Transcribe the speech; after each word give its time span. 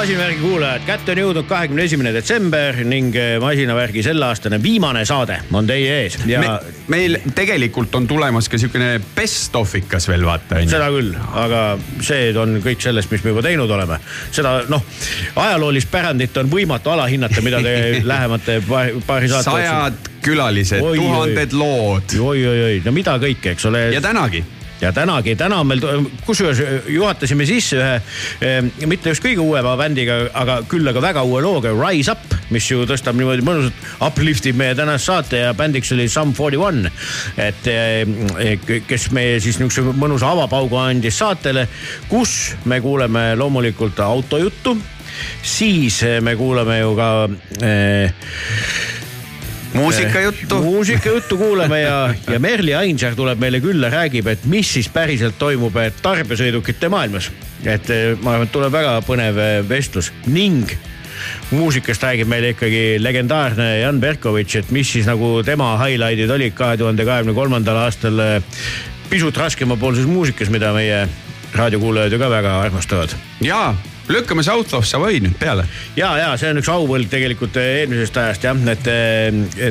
masinavärgi 0.00 0.40
kuulajad, 0.40 0.84
kätte 0.88 1.12
on 1.12 1.18
jõudnud 1.20 1.44
kahekümne 1.44 1.84
esimene 1.84 2.10
detsember 2.14 2.78
ning 2.88 3.12
eh, 3.20 3.34
masinavärgi 3.42 4.00
selleaastane 4.06 4.56
viimane 4.62 5.02
saade 5.04 5.34
on 5.52 5.66
teie 5.68 5.98
ees 5.98 6.14
ja 6.24 6.38
Me, 6.40 6.54
meil 6.88 7.18
tegelikult 7.36 7.92
on 7.98 8.06
tulemas 8.08 8.48
ka 8.48 8.56
siukene 8.60 8.94
best 9.16 9.58
of 9.60 9.74
ikas 9.76 10.08
veel 10.08 10.24
vaata 10.24 10.56
onju. 10.56 10.70
seda 10.72 10.86
küll, 10.94 11.10
aga 11.42 11.64
see 12.06 12.30
on 12.40 12.62
kõik 12.64 12.80
sellest, 12.80 13.12
mis 13.12 13.26
me 13.26 13.34
juba 13.34 13.44
teinud 13.44 13.74
oleme. 13.76 13.98
seda 14.32 14.54
noh, 14.72 14.86
ajaloolist 15.42 15.90
pärandit 15.92 16.38
on 16.40 16.48
võimatu 16.54 16.94
alahinnata, 16.94 17.44
mida 17.44 17.60
te 17.66 17.74
lähemate 18.14 18.56
paari, 18.68 19.02
paari 19.04 19.28
saate 19.34 19.50
sajad 19.50 20.08
külalised, 20.24 20.80
Oi, 20.80 20.96
tuhanded 20.96 21.52
lood 21.60 22.16
oi-oi-oi, 22.16 22.80
no 22.88 22.96
mida 22.96 23.18
kõike, 23.20 23.52
eks 23.52 23.68
ole. 23.68 23.90
ja 23.92 24.00
tänagi 24.00 24.40
ja 24.80 24.92
tänagi, 24.92 25.34
täna 25.36 25.60
on 25.60 25.68
meil, 25.68 25.82
kusjuures 26.26 26.60
juhatasime 26.88 27.46
sisse 27.48 27.78
ühe 27.78 27.94
eh, 28.44 28.86
mitte 28.88 29.12
just 29.12 29.24
kõige 29.24 29.42
uuema 29.44 29.76
bändiga, 29.80 30.16
aga 30.36 30.60
küll 30.68 30.88
aga 30.88 31.02
väga 31.04 31.24
uue 31.26 31.42
looga 31.44 31.72
Rise 31.76 32.14
Up, 32.14 32.36
mis 32.54 32.68
ju 32.70 32.86
tõstab 32.88 33.18
niimoodi 33.18 33.44
mõnusalt, 33.46 33.82
uplift 34.06 34.48
ib 34.50 34.60
meie 34.60 34.76
tänast 34.78 35.10
saate 35.10 35.42
ja 35.44 35.54
bändiks 35.56 35.92
oli 35.96 36.08
Sum 36.08 36.32
41. 36.36 36.92
et 37.40 37.70
eh, 37.70 38.80
kes 38.88 39.10
meie 39.16 39.40
siis 39.40 39.60
niisuguse 39.60 39.96
mõnusa 40.00 40.32
avapaugu 40.32 40.80
andis 40.80 41.20
saatele, 41.20 41.66
kus 42.08 42.54
me 42.64 42.80
kuuleme 42.80 43.34
loomulikult 43.36 44.00
autojuttu, 44.04 44.76
siis 45.42 46.00
me 46.24 46.36
kuulame 46.38 46.80
ju 46.80 46.96
ka 46.96 47.10
eh, 47.66 48.24
muusikajuttu. 49.74 50.62
muusikajuttu 50.62 51.38
kuulame 51.38 51.80
ja, 51.80 52.14
ja 52.30 52.38
Merli 52.38 52.74
Ainsaar 52.74 53.14
tuleb 53.18 53.40
meile 53.40 53.60
külla, 53.60 53.90
räägib, 53.92 54.28
et 54.30 54.44
mis 54.50 54.72
siis 54.74 54.88
päriselt 54.92 55.38
toimub 55.38 55.76
eh, 55.80 55.92
tarbesõidukite 56.02 56.90
maailmas. 56.92 57.30
et 57.64 57.90
eh, 57.90 58.14
ma 58.22 58.34
arvan, 58.36 58.48
et 58.48 58.54
tuleb 58.54 58.72
väga 58.72 58.98
põnev 59.06 59.40
vestlus 59.68 60.12
ning 60.26 60.70
muusikast 61.50 62.02
räägib 62.02 62.30
meile 62.30 62.54
ikkagi 62.54 62.84
legendaarne 63.02 63.68
Jan 63.80 64.00
Berkovitš, 64.00 64.62
et 64.62 64.70
mis 64.74 64.92
siis 64.92 65.08
nagu 65.10 65.40
tema 65.46 65.74
highlight'id 65.82 66.32
olid 66.32 66.56
kahe 66.56 66.78
tuhande 66.80 67.04
kahekümne 67.04 67.36
kolmandal 67.36 67.84
aastal 67.84 68.22
pisut 69.10 69.36
raskemapoolses 69.36 70.06
muusikas, 70.08 70.48
mida 70.50 70.72
meie 70.72 71.04
raadiokuulajad 71.54 72.12
ju 72.12 72.18
ka 72.18 72.30
väga 72.30 72.60
armastavad 72.62 73.14
ja 73.44 73.74
lükkame 74.12 74.44
South 74.46 74.74
of 74.74 74.86
Savoy 74.88 75.20
nüüd 75.24 75.36
peale. 75.40 75.66
ja, 75.96 76.10
ja 76.18 76.32
see 76.40 76.50
on 76.52 76.60
üks 76.62 76.70
auvõlg 76.72 77.10
tegelikult 77.12 77.56
eh, 77.60 77.82
eelmisest 77.82 78.20
ajast 78.22 78.46
jah, 78.48 78.64
et, 78.74 78.90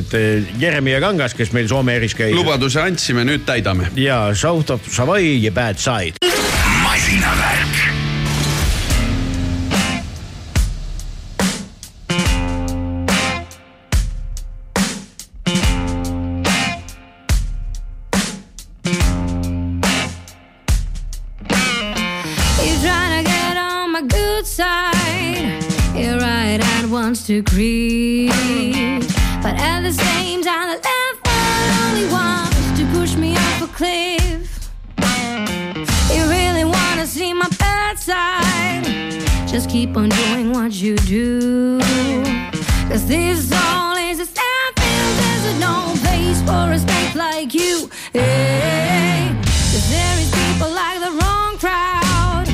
et 0.00 0.16
eh, 0.18 0.50
Jeremiah 0.60 1.02
Kangas, 1.02 1.36
kes 1.36 1.54
meil 1.56 1.68
Soome 1.70 1.96
eris 2.00 2.16
käis. 2.18 2.34
lubaduse 2.36 2.82
andsime, 2.82 3.24
nüüd 3.28 3.46
täidame. 3.48 3.90
ja 3.96 4.22
South 4.34 4.76
of 4.76 4.88
Savoy 4.90 5.36
ja 5.44 5.52
Bad 5.54 5.80
Side. 5.82 6.20
masinavärk. 6.82 7.79
Creep. 27.30 28.32
But 29.40 29.54
at 29.54 29.82
the 29.82 29.92
same 29.92 30.42
time, 30.42 30.68
the 30.68 30.80
left 30.88 31.20
only 31.84 32.06
wants 32.10 32.78
to 32.78 32.84
push 32.92 33.14
me 33.14 33.36
off 33.36 33.62
a 33.62 33.68
cliff. 33.68 34.68
You 36.12 36.22
really 36.28 36.64
wanna 36.64 37.06
see 37.06 37.32
my 37.32 37.48
bad 37.56 37.98
side? 38.00 38.84
Just 39.46 39.70
keep 39.70 39.96
on 39.96 40.08
doing 40.08 40.52
what 40.52 40.72
you 40.72 40.96
do. 40.96 41.78
Cause 42.88 43.06
this 43.06 43.52
all 43.52 43.96
is 43.96 44.18
a 44.18 44.26
standfield, 44.26 45.12
there's 45.20 45.60
no 45.60 45.94
place 46.02 46.42
for 46.42 46.72
a 46.72 46.78
snake 46.78 47.14
like 47.14 47.54
you. 47.54 47.88
Hey, 48.12 49.30
cause 49.44 49.88
there 49.88 50.18
is 50.18 50.30
people 50.40 50.70
like 50.74 50.98
the 50.98 51.12
wrong 51.18 51.56
crowd. 51.58 52.46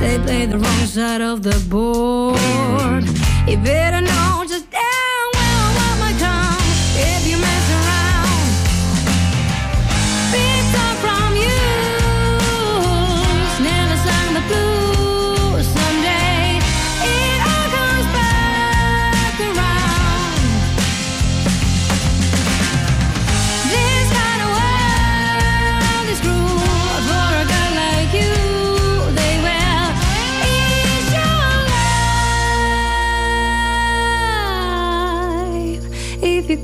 They 0.00 0.18
play 0.18 0.46
the 0.46 0.58
wrong 0.58 0.86
side 0.86 1.20
of 1.20 1.44
the 1.44 1.58
board. 1.70 3.25
You 3.46 3.56
better 3.58 4.00
know 4.00 4.44
just 4.48 4.68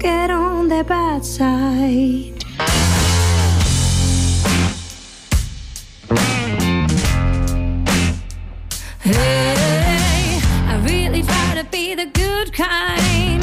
get 0.03 0.31
on 0.33 0.67
their 0.67 0.83
bad 0.83 1.25
side. 1.25 2.43
Hey, 8.99 10.41
I 10.67 10.83
really 10.85 11.23
try 11.23 11.55
to 11.55 11.65
be 11.71 11.95
the 11.95 12.07
good 12.07 12.53
kind. 12.53 13.43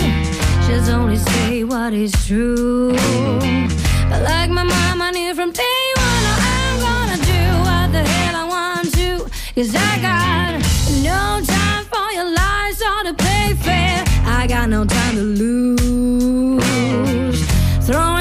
Just 0.68 0.92
only 0.92 1.16
say 1.16 1.64
what 1.64 1.94
is 1.94 2.12
true. 2.28 2.92
But 4.10 4.22
like 4.24 4.50
my 4.50 4.64
mom, 4.64 5.02
I 5.02 5.12
knew 5.12 5.34
from 5.34 5.52
day 5.54 5.84
one, 5.96 6.24
oh, 6.32 6.48
I'm 6.56 6.76
gonna 6.88 7.20
do 7.36 7.44
what 7.68 7.88
the 7.94 8.04
hell 8.04 8.36
I 8.36 8.46
want 8.56 8.94
to. 8.96 9.12
Cause 9.56 9.74
I 9.74 9.94
got 10.02 10.60
no 11.10 11.40
time 11.56 11.86
for 11.86 12.12
your 12.12 12.30
lies 12.40 12.82
or 12.82 13.04
to 13.06 13.14
play 13.14 13.54
fair. 13.64 14.04
I 14.26 14.46
got 14.46 14.68
no 14.70 14.84
time 14.84 15.16
to 15.16 15.22
lose. 15.22 15.88
Throwing 17.89 18.19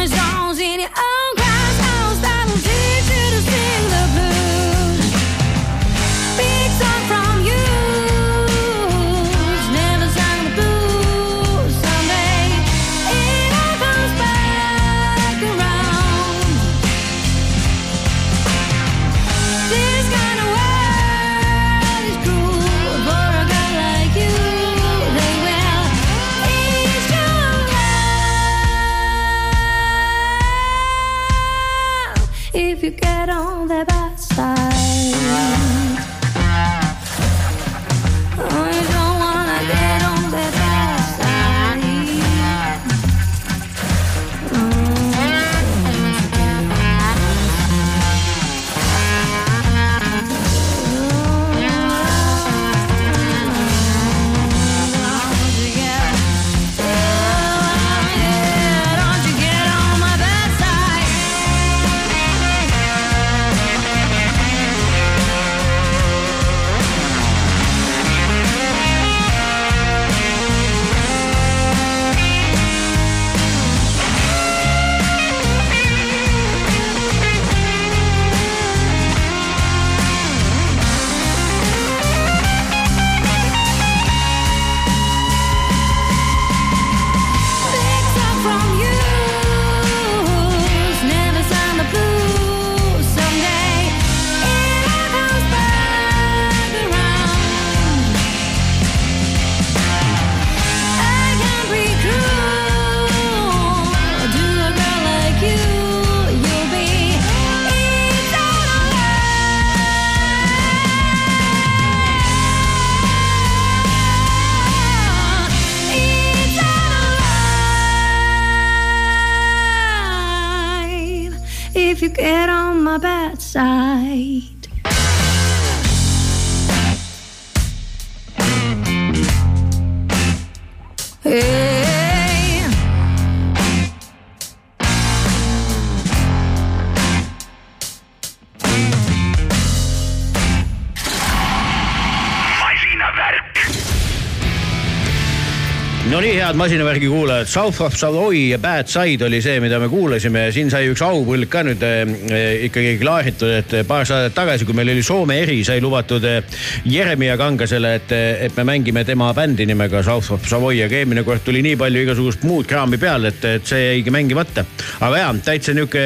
masinavärgi 146.58 147.08
kuulajad, 147.08 147.46
South 147.46 147.82
of 147.82 147.94
Savoy 147.96 148.48
ja 148.48 148.58
Bad 148.58 148.86
Side 148.86 149.24
oli 149.24 149.38
see, 149.42 149.60
mida 149.60 149.78
me 149.78 149.88
kuulasime 149.88 150.46
ja 150.48 150.52
siin 150.52 150.70
sai 150.72 150.88
üks 150.90 151.02
aupõlg 151.06 151.46
ka 151.52 151.62
nüüd 151.66 151.82
äh, 151.86 152.64
ikkagi 152.66 152.96
klaaritud, 152.98 153.52
et 153.60 153.74
paar 153.86 154.06
saadet 154.08 154.34
tagasi, 154.34 154.66
kui 154.66 154.74
meil 154.74 154.90
oli 154.90 155.04
Soome 155.06 155.38
eri, 155.42 155.60
sai 155.66 155.78
lubatud 155.84 156.24
äh, 156.26 156.40
Jeremia 156.88 157.36
Kangasele, 157.38 157.94
et, 158.00 158.14
et 158.48 158.58
me 158.58 158.66
mängime 158.72 159.04
tema 159.06 159.30
bändi 159.36 159.68
nimega 159.70 160.02
South 160.02 160.32
of 160.34 160.48
Savoy, 160.50 160.82
aga 160.82 160.98
eelmine 160.98 161.22
kord 161.26 161.46
tuli 161.46 161.62
nii 161.62 161.78
palju 161.78 162.02
igasugust 162.06 162.42
muud 162.48 162.66
kraami 162.66 162.98
peale, 162.98 163.30
et, 163.30 163.48
et 163.60 163.70
see 163.70 163.84
jäigi 163.84 164.14
mängimata. 164.14 164.66
aga 165.00 165.22
jaa, 165.22 165.30
täitsa 165.52 165.76
nihuke 165.78 166.04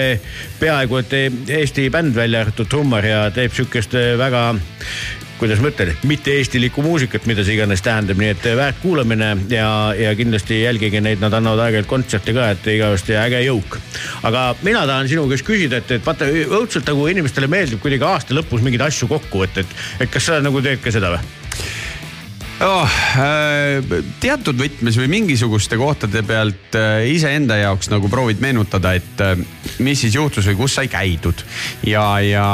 peaaegu 0.61 1.01
et 1.01 1.19
Eesti 1.63 1.89
bänd 1.93 2.17
välja 2.17 2.45
arvatud 2.45 2.69
trummar 2.69 3.09
ja 3.09 3.25
teeb 3.33 3.57
sihukest 3.57 3.97
väga 4.21 4.51
kuidas 5.43 5.59
ma 5.63 5.73
ütlen, 5.73 5.91
mitte 6.07 6.37
eestilikku 6.39 6.85
muusikat, 6.85 7.27
mida 7.27 7.43
see 7.43 7.57
iganes 7.57 7.83
tähendab, 7.83 8.21
nii 8.21 8.31
et 8.37 8.45
väärt 8.59 8.79
kuulamine 8.83 9.33
ja, 9.51 9.69
ja 9.99 10.15
kindlasti 10.19 10.61
jälgige 10.63 11.03
neid, 11.03 11.19
nad 11.23 11.35
annavad 11.35 11.65
aeg-ajalt 11.65 11.91
kontserte 11.91 12.35
ka, 12.37 12.53
et 12.55 12.69
igavesti 12.77 13.19
äge 13.19 13.43
jõuk. 13.49 13.79
aga 14.29 14.45
mina 14.63 14.87
tahan 14.87 15.11
sinu 15.11 15.27
käest 15.31 15.47
küsida, 15.47 15.83
et, 15.83 15.97
et 15.99 16.07
vaata 16.07 16.31
õudselt 16.31 16.87
nagu 16.87 17.09
inimestele 17.11 17.51
meeldib 17.51 17.83
kuidagi 17.83 18.07
aasta 18.07 18.39
lõpus 18.39 18.63
mingeid 18.63 18.87
asju 18.87 19.11
kokku 19.11 19.43
võtta, 19.43 19.67
et, 19.67 19.79
et 20.07 20.13
kas 20.15 20.31
sa 20.31 20.39
nagu 20.45 20.63
teed 20.63 20.83
ka 20.85 20.95
seda 20.95 21.17
või? 21.17 21.41
oh,. 22.63 22.99
teatud 24.23 24.59
võtmes 24.59 24.97
või 25.01 25.09
mingisuguste 25.11 25.77
kohtade 25.81 26.23
pealt 26.27 26.77
äh, 26.79 27.05
iseenda 27.13 27.59
jaoks 27.61 27.91
nagu 27.93 28.11
proovid 28.13 28.43
meenutada, 28.43 28.95
et 28.99 29.23
äh, 29.25 29.37
mis 29.83 30.03
siis 30.05 30.17
juhtus 30.17 30.47
või 30.51 30.59
kus 30.63 30.77
sai 30.79 30.89
käidud. 30.93 31.43
ja, 31.87 32.05
ja 32.25 32.47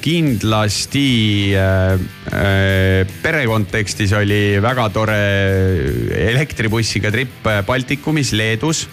kindlasti 0.00 1.06
äh, 1.58 1.96
äh, 2.30 3.14
pere 3.22 3.44
kontekstis 3.48 4.14
oli 4.16 4.58
väga 4.62 4.88
tore 4.94 5.20
elektribussiga 6.26 7.10
tripp 7.14 7.46
Baltikumis, 7.66 8.32
Leedus. 8.32 8.86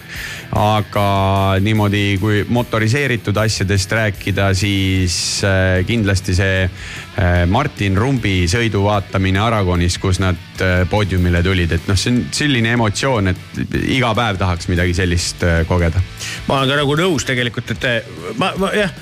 aga 0.53 1.57
niimoodi, 1.63 2.17
kui 2.21 2.43
motoriseeritud 2.47 3.37
asjadest 3.41 3.91
rääkida, 3.91 4.51
siis 4.53 5.15
äh, 5.45 5.81
kindlasti 5.87 6.35
see 6.37 6.59
äh, 6.65 7.45
Martin 7.49 7.97
Rumbi 7.97 8.43
sõidu 8.49 8.83
vaatamine 8.85 9.41
Aragonis, 9.41 9.97
kus 10.01 10.21
nad 10.23 10.63
äh, 10.63 10.83
poodiumile 10.89 11.43
tulid, 11.45 11.71
et 11.75 11.87
noh, 11.89 11.99
see 11.99 12.13
on 12.13 12.21
selline 12.33 12.73
emotsioon, 12.77 13.31
et 13.33 13.79
iga 13.83 14.13
päev 14.17 14.39
tahaks 14.41 14.69
midagi 14.71 14.95
sellist 14.97 15.43
äh, 15.47 15.63
kogeda. 15.69 16.01
ma 16.47 16.59
olen 16.59 16.71
ka 16.71 16.79
nagu 16.81 16.97
nõus 16.99 17.27
tegelikult, 17.27 17.75
et 17.75 17.89
eh, 17.89 18.13
ma, 18.39 18.53
ma 18.59 18.71
jah, 18.75 18.93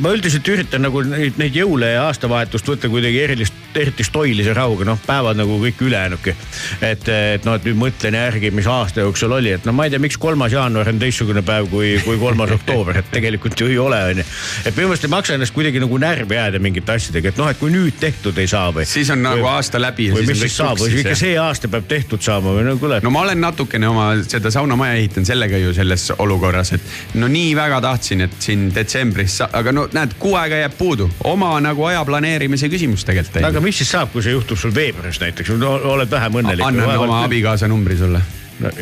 ma 0.00 0.12
üldiselt 0.14 0.48
üritan 0.48 0.84
nagu 0.84 1.02
neid, 1.04 1.36
neid 1.40 1.56
jõule 1.56 1.90
ja 1.92 2.06
aastavahetust 2.08 2.68
võtta 2.68 2.88
kuidagi 2.90 3.20
erilist, 3.20 3.56
eriti 3.76 4.04
stoilise 4.06 4.54
rahuga, 4.56 4.86
noh 4.88 5.00
päevad 5.04 5.38
nagu 5.38 5.58
kõik 5.60 5.82
ülejäänudki. 5.84 6.34
et, 6.80 7.08
et 7.08 7.44
noh, 7.46 7.56
et 7.58 7.66
nüüd 7.68 7.78
mõtlen 7.78 8.16
järgi, 8.16 8.50
mis 8.54 8.68
aasta 8.70 9.04
jooksul 9.04 9.34
oli, 9.36 9.52
et 9.56 9.66
no 9.68 9.74
ma 9.76 9.86
ei 9.86 9.92
tea, 9.92 10.00
miks 10.02 10.16
kolmas 10.20 10.54
jaanuar 10.54 10.88
on 10.90 11.00
teistsugune 11.00 11.42
päev 11.46 11.68
kui, 11.72 11.92
kui 12.04 12.18
kolmas 12.20 12.54
oktoober, 12.56 13.02
et 13.02 13.10
tegelikult 13.12 13.60
ju 13.60 13.68
ei 13.70 13.78
ole, 13.78 14.00
onju. 14.14 14.24
et 14.64 14.76
minu 14.76 14.90
meelest 14.90 15.06
ei 15.06 15.12
maksa 15.12 15.36
ennast 15.36 15.54
kuidagi 15.56 15.82
nagu 15.82 16.00
närvi 16.00 16.38
jääda 16.38 16.62
mingite 16.62 16.96
asjadega, 16.96 17.34
et 17.34 17.40
noh, 17.42 17.50
et 17.52 17.60
kui 17.60 17.72
nüüd 17.74 18.00
tehtud 18.00 18.38
ei 18.40 18.48
saa 18.50 18.72
või. 18.74 18.86
siis 18.88 19.12
on 19.12 19.22
nagu 19.26 19.46
aasta 19.52 19.82
läbi 19.82 20.08
või 20.14 20.26
mis 20.30 20.40
siis 20.46 20.56
saab 20.56 20.80
või 20.80 21.02
ikka 21.04 21.16
see 21.18 21.36
aasta 21.40 21.68
peab 21.70 21.88
tehtud 21.90 22.24
saama 22.24 22.56
või 22.56 22.64
no 22.70 22.76
kuule. 22.80 23.02
no 23.04 23.12
ma 23.12 23.26
olen 23.26 23.44
natukene 23.44 23.90
oma 23.90 24.08
seda 24.24 24.52
saunamaja 24.54 24.96
ehitanud 25.02 25.28
sellega 25.28 25.60
ju 25.60 25.76
selles 25.76 26.08
olukorras, 26.18 26.72
et 26.78 27.16
no 27.20 27.28
nii 27.30 27.52
väga 27.58 27.82
tahtsin, 27.84 28.26
et 28.26 28.40
siin 28.40 28.68
detsembris, 28.74 29.40
aga 29.46 29.76
no 29.76 29.89
näed, 29.96 30.16
kuu 30.20 30.34
aega 30.38 30.64
jääb 30.64 30.76
puudu, 30.78 31.10
oma 31.24 31.54
nagu 31.62 31.86
aja 31.88 32.02
planeerimise 32.08 32.70
küsimus 32.72 33.06
tegelikult. 33.06 33.44
aga 33.50 33.62
mis 33.64 33.80
siis 33.82 33.94
saab, 33.96 34.12
kui 34.14 34.24
see 34.24 34.34
juhtub 34.34 34.58
sul 34.60 34.74
veebruaris 34.74 35.20
näiteks, 35.22 35.54
oled 35.60 36.10
vähem 36.10 36.42
õnnelik. 36.42 36.66
annan 36.66 36.98
oma 36.98 37.24
abikaasa 37.24 37.68
numbri 37.70 37.96
sulle. 37.98 38.20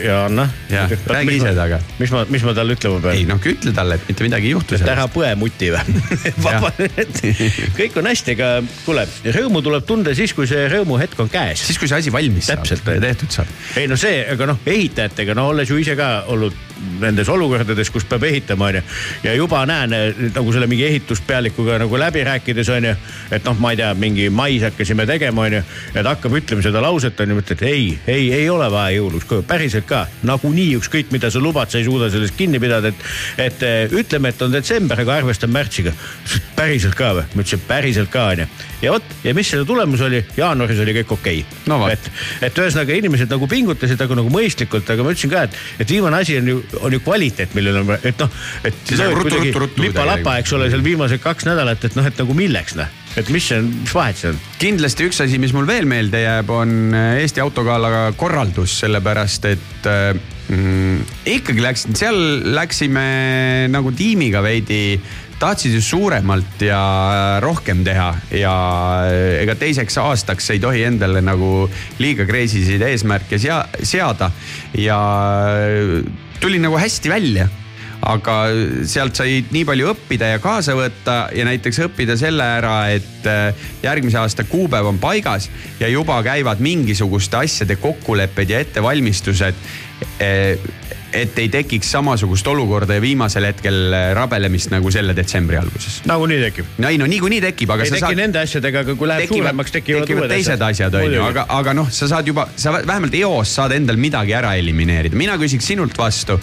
ja 0.04 0.24
anna. 0.26 0.48
Jah, 0.70 0.90
räägi 1.06 1.36
ise 1.36 1.52
temaga. 1.54 1.78
mis 1.98 2.10
ma, 2.10 2.24
mis 2.28 2.42
ma 2.42 2.54
talle 2.54 2.74
ütlema 2.74 2.98
pean? 3.04 3.14
ei 3.14 3.26
noh, 3.28 3.38
ütle 3.52 3.72
talle, 3.74 3.98
et 3.98 4.08
mitte 4.10 4.26
midagi 4.26 4.50
ei 4.50 4.54
juhtu 4.56 4.74
et 4.74 4.88
ära 4.90 5.06
põe 5.12 5.30
muti 5.38 5.70
või? 5.74 6.00
kõik 7.78 8.00
on 8.00 8.10
hästi, 8.10 8.34
aga 8.38 8.50
kuule, 8.84 9.06
rõõmu 9.38 9.62
tuleb 9.64 9.86
tunda 9.86 10.14
siis, 10.18 10.34
kui 10.34 10.50
see 10.50 10.66
rõõmuhetk 10.72 11.22
on 11.22 11.30
käes. 11.32 11.62
siis, 11.70 11.78
kui 11.78 11.90
see 11.90 12.02
asi 12.02 12.14
valmis 12.14 12.50
Täpselt, 12.50 12.82
saab 12.82 12.98
ja 12.98 13.06
tehtud 13.06 13.38
saab. 13.38 13.54
ei 13.78 13.86
no 13.90 13.98
see, 14.00 14.24
aga 14.34 14.50
noh, 14.50 14.64
ehitajatega, 14.66 15.38
no 15.38 15.46
olles 15.52 15.70
ju 15.70 15.78
ise 15.78 15.96
ka 15.98 16.24
olnud 16.34 16.67
nendes 17.00 17.28
olukordades, 17.28 17.90
kus 17.90 18.06
peab 18.08 18.24
ehitama, 18.28 18.68
onju. 18.70 18.82
ja 19.22 19.34
juba 19.34 19.64
näen 19.66 19.92
eh, 19.92 20.20
nagu 20.34 20.52
selle 20.54 20.68
mingi 20.70 20.86
ehituspealikuga 20.86 21.78
nagu 21.82 21.98
läbi 22.00 22.24
rääkides, 22.26 22.70
onju. 22.74 22.94
et 23.34 23.44
noh, 23.46 23.58
ma 23.60 23.72
ei 23.74 23.80
tea, 23.80 23.92
mingi 23.98 24.28
mais 24.30 24.62
hakkasime 24.66 25.06
tegema, 25.06 25.46
onju. 25.48 25.62
ja 25.94 26.04
ta 26.04 26.14
hakkab 26.14 26.36
ütlema 26.40 26.64
seda 26.64 26.82
lauset, 26.84 27.20
onju, 27.20 27.38
mõtled, 27.38 27.58
et 27.58 27.66
ei, 27.68 27.88
ei, 28.06 28.28
ei 28.40 28.48
ole 28.50 28.70
vaja 28.72 28.96
jõuluks, 28.98 29.30
päriselt 29.48 29.88
ka. 29.88 30.04
nagunii 30.28 30.76
ükskõik, 30.78 31.12
mida 31.14 31.30
sa 31.30 31.42
lubad, 31.42 31.70
sa 31.70 31.80
ei 31.80 31.88
suuda 31.88 32.10
sellest 32.12 32.36
kinni 32.38 32.60
pidada, 32.62 32.92
et, 32.92 33.06
et 33.48 33.66
eh, 33.66 33.98
ütleme, 33.98 34.32
et 34.32 34.46
on 34.46 34.54
detsember, 34.54 35.00
aga 35.02 35.18
arvestan 35.22 35.52
märtsiga. 35.54 35.94
päriselt 36.58 36.98
ka 36.98 37.12
või? 37.18 37.26
ma 37.34 37.42
ütlesin 37.44 37.64
päriselt 37.68 38.12
ka, 38.12 38.28
onju. 38.34 38.48
ja 38.82 38.94
vot, 38.94 39.16
ja 39.24 39.34
mis 39.36 39.50
selle 39.50 39.66
tulemus 39.68 40.02
oli? 40.06 40.22
jaanuaris 40.36 40.82
oli 40.84 40.94
kõik 41.00 41.16
okei 41.18 41.42
okay. 41.42 41.58
No 41.68 41.82
et, 41.90 42.10
et 42.44 42.58
ühesõnaga 42.58 42.94
inimesed 42.96 43.30
nagu 43.30 43.46
pingutasid 43.50 44.00
nagu, 44.00 44.16
nagu 44.18 44.32
mõistlikult, 44.32 44.88
aga 44.90 45.04
ma 45.04 45.12
ütlesin 45.14 45.32
ka, 45.32 45.44
et, 45.48 45.58
et 45.82 45.92
viimane 45.92 46.22
asi 46.22 46.38
on 46.40 46.50
ju, 46.52 46.62
on 46.80 46.92
ju 46.92 47.00
kvaliteet, 47.04 47.54
millel 47.56 47.82
on, 47.82 47.92
et 47.96 48.22
noh, 48.22 48.40
et 48.68 48.94
lipa-lapa, 49.80 50.38
eks 50.42 50.54
ole, 50.56 50.70
seal 50.72 50.84
viimased 50.84 51.22
kaks 51.24 51.48
nädalat, 51.48 51.84
et 51.88 51.98
noh, 51.98 52.06
et 52.08 52.22
nagu 52.22 52.36
milleks 52.36 52.76
noh, 52.78 52.96
et 53.18 53.30
mis 53.34 53.44
see 53.50 53.60
on, 53.60 53.70
mis 53.82 53.94
vahet 53.94 54.18
see 54.20 54.32
on? 54.32 54.40
kindlasti 54.62 55.08
üks 55.08 55.22
asi, 55.24 55.40
mis 55.42 55.54
mul 55.56 55.68
veel 55.68 55.88
meelde 55.90 56.22
jääb, 56.24 56.50
on 56.54 56.74
äh, 56.96 57.22
Eesti 57.22 57.42
autogala 57.44 58.10
korraldus, 58.18 58.78
sellepärast 58.82 59.48
et 59.50 59.88
äh, 59.88 60.12
mm, 60.48 61.00
ikkagi 61.38 61.64
läksin, 61.64 61.96
seal 61.98 62.20
läksime 62.54 63.08
nagu 63.72 63.94
tiimiga 63.96 64.42
veidi, 64.44 64.98
tahtsid 65.38 65.74
ju 65.76 65.82
suuremalt 65.82 66.62
ja 66.66 66.78
rohkem 67.42 67.84
teha 67.86 68.08
ja 68.34 68.54
äh, 69.06 69.42
ega 69.44 69.54
teiseks 69.58 69.98
aastaks 70.02 70.50
ei 70.54 70.62
tohi 70.62 70.82
endale 70.88 71.22
nagu 71.22 71.68
liiga 72.02 72.26
kreisisid 72.26 72.82
eesmärke 72.82 73.38
sea, 73.38 73.62
seada 73.82 74.32
ja 74.74 74.98
äh, 75.54 76.26
tuli 76.40 76.60
nagu 76.62 76.78
hästi 76.78 77.10
välja 77.10 77.48
aga 78.06 78.34
sealt 78.86 79.18
sai 79.18 79.40
nii 79.50 79.64
palju 79.66 79.88
õppida 79.90 80.30
ja 80.34 80.42
kaasa 80.42 80.76
võtta 80.78 81.16
ja 81.34 81.46
näiteks 81.48 81.80
õppida 81.88 82.14
selle 82.18 82.46
ära, 82.60 82.76
et 82.94 83.26
äh, 83.26 83.66
järgmise 83.82 84.20
aasta 84.20 84.46
kuupäev 84.46 84.86
on 84.92 85.00
paigas 85.02 85.48
ja 85.80 85.90
juba 85.90 86.20
käivad 86.26 86.62
mingisuguste 86.62 87.40
asjade 87.42 87.78
kokkulepped 87.82 88.54
ja 88.54 88.62
ettevalmistused. 88.62 89.66
Et 91.12 91.38
ei 91.40 91.48
tekiks 91.52 91.90
samasugust 91.94 92.46
olukorda 92.50 92.98
ja 92.98 93.02
viimasel 93.02 93.48
hetkel 93.48 93.94
äh, 93.96 94.10
rabelemist 94.16 94.72
nagu 94.74 94.92
selle 94.92 95.14
detsembri 95.16 95.56
alguses. 95.60 96.02
nagunii 96.08 96.40
tekib. 96.42 96.74
no 96.78 96.92
ei 96.92 97.00
no 97.00 97.08
niikuinii 97.10 97.40
tekib, 97.48 97.72
aga 97.74 97.86
ei 97.86 97.92
sa 97.92 97.96
teki 97.96 98.06
saad 98.06 98.20
nende 98.20 98.42
asjadega, 98.42 98.84
aga 98.84 98.96
kui 98.98 99.10
läheb 99.10 99.26
tekivad, 99.26 99.46
suuremaks, 99.46 99.74
tekivad, 99.78 100.06
tekivad 100.06 100.34
teised 100.34 100.68
asjad, 100.68 101.00
on 101.00 101.16
ju, 101.16 101.24
aga, 101.24 101.48
aga 101.58 101.76
noh, 101.80 101.90
sa 101.94 102.10
saad 102.10 102.28
juba, 102.28 102.48
sa 102.56 102.76
vähemalt 102.78 103.16
eos 103.18 103.56
saad 103.60 103.76
endal 103.78 104.00
midagi 104.00 104.36
ära 104.36 104.54
elimineerida, 104.60 105.16
mina 105.18 105.38
küsiks 105.40 105.72
sinult 105.72 105.96
vastu 105.98 106.38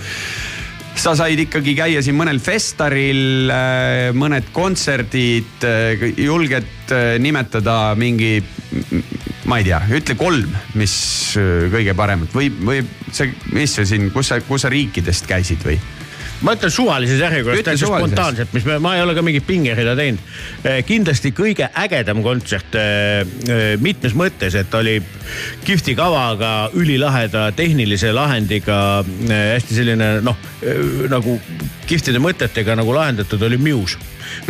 sa 0.96 1.12
said 1.18 1.40
ikkagi 1.44 1.76
käia 1.78 2.02
siin 2.04 2.16
mõnel 2.18 2.40
festaril, 2.44 3.52
mõned 4.16 4.48
kontserdid, 4.56 5.66
julged 6.16 6.94
äh, 6.96 7.16
nimetada 7.22 7.94
mingi, 8.00 8.40
ma 9.50 9.60
ei 9.62 9.68
tea, 9.68 9.82
ütle 10.00 10.16
kolm, 10.20 10.56
mis 10.80 10.96
äh, 11.40 11.68
kõige 11.74 11.96
paremat 11.98 12.34
või, 12.36 12.50
või 12.50 12.82
see, 13.12 13.34
mis 13.54 13.78
sa 13.78 13.86
siin, 13.88 14.10
kus 14.14 14.32
sa, 14.32 14.42
kus 14.46 14.66
sa 14.66 14.74
riikidest 14.74 15.30
käisid 15.30 15.66
või? 15.66 15.78
ma 16.46 16.52
ütlen 16.52 16.72
suvalises 16.74 17.22
järjekorras 17.22 17.62
täitsa 17.64 17.88
spontaanselt, 17.88 18.52
mis 18.54 18.66
me, 18.68 18.76
ma 18.84 18.96
ei 18.98 19.04
ole 19.06 19.14
ka 19.16 19.22
mingit 19.26 19.46
pingerida 19.48 19.94
teinud. 19.98 20.20
kindlasti 20.86 21.32
kõige 21.34 21.70
ägedam 21.80 22.20
kontsert 22.26 22.76
eh, 22.76 23.24
mitmes 23.82 24.18
mõttes, 24.20 24.58
et 24.60 24.74
oli 24.78 24.98
kihvti 25.66 25.96
kavaga, 25.98 26.72
ülilaheda 26.76 27.48
tehnilise 27.56 28.12
lahendiga, 28.14 28.80
hästi 29.30 29.80
selline 29.80 30.10
noh, 30.26 30.42
nagu 31.12 31.40
kihvtide 31.88 32.20
mõtetega 32.22 32.76
nagu 32.78 32.94
lahendatud 32.98 33.48
oli 33.48 33.62
Muse, 33.62 34.02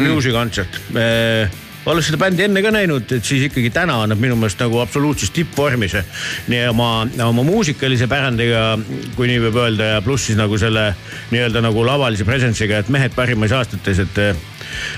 Muse'i 0.01 0.33
kontsert 0.33 0.81
olles 1.85 2.07
seda 2.07 2.17
bändi 2.19 2.45
enne 2.47 2.61
ka 2.65 2.71
näinud, 2.73 3.11
et 3.13 3.25
siis 3.25 3.45
ikkagi 3.45 3.69
täna 3.73 3.99
on 4.01 4.09
nad 4.09 4.21
minu 4.21 4.37
meelest 4.39 4.61
nagu 4.63 4.79
absoluutses 4.81 5.31
tippvormis. 5.35 5.95
nii 6.47 6.63
oma, 6.71 7.05
oma 7.27 7.45
muusikalise 7.45 8.07
pärandiga, 8.09 8.77
kui 9.15 9.29
nii 9.29 9.43
võib 9.47 9.61
öelda 9.61 9.91
ja 9.95 10.01
pluss 10.05 10.29
siis 10.29 10.39
nagu 10.39 10.57
selle 10.61 10.87
nii-öelda 11.31 11.61
nagu 11.65 11.85
lavalise 11.85 12.25
presence'iga, 12.25 12.81
et 12.81 12.89
mehed 12.89 13.15
parimais 13.15 13.53
aastates, 13.53 14.01
et. 14.01 14.21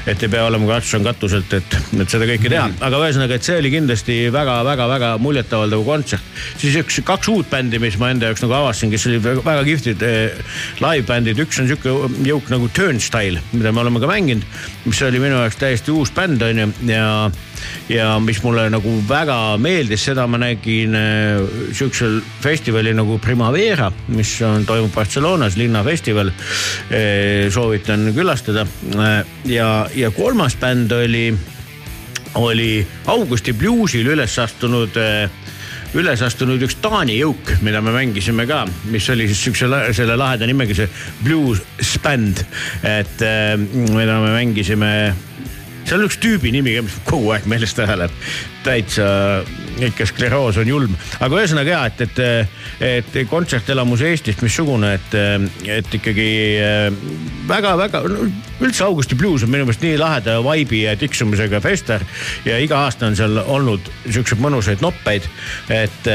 et 0.08 0.24
ei 0.24 0.29
pea 0.32 0.46
olema 0.48 0.65
katsus 0.70 0.96
on 0.98 1.03
katuselt, 1.06 1.51
et, 1.53 1.74
et 2.00 2.10
seda 2.10 2.25
kõike 2.25 2.50
teha, 2.50 2.70
aga 2.88 3.01
ühesõnaga, 3.03 3.36
et 3.36 3.46
see 3.46 3.58
oli 3.60 3.70
kindlasti 3.74 4.15
väga-väga-väga 4.34 5.12
muljetavaldav 5.22 5.84
kontsert. 5.86 6.24
siis 6.58 6.77
üks, 6.79 7.01
kaks 7.06 7.27
uut 7.34 7.50
bändi, 7.51 7.79
mis 7.84 8.00
ma 8.00 8.13
enda 8.13 8.32
jaoks 8.32 8.46
nagu 8.46 8.56
avastasin, 8.62 8.94
kes 8.96 9.08
olid 9.12 9.25
väga, 9.27 9.44
väga 9.46 9.67
kihvtid 9.67 10.08
eh, 10.08 10.56
live-bändid, 10.82 11.44
üks 11.44 11.60
on 11.62 11.70
sihuke 11.70 11.94
jõuk 12.25 12.50
nagu 12.53 12.72
Turnstile, 12.74 13.44
mida 13.51 13.75
me 13.75 13.84
oleme 13.84 14.01
ka 14.01 14.10
mänginud, 14.10 14.48
mis 14.88 15.03
oli 15.03 15.22
minu 15.22 15.44
jaoks 15.44 15.60
täiesti 15.60 15.94
uus 15.94 16.15
bänd 16.15 16.41
on 16.48 16.63
ju 16.63 16.72
ja 16.86 17.31
ja 17.89 18.19
mis 18.19 18.41
mulle 18.43 18.67
nagu 18.69 18.91
väga 19.07 19.57
meeldis, 19.62 20.03
seda 20.10 20.27
ma 20.27 20.38
nägin 20.41 20.96
äh, 20.96 21.41
sihukesel 21.72 22.19
festivalil 22.43 22.96
nagu 22.98 23.17
Primavera, 23.24 23.91
mis 24.13 24.36
on, 24.46 24.65
toimub 24.67 24.93
Barcelonas, 24.93 25.57
linnafestival. 25.57 26.31
soovitan 27.51 28.12
külastada 28.15 28.67
Äh, 28.96 29.25
ja, 29.46 29.88
ja 29.96 30.12
kolmas 30.12 30.55
bänd 30.55 30.91
oli, 30.91 31.34
oli 32.36 32.88
Augusti 33.05 33.53
Bluesil 33.53 34.07
üles 34.07 34.38
astunud 34.39 34.96
äh, 34.98 35.29
üles 35.98 36.22
astunud 36.24 36.62
üks 36.63 36.77
Taani 36.81 37.17
jõuk, 37.19 37.51
mida 37.65 37.81
me 37.84 37.93
mängisime 37.96 38.48
ka, 38.50 38.65
mis 38.91 39.07
oli 39.13 39.27
siis 39.29 39.43
siukse 39.48 39.69
selle 39.96 40.17
laheda 40.19 40.48
nimega 40.50 40.75
see 40.77 40.89
Blues 41.24 41.63
Band, 42.03 42.43
et 42.84 43.24
äh, 43.25 43.55
mida 43.57 44.19
me 44.24 44.34
mängisime 44.36 44.91
seal 45.88 46.01
on 46.01 46.10
üks 46.10 46.20
tüübi 46.20 46.51
nimi 46.51 46.75
mis 46.84 47.00
kogu 47.08 47.32
aeg 47.36 47.48
meelest 47.50 47.79
ära 47.79 47.96
läheb. 48.01 48.15
täitsa 48.67 49.06
ikka 49.79 50.08
skleroos 50.10 50.58
on 50.60 50.67
julm, 50.67 50.96
aga 51.24 51.38
ühesõnaga 51.39 51.72
ja, 51.72 51.82
et, 51.88 52.01
et, 52.03 52.56
et 52.84 53.17
kontsertelamus 53.29 54.01
Eestist 54.03 54.41
missugune, 54.44 54.89
et, 54.98 55.13
et 55.77 55.94
ikkagi 56.00 56.25
väga-väga, 57.48 58.01
üldse 58.60 58.84
Augusti 58.84 59.15
Blues 59.15 59.46
on 59.46 59.53
minu 59.53 59.67
meelest 59.67 59.86
nii 59.86 60.00
laheda 60.01 60.39
vaibi 60.44 60.82
ja 60.84 60.98
tiksumisega 61.00 61.62
fester 61.63 62.03
ja 62.48 62.58
iga 62.60 62.82
aasta 62.88 63.08
on 63.08 63.15
seal 63.20 63.39
olnud 63.46 63.88
siukseid 64.10 64.41
mõnusaid 64.44 64.84
noppeid. 64.84 65.29
et, 65.72 66.12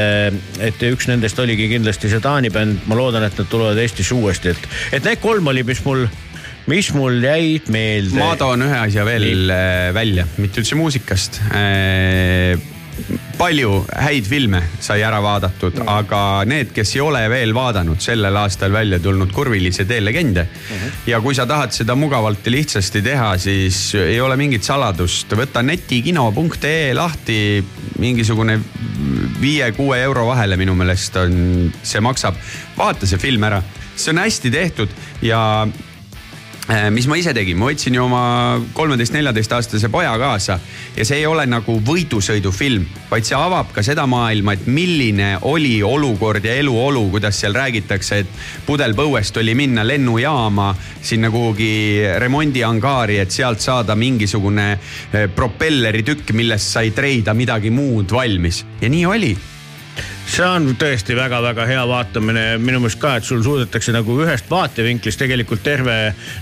et 0.59 0.85
üks 0.91 1.09
nendest 1.09 1.39
oligi 1.39 1.71
kindlasti 1.71 2.11
see 2.11 2.21
Taani 2.21 2.51
bänd, 2.53 2.85
ma 2.85 2.99
loodan, 2.99 3.25
et 3.25 3.39
nad 3.39 3.49
tulevad 3.49 3.81
Eestisse 3.81 4.13
uuesti, 4.13 4.53
et, 4.53 4.69
et 4.99 5.09
need 5.09 5.23
kolm 5.23 5.49
oli, 5.49 5.65
mis 5.65 5.81
mul, 5.87 6.05
mis 6.71 6.91
mul 6.95 7.19
jäid 7.23 7.67
meelde. 7.73 8.19
ma 8.19 8.35
toon 8.39 8.67
ühe 8.67 8.77
asja 8.85 9.03
veel 9.07 9.51
äh, 9.51 9.89
välja, 9.95 10.27
mitte 10.39 10.63
üldse 10.63 10.79
muusikast. 10.79 11.41
palju 13.39 13.69
häid 13.89 14.27
filme 14.29 14.59
sai 14.83 15.01
ära 15.01 15.17
vaadatud, 15.23 15.79
aga 15.89 16.43
need, 16.45 16.69
kes 16.75 16.91
ei 16.93 17.01
ole 17.01 17.23
veel 17.31 17.49
vaadanud 17.55 17.97
sellel 18.01 18.35
aastal 18.37 18.71
välja 18.71 18.99
tulnud 19.01 19.31
Kurvilise 19.33 19.87
tee 19.89 19.99
legende. 20.03 20.45
ja 21.09 21.19
kui 21.21 21.35
sa 21.35 21.47
tahad 21.49 21.73
seda 21.73 21.95
mugavalt 21.99 22.45
ja 22.45 22.53
lihtsasti 22.53 23.01
teha, 23.01 23.31
siis 23.37 23.95
ei 23.97 24.21
ole 24.21 24.37
mingit 24.39 24.63
saladust, 24.63 25.33
võta 25.35 25.63
netikino.ee 25.65 26.93
lahti, 26.93 27.39
mingisugune 27.99 28.59
viie-kuue 29.41 29.97
euro 30.03 30.27
vahele 30.29 30.57
minu 30.57 30.77
meelest 30.77 31.17
on, 31.17 31.73
see 31.83 31.99
maksab. 31.99 32.37
vaata 32.77 33.09
see 33.09 33.19
film 33.19 33.43
ära, 33.49 33.63
see 33.95 34.13
on 34.13 34.21
hästi 34.21 34.53
tehtud 34.53 34.93
ja 35.25 35.41
Äh, 35.67 35.92
mis 36.91 37.07
ma 37.11 37.17
ise 37.19 37.33
tegin, 37.35 37.57
ma 37.59 37.67
võtsin 37.67 37.97
ju 37.97 38.05
oma 38.05 38.21
kolmeteist-neljateist 38.75 39.51
aastase 39.57 39.89
poja 39.91 40.13
kaasa. 40.19 40.55
Ja 40.95 41.05
see 41.05 41.19
ei 41.19 41.27
ole 41.27 41.43
nagu 41.49 41.75
võidusõidufilm, 41.83 42.85
vaid 43.09 43.27
see 43.27 43.35
avab 43.35 43.73
ka 43.75 43.83
seda 43.83 44.05
maailma, 44.07 44.55
et 44.55 44.67
milline 44.71 45.33
oli 45.49 45.75
olukord 45.83 46.45
ja 46.47 46.55
eluolu, 46.61 47.03
kuidas 47.11 47.41
seal 47.43 47.55
räägitakse, 47.57 48.21
et 48.23 48.31
pudelpõuest 48.67 49.37
oli 49.43 49.57
minna 49.59 49.83
lennujaama 49.83 50.71
sinna 51.03 51.31
kuhugi 51.33 51.73
remondiangaari, 52.23 53.19
et 53.19 53.35
sealt 53.35 53.59
saada 53.63 53.97
mingisugune 53.99 54.69
eh, 54.71 55.27
propelleritükk, 55.35 56.31
millest 56.31 56.77
sai 56.77 56.95
treida 56.95 57.35
midagi 57.35 57.75
muud 57.75 58.15
valmis. 58.15 58.63
Ja 58.79 58.91
nii 58.91 59.09
oli 59.09 59.33
see 60.33 60.45
on 60.47 60.71
tõesti 60.79 61.13
väga-väga 61.13 61.65
hea 61.69 61.81
vaatamine 61.87 62.43
ja 62.43 62.59
minu 62.61 62.79
meelest 62.81 62.97
ka, 63.01 63.17
et 63.19 63.27
sul 63.27 63.43
suudetakse 63.45 63.93
nagu 63.93 64.15
ühest 64.23 64.47
vaatevinklist 64.49 65.19
tegelikult 65.21 65.61
terve 65.65 65.97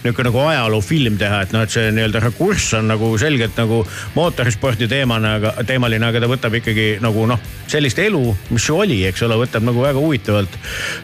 niisugune 0.06 0.30
nagu 0.30 0.44
ajaloofilm 0.46 1.18
teha, 1.20 1.42
et 1.44 1.56
noh, 1.56 1.66
et 1.66 1.74
see 1.74 1.90
nii-öelda 1.92 2.22
rakurss 2.24 2.78
on 2.78 2.88
nagu 2.92 3.10
selgelt 3.20 3.58
nagu 3.60 3.82
mootorispordi 4.16 4.88
teemana, 4.92 5.34
aga 5.40 5.66
teemaline, 5.68 6.08
aga 6.08 6.22
ta 6.24 6.30
võtab 6.32 6.56
ikkagi 6.62 6.88
nagu 7.04 7.26
noh, 7.28 7.42
sellist 7.72 8.00
elu, 8.00 8.22
mis 8.54 8.68
ju 8.70 8.78
oli, 8.80 9.02
eks 9.10 9.26
ole, 9.28 9.36
võtab 9.42 9.66
nagu 9.68 9.84
väga 9.84 10.00
huvitavalt 10.00 10.56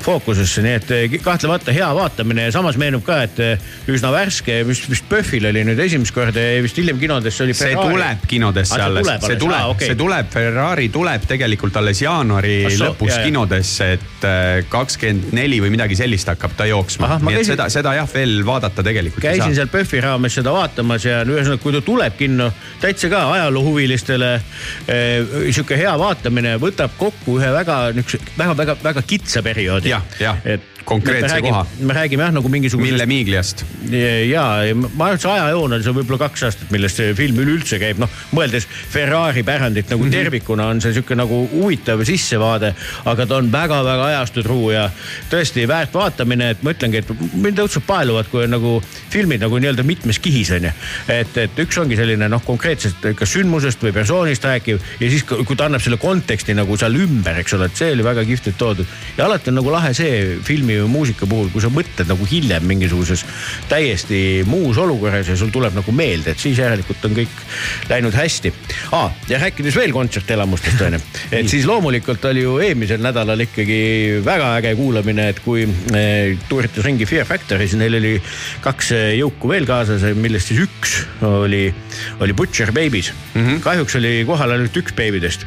fookusesse, 0.05 0.63
nii 0.63 0.77
et 0.79 0.95
eh, 0.95 1.17
kahtlemata 1.23 1.75
hea 1.75 1.89
vaatamine 1.97 2.47
ja 2.47 2.55
samas 2.55 2.79
meenub 2.79 3.03
ka, 3.07 3.19
et 3.27 3.43
eh, 3.43 3.67
üsna 3.91 4.13
värske, 4.15 4.61
vist, 4.67 4.87
vist 4.91 5.07
PÖFFil 5.11 5.49
oli 5.51 5.65
nüüd 5.67 5.83
esimest 5.83 6.15
korda 6.15 6.43
ja 6.43 6.63
vist 6.63 6.79
hiljem 6.79 7.03
kinodesse 7.03 7.43
oli. 7.43 7.57
see 7.57 7.75
tuleb 7.75 8.23
kinodesse 8.31 8.77
Ah, 8.77 8.85
alles, 8.85 9.07
see 9.25 9.37
tuleb 9.39 9.71
okei. 9.73 9.91
see 9.91 9.97
tuleb, 9.99 10.27
Ferrari 10.31 10.89
tuleb 10.93 11.27
tegelikult 11.27 11.77
alles 11.79 12.01
jaanuari 12.37 12.65
Ah, 12.65 12.69
soo- 12.77 12.87
lõpus 12.91 13.09
jaa. 13.15 13.23
kinodesse, 13.25 13.87
et 13.93 14.25
kakskümmend 14.69 15.33
neli 15.33 15.59
või 15.61 15.71
midagi 15.73 15.95
sellist 15.95 16.27
hakkab 16.27 16.51
ta 16.57 16.65
jooksma 16.65 17.07
nii 17.19 17.33
et 17.33 17.39
käisin- 17.39 17.51
seda, 17.55 17.69
seda 17.69 17.93
jah, 17.95 18.07
veel 18.13 18.43
vaadata 18.45 18.83
tegelikult 18.83 19.23
ei 19.23 19.29
käisin 19.39 19.53
saa. 19.55 19.55
seal 19.55 19.67
PÖFFi 19.67 20.01
raames 20.01 20.33
seda 20.37 20.51
vaatamas 20.53 21.05
ja 21.05 21.23
ühesõnaga, 21.25 21.57
kui 21.63 21.71
ta 21.73 21.81
tuleb 21.81 22.17
kinno, 22.17 22.51
täitsa 22.81 23.09
ka 23.09 23.23
ajaloohuvilistele 23.33 24.33
eh, 24.87 25.51
sihuke 25.51 25.77
hea 25.77 25.93
vaatamine 25.99 26.57
võtab 26.61 26.91
kokku 26.97 27.39
ühe 27.39 27.51
väga 27.53 27.91
niisuguse 27.93 28.19
väga-väga-väga 28.37 29.01
kitsa 29.07 29.41
perioodi. 29.43 29.89
Jah, 29.89 30.03
jah, 30.19 30.37
konkreetse 30.87 31.41
koha. 31.41 31.65
me 31.79 31.93
räägime 31.93 32.23
jah 32.23 32.33
nagu 32.33 32.49
mingisugusest 32.49 32.91
Mille 32.91 33.05
Miigliast. 33.05 33.65
ja, 34.29 34.43
ma 34.95 35.09
arvan, 35.09 35.15
et 35.17 35.23
see 35.23 35.31
ajajoon 35.31 35.75
on 35.77 35.83
see 35.83 35.95
võib-olla 35.97 36.19
kaks 36.25 36.45
aastat, 36.47 36.71
millest 36.71 37.01
see 37.01 37.13
film 37.17 37.41
üleüldse 37.43 37.79
käib, 37.81 37.99
noh 38.01 38.11
mõeldes 38.35 38.67
Ferrari 38.91 39.43
pärandit 39.47 39.91
nagu 39.91 40.03
mm 40.03 40.09
-hmm. 40.09 40.15
tervikuna 40.17 40.67
on 40.71 40.81
see 40.81 40.93
sihuke 40.95 41.15
nagu 41.19 41.41
huvitav 41.51 42.03
sissevaade, 42.07 42.73
aga 43.05 43.25
ta 43.25 43.41
on 43.41 43.51
väga-väga 43.51 44.05
ajastutruu 44.13 44.71
ja 44.71 44.89
tõesti 45.31 45.67
väärt 45.67 45.93
vaatamine, 45.93 46.49
et 46.55 46.63
ma 46.63 46.71
ütlengi, 46.75 47.03
et 47.03 47.11
mind 47.33 47.59
õudselt 47.59 47.87
paeluvad, 47.87 48.31
kui 48.31 48.43
on 48.43 48.55
nagu 48.55 48.81
filmid 49.09 49.43
nagu 49.43 49.59
nii-öelda 49.59 49.83
mitmes 49.83 50.19
kihis 50.19 50.51
on 50.55 50.69
ju. 50.69 50.71
et, 51.07 51.37
et 51.37 51.59
üks 51.59 51.81
ongi 51.81 51.99
selline 51.99 52.29
noh, 52.29 52.43
konkreetselt 52.45 53.03
kas 53.15 53.35
sündmusest 53.35 53.83
või 53.83 53.93
persoonist 53.93 54.43
rääkiv 54.43 54.79
ja 54.99 55.09
siis, 55.09 55.23
kui 55.23 55.55
ta 55.55 55.67
annab 55.67 55.83
selle 55.83 55.97
konteksti 55.97 56.53
nagu 56.53 56.77
seal 56.77 56.95
ümber, 56.95 57.43
eks 57.43 57.53
ole, 57.53 57.67
et 57.67 57.75
see 57.75 57.91
oli 57.91 58.03
väga 58.03 58.23
kihvtilt 58.23 58.57
toodud. 58.57 58.85
ja 59.17 59.25
alati 59.25 59.49
on 59.49 59.59
nagu 59.59 59.71
lahe 59.71 59.93
see 59.93 60.37
filmi 60.43 60.76
või 60.83 60.93
muusika 60.97 61.27
puhul, 61.29 61.49
kui 61.53 61.63
sa 61.63 61.69
mõtled 61.73 62.09
nagu 62.09 62.27
hiljem 62.29 62.65
mingisuguses 62.67 63.23
täiesti 63.69 64.43
muus 64.47 64.79
olukorras 64.81 65.29
ja 65.31 65.37
sul 65.39 65.51
tuleb 65.53 65.75
nagu 65.77 65.93
meelde, 65.95 66.33
et 66.33 66.41
siis 66.41 66.59
järelikult 66.59 67.05
on 67.07 67.15
kõik 67.17 67.41
läinud 67.91 68.15
hästi 68.17 68.53
ah,. 68.95 69.11
ja 69.29 69.39
rääkides 69.41 69.77
veel 69.79 69.93
kontsertelamustest 69.95 70.83
on 70.87 70.97
ju, 70.97 71.01
et 71.39 71.49
siis 71.51 71.67
loomulikult 71.69 72.25
oli 72.29 72.45
ju 72.45 72.57
eelmisel 72.63 73.01
nädalal 73.03 73.45
ikkagi 73.47 73.79
väga 74.25 74.53
äge 74.59 74.75
kuulamine, 74.79 75.29
et 75.33 75.41
kui 75.45 75.65
eh, 75.67 76.35
tuuritas 76.49 76.85
ringi 76.85 77.07
Fear 77.09 77.27
Factory, 77.29 77.67
siis 77.67 77.79
neil 77.79 77.99
oli 78.01 78.15
kaks 78.65 78.91
eh, 78.97 79.07
jõuku 79.21 79.53
veel 79.53 79.69
kaasas, 79.69 80.05
millest 80.17 80.51
siis 80.51 80.65
üks 80.67 80.99
oli, 81.27 81.65
oli 82.23 82.37
Butcher 82.37 82.73
Babies 82.75 83.13
mm. 83.13 83.41
-hmm. 83.41 83.63
kahjuks 83.65 83.97
oli 83.99 84.13
kohal 84.27 84.55
ainult 84.55 84.77
üks 84.77 84.95
beebidest, 84.97 85.45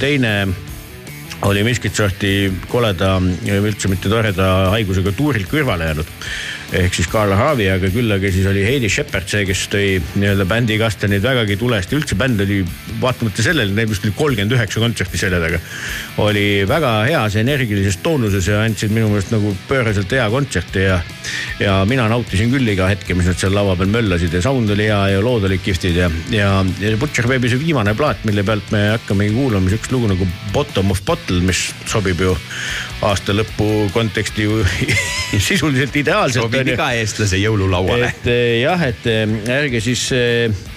teine 0.00 0.34
oli 1.48 1.62
miskit 1.64 1.96
sorti 1.96 2.50
koleda, 2.68 3.14
üldse 3.60 3.88
mitte 3.88 4.10
toreda 4.12 4.70
haigusega 4.74 5.12
tuurilt 5.16 5.48
kõrvale 5.50 5.88
jäänud. 5.90 6.10
Ehk 6.76 6.94
siis 6.94 7.08
Carl 7.10 7.32
Harvey, 7.34 7.66
aga 7.72 7.88
küll 7.90 8.10
aga 8.14 8.30
siis 8.30 8.46
oli 8.46 8.62
Heidi 8.62 8.88
Shepard 8.92 9.26
see, 9.30 9.42
kes 9.48 9.64
tõi 9.72 9.86
nii-öelda 10.14 10.46
bändi 10.48 10.76
kastanid 10.78 11.24
vägagi 11.24 11.56
tulest 11.58 11.90
ja 11.90 11.98
üldse 11.98 12.18
bänd 12.18 12.42
oli 12.44 12.60
vaatamata 13.02 13.42
sellele, 13.42 13.74
neil 13.74 13.88
vist 13.90 14.04
oli 14.06 14.14
kolmkümmend 14.16 14.54
üheksa 14.54 14.82
kontserti 14.82 15.18
selja 15.18 15.40
taga. 15.42 15.58
oli 16.22 16.62
väga 16.68 16.92
heas 17.08 17.36
energilises 17.40 17.98
toonuses 18.04 18.46
ja 18.46 18.60
andsid 18.62 18.94
minu 18.94 19.08
meelest 19.10 19.34
nagu 19.34 19.54
pööraselt 19.68 20.12
hea 20.14 20.28
kontserti 20.30 20.84
ja, 20.86 21.00
ja 21.58 21.80
mina 21.90 22.06
nautisin 22.12 22.52
küll 22.54 22.70
iga 22.70 22.86
hetke, 22.90 23.18
mis 23.18 23.26
nad 23.26 23.40
seal 23.40 23.54
lava 23.56 23.74
peal 23.80 23.90
möllasid 23.90 24.34
ja 24.38 24.42
sound 24.44 24.70
oli 24.70 24.86
hea 24.86 25.00
ja 25.16 25.24
lood 25.24 25.48
olid 25.48 25.64
kihvtid 25.64 25.98
ja, 25.98 26.10
ja, 26.34 26.52
ja 26.82 26.94
Butcher 27.00 27.26
Baby 27.30 27.50
see 27.50 27.62
viimane 27.62 27.96
plaat, 27.98 28.22
mille 28.28 28.46
pealt 28.46 28.70
me 28.74 28.86
hakkamegi 28.92 29.34
kuulama 29.34 29.72
siukest 29.72 29.96
lugu 29.96 30.12
nagu 30.12 30.28
Bottom 30.54 30.94
of 30.94 31.02
Bottle, 31.06 31.42
mis 31.46 31.66
sobib 31.90 32.22
ju 32.22 32.36
aasta 33.06 33.34
lõpu 33.34 33.88
konteksti 33.94 34.46
ju 34.46 34.60
sisuliselt 35.48 35.96
ideaalselt. 35.96 36.59
Sobib 36.60 36.74
iga 36.76 36.90
eestlase 37.00 37.40
jõululauale. 37.40 38.10
et 38.10 38.30
eh, 38.30 38.60
jah, 38.62 38.86
et 38.86 39.10
eh, 39.10 39.36
ärge 39.56 39.82
siis, 39.84 40.06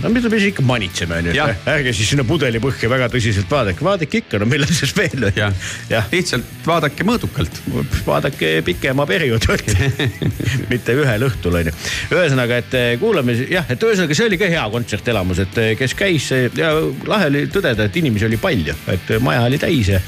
no 0.03 0.13
mida 0.13 0.31
me 0.31 0.41
siis 0.41 0.53
ikka 0.53 0.65
manitseme 0.67 1.21
onju 1.21 1.47
ärge 1.75 1.95
siis 1.95 2.13
sinna 2.13 2.25
pudelipõhja 2.27 2.91
väga 2.91 3.09
tõsiselt 3.13 3.51
vaadake, 3.51 3.85
vaadake 3.85 4.23
ikka, 4.23 4.41
no 4.41 4.49
millal 4.49 4.71
siis 4.73 4.95
veel. 4.97 5.29
jah 5.35 5.53
jah, 5.91 6.07
lihtsalt 6.11 6.65
vaadake 6.65 7.05
mõõdukalt. 7.07 7.59
vaadake 8.05 8.51
pikema 8.65 9.05
perioodi 9.09 9.49
võtta, 9.49 9.89
mitte 10.71 10.95
ühel 10.97 11.27
õhtul 11.27 11.59
onju. 11.59 11.73
ühesõnaga, 12.13 12.59
et 12.63 12.77
eh, 12.79 12.89
kuulame 13.01 13.35
jah, 13.51 13.67
et 13.69 13.83
ühesõnaga 13.83 14.17
see 14.17 14.27
oli 14.29 14.39
ka 14.41 14.49
hea 14.51 14.63
kontsertelamus, 14.73 15.43
et 15.43 15.59
eh, 15.61 15.71
kes 15.79 15.95
käis 15.99 16.29
eh, 16.35 16.47
ja 16.57 16.73
lahe 17.09 17.29
oli 17.31 17.45
tõdeda, 17.53 17.87
et 17.87 17.99
inimesi 18.01 18.27
oli 18.29 18.39
palju, 18.41 18.75
et 18.93 19.13
maja 19.23 19.45
oli 19.47 19.59
täis 19.61 19.91
ja, 19.93 20.01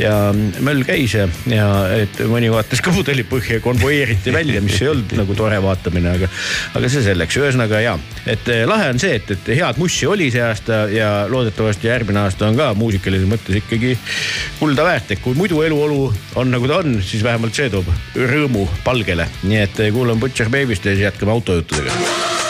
ja 0.00 0.14
möll 0.34 0.84
käis 0.86 1.16
ja, 1.18 1.28
ja 1.50 1.68
et 2.02 2.22
mõni 2.30 2.50
vaatas 2.52 2.82
ka 2.84 2.94
pudelipõhja, 2.94 3.60
konvoeeriti 3.64 4.34
välja, 4.34 4.62
mis 4.64 4.80
ei 4.82 4.92
olnud 4.92 5.13
nagu 5.18 5.36
tore 5.38 5.58
vaatamine, 5.62 6.14
aga, 6.18 6.28
aga 6.78 6.90
see 6.92 7.04
selleks, 7.06 7.38
ühesõnaga 7.40 7.80
ja, 7.84 7.96
et 8.26 8.48
eh, 8.52 8.64
lahe 8.68 8.90
on 8.92 9.00
see, 9.02 9.18
et, 9.20 9.34
et 9.36 9.50
head 9.60 9.80
mussi 9.80 10.08
oli 10.10 10.30
see 10.34 10.44
aasta 10.44 10.84
ja 10.92 11.10
loodetavasti 11.30 11.90
järgmine 11.90 12.24
aasta 12.24 12.48
on 12.48 12.58
ka 12.60 12.70
muusikalises 12.78 13.28
mõttes 13.30 13.60
ikkagi 13.62 13.96
kulda 14.60 14.86
väärt, 14.86 15.14
et 15.14 15.24
kui 15.24 15.36
muidu 15.38 15.62
eluolu 15.66 16.08
on 16.40 16.54
nagu 16.54 16.70
ta 16.70 16.80
on, 16.84 16.98
siis 17.04 17.24
vähemalt 17.26 17.56
see 17.56 17.70
toob 17.72 17.90
rõõmu 18.14 18.66
palgele, 18.86 19.28
nii 19.44 19.62
et 19.66 19.84
eh, 19.84 19.92
kuulame 19.94 20.22
Butcher 20.24 20.52
Baby'st 20.52 20.90
ja 20.90 20.96
siis 20.96 21.08
jätkame 21.08 21.36
autojuttudega. 21.36 22.43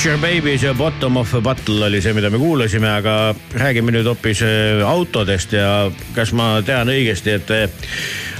Butcher 0.00 0.18
Babies 0.18 0.62
ja 0.62 0.74
Bottom 0.74 1.16
of 1.16 1.34
a 1.34 1.40
Bottle 1.40 1.84
oli 1.84 1.98
see, 2.00 2.14
mida 2.16 2.30
me 2.32 2.38
kuulasime, 2.40 2.88
aga 2.88 3.34
räägime 3.52 3.92
nüüd 3.92 4.06
hoopis 4.08 4.40
äh, 4.40 4.80
autodest 4.88 5.52
ja 5.52 5.90
kas 6.16 6.32
ma 6.32 6.62
tean 6.64 6.88
õigesti, 6.88 7.34
et 7.36 7.52
äh, 7.52 7.90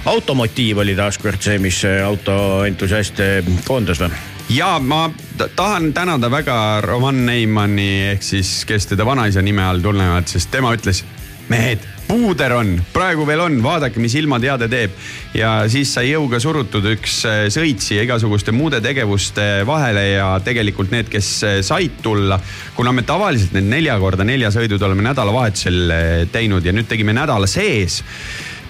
automotiiv 0.08 0.80
oli 0.80 0.94
taaskord 0.96 1.44
see, 1.44 1.58
mis 1.60 1.82
äh, 1.84 1.98
autoentusiaste 2.00 3.28
koondas 3.68 4.00
või? 4.00 4.08
ja 4.56 4.70
ma 4.80 5.02
ta- 5.36 5.50
tahan 5.52 5.92
tänada 5.92 6.32
väga 6.32 6.56
Roman 6.80 7.26
Neimanni 7.28 7.90
ehk 8.14 8.24
siis, 8.24 8.62
kes 8.64 8.88
teda 8.94 9.04
vanaisa 9.04 9.44
nime 9.44 9.60
all 9.60 9.84
tunnevad, 9.84 10.32
sest 10.32 10.48
tema 10.56 10.72
ütles, 10.72 11.04
mehed, 11.50 11.82
puuder 12.06 12.54
on, 12.54 12.72
praegu 12.94 13.24
veel 13.26 13.42
on, 13.44 13.58
vaadake, 13.62 14.00
mis 14.02 14.14
ilmateade 14.18 14.68
teeb. 14.70 14.94
ja 15.34 15.50
siis 15.70 15.92
sai 15.94 16.10
jõuga 16.10 16.40
surutud 16.42 16.86
üks 16.92 17.20
äh, 17.28 17.40
sõitsija 17.52 18.04
igasuguste 18.06 18.54
muude 18.54 18.80
tegevuste 18.82 19.64
vahele 19.66 20.04
ja 20.12 20.30
tegelikult 20.44 20.94
need, 20.94 21.10
kes 21.10 21.30
äh, 21.46 21.58
said 21.66 22.00
tulla, 22.02 22.40
kuna 22.76 22.94
me 22.94 23.02
tavaliselt 23.06 23.54
need 23.56 23.70
nelja 23.70 23.98
korda 24.02 24.26
nelja 24.26 24.52
sõidud 24.54 24.82
oleme 24.86 25.06
nädalavahetusel 25.10 25.80
äh, 25.94 26.12
teinud 26.32 26.66
ja 26.66 26.74
nüüd 26.76 26.90
tegime 26.90 27.14
nädala 27.16 27.50
sees 27.50 28.00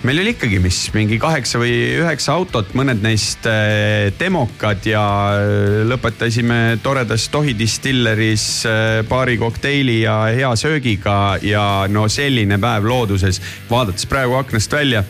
meil 0.02 0.20
oli 0.22 0.32
ikkagi, 0.32 0.58
mis 0.62 0.78
mingi 0.94 1.18
kaheksa 1.20 1.60
või 1.60 1.72
üheksa 2.00 2.32
autot, 2.38 2.72
mõned 2.78 3.02
neist 3.04 3.44
äh, 3.48 4.08
demokad 4.20 4.86
ja 4.88 5.04
äh, 5.36 5.80
lõpetasime 5.88 6.78
toredas 6.84 7.28
Tohi 7.32 7.54
distilleris 7.58 8.46
äh, 8.68 9.00
paari 9.08 9.36
kokteili 9.40 10.00
ja 10.02 10.22
hea 10.32 10.50
söögiga 10.56 11.36
ja 11.44 11.64
no 11.92 12.06
selline 12.08 12.58
päev 12.62 12.88
looduses, 12.88 13.42
vaadates 13.70 14.08
praegu 14.08 14.38
aknast 14.40 14.72
välja, 14.72 15.04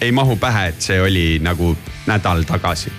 ei 0.00 0.12
mahu 0.12 0.38
pähe, 0.40 0.70
et 0.72 0.80
see 0.80 1.00
oli 1.00 1.26
nagu 1.44 1.74
nädal 2.06 2.46
tagasi. 2.48 2.92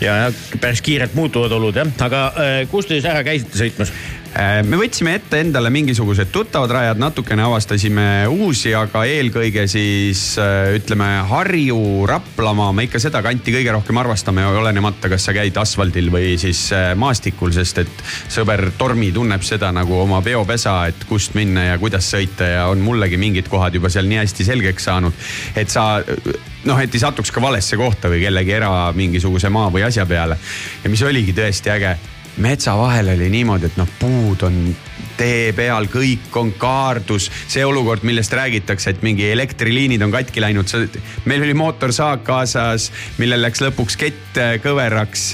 Ja, 0.00 0.16
ja 0.24 0.58
päris 0.60 0.82
kiirelt 0.84 1.14
muutuvad 1.18 1.52
olud 1.56 1.76
jah, 1.82 1.90
aga 2.06 2.26
äh, 2.38 2.60
kus 2.70 2.86
te 2.86 2.98
siis 2.98 3.10
ära 3.10 3.26
käisite 3.26 3.58
sõitmas? 3.58 3.90
Äh, 4.34 4.64
me 4.66 4.74
võtsime 4.80 5.12
ette 5.14 5.38
endale 5.38 5.70
mingisugused 5.70 6.32
tuttavad 6.34 6.72
rajad, 6.74 6.98
natukene 6.98 7.44
avastasime 7.46 8.06
uusi, 8.26 8.72
aga 8.74 9.04
eelkõige 9.06 9.68
siis 9.70 10.22
äh, 10.42 10.72
ütleme 10.74 11.06
Harju, 11.28 11.76
Raplamaa, 12.10 12.72
me 12.74 12.88
ikka 12.88 12.98
seda 12.98 13.20
kanti 13.22 13.54
kõige 13.54 13.76
rohkem 13.76 14.00
arvastame, 14.02 14.42
olenemata, 14.58 15.06
kas 15.12 15.28
sa 15.28 15.34
käid 15.36 15.54
asfaldil 15.62 16.10
või 16.10 16.32
siis 16.42 16.64
äh, 16.74 16.88
maastikul, 16.98 17.54
sest 17.54 17.78
et 17.84 18.02
sõber 18.34 18.72
Tormi 18.78 19.12
tunneb 19.14 19.46
seda 19.46 19.70
nagu 19.76 20.00
oma 20.00 20.18
peopesa, 20.26 20.80
et 20.90 21.06
kust 21.06 21.38
minna 21.38 21.68
ja 21.68 21.78
kuidas 21.78 22.08
sõita 22.10 22.48
ja 22.56 22.64
on 22.72 22.82
mullegi 22.82 23.20
mingid 23.20 23.46
kohad 23.52 23.78
juba 23.78 23.92
seal 23.92 24.10
nii 24.10 24.18
hästi 24.24 24.48
selgeks 24.50 24.90
saanud, 24.90 25.22
et 25.54 25.70
sa 25.70 26.02
noh, 26.02 26.82
et 26.82 26.90
ei 26.90 27.04
satuks 27.06 27.30
ka 27.30 27.44
valesse 27.44 27.78
kohta 27.78 28.10
või 28.10 28.24
kellegi 28.26 28.58
era 28.58 28.90
mingisuguse 28.98 29.52
maa 29.54 29.70
või 29.70 29.86
asja 29.86 30.08
peale. 30.10 30.40
ja 30.82 30.90
mis 30.90 31.06
oligi 31.06 31.36
tõesti 31.38 31.70
äge 31.76 31.94
metsa 32.42 32.76
vahel 32.78 33.12
oli 33.14 33.30
niimoodi, 33.30 33.70
et 33.70 33.78
noh, 33.78 33.88
puud 34.00 34.42
on 34.46 34.58
tee 35.14 35.52
peal, 35.54 35.86
kõik 35.90 36.34
on 36.38 36.50
kaardus, 36.58 37.28
see 37.50 37.62
olukord, 37.66 38.02
millest 38.06 38.32
räägitakse, 38.34 38.94
et 38.94 39.02
mingi 39.06 39.28
elektriliinid 39.30 40.02
on 40.02 40.12
katki 40.14 40.42
läinud, 40.42 40.70
meil 41.28 41.44
oli 41.46 41.54
mootorsaag 41.58 42.24
kaasas, 42.26 42.88
millel 43.20 43.44
läks 43.44 43.62
lõpuks 43.62 43.98
kett 44.00 44.40
äh, 44.42 44.56
kõveraks, 44.64 45.26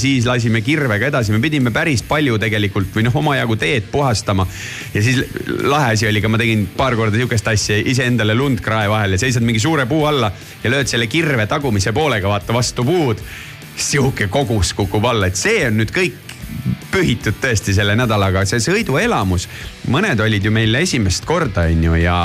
siis 0.00 0.26
lasime 0.26 0.62
kirvega 0.66 1.10
edasi, 1.12 1.34
me 1.34 1.42
pidime 1.42 1.70
päris 1.74 2.02
palju 2.06 2.38
tegelikult 2.42 2.90
või 2.96 3.06
noh, 3.06 3.20
omajagu 3.22 3.56
teed 3.60 3.86
puhastama. 3.92 4.46
ja 4.94 5.04
siis 5.04 5.22
lahe 5.62 5.94
asi 5.94 6.08
oli 6.10 6.22
ka, 6.22 6.32
ma 6.32 6.42
tegin 6.42 6.66
paar 6.76 6.96
korda 6.98 7.18
sihukest 7.18 7.52
asja, 7.54 7.78
iseendale 7.78 8.34
lund 8.38 8.62
krae 8.64 8.90
vahel 8.90 9.16
ja 9.16 9.22
seisad 9.22 9.46
mingi 9.46 9.62
suure 9.62 9.86
puu 9.86 10.04
alla 10.10 10.32
ja 10.64 10.74
lööd 10.74 10.90
selle 10.90 11.06
kirve 11.06 11.46
tagumise 11.46 11.94
poolega 11.94 12.28
vaata 12.28 12.54
vastu 12.54 12.84
puud. 12.86 13.22
Sihuke 13.72 14.26
kogus 14.28 14.74
kukub 14.76 15.04
alla, 15.08 15.30
et 15.30 15.38
see 15.40 15.62
on 15.64 15.78
nüüd 15.80 15.94
kõik 15.94 16.31
pühitud 16.92 17.38
tõesti 17.40 17.74
selle 17.74 17.96
nädalaga, 17.96 18.44
see 18.48 18.60
sõiduelamus 18.62 19.48
mõned 19.90 20.20
olid 20.22 20.44
ju 20.46 20.52
meil 20.54 20.74
esimest 20.78 21.24
korda, 21.26 21.64
on 21.70 21.82
ju, 21.86 21.94
ja 21.98 22.16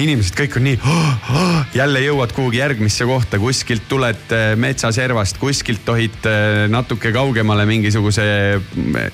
inimesed 0.00 0.34
kõik 0.38 0.58
on 0.58 0.66
nii 0.68 0.78
oh,. 0.82 1.10
Oh, 1.34 1.60
jälle 1.74 2.00
jõuad 2.02 2.32
kuhugi 2.34 2.58
järgmisse 2.60 3.06
kohta, 3.08 3.38
kuskilt 3.42 3.86
tuled 3.88 4.32
äh, 4.34 4.54
metsaservast, 4.60 5.38
kuskilt 5.42 5.84
tohid 5.86 6.26
äh, 6.28 6.64
natuke 6.70 7.12
kaugemale 7.14 7.66
mingisuguse 7.68 8.24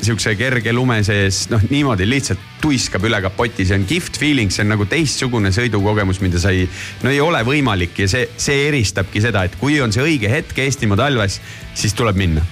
sihukese 0.01 0.35
kerge 0.38 0.73
lume 0.75 1.01
sees, 1.07 1.46
noh 1.53 1.62
niimoodi 1.70 2.09
lihtsalt 2.09 2.42
tuiskab 2.61 3.05
üle 3.09 3.20
kapoti, 3.25 3.64
see 3.68 3.79
on 3.79 3.87
kihvt 3.88 4.18
feeling, 4.20 4.53
see 4.53 4.64
on 4.64 4.75
nagu 4.75 4.87
teistsugune 4.88 5.53
sõidukogemus, 5.55 6.20
mida 6.25 6.40
sa 6.42 6.53
ei, 6.55 6.66
no 7.05 7.12
ei 7.12 7.20
ole 7.25 7.40
võimalik 7.46 8.03
ja 8.05 8.11
see, 8.11 8.27
see 8.40 8.66
eristabki 8.68 9.23
seda, 9.25 9.46
et 9.49 9.57
kui 9.61 9.81
on 9.81 9.94
see 9.94 10.05
õige 10.05 10.33
hetk 10.33 10.59
Eestimaa 10.61 10.99
talves, 11.01 11.40
siis 11.75 11.96
tuleb 11.96 12.18
minna. 12.20 12.44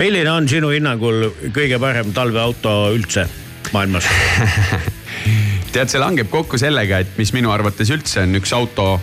milline 0.00 0.30
on 0.30 0.48
sinu 0.50 0.72
hinnangul 0.74 1.30
kõige 1.54 1.80
parem 1.80 2.12
talveauto 2.16 2.76
üldse 2.96 3.28
maailmas? 3.72 4.08
tead, 5.74 5.88
see 5.88 6.02
langeb 6.02 6.30
kokku 6.30 6.58
sellega, 6.60 7.00
et 7.04 7.16
mis 7.18 7.32
minu 7.36 7.52
arvates 7.54 7.90
üldse 7.94 8.24
on 8.24 8.36
üks 8.40 8.52
auto. 8.56 9.00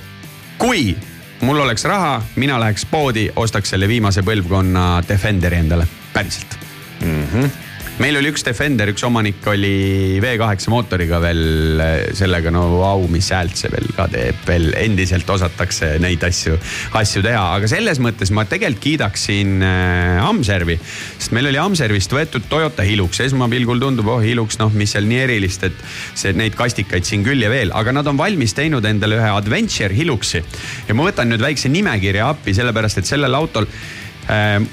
kui 0.61 0.95
mul 1.41 1.59
oleks 1.63 1.85
raha, 1.89 2.21
mina 2.35 2.59
läheks 2.61 2.85
poodi, 2.85 3.29
ostaks 3.35 3.73
selle 3.73 3.87
viimase 3.87 4.21
põlvkonna 4.21 5.03
Defenderi 5.07 5.57
endale, 5.63 5.87
päriselt 6.13 6.57
mm. 7.01 7.27
-hmm 7.33 7.70
meil 8.01 8.17
oli 8.17 8.31
üks 8.31 8.43
Defender, 8.45 8.89
üks 8.91 9.03
omanik 9.05 9.45
oli 9.51 10.17
V8 10.23 10.71
mootoriga 10.73 11.19
veel 11.21 11.81
sellega, 12.17 12.51
no 12.53 12.63
vau, 12.79 13.05
mis 13.11 13.29
häält 13.33 13.59
see 13.59 13.69
veel 13.73 13.87
ka 13.95 14.07
teeb, 14.11 14.39
veel 14.47 14.71
endiselt 14.79 15.29
osatakse 15.29 15.93
neid 16.01 16.23
asju, 16.25 16.57
asju 16.97 17.23
teha, 17.25 17.43
aga 17.59 17.69
selles 17.69 18.01
mõttes 18.03 18.33
ma 18.33 18.45
tegelikult 18.49 18.81
kiidaksin 18.81 19.61
äh, 19.67 20.17
Amservi. 20.25 20.77
sest 20.81 21.35
meil 21.35 21.51
oli 21.51 21.59
Amservist 21.61 22.13
võetud 22.15 22.47
Toyota 22.49 22.85
Hilux, 22.87 23.19
esmapilgul 23.21 23.81
tundub, 23.83 24.09
oh 24.09 24.23
Hilux, 24.23 24.57
noh, 24.61 24.73
mis 24.73 24.95
seal 24.95 25.05
nii 25.09 25.21
erilist, 25.27 25.67
et 25.67 25.85
see, 26.17 26.33
neid 26.37 26.57
kastikaid 26.57 27.05
siin 27.05 27.25
küll 27.27 27.43
ja 27.45 27.51
veel, 27.53 27.73
aga 27.77 27.93
nad 27.93 28.09
on 28.09 28.17
valmis 28.17 28.55
teinud 28.57 28.85
endale 28.89 29.19
ühe 29.19 29.33
Adventure 29.35 29.93
Hiluxi. 29.93 30.41
ja 30.87 30.97
ma 30.97 31.05
võtan 31.09 31.29
nüüd 31.29 31.43
väikse 31.43 31.69
nimekirja 31.69 32.31
appi, 32.33 32.55
sellepärast 32.57 33.03
et 33.03 33.11
sellel 33.13 33.37
autol 33.37 33.69
Äh, 33.69 34.00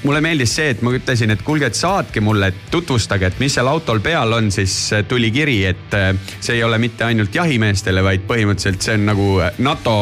mulle 0.04 0.20
meeldis 0.22 0.52
see, 0.54 0.72
et 0.74 0.82
ma 0.84 0.92
ütlesin, 0.94 1.32
et 1.32 1.42
kuulge, 1.42 1.66
et 1.70 1.78
saatke 1.78 2.20
mulle, 2.22 2.50
et 2.52 2.68
tutvustage, 2.70 3.26
et 3.26 3.40
mis 3.40 3.52
seal 3.52 3.68
autol 3.70 4.00
peal 4.04 4.32
on, 4.36 4.50
siis 4.54 4.74
äh, 4.94 5.04
tuli 5.08 5.30
kiri, 5.34 5.58
et 5.66 5.94
äh, 5.96 6.10
see 6.40 6.58
ei 6.58 6.64
ole 6.64 6.78
mitte 6.78 7.06
ainult 7.06 7.34
jahimeestele, 7.34 8.02
vaid 8.04 8.26
põhimõtteliselt 8.28 8.84
see 8.84 8.96
on 8.98 9.06
nagu 9.08 9.28
NATO 9.64 9.94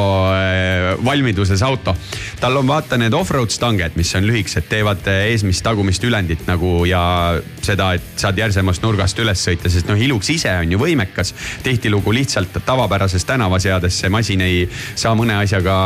valmiduses 1.06 1.62
auto. 1.62 1.94
tal 2.40 2.56
on 2.56 2.66
vaata 2.68 2.98
need 3.00 3.14
off-road 3.14 3.50
stanged, 3.50 3.96
mis 3.96 4.12
on 4.18 4.26
lühikesed, 4.28 4.66
teevad 4.68 5.06
eesmist-tagumist 5.12 6.04
ülendit 6.04 6.46
nagu 6.48 6.84
ja 6.88 7.02
seda, 7.64 7.92
et 7.96 8.20
saad 8.20 8.38
järsemast 8.38 8.84
nurgast 8.84 9.18
üles 9.22 9.42
sõita, 9.48 9.70
sest 9.72 9.88
noh, 9.88 9.98
Hilux 9.98 10.30
ise 10.30 10.52
on 10.52 10.72
ju 10.72 10.80
võimekas. 10.80 11.32
tihtilugu 11.62 12.12
lihtsalt 12.12 12.58
tavapärases 12.66 13.24
tänavaseades 13.24 14.00
see 14.02 14.12
masin 14.12 14.44
ei 14.44 14.66
saa 14.94 15.14
mõne 15.18 15.38
asjaga 15.40 15.76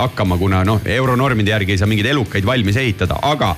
hakkama, 0.00 0.38
kuna 0.38 0.62
noh, 0.64 0.80
euronormide 0.86 1.54
järgi 1.54 1.76
ei 1.76 1.82
saa 1.82 1.90
mingeid 1.90 2.12
elukaid 2.12 2.46
valmis 2.46 2.78
ehitada, 2.82 3.18
aga 3.26 3.52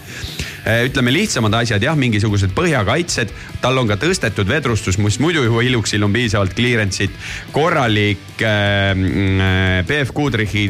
eh, 0.64 0.84
ütleme 0.88 1.12
lihtsamad 1.14 1.56
asjad 1.60 1.82
jah, 1.84 1.96
mingisugused 1.98 2.54
põhjakaitsed, 2.56 3.32
tal 3.62 3.80
on 3.80 3.90
ka 3.90 3.98
tõstetud 4.00 4.48
vedrustus, 4.50 4.98
mis 5.02 5.18
muidu 5.22 5.44
ju 5.46 5.58
Hiluxil 5.60 6.04
on 6.06 6.14
piisavalt 6.14 6.54
clearance'it, 6.56 7.16
korralik 7.54 8.44
äh, 8.44 8.94
BF 9.88 10.14
Goodrichi 10.16 10.68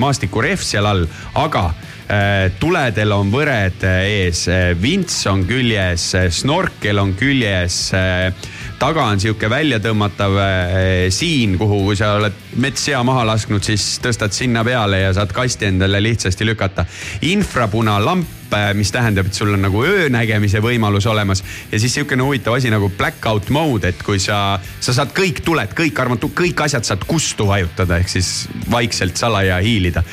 maastikurehv 0.00 0.64
seal 0.64 0.88
all, 0.88 1.04
aga 1.38 1.68
äh, 1.70 2.48
tuledel 2.60 3.16
on 3.16 3.34
võred 3.34 3.84
ees, 3.88 4.46
vints 4.80 5.20
on 5.30 5.44
küljes, 5.48 6.12
snorkel 6.40 7.04
on 7.04 7.16
küljes 7.18 7.82
äh, 7.96 8.54
taga 8.78 9.04
on 9.10 9.20
sihuke 9.20 9.50
välja 9.50 9.80
tõmmatav 9.82 10.38
äh, 10.38 10.72
siin, 11.14 11.56
kuhu, 11.58 11.80
kui 11.88 11.98
sa 11.98 12.14
oled 12.18 12.34
metssea 12.62 13.00
maha 13.06 13.24
lasknud, 13.32 13.62
siis 13.64 13.98
tõstad 14.02 14.34
sinna 14.34 14.62
peale 14.66 15.02
ja 15.02 15.12
saad 15.16 15.34
kasti 15.34 15.68
endale 15.68 16.00
lihtsasti 16.02 16.46
lükata. 16.46 16.86
infrapunalamp, 17.28 18.54
mis 18.78 18.92
tähendab, 18.94 19.26
et 19.28 19.36
sul 19.36 19.52
on 19.52 19.60
nagu 19.66 19.82
öönägemise 19.84 20.62
võimalus 20.64 21.06
olemas 21.10 21.42
ja 21.72 21.80
siis 21.80 21.98
sihukene 21.98 22.24
huvitav 22.24 22.56
asi 22.56 22.70
nagu 22.72 22.88
blackout 22.88 23.50
mode, 23.52 23.92
et 23.92 24.02
kui 24.02 24.22
sa, 24.22 24.58
sa 24.80 24.94
saad 24.96 25.12
kõik 25.16 25.42
tuled, 25.44 25.74
kõik 25.76 26.00
armatu-, 26.00 26.32
kõik 26.32 26.64
asjad 26.64 26.86
saad 26.88 27.04
kustu 27.08 27.50
vajutada, 27.50 27.98
ehk 28.00 28.08
siis 28.08 28.48
vaikselt 28.70 29.20
salaja 29.20 29.60
hiilida 29.64 30.04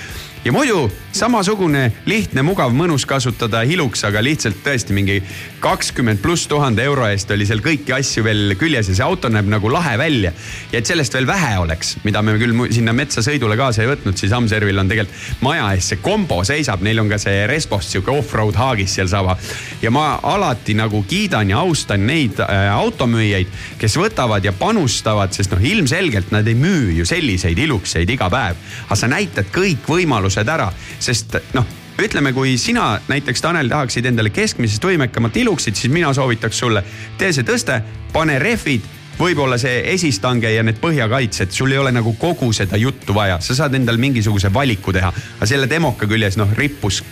ja 0.46 0.54
muidu 0.54 0.90
samasugune 1.16 1.90
lihtne, 2.10 2.44
mugav, 2.44 2.74
mõnus 2.76 3.06
kasutada 3.08 3.62
Hilux, 3.68 4.02
aga 4.08 4.20
lihtsalt 4.24 4.58
tõesti 4.66 4.96
mingi 4.96 5.22
kakskümmend 5.64 6.20
pluss 6.24 6.48
tuhande 6.52 6.84
euro 6.84 7.06
eest 7.08 7.30
oli 7.32 7.46
seal 7.48 7.62
kõiki 7.64 7.94
asju 7.96 8.24
veel 8.26 8.56
küljes 8.60 8.90
ja 8.92 8.98
see 8.98 9.06
auto 9.06 9.30
näeb 9.32 9.48
nagu 9.50 9.72
lahe 9.72 9.96
välja. 9.98 10.34
ja 10.72 10.80
et 10.80 10.86
sellest 10.86 11.16
veel 11.16 11.28
vähe 11.28 11.54
oleks, 11.62 11.96
mida 12.04 12.22
me 12.22 12.36
küll 12.42 12.54
sinna 12.76 12.94
metsasõidule 12.94 13.56
kaasa 13.58 13.86
ei 13.86 13.92
võtnud, 13.94 14.18
siis 14.20 14.34
Amservil 14.36 14.80
on 14.80 14.92
tegelikult 14.92 15.44
maja 15.46 15.70
ees 15.76 15.92
see 15.94 16.02
kombo 16.04 16.42
seisab, 16.44 16.84
neil 16.84 17.00
on 17.00 17.12
ka 17.12 17.20
see 17.22 17.46
Respost 17.48 17.96
sihuke 17.96 18.12
off-road 18.12 18.60
haagis 18.60 18.98
seal 19.00 19.08
saba. 19.12 19.38
ja 19.82 19.92
ma 19.92 20.20
alati 20.24 20.76
nagu 20.76 21.04
kiidan 21.08 21.50
ja 21.50 21.64
austan 21.64 22.06
neid 22.08 22.42
äh, 22.44 22.68
automüüjaid, 22.76 23.56
kes 23.80 23.98
võtavad 24.02 24.44
ja 24.44 24.52
panustavad, 24.52 25.32
sest 25.32 25.56
noh, 25.56 25.64
ilmselgelt 25.64 26.36
nad 26.36 26.48
ei 26.48 26.60
müü 26.60 27.00
ju 27.00 27.08
selliseid 27.08 27.58
Hiluxeid 27.58 28.10
iga 28.10 28.30
päev. 28.30 28.60
aga 28.86 29.00
sa 29.00 29.08
näitad 29.08 29.48
kõik 29.56 29.88
võimalused 29.88 30.50
ära, 30.50 30.72
sest 31.06 31.38
noh 31.56 31.66
ütleme, 32.02 32.34
kui 32.36 32.58
sina 32.60 33.00
näiteks, 33.08 33.42
Tanel, 33.42 33.70
tahaksid 33.72 34.06
endale 34.10 34.32
keskmisest 34.36 34.84
võimekamat 34.84 35.38
Hiluxit, 35.40 35.78
siis 35.80 35.94
mina 35.94 36.12
soovitaks 36.14 36.60
sulle, 36.60 36.84
tee 37.18 37.32
see 37.34 37.48
tõste, 37.48 37.80
pane 38.12 38.36
rehvid, 38.42 38.84
võib-olla 39.20 39.58
see 39.62 39.80
esistange 39.94 40.52
ja 40.52 40.64
need 40.66 40.82
põhjakaitsed, 40.82 41.54
sul 41.56 41.72
ei 41.72 41.80
ole 41.80 41.94
nagu 41.96 42.16
kogu 42.20 42.52
seda 42.56 42.80
juttu 42.80 43.16
vaja, 43.16 43.40
sa 43.40 43.56
saad 43.56 43.78
endal 43.80 44.00
mingisuguse 44.02 44.52
valiku 44.54 44.94
teha. 44.96 45.14
aga 45.38 45.48
selle 45.48 45.70
demoka 45.72 46.08
küljes 46.08 46.38
noh 46.38 46.52
rippus 46.58 47.04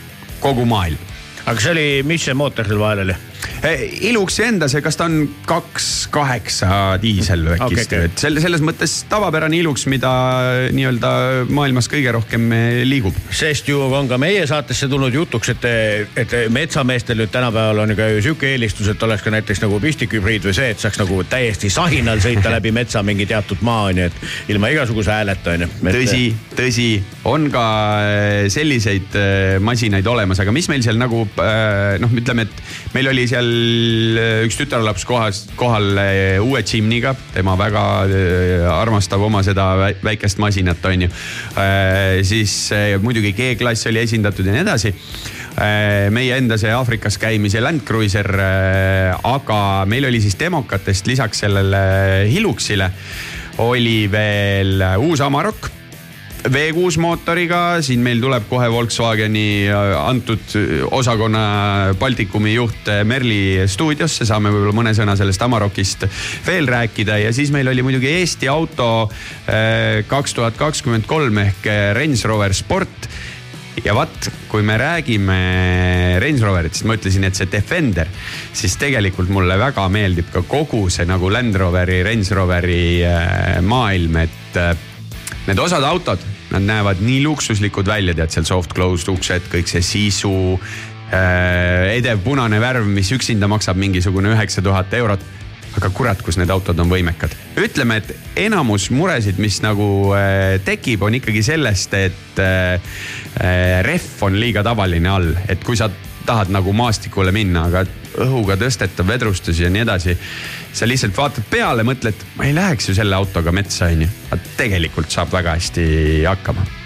kogu 0.43 0.65
maailm. 0.67 0.99
aga 1.45 1.59
see 1.59 1.71
oli, 1.71 1.87
mis 2.03 2.25
see 2.27 2.35
mootor 2.35 2.67
seal 2.67 2.83
vahel 2.83 3.05
oli? 3.07 3.15
Hiluxi 3.63 4.43
enda 4.47 4.67
see, 4.71 4.81
kas 4.83 4.97
ta 4.99 5.07
on 5.07 5.27
kaks 5.47 5.89
kaheksa 6.13 6.97
diisel 7.01 7.45
või 7.47 7.55
äkki 7.57 7.77
okay, 7.77 7.85
okei. 7.87 8.07
et 8.09 8.23
selle, 8.25 8.41
selles 8.43 8.63
mõttes 8.65 8.95
tavapärane 9.11 9.57
Hilux, 9.59 9.85
mida 9.91 10.11
nii-öelda 10.75 11.11
maailmas 11.53 11.87
kõige 11.91 12.11
rohkem 12.15 12.49
eh, 12.55 12.81
liigub. 12.87 13.15
sest 13.31 13.69
ju 13.71 13.81
on 13.83 14.09
ka 14.11 14.19
meie 14.21 14.45
saatesse 14.49 14.89
tulnud 14.91 15.15
jutuks, 15.15 15.53
et, 15.53 15.67
et 16.19 16.35
metsameestel 16.53 17.19
nüüd 17.19 17.31
tänapäeval 17.33 17.83
on 17.85 17.95
ka 17.97 18.09
ju 18.13 18.23
sihuke 18.27 18.51
eelistus, 18.53 18.89
et 18.91 19.03
oleks 19.07 19.23
ka 19.25 19.33
näiteks 19.33 19.63
nagu 19.63 19.79
pistikhübriid 19.83 20.47
või 20.47 20.55
see, 20.57 20.71
et 20.75 20.83
saaks 20.83 20.99
nagu 21.01 21.21
täiesti 21.29 21.71
sahinal 21.73 22.21
sõita 22.23 22.51
läbi 22.53 22.73
metsa 22.75 23.03
mingi 23.05 23.27
teatud 23.29 23.63
maa 23.65 23.89
on 23.91 24.03
ju, 24.03 24.09
et 24.11 24.51
ilma 24.53 24.71
igasuguse 24.73 25.13
hääleta 25.13 25.55
on 25.55 25.65
ju. 25.65 25.71
tõsi, 25.87 26.23
tõsi, 26.57 26.89
on 27.31 27.49
ka 27.53 27.65
eh, 28.03 28.49
selliseid 28.53 29.19
eh, 29.19 29.57
masinaid 29.63 30.07
olemas, 30.07 30.43
aga 30.43 30.55
mis 30.55 30.69
meil 30.71 30.83
seal 30.85 30.99
nagu 30.99 31.25
eh, 31.25 31.97
noh, 32.03 32.11
ütleme, 32.19 32.47
et 32.47 32.95
meil 32.95 33.11
oli 33.13 33.27
seal 33.33 34.17
eh, 34.19 34.43
üks 34.47 34.57
tütarlaps 34.59 35.05
kohas, 35.09 35.43
kohal 35.57 35.97
uue 36.43 36.61
Jimny'ga, 36.61 37.15
tema 37.33 37.55
väga 37.59 37.83
eh, 38.05 38.65
armastab 38.69 39.23
oma 39.25 39.41
seda 39.45 39.65
vä- 39.79 39.95
väikest 40.05 40.41
masinat, 40.43 40.83
on 40.85 41.07
ju. 41.07 41.09
siis 42.27 42.53
muidugi 43.01 43.33
G-klass 43.37 43.87
oli 43.89 44.03
esindatud 44.03 44.45
ja 44.45 44.53
nii 44.55 44.63
edasi. 44.63 44.93
Meie 46.13 46.37
enda 46.39 46.57
see 46.57 46.71
Aafrikas 46.73 47.19
käimise 47.21 47.61
Land 47.61 47.83
Cruiser, 47.85 48.29
aga 49.29 49.59
meil 49.89 50.09
oli 50.09 50.21
siis 50.23 50.37
demokatest 50.39 51.07
lisaks 51.07 51.43
sellele 51.45 51.83
Hiluxile 52.31 52.89
oli 53.61 54.07
veel 54.11 54.81
uus 54.97 55.21
Amarok 55.21 55.82
V6 56.43 56.97
mootoriga, 56.99 57.59
siin 57.85 58.01
meil 58.03 58.19
tuleb 58.19 58.43
kohe 58.49 58.67
Volkswageni 58.71 59.69
äh, 59.71 59.93
antud 59.95 60.55
osakonna 60.91 61.43
Baltikumi 61.99 62.57
juht 62.57 62.89
äh, 62.91 63.03
Merli 63.07 63.63
stuudiosse, 63.71 64.27
saame 64.27 64.51
võib-olla 64.51 64.75
mõne 64.75 64.91
sõna 64.97 65.15
sellest 65.19 65.45
Amarokist 65.45 66.03
veel 66.43 66.67
rääkida. 66.67 67.21
Ja 67.23 67.31
siis 67.35 67.53
meil 67.55 67.71
oli 67.71 67.85
muidugi 67.85 68.11
Eesti 68.17 68.51
auto 68.51 68.89
äh, 69.07 70.03
kaks 70.09 70.35
tuhat 70.35 70.59
kakskümmend 70.59 71.07
kolm 71.07 71.39
ehk 71.45 71.69
äh, 71.71 71.85
Range 71.95 72.19
Rover 72.27 72.55
Sport. 72.57 73.07
Ja 73.83 73.95
vaat, 73.95 74.27
kui 74.51 74.61
me 74.61 74.75
räägime 74.77 75.39
Range 76.21 76.45
Roverit, 76.45 76.75
siis 76.75 76.85
ma 76.87 76.99
ütlesin, 76.99 77.23
et 77.25 77.39
see 77.39 77.49
Defender, 77.51 78.11
siis 78.53 78.75
tegelikult 78.79 79.31
mulle 79.33 79.57
väga 79.59 79.87
meeldib 79.91 80.29
ka 80.31 80.43
kogu 80.47 80.85
see 80.93 81.07
nagu 81.09 81.31
Land 81.33 81.57
Roveri, 81.57 82.03
Range 82.05 82.37
Roveri 82.37 82.85
äh, 83.07 83.57
maailm, 83.65 84.19
et 84.27 84.59
äh, 84.61 84.75
need 85.47 85.59
osad 85.59 85.83
autod, 85.87 86.21
nad 86.53 86.65
näevad 86.67 87.03
nii 87.03 87.21
luksuslikud 87.25 87.87
välja, 87.89 88.15
tead 88.17 88.33
seal 88.33 88.47
soft 88.47 88.73
closed 88.77 89.09
uksed, 89.13 89.49
kõik 89.51 89.69
see 89.69 89.83
sisu 89.85 90.33
äh,. 91.11 91.93
edev 91.97 92.23
punane 92.25 92.59
värv, 92.61 92.87
mis 92.89 93.11
üksinda 93.15 93.49
maksab 93.51 93.79
mingisugune 93.81 94.33
üheksa 94.35 94.65
tuhat 94.65 94.93
eurot 94.97 95.31
aga 95.77 95.89
kurat, 95.93 96.21
kus 96.21 96.37
need 96.37 96.51
autod 96.53 96.79
on 96.79 96.91
võimekad. 96.91 97.33
ütleme, 97.57 97.97
et 98.01 98.13
enamus 98.45 98.89
muresid, 98.93 99.39
mis 99.41 99.59
nagu 99.65 100.13
äh, 100.17 100.59
tekib, 100.65 101.01
on 101.05 101.17
ikkagi 101.17 101.43
sellest, 101.45 101.93
et 101.97 102.41
äh, 102.41 102.77
äh, 103.41 103.81
rehv 103.85 104.23
on 104.27 104.37
liiga 104.39 104.63
tavaline 104.65 105.09
all, 105.09 105.33
et 105.49 105.63
kui 105.65 105.77
sa 105.79 105.89
tahad 106.27 106.53
nagu 106.53 106.73
maastikule 106.77 107.33
minna, 107.35 107.67
aga 107.71 107.85
õhuga 108.21 108.57
tõstetav 108.59 109.07
vedrustus 109.07 109.59
ja 109.59 109.71
nii 109.73 109.85
edasi. 109.85 110.17
sa 110.73 110.87
lihtsalt 110.89 111.17
vaatad 111.17 111.49
peale, 111.49 111.83
mõtled, 111.83 112.27
ma 112.37 112.45
ei 112.49 112.53
läheks 112.53 112.89
ju 112.89 112.95
selle 112.95 113.15
autoga 113.15 113.51
metsa, 113.51 113.89
onju. 113.91 114.07
aga 114.31 114.55
tegelikult 114.57 115.11
saab 115.11 115.33
väga 115.33 115.57
hästi 115.57 115.85
hakkama 116.27 116.82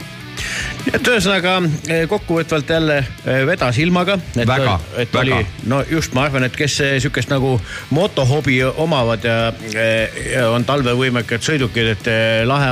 et 0.94 1.08
ühesõnaga 1.08 1.54
eh, 1.90 2.04
kokkuvõtvalt 2.10 2.70
jälle 2.72 2.98
eh, 3.02 3.42
vedas 3.48 3.78
ilmaga. 3.82 4.18
Väga, 4.38 4.78
väga. 4.96 5.20
oli, 5.22 5.40
no 5.70 5.82
just, 5.90 6.14
ma 6.16 6.28
arvan, 6.28 6.48
et 6.48 6.56
kes 6.58 6.80
eh, 6.86 6.94
sihukest 7.04 7.32
nagu 7.32 7.56
motohobi 7.96 8.60
omavad 8.70 9.26
ja, 9.28 9.38
ja 9.74 10.48
on 10.54 10.66
talvevõimekad 10.68 11.44
sõidukid, 11.44 11.92
et 11.96 12.10
lahe, 12.48 12.70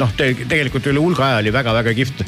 noh 0.00 0.12
te, 0.16 0.32
tegelikult 0.48 0.88
üle 0.90 1.02
hulga 1.02 1.26
aja 1.30 1.40
oli 1.42 1.52
väga-väga 1.54 1.94
kihvt 1.96 2.24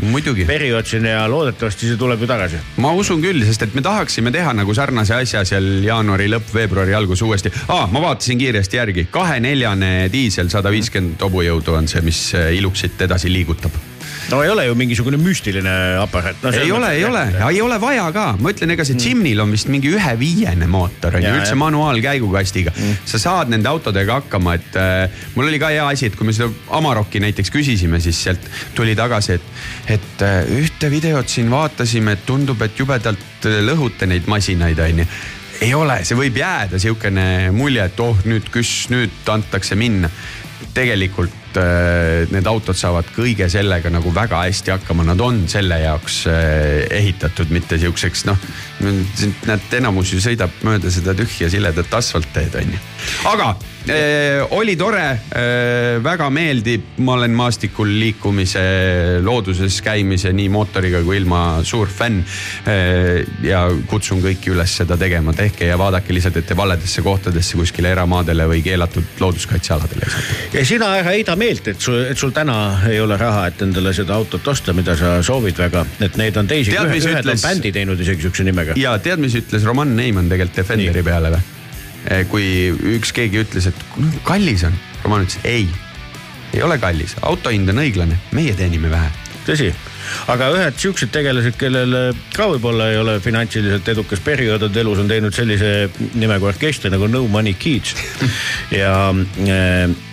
periood 0.49 0.88
siin 0.88 1.09
ja 1.09 1.25
loodetavasti 1.31 1.91
see 1.91 2.01
tuleb 2.01 2.23
ju 2.23 2.31
tagasi. 2.31 2.62
ma 2.83 2.93
usun 2.97 3.23
küll, 3.23 3.45
sest 3.49 3.67
et 3.69 3.77
me 3.77 3.85
tahaksime 3.85 4.33
teha 4.35 4.55
nagu 4.57 4.75
sarnase 4.77 5.17
asja 5.19 5.45
seal 5.49 5.69
jaanuari 5.85 6.29
lõpp, 6.33 6.53
veebruari 6.55 6.97
algus 6.97 7.23
uuesti 7.27 7.53
ah,. 7.69 7.87
ma 7.91 8.03
vaatasin 8.09 8.41
kiiresti 8.41 8.81
järgi, 8.81 9.07
kaheneljane 9.12 9.93
diisel, 10.12 10.51
sada 10.53 10.73
viiskümmend 10.75 11.23
hobujõudu 11.29 11.77
on 11.79 11.91
see, 11.91 12.05
mis 12.05 12.25
iluksit 12.35 13.09
edasi 13.09 13.33
liigutab. 13.33 13.88
No 14.31 14.43
ei 14.45 14.51
ole 14.53 14.67
ju 14.67 14.75
mingisugune 14.79 15.19
müstiline 15.21 15.75
aparaat 16.03 16.43
no,. 16.43 16.53
ei 16.53 16.73
ole, 16.73 16.91
ei 16.97 17.05
ole, 17.05 17.25
ei 17.51 17.61
ole 17.64 17.79
vaja 17.81 18.09
ka, 18.14 18.27
ma 18.41 18.53
ütlen, 18.53 18.75
ega 18.75 18.87
see 18.87 18.99
Jimnil 19.01 19.41
on 19.45 19.53
vist 19.55 19.71
mingi 19.73 19.93
ühe 19.95 20.14
viiene 20.21 20.69
mootor 20.71 21.17
on 21.17 21.25
ju, 21.25 21.29
Mm. 21.29 21.43
Üldse 21.43 21.57
manuaalkäigukastiga 21.61 22.73
mm.. 22.73 23.03
sa 23.07 23.19
saad 23.21 23.51
nende 23.53 23.69
autodega 23.69 24.19
hakkama, 24.23 24.55
et 24.57 24.77
äh, 24.81 25.25
mul 25.35 25.51
oli 25.51 25.59
ka 25.61 25.69
hea 25.73 25.85
asi, 25.87 26.09
et 26.09 26.17
kui 26.17 26.27
me 26.27 26.33
seda 26.35 26.49
Amarocki 26.79 27.21
näiteks 27.21 27.53
küsisime, 27.53 28.01
siis 28.01 28.21
sealt 28.25 28.47
tuli 28.75 28.95
tagasi, 28.99 29.37
et, 29.37 29.51
et 29.99 30.25
äh, 30.25 30.38
ühte 30.62 30.91
videot 30.91 31.29
siin 31.29 31.51
vaatasime, 31.53 32.17
et 32.17 32.25
tundub, 32.27 32.62
et 32.64 32.81
jubedalt 32.81 33.49
äh, 33.49 33.61
lõhute 33.67 34.09
neid 34.09 34.31
masinaid, 34.31 34.81
onju 34.88 35.07
ei 35.61 35.75
ole, 35.75 36.03
see 36.07 36.19
võib 36.19 36.37
jääda 36.38 36.79
sihukene 36.79 37.51
mulje, 37.55 37.88
et 37.91 38.01
oh 38.03 38.19
nüüd 38.29 38.47
küss, 38.55 38.88
nüüd 38.93 39.33
antakse 39.33 39.79
minna. 39.79 40.11
tegelikult 40.75 41.48
äh, 41.59 42.25
need 42.33 42.47
autod 42.51 42.79
saavad 42.79 43.09
kõige 43.14 43.49
sellega 43.53 43.90
nagu 43.92 44.12
väga 44.14 44.42
hästi 44.47 44.75
hakkama, 44.77 45.07
nad 45.09 45.21
on 45.25 45.44
selle 45.51 45.81
jaoks 45.83 46.21
äh, 46.31 46.85
ehitatud, 47.01 47.53
mitte 47.55 47.79
sihukeseks 47.81 48.27
noh. 48.29 48.38
näed, 48.83 49.73
enamus 49.81 50.14
ju 50.14 50.23
sõidab 50.23 50.62
mööda 50.66 50.92
seda 50.94 51.16
tühja 51.18 51.51
siledat 51.53 51.99
asfaltteed 52.01 52.57
on 52.61 52.77
ju. 52.77 52.85
aga 53.33 53.53
äh, 53.92 54.53
oli 54.57 54.77
tore 54.77 55.05
äh,, 55.11 55.98
väga 56.05 56.29
meeldib, 56.31 56.94
ma 57.05 57.16
olen 57.18 57.35
maastikul 57.37 57.90
liikumise, 58.01 58.62
looduses 59.24 59.81
käimise 59.85 60.33
nii 60.37 60.48
mootoriga 60.53 61.03
kui 61.07 61.18
ilma 61.20 61.61
suur 61.66 61.90
fänn 61.90 62.22
äh,. 62.22 63.27
ja 63.46 63.64
kutsun 63.90 64.22
kõiki 64.24 64.53
üles 64.55 64.77
seda 64.81 64.98
tegema, 65.01 65.35
tehke 65.37 65.68
ja 65.70 65.79
vaadake 65.81 66.14
lihtsalt, 66.14 66.40
et 66.40 66.48
te 66.48 66.57
valedesse 66.59 67.03
kohtadesse 67.05 67.59
kuskile 67.59 67.92
eramaadele 67.94 68.48
või 68.51 68.62
keelatud 68.66 69.20
looduskaitsealadele 69.22 70.07
ei 70.07 70.14
satu. 70.14 70.38
ja 70.59 70.64
sina 70.68 70.92
ära 70.98 71.12
heida 71.12 71.37
meelt, 71.40 71.68
et 71.72 71.81
sul, 71.83 72.01
et 72.09 72.18
sul 72.18 72.35
täna 72.37 72.59
ei 72.90 73.01
ole 73.01 73.18
raha, 73.20 73.48
et 73.51 73.62
endale 73.66 73.92
seda 73.96 74.16
autot 74.18 74.46
osta, 74.55 74.74
mida 74.77 74.96
sa 74.98 75.18
soovid 75.22 75.59
väga, 75.59 75.85
et 76.05 76.16
neid 76.20 76.37
on 76.37 76.48
teisi, 76.51 76.74
ühed 76.74 76.98
ütles- 77.03 77.38
on 77.38 77.46
bändi 77.48 77.72
teinud 77.74 78.01
isegi 78.01 78.27
sihukese 78.27 78.48
nimega. 78.48 78.77
ja 78.77 78.96
tead, 79.03 79.22
mis 79.22 79.37
ütles 79.38 79.64
Roman 79.64 79.96
Neiman 79.96 80.29
tegelikult 80.29 80.62
Defenderi 80.62 81.03
Nii. 81.03 81.09
peale 81.11 81.37
või? 81.37 81.58
Kui 82.31 82.71
üks 82.97 83.13
keegi 83.13 83.43
ütles, 83.43 83.69
et 83.71 83.85
"No, 83.97 84.11
kallis 84.25 84.65
on, 84.65 84.75
Roman 85.05 85.27
ütles 85.27 85.39
ei, 85.45 85.69
ei 86.55 86.63
ole 86.63 86.79
kallis, 86.79 87.17
auto 87.23 87.53
hind 87.53 87.69
on 87.69 87.83
õiglane, 87.85 88.19
meie 88.33 88.55
teenime 88.55 88.91
vähe. 88.91 89.11
tõsi, 89.49 89.71
aga 90.29 90.51
ühed 90.53 90.77
siuksed 90.77 91.09
tegelased, 91.13 91.55
kellel 91.57 91.95
ka 92.37 92.51
võib-olla 92.51 92.91
ei 92.93 92.99
ole 93.01 93.15
finantsiliselt 93.25 93.89
edukas 93.89 94.21
periood 94.21 94.67
olnud 94.67 94.77
elus, 94.77 94.99
on 95.01 95.09
teinud 95.09 95.33
sellise 95.33 95.89
nimega 96.21 96.51
orkestri 96.51 96.91
nagu 96.93 97.09
No 97.09 97.23
Money 97.33 97.55
Kids. 97.55 97.95
ja, 98.81 99.15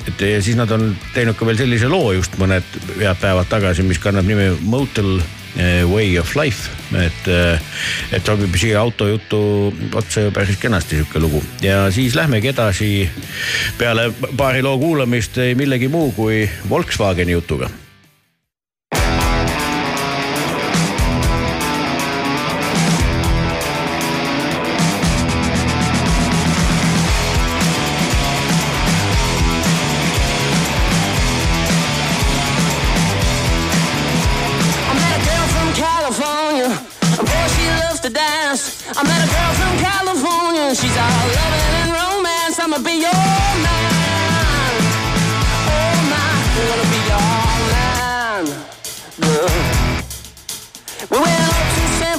et 0.08 0.21
ja 0.24 0.41
siis 0.41 0.56
nad 0.56 0.71
on 0.71 0.93
teinud 1.13 1.36
ka 1.36 1.45
veel 1.45 1.60
sellise 1.60 1.91
loo 1.91 2.13
just 2.15 2.39
mõned 2.39 2.80
head 2.95 3.19
päevad 3.19 3.52
tagasi, 3.52 3.84
mis 3.84 4.00
kannab 4.00 4.24
nime 4.24 4.54
Motel 4.62 5.19
eh, 5.19 5.44
Way 5.55 6.17
of 6.19 6.35
Life, 6.35 6.71
et, 6.99 7.29
et 8.11 8.27
sobib 8.27 8.57
siia 8.59 8.81
autojutu 8.81 9.39
otsa 9.95 10.25
ju 10.25 10.33
päris 10.35 10.59
kenasti 10.59 10.99
sihuke 10.99 11.21
lugu. 11.23 11.43
Ja 11.63 11.85
siis 11.95 12.15
lähmegi 12.15 12.51
edasi 12.51 12.91
peale 13.79 14.09
paari 14.37 14.65
loo 14.65 14.77
kuulamist 14.81 15.39
millegi 15.55 15.87
muu 15.87 16.11
kui 16.11 16.43
Volkswageni 16.69 17.37
jutuga 17.37 17.71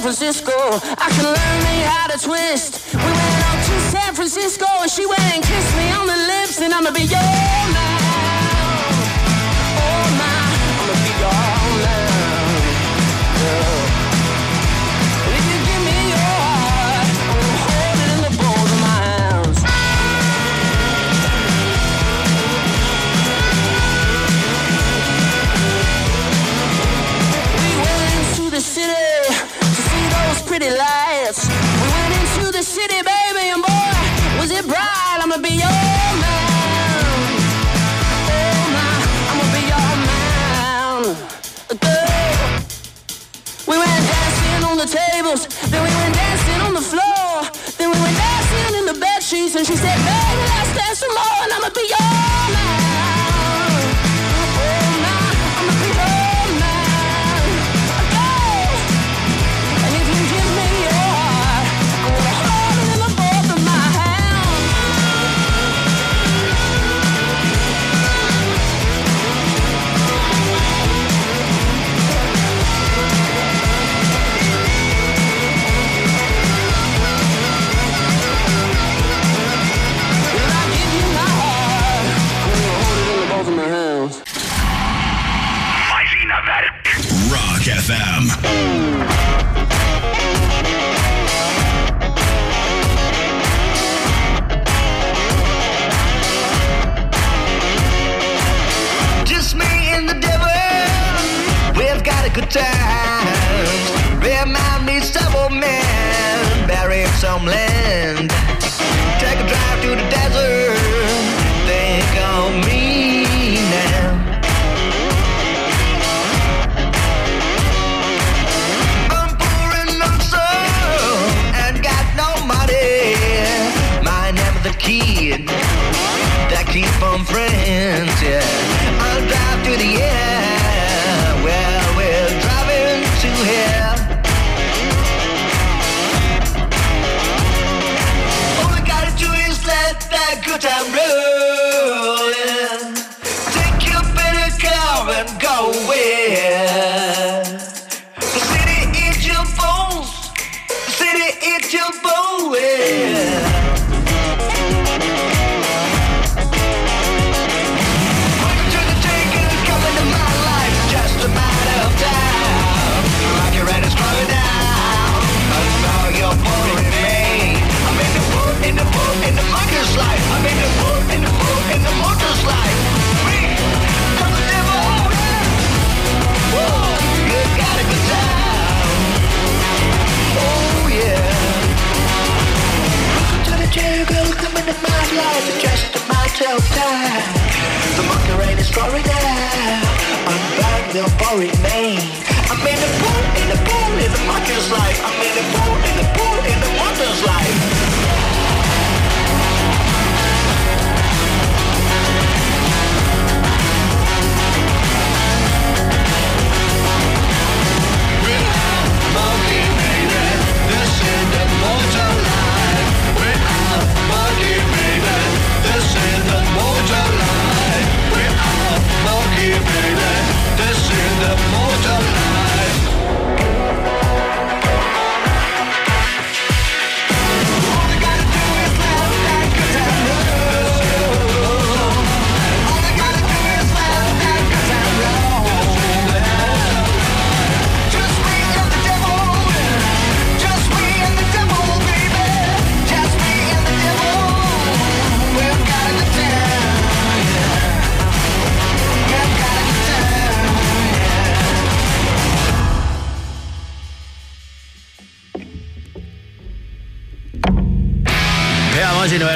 Francisco. 0.07 0.53
I 0.53 1.09
can 1.11 1.25
learn 1.25 1.63
me 1.67 1.81
how 1.83 2.07
to 2.07 2.17
twist. 2.17 2.93
We 2.93 2.99
went 2.99 3.43
up 3.51 3.59
to 3.59 3.79
San 3.91 4.15
Francisco 4.15 4.65
and 4.79 4.89
she 4.89 5.05
went 5.05 5.19
and 5.19 5.43
kissed 5.43 5.75
me 5.75 5.91
on 5.91 6.07
the 6.07 6.15
lips. 6.15 6.61
And 6.61 6.73
I'ma 6.73 6.91
be 6.91 7.01
your 7.01 7.19
man. 7.19 8.06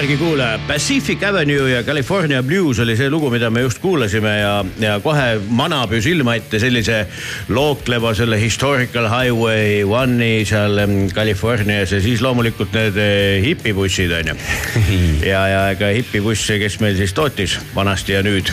Masinavärgi 0.01 0.17
kuulaja, 0.17 0.59
Pacific 0.67 1.23
Avenue 1.23 1.69
ja 1.71 1.83
California 1.83 2.43
Blues 2.43 2.79
oli 2.79 2.95
see 2.97 3.09
lugu, 3.09 3.29
mida 3.29 3.49
me 3.49 3.61
just 3.61 3.77
kuulasime 3.81 4.31
ja, 4.39 4.65
ja 4.79 4.95
kohe 4.99 5.35
manab 5.49 5.93
ju 5.93 6.01
silma 6.01 6.33
ette 6.39 6.57
sellise 6.59 7.03
lookleva 7.49 8.15
selle 8.17 8.39
Historical 8.41 9.05
Highway 9.11 9.83
One'i 9.85 10.41
seal 10.49 10.81
Californias 11.13 11.93
ja 11.93 12.01
siis 12.01 12.21
loomulikult 12.21 12.73
need 12.73 12.97
eh, 12.97 13.43
hipibussid 13.45 14.17
on 14.17 14.33
ju. 14.33 14.39
ja, 15.33 15.45
ja 15.53 15.63
ega 15.75 15.93
hipibusse, 15.93 16.57
kes 16.57 16.79
meil 16.81 16.97
siis 16.97 17.13
tootis 17.13 17.59
vanasti 17.75 18.17
ja 18.17 18.25
nüüd 18.25 18.49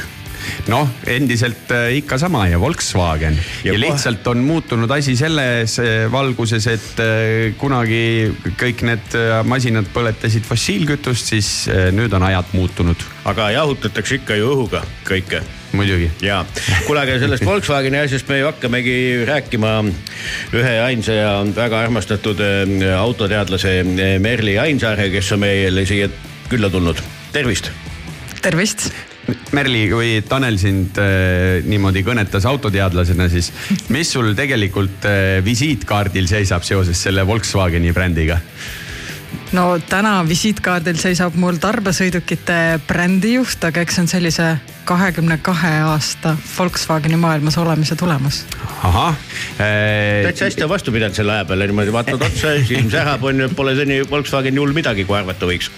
noh, 0.68 0.88
endiselt 1.06 1.70
äh, 1.74 1.92
ikka 2.00 2.18
sama 2.18 2.46
ja 2.50 2.58
Volkswagen 2.60 3.36
Ja 3.38 3.72
ja, 3.72 3.72
kohe- 3.72 3.80
lihtsalt 3.84 4.26
on 4.26 4.42
muutunud 4.44 4.90
asi 4.90 5.16
selles 5.16 5.78
äh, 5.82 6.06
valguses, 6.12 6.66
et 6.66 7.02
äh, 7.02 7.54
kunagi 7.58 8.32
kõik 8.58 8.82
need 8.88 9.16
masinad 9.48 9.88
põletasid 9.94 10.46
fossiilkütust, 10.48 11.32
siis 11.34 11.48
nüüd 11.94 12.12
on 12.16 12.26
ajad 12.28 12.52
muutunud, 12.56 13.02
aga 13.28 13.50
jahutatakse 13.54 14.20
ikka 14.20 14.36
ju 14.38 14.50
õhuga 14.54 14.82
kõike 15.08 15.42
muidugi. 15.72 16.10
ja 16.24 16.44
kuule, 16.86 17.02
aga 17.04 17.18
sellest 17.22 17.46
Volkswageni 17.48 18.00
asjast 18.02 18.28
me 18.30 18.40
ju 18.40 18.48
hakkamegi 18.48 18.96
rääkima 19.28 19.74
ühe 20.56 20.74
ainsa 20.84 21.16
ja 21.18 21.32
väga 21.56 21.84
armastatud 21.86 22.40
autoteadlase 22.98 23.82
Merli 24.22 24.58
Ainsaare, 24.58 25.10
kes 25.14 25.32
on 25.36 25.44
meile 25.44 25.86
siia 25.88 26.08
külla 26.48 26.70
tulnud. 26.72 27.02
tervist. 27.32 27.70
tervist. 28.42 28.90
Merli, 29.52 29.86
kui 29.92 30.10
Tanel 30.28 30.58
sind 30.60 30.98
äh, 31.00 31.60
niimoodi 31.68 32.02
kõnetas 32.06 32.46
autoteadlasena, 32.48 33.28
siis 33.32 33.50
mis 33.92 34.10
sul 34.12 34.34
tegelikult 34.36 35.04
äh, 35.08 35.38
visiitkaardil 35.44 36.28
seisab 36.30 36.64
seoses 36.68 37.00
selle 37.08 37.26
Volkswageni 37.28 37.92
brändiga? 37.96 38.40
no 39.52 39.78
täna 39.88 40.18
visiitkaardil 40.28 40.96
seisab 41.00 41.36
mul 41.40 41.58
tarbesõidukite 41.60 42.80
brändijuht, 42.88 43.62
aga 43.64 43.84
eks 43.84 43.96
see 43.96 44.04
on 44.04 44.10
sellise 44.10 44.48
kahekümne 44.88 45.38
kahe 45.44 45.74
aasta 45.88 46.34
Volkswageni 46.56 47.16
maailmas 47.20 47.58
olemise 47.60 47.96
tulemus. 47.96 48.42
ahah 48.82 49.12
äh, 49.60 50.24
täitsa 50.28 50.48
hästi 50.48 50.64
on 50.64 50.72
vastu 50.72 50.92
pidanud 50.92 51.16
selle 51.16 51.36
aja 51.36 51.48
peale 51.48 51.68
niimoodi 51.68 51.92
vaatad 51.92 52.24
otsa, 52.28 52.56
silm 52.68 52.90
sähab 52.92 53.24
on 53.24 53.44
ju, 53.44 53.48
pole 53.56 53.76
seni 53.76 54.00
Volkswageni 54.10 54.60
hull 54.60 54.76
midagi, 54.76 55.04
kui 55.08 55.16
arvata 55.20 55.48
võiks. 55.48 55.70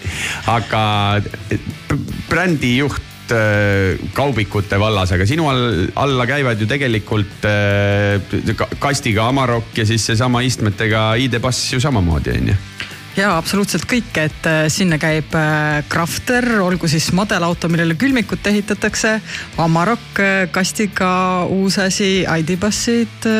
aga 0.51 0.82
b- 1.51 2.03
brändijuht 2.30 3.09
äh, 3.34 3.98
kaubikute 4.16 4.78
vallas, 4.80 5.12
aga 5.14 5.26
sinu 5.28 5.48
all, 5.50 5.86
alla 5.98 6.26
käivad 6.28 6.60
ju 6.60 6.66
tegelikult 6.70 7.44
äh, 7.48 8.54
ka- 8.56 8.70
kastiga 8.82 9.28
Amarok 9.30 9.76
ja 9.76 9.86
siis 9.86 10.06
seesama 10.06 10.42
istmetega 10.46 11.14
ID-pass 11.20 11.72
ju 11.74 11.80
samamoodi 11.80 12.34
on 12.36 12.48
ju. 12.52 12.56
ja 13.16 13.34
absoluutselt 13.36 13.84
kõik, 13.90 14.10
et 14.22 14.48
äh, 14.48 14.64
sinna 14.72 14.98
käib 15.02 15.34
Crafter, 15.90 16.46
olgu 16.62 16.88
siis 16.88 17.10
madelauto, 17.12 17.68
millele 17.68 17.94
külmikut 18.00 18.46
ehitatakse, 18.46 19.16
Amarok 19.58 20.22
kastiga 20.54 21.12
uus 21.50 21.78
asi, 21.82 22.24
ID-bussid, 22.24 23.30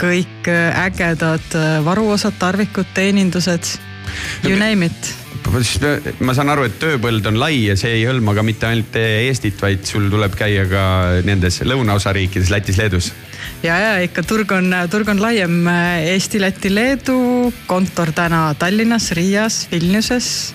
kõik 0.00 0.50
ägedad 0.86 1.60
varuosad, 1.84 2.36
tarvikud, 2.38 2.88
teenindused, 2.94 3.78
you 4.44 4.58
name 4.58 4.86
it 4.86 5.25
ma 6.20 6.34
saan 6.36 6.50
aru, 6.52 6.66
et 6.68 6.76
tööpõld 6.80 7.26
on 7.30 7.38
lai 7.40 7.66
ja 7.68 7.76
see 7.78 7.98
ei 8.00 8.04
hõlma 8.08 8.34
ka 8.36 8.44
mitte 8.46 8.68
ainult 8.68 8.96
Eestit, 8.98 9.58
vaid 9.62 9.86
sul 9.88 10.08
tuleb 10.12 10.34
käia 10.38 10.66
ka 10.70 10.82
nendes 11.26 11.60
lõunaosa 11.66 12.12
riikides, 12.16 12.50
Lätis, 12.52 12.78
Leedus. 12.80 13.12
ja, 13.64 13.78
ja 13.78 13.90
ikka 14.04 14.24
turg 14.26 14.52
on, 14.56 14.74
turg 14.92 15.08
on 15.12 15.22
laiem 15.22 15.66
Eesti, 15.68 16.40
Läti, 16.42 16.72
Leedu, 16.74 17.52
kontor 17.70 18.12
täna 18.16 18.48
Tallinnas, 18.58 19.10
Riias, 19.16 19.66
Vilniuses. 19.72 20.54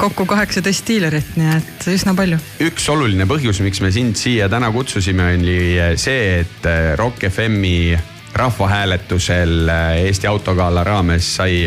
kokku 0.00 0.26
kaheksateist 0.26 0.88
diilerit, 0.88 1.34
nii 1.38 1.50
et 1.56 1.90
üsna 1.92 2.14
palju. 2.18 2.40
üks 2.66 2.88
oluline 2.90 3.28
põhjus, 3.30 3.62
miks 3.64 3.82
me 3.84 3.92
sind 3.94 4.18
siia 4.18 4.48
täna 4.50 4.72
kutsusime, 4.74 5.34
oli 5.38 5.60
see, 6.00 6.40
et 6.40 6.72
Rock 6.98 7.28
FM-i 7.30 7.98
rahvahääletusel 8.34 9.70
Eesti 10.04 10.28
autogala 10.30 10.84
raames 10.86 11.34
sai 11.40 11.64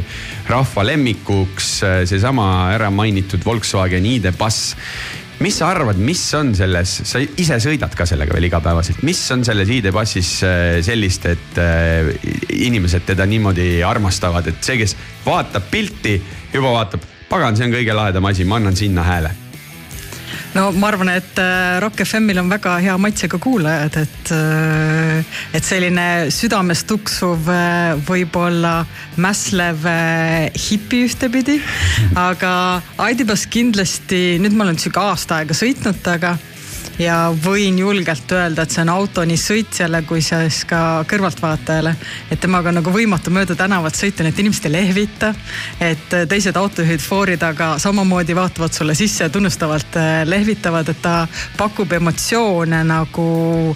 rahva 0.49 0.86
lemmikuks 0.88 1.74
seesama 2.09 2.47
ära 2.76 2.91
mainitud 2.91 3.43
Volkswagen 3.45 4.05
ID-Buzz 4.05 4.78
mis 5.43 5.57
sa 5.59 5.68
arvad, 5.74 5.97
mis 5.99 6.22
on 6.38 6.53
selles, 6.55 6.93
sa 7.09 7.20
ise 7.20 7.57
sõidad 7.64 7.93
ka 7.97 8.05
sellega 8.07 8.36
veel 8.36 8.47
igapäevaselt, 8.47 9.01
mis 9.03 9.20
on 9.36 9.43
selles 9.43 9.72
ID-Bussis 9.76 10.32
sellist, 10.86 11.28
et 11.28 11.59
äh, 11.59 12.11
inimesed 12.64 13.07
teda 13.09 13.28
niimoodi 13.28 13.68
armastavad, 13.84 14.47
et 14.47 14.64
see, 14.64 14.80
kes 14.80 14.95
vaatab 15.26 15.68
pilti, 15.72 16.16
juba 16.53 16.78
vaatab, 16.80 17.07
pagan, 17.30 17.57
see 17.57 17.68
on 17.68 17.76
kõige 17.76 17.97
lahedam 17.97 18.32
asi, 18.32 18.47
ma 18.47 18.61
annan 18.61 18.78
sinna 18.80 19.07
hääle 19.07 19.43
no 20.54 20.70
ma 20.78 20.89
arvan, 20.91 21.10
et 21.14 21.39
äh, 21.41 21.80
Rock 21.82 22.04
FM-il 22.06 22.39
on 22.41 22.49
väga 22.51 22.76
hea 22.84 22.95
maitsega 23.01 23.39
kuulajad, 23.41 23.97
et, 24.04 24.32
äh, 24.36 25.39
et 25.58 25.66
selline 25.66 26.08
südames 26.34 26.84
tuksuv, 26.89 27.49
äh, 27.49 27.93
võib-olla 28.08 28.76
mässlev 29.18 29.88
hipi 30.70 31.04
ühtepidi. 31.08 31.60
aga 32.20 32.54
Aidibas 33.01 33.47
kindlasti, 33.49 34.39
nüüd 34.41 34.58
ma 34.58 34.68
olen 34.68 34.82
sihuke 34.82 35.01
aasta 35.01 35.41
aega 35.41 35.58
sõitnud 35.58 36.01
temaga 36.06 36.38
ja 37.00 37.34
võin 37.46 37.78
julgelt 37.80 38.32
öelda, 38.32 38.64
et 38.64 38.72
see 38.74 38.84
on 38.84 38.91
auto 38.94 39.24
nii 39.26 39.39
sõitjale 39.39 40.04
kui 40.08 40.22
siis 40.22 40.64
ka 40.70 41.04
kõrvaltvaatajale. 41.10 41.96
et 42.32 42.39
temaga 42.39 42.70
on 42.70 42.80
nagu 42.82 42.94
võimatu 42.94 43.34
mööda 43.34 43.56
tänavat 43.56 43.98
sõita, 43.98 44.24
nii 44.24 44.34
et 44.34 44.39
inimesed 44.39 44.66
ei 44.70 44.72
lehvita. 44.72 45.34
et 45.80 46.16
teised 46.30 46.56
autojuhid 46.56 47.02
foori 47.02 47.38
taga 47.38 47.78
samamoodi 47.80 48.36
vaatavad 48.36 48.74
sulle 48.74 48.96
sisse 48.96 49.24
ja 49.24 49.30
tunnustavalt 49.30 49.98
äh, 49.98 50.24
lehvitavad, 50.26 50.89
et 50.89 51.02
ta 51.02 51.28
pakub 51.58 51.91
emotsioone 51.91 52.84
nagu. 52.84 53.76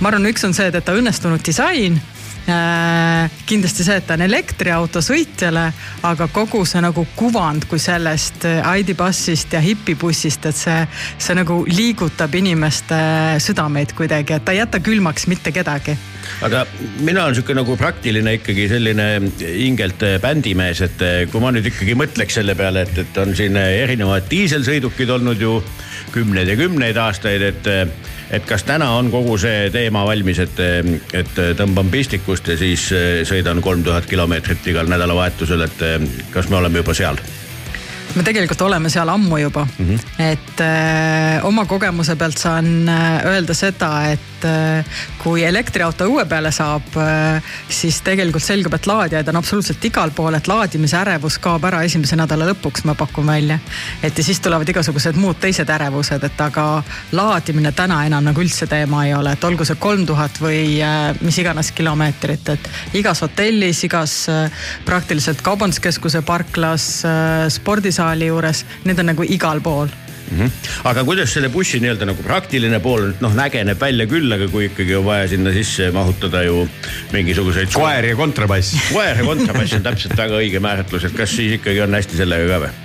ma 0.00 0.08
arvan, 0.08 0.26
üks 0.26 0.44
on 0.44 0.54
see, 0.54 0.66
et 0.68 0.84
ta 0.84 0.92
õnnestunud 0.92 1.42
disain 1.46 2.00
Äh, 2.00 2.13
kindlasti 2.44 3.84
see, 3.86 3.96
et 3.96 4.06
ta 4.06 4.16
on 4.18 4.24
elektriauto 4.26 5.00
sõitjale, 5.04 5.64
aga 6.04 6.28
kogu 6.32 6.64
see 6.68 6.82
nagu 6.84 7.06
kuvand 7.16 7.64
kui 7.70 7.80
sellest 7.80 8.44
äh, 8.48 8.60
ID-bussist 8.80 9.56
ja 9.56 9.62
hipibussist, 9.64 10.48
et 10.50 10.58
see, 10.58 10.80
see 11.18 11.36
nagu 11.38 11.62
liigutab 11.68 12.34
inimeste 12.36 12.98
südameid 13.42 13.94
kuidagi, 13.96 14.36
et 14.36 14.44
ta 14.44 14.52
ei 14.52 14.60
jäta 14.60 14.82
külmaks 14.84 15.28
mitte 15.32 15.54
kedagi. 15.54 15.96
Aga 16.44 16.64
mina 17.04 17.24
olen 17.24 17.36
sihuke 17.36 17.56
nagu 17.56 17.76
praktiline 17.80 18.36
ikkagi 18.38 18.68
selline 18.72 19.08
hingelt 19.40 20.04
bändimees, 20.24 20.80
et 20.84 21.04
kui 21.32 21.40
ma 21.40 21.52
nüüd 21.54 21.68
ikkagi 21.68 21.96
mõtleks 22.00 22.40
selle 22.40 22.56
peale, 22.58 22.84
et, 22.84 23.04
et 23.04 23.20
on 23.20 23.36
siin 23.36 23.56
erinevad 23.60 24.28
diiselsõidukid 24.30 25.12
olnud 25.16 25.40
ju 25.40 25.58
kümneid 26.14 26.48
ja 26.48 26.56
kümneid 26.58 26.98
aastaid, 27.00 27.42
et, 27.52 27.72
et 28.34 28.46
kas 28.48 28.66
täna 28.66 28.90
on 28.98 29.10
kogu 29.12 29.36
see 29.40 29.70
teema 29.74 30.04
valmis, 30.06 30.40
et, 30.42 30.60
et 31.14 31.40
tõmban 31.58 31.90
pistikust 31.92 32.48
ja 32.52 32.58
siis 32.58 32.88
sõidan 33.28 33.62
kolm 33.64 33.84
tuhat 33.86 34.06
kilomeetrit 34.10 34.66
igal 34.72 34.90
nädalavahetusel, 34.90 35.66
et 35.66 35.86
kas 36.34 36.50
me 36.50 36.60
oleme 36.60 36.82
juba 36.82 36.94
seal? 36.96 37.20
me 38.14 38.22
tegelikult 38.22 38.60
oleme 38.62 38.90
seal 38.92 39.08
ammu 39.10 39.38
juba 39.40 39.64
mm, 39.66 39.86
-hmm. 39.88 40.22
et 40.22 40.60
öö, 40.60 41.40
oma 41.48 41.64
kogemuse 41.66 42.16
pealt 42.16 42.38
saan 42.38 42.88
öelda 43.24 43.54
seda, 43.54 43.90
et 44.12 44.33
et 44.44 44.48
äh, 44.48 44.84
kui 45.22 45.44
elektriauto 45.44 46.06
õue 46.08 46.24
peale 46.28 46.50
saab, 46.52 46.96
siis 47.72 48.00
tegelikult 48.04 48.44
selgub, 48.44 48.74
et 48.76 48.86
laadijaid 48.86 49.28
on 49.32 49.38
absoluutselt 49.40 49.84
igal 49.88 50.12
pool, 50.14 50.36
et 50.36 50.48
laadimise 50.48 50.98
ärevus 51.00 51.38
kaob 51.42 51.64
ära 51.64 51.80
esimese 51.86 52.16
nädala 52.18 52.46
lõpuks, 52.50 52.84
ma 52.84 52.94
pakun 52.98 53.26
välja. 53.26 53.58
et 54.02 54.18
ja 54.18 54.24
siis 54.24 54.40
tulevad 54.40 54.68
igasugused 54.68 55.16
muud 55.16 55.40
teised 55.40 55.70
ärevused, 55.70 56.24
et 56.24 56.40
aga 56.40 56.82
laadimine 57.12 57.72
täna 57.72 58.04
enam 58.06 58.24
nagu 58.24 58.40
üldse 58.40 58.68
teema 58.70 59.06
ei 59.06 59.14
ole, 59.14 59.32
et 59.32 59.44
olgu 59.44 59.64
see 59.64 59.80
kolm 59.80 60.06
tuhat 60.06 60.40
või 60.40 60.78
mis 61.24 61.38
iganes 61.40 61.72
kilomeetrit, 61.72 62.48
et 62.48 62.70
igas 63.00 63.24
hotellis, 63.24 63.84
igas 63.88 64.16
praktiliselt 64.84 65.42
kaubanduskeskuse 65.42 66.22
parklas, 66.22 66.88
spordisaali 67.48 68.28
juures, 68.28 68.64
need 68.84 69.00
on 69.00 69.14
nagu 69.14 69.24
igal 69.24 69.64
pool 69.64 69.92
mm. 70.30 70.38
-hmm. 70.38 70.50
aga 70.90 71.04
kuidas 71.04 71.32
selle 71.34 71.48
bussi 71.48 71.80
nii-öelda 71.80 72.08
nagu 72.10 72.22
praktiline 72.22 72.80
pool 72.80 73.12
noh, 73.20 73.34
nägeneb 73.34 73.80
välja 73.80 74.06
küll, 74.10 74.32
aga 74.32 74.48
kui 74.48 74.68
ikkagi 74.70 74.96
on 74.96 75.04
vaja 75.04 75.28
sinna 75.28 75.52
sisse 75.52 75.90
mahutada 75.90 76.42
ju 76.42 76.68
mingisuguseid. 77.12 77.72
koer 77.74 78.04
ja 78.12 78.16
kontrabass. 78.16 78.74
koer 78.92 79.22
ja 79.22 79.24
kontrabass 79.24 79.72
on 79.72 79.82
täpselt 79.82 80.16
väga 80.16 80.40
õige 80.40 80.60
määratlus, 80.60 81.04
et 81.04 81.16
kas 81.16 81.36
siis 81.36 81.60
ikkagi 81.60 81.80
on 81.80 81.94
hästi 81.94 82.16
sellega 82.16 82.48
ka 82.48 82.66
või? 82.66 82.83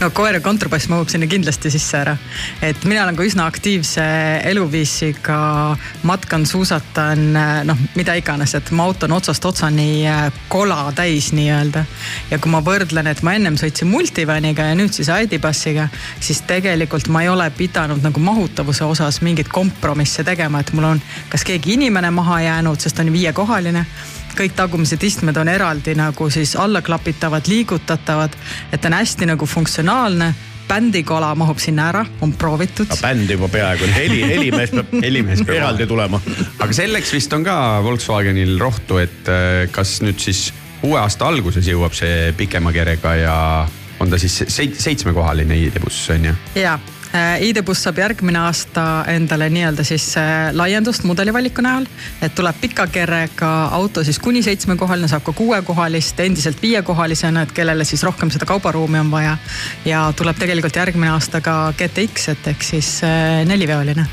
No 0.00 0.10
koer 0.14 0.38
ja 0.38 0.40
kontrabass 0.44 0.88
mahub 0.88 1.08
sinna 1.08 1.26
kindlasti 1.30 1.70
sisse 1.70 1.98
ära. 1.98 2.16
et 2.62 2.84
mina 2.84 3.04
olen 3.04 3.16
ka 3.16 3.24
üsna 3.26 3.46
aktiivse 3.50 4.04
eluviisiga, 4.50 5.76
matkan, 6.02 6.46
suusatan, 6.46 7.32
noh, 7.64 7.84
mida 7.96 8.14
iganes, 8.18 8.54
et 8.54 8.70
mu 8.70 8.84
auto 8.84 9.06
on 9.06 9.16
otsast 9.18 9.44
otsani 9.44 10.06
äh, 10.08 10.28
kola 10.48 10.92
täis 10.96 11.32
nii-öelda. 11.36 11.84
ja 12.30 12.38
kui 12.38 12.52
ma 12.52 12.62
võrdlen, 12.64 13.10
et 13.10 13.22
ma 13.26 13.34
ennem 13.38 13.58
sõitsin 13.60 13.90
multivaniga 13.90 14.70
ja 14.70 14.78
nüüd 14.78 14.94
siis 14.96 15.10
Aidibussiga, 15.12 15.88
siis 16.20 16.42
tegelikult 16.48 17.08
ma 17.08 17.24
ei 17.24 17.28
ole 17.28 17.50
pidanud 17.56 18.02
nagu 18.04 18.20
mahutavuse 18.20 18.84
osas 18.84 19.20
mingeid 19.26 19.48
kompromisse 19.52 20.24
tegema, 20.24 20.60
et 20.60 20.72
mul 20.72 20.92
on 20.94 21.04
kas 21.28 21.44
keegi 21.44 21.76
inimene 21.78 22.10
maha 22.14 22.40
jäänud, 22.46 22.80
sest 22.80 22.98
on 23.00 23.12
viiekohaline 23.12 23.86
kõik 24.40 24.56
tagumised 24.56 25.02
istmed 25.04 25.36
on 25.36 25.50
eraldi 25.52 25.94
nagu 25.98 26.30
siis 26.32 26.54
allaklapitavad, 26.56 27.48
liigutatavad, 27.50 28.36
et 28.72 28.80
ta 28.80 28.88
on 28.88 28.96
hästi 28.96 29.28
nagu 29.28 29.46
funktsionaalne 29.46 30.30
bändikola 30.70 31.32
mahub 31.34 31.58
sinna 31.58 31.88
ära, 31.90 32.04
on 32.22 32.32
proovitud. 32.38 32.92
bänd 33.02 33.30
juba 33.30 33.48
peaaegu, 33.50 33.88
heli, 33.94 34.20
helimees 34.22 34.70
peab 34.76 34.94
helimees 35.02 35.42
peab 35.42 35.56
eraldi 35.56 35.86
tulema. 35.90 36.20
aga 36.58 36.72
selleks 36.76 37.12
vist 37.16 37.34
on 37.36 37.44
ka 37.44 37.56
Volkswagenil 37.84 38.56
rohtu, 38.60 39.00
et 39.02 39.28
äh, 39.28 39.66
kas 39.74 39.98
nüüd 40.06 40.22
siis 40.22 40.48
uue 40.86 41.00
aasta 41.00 41.26
alguses 41.28 41.66
jõuab 41.68 41.96
see 41.96 42.30
pikema 42.38 42.72
kerega 42.72 43.16
ja 43.20 43.36
on 44.00 44.08
ta 44.08 44.18
siis 44.18 44.40
seitsmekohaline 44.48 45.58
ID-buss 45.66 46.14
on 46.14 46.30
ju? 46.30 46.38
ja 46.62 46.78
Äh, 46.78 46.99
ID-buss 47.42 47.82
saab 47.86 47.98
järgmine 47.98 48.38
aasta 48.38 48.84
endale 49.10 49.48
nii-öelda 49.50 49.84
siis 49.86 50.12
äh, 50.20 50.52
laiendust 50.54 51.04
mudelivaliku 51.08 51.62
näol. 51.64 51.86
et 52.22 52.34
tuleb 52.34 52.60
pika 52.60 52.86
kerega 52.86 53.50
auto 53.74 54.04
siis 54.04 54.18
kuni 54.18 54.42
seitsmekohaline, 54.46 55.08
saab 55.08 55.24
ka 55.26 55.32
kuuekohalist, 55.32 56.20
endiselt 56.20 56.62
viiekohalisena, 56.62 57.42
et 57.42 57.52
kellele 57.52 57.84
siis 57.84 58.02
rohkem 58.06 58.30
seda 58.30 58.46
kaubaruumi 58.46 58.98
on 58.98 59.10
vaja. 59.10 59.36
ja 59.84 60.12
tuleb 60.16 60.38
tegelikult 60.38 60.76
järgmine 60.76 61.10
aasta 61.10 61.40
ka 61.40 61.72
GTX, 61.78 62.28
et 62.28 62.52
ehk 62.54 62.62
siis 62.62 63.00
äh, 63.04 63.40
neliveoline. 63.44 64.06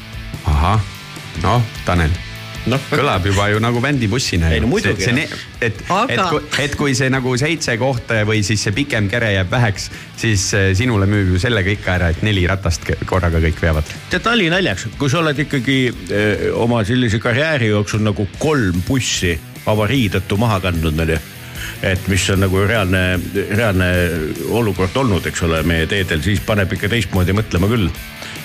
ahah, 0.45 0.81
noh, 1.43 1.61
Tanel 1.85 2.26
noh, 2.71 2.83
kõlab 2.91 3.25
juba 3.27 3.47
ju 3.51 3.61
nagu 3.63 3.81
bändibussina. 3.83 4.51
ei 4.53 4.61
no 4.63 4.69
muidugi. 4.71 5.07
et 5.61 5.81
Aga..., 5.89 6.13
et, 6.13 6.21
kui, 6.29 6.41
et 6.65 6.75
kui 6.79 6.95
see 6.97 7.09
nagu 7.13 7.35
seitse 7.39 7.77
kohta 7.79 8.21
või 8.27 8.43
siis 8.47 8.63
see 8.67 8.75
pikem 8.75 9.09
kere 9.11 9.33
jääb 9.35 9.51
väheks, 9.51 9.89
siis 10.19 10.47
eh, 10.57 10.69
sinule 10.77 11.07
müüb 11.09 11.35
ju 11.35 11.41
sellega 11.41 11.73
ikka 11.73 11.95
ära, 11.97 12.11
et 12.13 12.23
neli 12.25 12.45
ratast 12.49 12.89
korraga 13.09 13.41
kõik 13.43 13.61
veavad. 13.63 13.95
tead 14.11 14.27
nali 14.27 14.49
naljaks, 14.53 14.89
kui 14.99 15.11
sa 15.11 15.21
oled 15.23 15.39
ikkagi 15.47 15.79
öö, 15.87 16.19
eh, 16.19 16.45
oma 16.55 16.83
sellise 16.87 17.21
karjääri 17.23 17.71
jooksul 17.73 18.03
nagu 18.05 18.27
kolm 18.39 18.83
bussi 18.87 19.37
avarii 19.67 20.07
tõttu 20.17 20.37
maha 20.39 20.61
kandnud, 20.63 21.03
onju 21.05 21.19
et 21.83 22.07
mis 22.09 22.23
on 22.33 22.39
nagu 22.41 22.61
reaalne, 22.65 23.01
reaalne 23.51 23.87
olukord 24.55 24.95
olnud, 24.97 25.25
eks 25.29 25.43
ole, 25.45 25.61
meie 25.67 25.87
teedel, 25.89 26.21
siis 26.25 26.41
paneb 26.45 26.71
ikka 26.73 26.89
teistmoodi 26.89 27.35
mõtlema 27.37 27.69
küll 27.69 27.89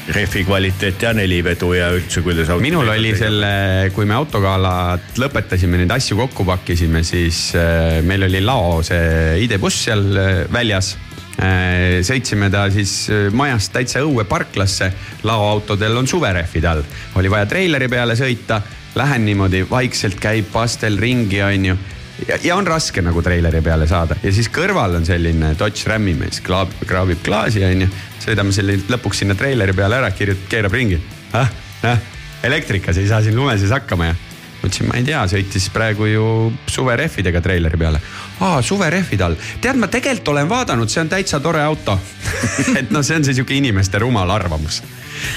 rehvi 0.09 0.42
kvaliteet 0.44 1.03
ja 1.03 1.12
nelivedu 1.14 1.72
ja 1.76 1.90
üldse, 1.94 2.22
kuidas. 2.24 2.50
minul 2.61 2.88
oli 2.90 3.12
selle, 3.18 3.53
kui 3.94 4.07
me 4.09 4.16
autogalat 4.18 5.18
lõpetasime, 5.20 5.78
neid 5.78 5.94
asju 5.94 6.18
kokku 6.18 6.46
pakkisime, 6.48 7.05
siis 7.07 7.53
äh, 7.59 8.00
meil 8.07 8.26
oli 8.26 8.42
lao 8.42 8.80
see 8.86 9.44
ID-buss 9.44 9.86
seal 9.86 10.05
äh, 10.18 10.32
väljas. 10.53 10.96
Äh, 11.42 12.03
sõitsime 12.05 12.50
ta 12.53 12.66
siis 12.74 13.07
majast 13.32 13.72
täitsa 13.72 14.03
õue 14.05 14.26
parklasse, 14.28 14.90
laoautodel 15.26 15.96
on 16.03 16.11
suverehvid 16.11 16.68
all, 16.68 16.84
oli 17.16 17.30
vaja 17.32 17.48
treileri 17.48 17.88
peale 17.88 18.18
sõita, 18.18 18.61
lähen 18.98 19.24
niimoodi 19.26 19.64
vaikselt 19.70 20.20
käib 20.20 20.50
pastel 20.53 20.98
ringi, 21.00 21.40
onju. 21.46 21.78
Ja, 22.28 22.36
ja 22.44 22.55
on 22.55 22.66
raske 22.68 23.03
nagu 23.03 23.22
treileri 23.24 23.62
peale 23.64 23.86
saada. 23.90 24.18
Ja 24.22 24.30
siis 24.34 24.50
kõrval 24.53 24.98
on 24.98 25.07
selline 25.09 25.57
Dodge 25.59 25.88
Rami 25.88 26.12
mees, 26.14 26.42
kraabib 26.44 27.22
klaasi 27.24 27.64
onju, 27.66 27.88
sõidame 28.22 28.54
selle 28.54 28.78
lõpuks 28.90 29.22
sinna 29.22 29.36
treileri 29.38 29.74
peale 29.76 29.98
ära, 30.00 30.10
kirjutab, 30.14 30.48
keerab 30.50 30.76
ringi. 30.76 31.00
ah, 31.38 31.50
noh, 31.82 32.12
elektrikas 32.42 32.98
ei 32.98 33.08
saa 33.10 33.22
siin 33.22 33.36
lume 33.36 33.56
sees 33.58 33.74
hakkama 33.74 34.10
ja 34.10 34.14
ma 34.62 34.68
ütlesin, 34.68 34.88
ma 34.88 34.98
ei 34.98 35.06
tea, 35.06 35.22
sõitis 35.30 35.68
praegu 35.74 36.06
ju 36.06 36.24
suverehvidega 36.70 37.42
treileri 37.42 37.78
peale. 37.78 38.00
aa, 38.40 38.62
suverehvid 38.62 39.26
all, 39.26 39.38
tead, 39.60 39.78
ma 39.78 39.90
tegelikult 39.90 40.34
olen 40.34 40.50
vaadanud, 40.50 40.90
see 40.90 41.02
on 41.02 41.10
täitsa 41.10 41.40
tore 41.42 41.62
auto 41.64 41.98
et 42.80 42.90
noh, 42.94 43.02
see 43.02 43.18
on 43.18 43.26
see 43.26 43.34
sihuke 43.34 43.58
inimeste 43.58 43.98
rumal 44.02 44.30
arvamus 44.30 44.82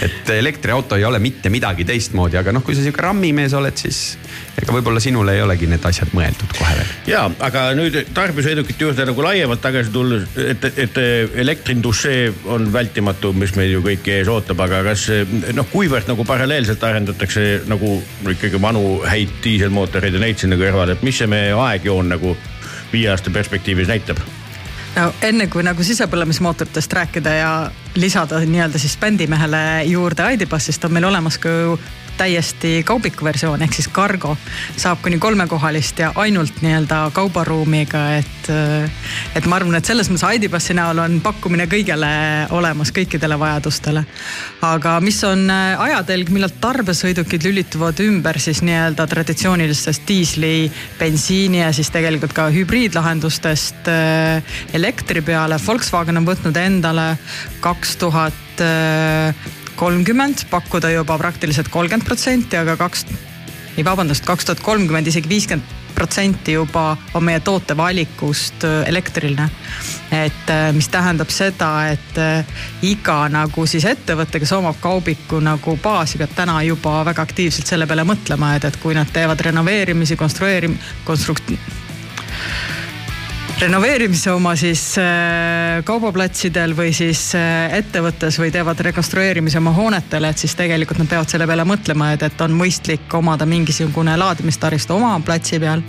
et 0.06 0.30
elektriauto 0.36 0.98
ei 1.00 1.06
ole 1.06 1.20
mitte 1.20 1.50
midagi 1.54 1.86
teistmoodi, 1.88 2.38
aga 2.40 2.54
noh, 2.56 2.64
kui 2.66 2.76
sa 2.76 2.84
sihuke 2.84 3.04
rammimees 3.04 3.54
oled, 3.58 3.78
siis 3.78 4.18
ega 4.62 4.74
võib-olla 4.76 5.02
sinule 5.04 5.36
ei 5.36 5.44
olegi 5.44 5.68
need 5.70 5.84
asjad 5.86 6.12
mõeldud 6.16 6.56
kohe 6.58 6.78
veel. 6.80 6.94
ja, 7.10 7.26
aga 7.48 7.68
nüüd 7.78 7.98
tarbesõidukite 8.16 8.88
juurde 8.88 9.08
nagu 9.10 9.26
laiemalt 9.26 9.64
tagasi 9.64 9.94
tulles, 9.94 10.28
et, 10.40 10.68
et 10.86 11.00
elektrindus, 11.46 12.06
see 12.06 12.30
on 12.52 12.70
vältimatu, 12.74 13.34
mis 13.38 13.56
meid 13.60 13.74
ju 13.74 13.84
kõiki 13.86 14.18
ees 14.20 14.32
ootab, 14.32 14.64
aga 14.66 14.84
kas 14.90 15.08
noh, 15.56 15.70
kuivõrd 15.72 16.10
nagu 16.12 16.28
paralleelselt 16.28 16.84
arendatakse 16.84 17.46
nagu 17.70 17.98
ikkagi 18.36 18.62
vanu 18.62 19.02
häid 19.06 19.40
diiselmootoreid 19.44 20.18
ja 20.18 20.24
neid 20.24 20.42
sinna 20.42 20.60
kõrvale, 20.60 20.98
et 20.98 21.06
mis 21.06 21.18
see 21.22 21.30
meie 21.32 21.54
aegjoon 21.54 22.16
nagu 22.16 22.36
viie 22.92 23.10
aasta 23.12 23.34
perspektiivis 23.34 23.92
näitab? 23.92 24.22
no 24.96 25.10
enne 25.28 25.48
kui 25.52 25.64
nagu 25.66 25.84
sisepõlemismootoritest 25.84 26.94
rääkida 27.00 27.34
ja 27.36 27.50
lisada 27.96 28.40
nii-öelda 28.40 28.80
siis 28.80 28.98
bändimehele 28.98 29.84
juurde 29.88 30.24
Aidibassist 30.24 30.86
on 30.86 30.94
meil 30.94 31.08
olemas 31.08 31.38
ka 31.38 31.50
täiesti 32.18 32.84
kaubiku 32.88 33.26
versioon 33.26 33.62
ehk 33.66 33.74
siis 33.76 33.90
Cargo 33.94 34.36
saab 34.78 35.02
kuni 35.04 35.18
kolmekohalist 35.22 36.00
ja 36.00 36.12
ainult 36.16 36.62
nii-öelda 36.64 37.10
kaubaruumiga, 37.16 38.06
et. 38.20 38.50
et 39.36 39.46
ma 39.50 39.58
arvan, 39.60 39.76
et 39.78 39.88
selles 39.88 40.10
mõttes 40.12 40.26
Aidibassi 40.28 40.76
näol 40.78 41.00
on 41.02 41.18
pakkumine 41.24 41.66
kõigele 41.72 42.10
olemas, 42.56 42.92
kõikidele 42.96 43.38
vajadustele. 43.40 44.06
aga 44.66 45.00
mis 45.04 45.22
on 45.28 45.50
äh, 45.50 45.82
ajatelg, 45.88 46.30
millal 46.34 46.54
tarbesõidukid 46.62 47.46
lülituvad 47.48 48.00
ümber 48.06 48.40
siis 48.40 48.62
nii-öelda 48.66 49.08
traditsioonilistest 49.12 50.08
diisli, 50.08 50.72
bensiini 51.00 51.62
ja 51.64 51.74
siis 51.74 51.92
tegelikult 51.94 52.34
ka 52.38 52.48
hübriidlahendustest 52.54 53.92
äh, 53.92 54.58
elektri 54.74 55.22
peale. 55.26 55.60
Volkswagen 55.68 56.22
on 56.22 56.28
võtnud 56.28 56.58
endale 56.62 57.16
kaks 57.66 57.96
tuhat 58.02 58.64
äh, 58.64 59.64
kolmkümmend, 59.76 60.46
pakkuda 60.50 60.92
juba 60.94 61.18
praktiliselt 61.18 61.72
kolmkümmend 61.74 62.08
protsenti, 62.08 62.58
aga 62.58 62.78
kaks, 62.80 63.06
ei 63.78 63.86
vabandust, 63.86 64.26
kaks 64.26 64.48
tuhat 64.48 64.64
kolmkümmend 64.66 65.12
isegi 65.12 65.30
viiskümmend 65.30 65.84
protsenti 65.96 66.52
juba 66.52 66.98
on 67.14 67.24
meie 67.24 67.40
tootevalikust 67.40 68.64
äh, 68.64 68.90
elektriline. 68.90 69.50
et 70.12 70.50
äh, 70.50 70.74
mis 70.74 70.90
tähendab 70.90 71.30
seda, 71.30 71.88
et 71.88 72.18
äh, 72.18 72.46
iga 72.82 73.30
nagu 73.30 73.66
siis 73.66 73.86
ettevõte, 73.86 74.40
kes 74.40 74.52
omab 74.58 74.76
kaubiku 74.82 75.40
nagu 75.40 75.78
baasi, 75.84 76.20
peab 76.20 76.36
täna 76.36 76.60
juba 76.64 77.00
väga 77.06 77.24
aktiivselt 77.24 77.68
selle 77.68 77.88
peale 77.88 78.04
mõtlema, 78.04 78.56
et, 78.56 78.68
et 78.68 78.78
kui 78.84 78.96
nad 78.96 79.10
teevad 79.14 79.42
renoveerimisi, 79.48 80.20
konstrueerim-, 80.20 80.78
konstrukt-, 81.08 81.56
renoveerimise 83.60 84.32
oma 84.36 84.52
siis 84.60 84.82
äh, 85.00 85.80
kaubaplatsidel 85.88 86.74
või 86.76 86.92
siis 86.96 87.30
äh, 87.38 87.72
ettevõttes 87.78 88.36
või 88.40 88.52
teevad 88.52 88.80
rekonstrueerimise 88.84 89.60
oma 89.62 89.72
hoonetele, 89.76 90.30
et 90.30 90.42
siis 90.44 90.56
tegelikult 90.60 91.00
nad 91.00 91.10
peavad 91.12 91.32
selle 91.32 91.48
peale 91.48 91.64
mõtlema, 91.68 92.12
et, 92.16 92.26
et 92.28 92.42
on 92.44 92.56
mõistlik 92.58 93.14
omada 93.16 93.48
mingisugune 93.48 94.18
laadimistaristu 94.20 94.98
oma 94.98 95.14
platsi 95.26 95.60
peal. 95.64 95.84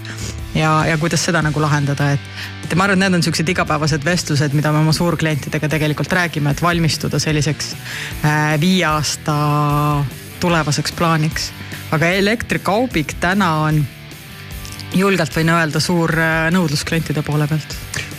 ja, 0.54 0.70
ja 0.86 0.98
kuidas 0.98 1.26
seda 1.26 1.42
nagu 1.42 1.60
lahendada, 1.60 2.12
et, 2.14 2.30
et 2.68 2.78
ma 2.78 2.86
arvan, 2.86 3.02
et 3.02 3.06
need 3.06 3.18
on 3.18 3.26
siuksed 3.26 3.50
igapäevased 3.56 4.06
vestlused, 4.06 4.54
mida 4.54 4.72
me 4.72 4.84
oma 4.84 4.94
suurklientidega 4.94 5.68
tegelikult 5.68 6.12
räägime, 6.12 6.54
et 6.54 6.62
valmistuda 6.62 7.18
selliseks 7.18 7.74
äh, 8.22 8.54
viie 8.62 8.86
aasta 8.86 9.34
tulevaseks 10.40 10.94
plaaniks. 10.94 11.50
aga 11.90 12.14
elektrikaubik 12.14 13.18
täna 13.20 13.54
on 13.66 13.84
julgelt 14.94 15.34
võin 15.34 15.50
öelda, 15.54 15.80
suur 15.82 16.12
äh, 16.20 16.48
nõudlus 16.54 16.84
klientide 16.86 17.22
poole 17.26 17.48
pealt. 17.50 17.76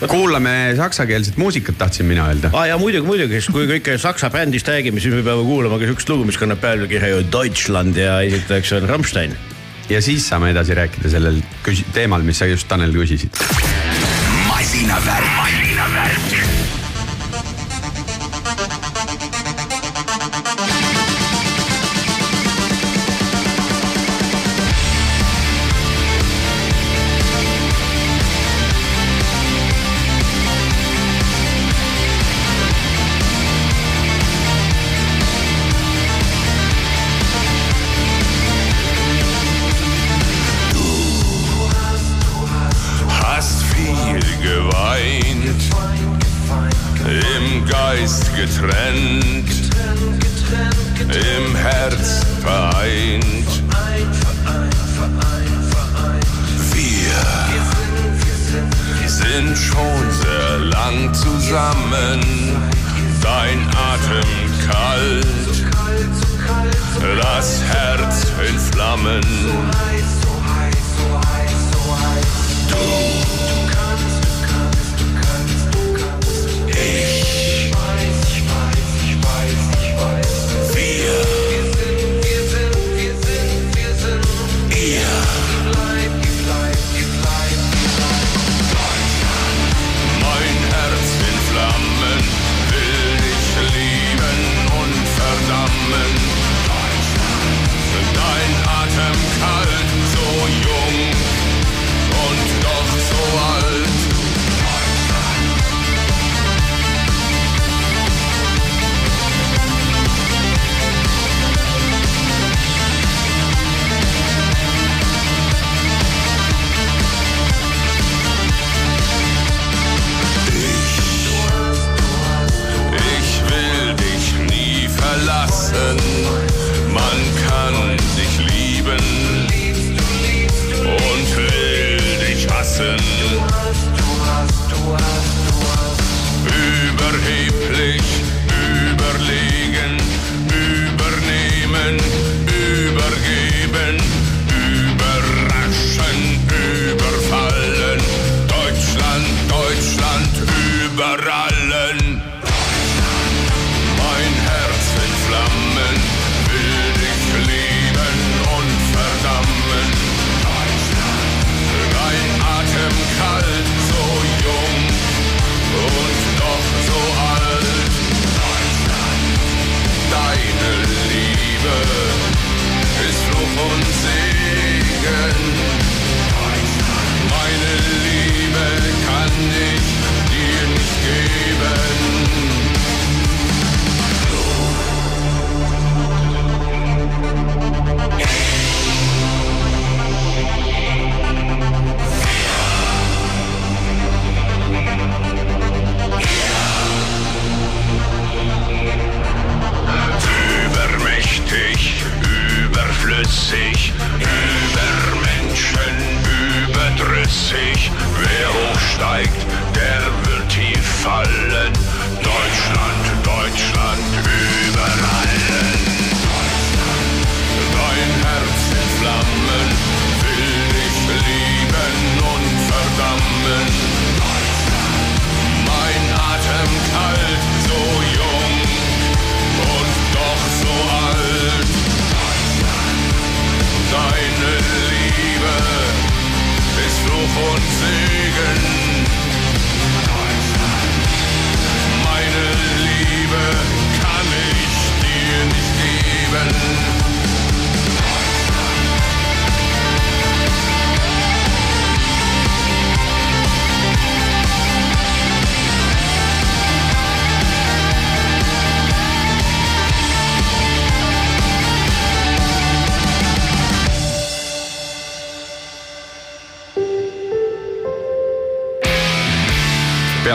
kuulame 0.08 0.74
saksakeelset 0.78 1.38
muusikat, 1.38 1.78
tahtsin 1.78 2.10
mina 2.10 2.28
öelda. 2.32 2.52
aa 2.54 2.62
ah, 2.62 2.68
ja 2.74 2.80
muidugi, 2.82 3.08
muidugi, 3.08 3.40
sest 3.40 3.54
kui 3.56 3.68
kõike 3.70 3.98
saksa 4.02 4.30
bändist 4.34 4.68
räägime, 4.68 5.02
siis 5.04 5.16
me 5.16 5.24
peame 5.26 5.46
kuulama 5.48 5.80
ka 5.80 5.90
siukest 5.90 6.12
lugu, 6.14 6.28
mis 6.28 6.40
kannab 6.42 6.62
pealkirja 6.64 7.24
Deutschland 7.32 7.98
ja 7.98 8.20
esitajaks 8.26 8.76
on 8.80 8.90
Rammstein. 8.90 9.38
ja 9.90 10.02
siis 10.02 10.28
saame 10.28 10.52
edasi 10.56 10.76
rääkida 10.78 11.14
sellel 11.16 11.42
küs-, 11.66 11.86
teemal, 11.94 12.26
mis 12.28 12.44
sa 12.44 12.50
just 12.50 12.68
Tanel 12.68 12.94
küsisid. 12.96 13.42
masinavärv 14.48 15.67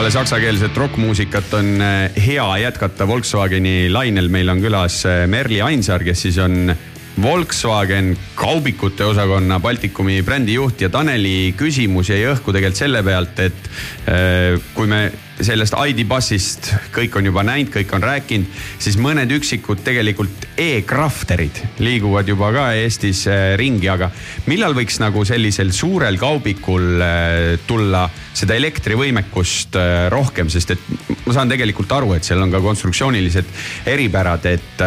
peale 0.03 0.19
saksakeelset 0.19 0.77
rokkmuusikat 0.77 1.53
on 1.55 1.67
eh, 1.81 2.25
hea 2.25 2.57
jätkata 2.59 3.05
Volkswageni 3.07 3.87
lainel. 3.87 4.27
meil 4.27 4.49
on 4.51 4.59
külas 4.59 4.97
eh, 5.07 5.21
Merli 5.31 5.61
Ainsaar, 5.63 6.03
kes 6.03 6.25
siis 6.25 6.37
on 6.43 6.75
Volkswagen 7.23 8.09
kaubikute 8.35 9.05
osakonna 9.05 9.61
Baltikumi 9.63 10.17
brändijuht 10.27 10.81
ja 10.83 10.89
Taneli 10.91 11.53
küsimus 11.55 12.11
jäi 12.11 12.25
õhku 12.33 12.51
tegelikult 12.51 12.81
selle 12.81 13.03
pealt, 13.07 13.39
et 13.39 13.69
eh, 14.11 14.59
kui 14.75 14.91
me 14.91 15.05
sellest 15.39 15.79
ID 15.87 16.03
Bussist 16.09 16.73
kõik 16.91 17.15
on 17.15 17.31
juba 17.31 17.47
näinud, 17.47 17.71
kõik 17.71 17.95
on 17.95 18.03
rääkinud, 18.03 18.59
siis 18.83 18.99
mõned 18.99 19.31
üksikud 19.39 19.87
tegelikult 19.87 20.42
e-crafterid 20.57 21.59
liiguvad 21.81 22.27
juba 22.29 22.51
ka 22.53 22.65
Eestis 22.77 23.25
äh, 23.29 23.53
ringi, 23.59 23.89
aga 23.89 24.09
millal 24.49 24.75
võiks 24.77 24.99
nagu 25.01 25.23
sellisel 25.25 25.73
suurel 25.73 26.19
kaubikul 26.21 27.01
äh, 27.01 27.59
tulla 27.67 28.05
seda 28.33 28.57
elektrivõimekust 28.59 29.77
äh, 29.79 29.91
rohkem, 30.13 30.51
sest 30.53 30.75
et 30.75 30.87
ma 31.25 31.35
saan 31.35 31.51
tegelikult 31.51 31.91
aru, 31.95 32.13
et 32.17 32.27
seal 32.27 32.41
on 32.43 32.53
ka 32.53 32.61
konstruktsioonilised 32.63 33.53
eripärad, 33.89 34.49
et 34.51 34.83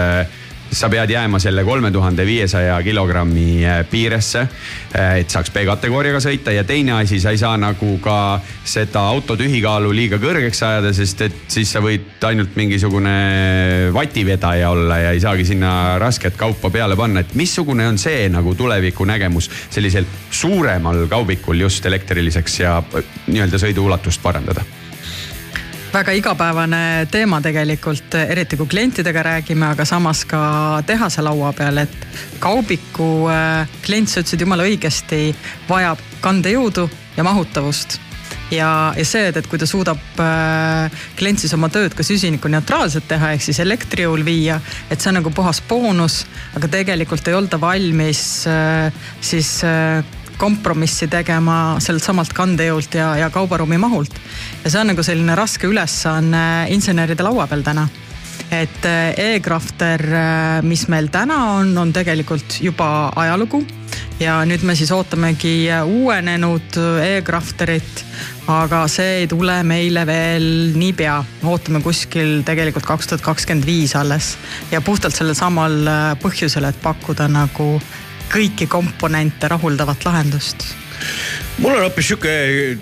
sa 0.77 0.89
pead 0.93 1.11
jääma 1.11 1.39
selle 1.41 1.65
kolme 1.65 1.91
tuhande 1.91 2.27
viiesaja 2.27 2.77
kilogrammi 2.85 3.65
äh, 3.65 3.81
piiresse, 3.91 4.47
et 4.97 5.33
saaks 5.33 5.51
B-kategooriaga 5.55 6.21
sõita. 6.23 6.53
Ja 6.53 6.65
teine 6.69 6.95
asi, 6.99 7.21
sa 7.21 7.33
ei 7.33 7.41
saa 7.41 7.57
nagu 7.61 7.97
ka 8.05 8.39
seda 8.65 9.07
auto 9.13 9.37
tühikaalu 9.41 9.93
liiga 9.97 10.21
kõrgeks 10.21 10.63
ajada, 10.67 10.93
sest 10.97 11.25
et 11.27 11.39
siis 11.53 11.73
sa 11.73 11.81
võid 11.85 12.25
ainult 12.29 12.57
mingisugune 12.59 13.17
vativedaja 13.97 14.71
olla 14.73 15.01
ja 15.05 15.13
ei 15.17 15.21
saagi 15.25 15.49
sinna 15.49 15.99
rasket 16.03 16.37
kaupa 16.37 16.71
peale 16.73 16.97
panna, 16.97 17.25
et 17.25 17.37
missugune 17.39 17.89
on 17.89 18.01
see 18.01 18.29
nagu 18.33 18.55
tulevikunägemus 18.57 19.51
sellisel 19.71 20.09
suuremal 20.31 21.07
kaubikul 21.13 21.61
just 21.67 21.87
elektriliseks 21.89 22.61
ja 22.61 22.79
äh, 22.81 23.15
nii-öelda 23.31 23.65
sõiduulatust 23.65 24.25
parandada 24.25 24.65
väga 25.97 26.13
igapäevane 26.13 27.07
teema 27.09 27.39
tegelikult, 27.41 28.15
eriti 28.19 28.57
kui 28.61 28.69
klientidega 28.69 29.23
räägime, 29.25 29.71
aga 29.73 29.85
samas 29.89 30.25
ka 30.29 30.41
tehase 30.87 31.23
laua 31.25 31.55
peal, 31.57 31.81
et 31.81 31.95
kaubiku 32.43 33.31
äh, 33.33 33.71
klient, 33.85 34.11
sa 34.13 34.21
ütlesid 34.21 34.45
jumala 34.45 34.67
õigesti, 34.69 35.31
vajab 35.71 36.03
kandejõudu 36.25 36.85
ja 37.17 37.25
mahutavust. 37.25 37.97
Ja, 38.53 38.93
ja 38.95 39.07
see, 39.09 39.25
et, 39.31 39.39
et 39.41 39.49
kui 39.49 39.59
ta 39.59 39.67
suudab 39.67 40.21
äh, 40.21 40.93
klient 41.17 41.41
siis 41.41 41.55
oma 41.57 41.71
tööd 41.73 41.97
ka 41.97 42.05
süsinikuneutraalselt 42.07 43.09
teha, 43.09 43.33
ehk 43.33 43.47
siis 43.47 43.63
elektri 43.65 44.05
jõul 44.05 44.27
viia, 44.27 44.61
et 44.91 45.01
see 45.01 45.15
on 45.15 45.21
nagu 45.23 45.33
puhas 45.35 45.63
boonus, 45.65 46.21
aga 46.59 46.71
tegelikult 46.77 47.27
ei 47.31 47.39
olda 47.41 47.61
valmis 47.63 48.21
äh, 48.53 48.93
siis 49.25 49.57
äh, 49.65 50.05
kompromissi 50.39 51.09
tegema 51.09 51.77
sellelt 51.83 52.05
samalt 52.05 52.33
kandejõult 52.37 52.97
ja, 52.99 53.13
ja 53.21 53.31
kaubaruumi 53.33 53.79
mahult. 53.81 54.19
ja 54.65 54.71
see 54.71 54.81
on 54.81 54.93
nagu 54.93 55.05
selline 55.07 55.37
raske 55.39 55.69
ülesanne 55.69 56.67
inseneride 56.75 57.25
laua 57.27 57.47
peal 57.51 57.65
täna. 57.67 57.89
Et 58.53 58.85
äh, 58.87 59.35
e-crafter, 59.35 60.03
äh, 60.07 60.63
mis 60.63 60.87
meil 60.89 61.09
täna 61.11 61.39
on, 61.57 61.73
on 61.79 61.93
tegelikult 61.93 62.61
juba 62.63 63.11
ajalugu. 63.17 63.65
Ja 64.21 64.39
nüüd 64.49 64.63
me 64.65 64.73
siis 64.77 64.93
ootamegi 64.95 65.67
uuenenud 65.85 66.79
e-crafterit, 67.05 68.05
aga 68.49 68.87
see 68.89 69.23
ei 69.23 69.27
tule 69.29 69.59
meile 69.67 70.07
veel 70.09 70.47
niipea, 70.79 71.19
ootame 71.45 71.83
kuskil 71.85 72.41
tegelikult 72.47 72.87
kaks 72.89 73.11
tuhat 73.11 73.25
kakskümmend 73.27 73.69
viis 73.69 73.93
alles. 73.99 74.37
Ja 74.71 74.81
puhtalt 74.81 75.17
sellel 75.17 75.37
samal 75.37 75.77
põhjusel, 76.23 76.65
et 76.71 76.81
pakkuda 76.81 77.29
nagu 77.29 77.75
kõiki 78.33 78.69
komponente 78.71 79.49
rahuldavat 79.49 80.05
lahendust? 80.09 80.67
Mul 81.57 81.73
on 81.73 81.87
hoopis 81.87 82.11
sihuke 82.11 82.33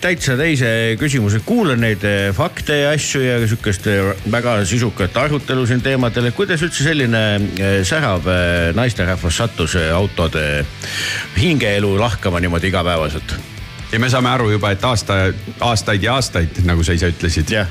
täitsa 0.02 0.34
teise 0.34 0.68
küsimuse, 0.98 1.38
kuulan 1.46 1.78
neid 1.84 2.02
eh, 2.08 2.32
fakte 2.34 2.80
ja 2.80 2.90
asju 2.96 3.22
ja 3.22 3.36
sihukest 3.44 3.86
eh, 3.86 4.08
väga 4.32 4.56
sisukat 4.66 5.14
arutelu 5.22 5.66
siin 5.70 5.82
teemadel, 5.84 6.26
et 6.26 6.34
kuidas 6.34 6.62
üldse 6.66 6.82
selline 6.82 7.22
eh, 7.38 7.76
särav 7.86 8.26
naisterahvas 8.74 9.38
sattus 9.44 9.78
autode 9.94 10.64
hingeelu 11.38 11.94
lahkama 12.00 12.42
niimoodi 12.42 12.72
igapäevaselt? 12.72 13.36
ja 13.92 14.00
me 14.02 14.10
saame 14.10 14.32
aru 14.34 14.50
juba, 14.56 14.74
et 14.74 14.84
aasta, 14.84 15.20
aastaid 15.62 16.02
ja 16.02 16.18
aastaid, 16.18 16.64
nagu 16.66 16.82
sa 16.82 16.98
ise 16.98 17.12
ütlesid. 17.14 17.54
jah, 17.54 17.70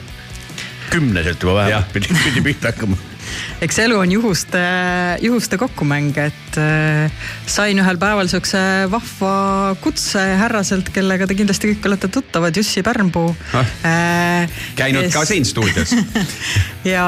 kümneselt 0.88 1.44
juba 1.44 1.60
vähemalt 1.66 1.92
pidi, 1.92 2.16
pidi 2.16 2.48
pihta 2.48 2.72
hakkama 2.72 3.13
eks 3.64 3.80
elu 3.86 3.98
on 4.00 4.12
juhuste, 4.12 4.62
juhuste 5.24 5.58
kokkumäng, 5.62 6.16
et 6.20 6.58
äh, 6.60 7.12
sain 7.50 7.80
ühel 7.80 8.00
päeval 8.02 8.30
siukse 8.32 8.60
vahva 8.92 9.34
kutse 9.84 10.24
härraselt, 10.40 10.92
kellega 10.94 11.28
te 11.30 11.38
kindlasti 11.38 11.74
kõik 11.74 11.90
olete 11.90 12.10
tuttavad, 12.14 12.56
Jussi 12.58 12.84
Pärnpuu 12.86 13.34
ah, 13.58 13.76
äh,. 13.88 14.58
käinud 14.80 15.08
kes... 15.08 15.16
ka 15.16 15.26
siin 15.30 15.48
stuudios 15.48 15.96
ja, 16.96 17.08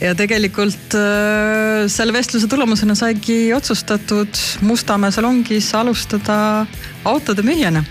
ja 0.00 0.16
tegelikult 0.18 0.98
äh, 0.98 1.86
selle 1.92 2.16
vestluse 2.16 2.50
tulemusena 2.50 2.96
saigi 2.98 3.52
otsustatud 3.56 4.42
Mustamäe 4.66 5.14
salongis 5.14 5.70
alustada 5.78 6.66
autode 7.08 7.44
müüjana 7.46 7.84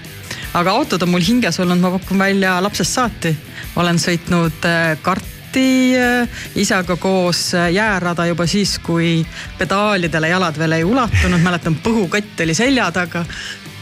aga 0.57 0.73
autod 0.73 1.03
on 1.05 1.11
mul 1.13 1.25
hinges 1.25 1.59
olnud, 1.61 1.81
ma 1.81 1.91
pakun 1.97 2.19
välja 2.21 2.57
lapsest 2.63 2.97
saati. 2.97 3.33
olen 3.77 3.99
sõitnud 4.01 4.65
kart 5.05 5.36
Läti 5.47 5.95
äh, 5.97 6.27
isaga 6.55 6.97
koos 6.97 7.53
äh, 7.53 7.71
jäärada 7.71 8.25
juba 8.25 8.45
siis, 8.47 8.79
kui 8.79 9.25
pedaalidele 9.57 10.27
jalad 10.29 10.57
veel 10.59 10.75
ei 10.75 10.83
ulatunud, 10.83 11.39
mäletan 11.39 11.77
põhukott 11.83 12.43
oli 12.43 12.53
selja 12.53 12.89
taga. 12.91 13.23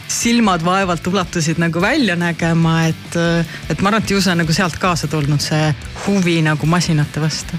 Silmad 0.07 0.61
vaevalt 0.61 1.07
ulatusid 1.07 1.57
nagu 1.57 1.82
välja 1.82 2.16
nägema, 2.16 2.86
et, 2.86 3.18
äh, 3.18 3.57
et 3.70 3.82
ma 3.82 3.89
arvan, 3.89 4.03
et 4.03 4.13
ju 4.13 4.22
see 4.22 4.36
on 4.36 4.43
nagu 4.43 4.53
sealt 4.53 4.78
kaasa 4.78 5.09
tulnud, 5.09 5.41
see 5.41 5.74
huvi 6.05 6.38
nagu 6.45 6.70
masinate 6.70 7.22
vastu. 7.22 7.57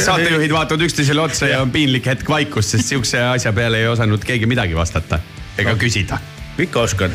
Saatejuhid 0.00 0.56
vaatavad 0.56 0.88
üksteisele 0.88 1.20
otsa 1.20 1.52
ja 1.52 1.60
on 1.60 1.70
piinlik 1.70 2.08
hetk 2.08 2.28
vaikust, 2.28 2.72
sest 2.72 2.94
sihukese 2.94 3.20
asja 3.36 3.52
peale 3.52 3.84
ei 3.84 3.92
osanud 3.92 4.24
keegi 4.24 4.48
midagi 4.48 4.76
vastata 4.80 5.20
ega 5.60 5.76
küsida 5.76 6.22
ikka 6.58 6.80
oskan 6.80 7.14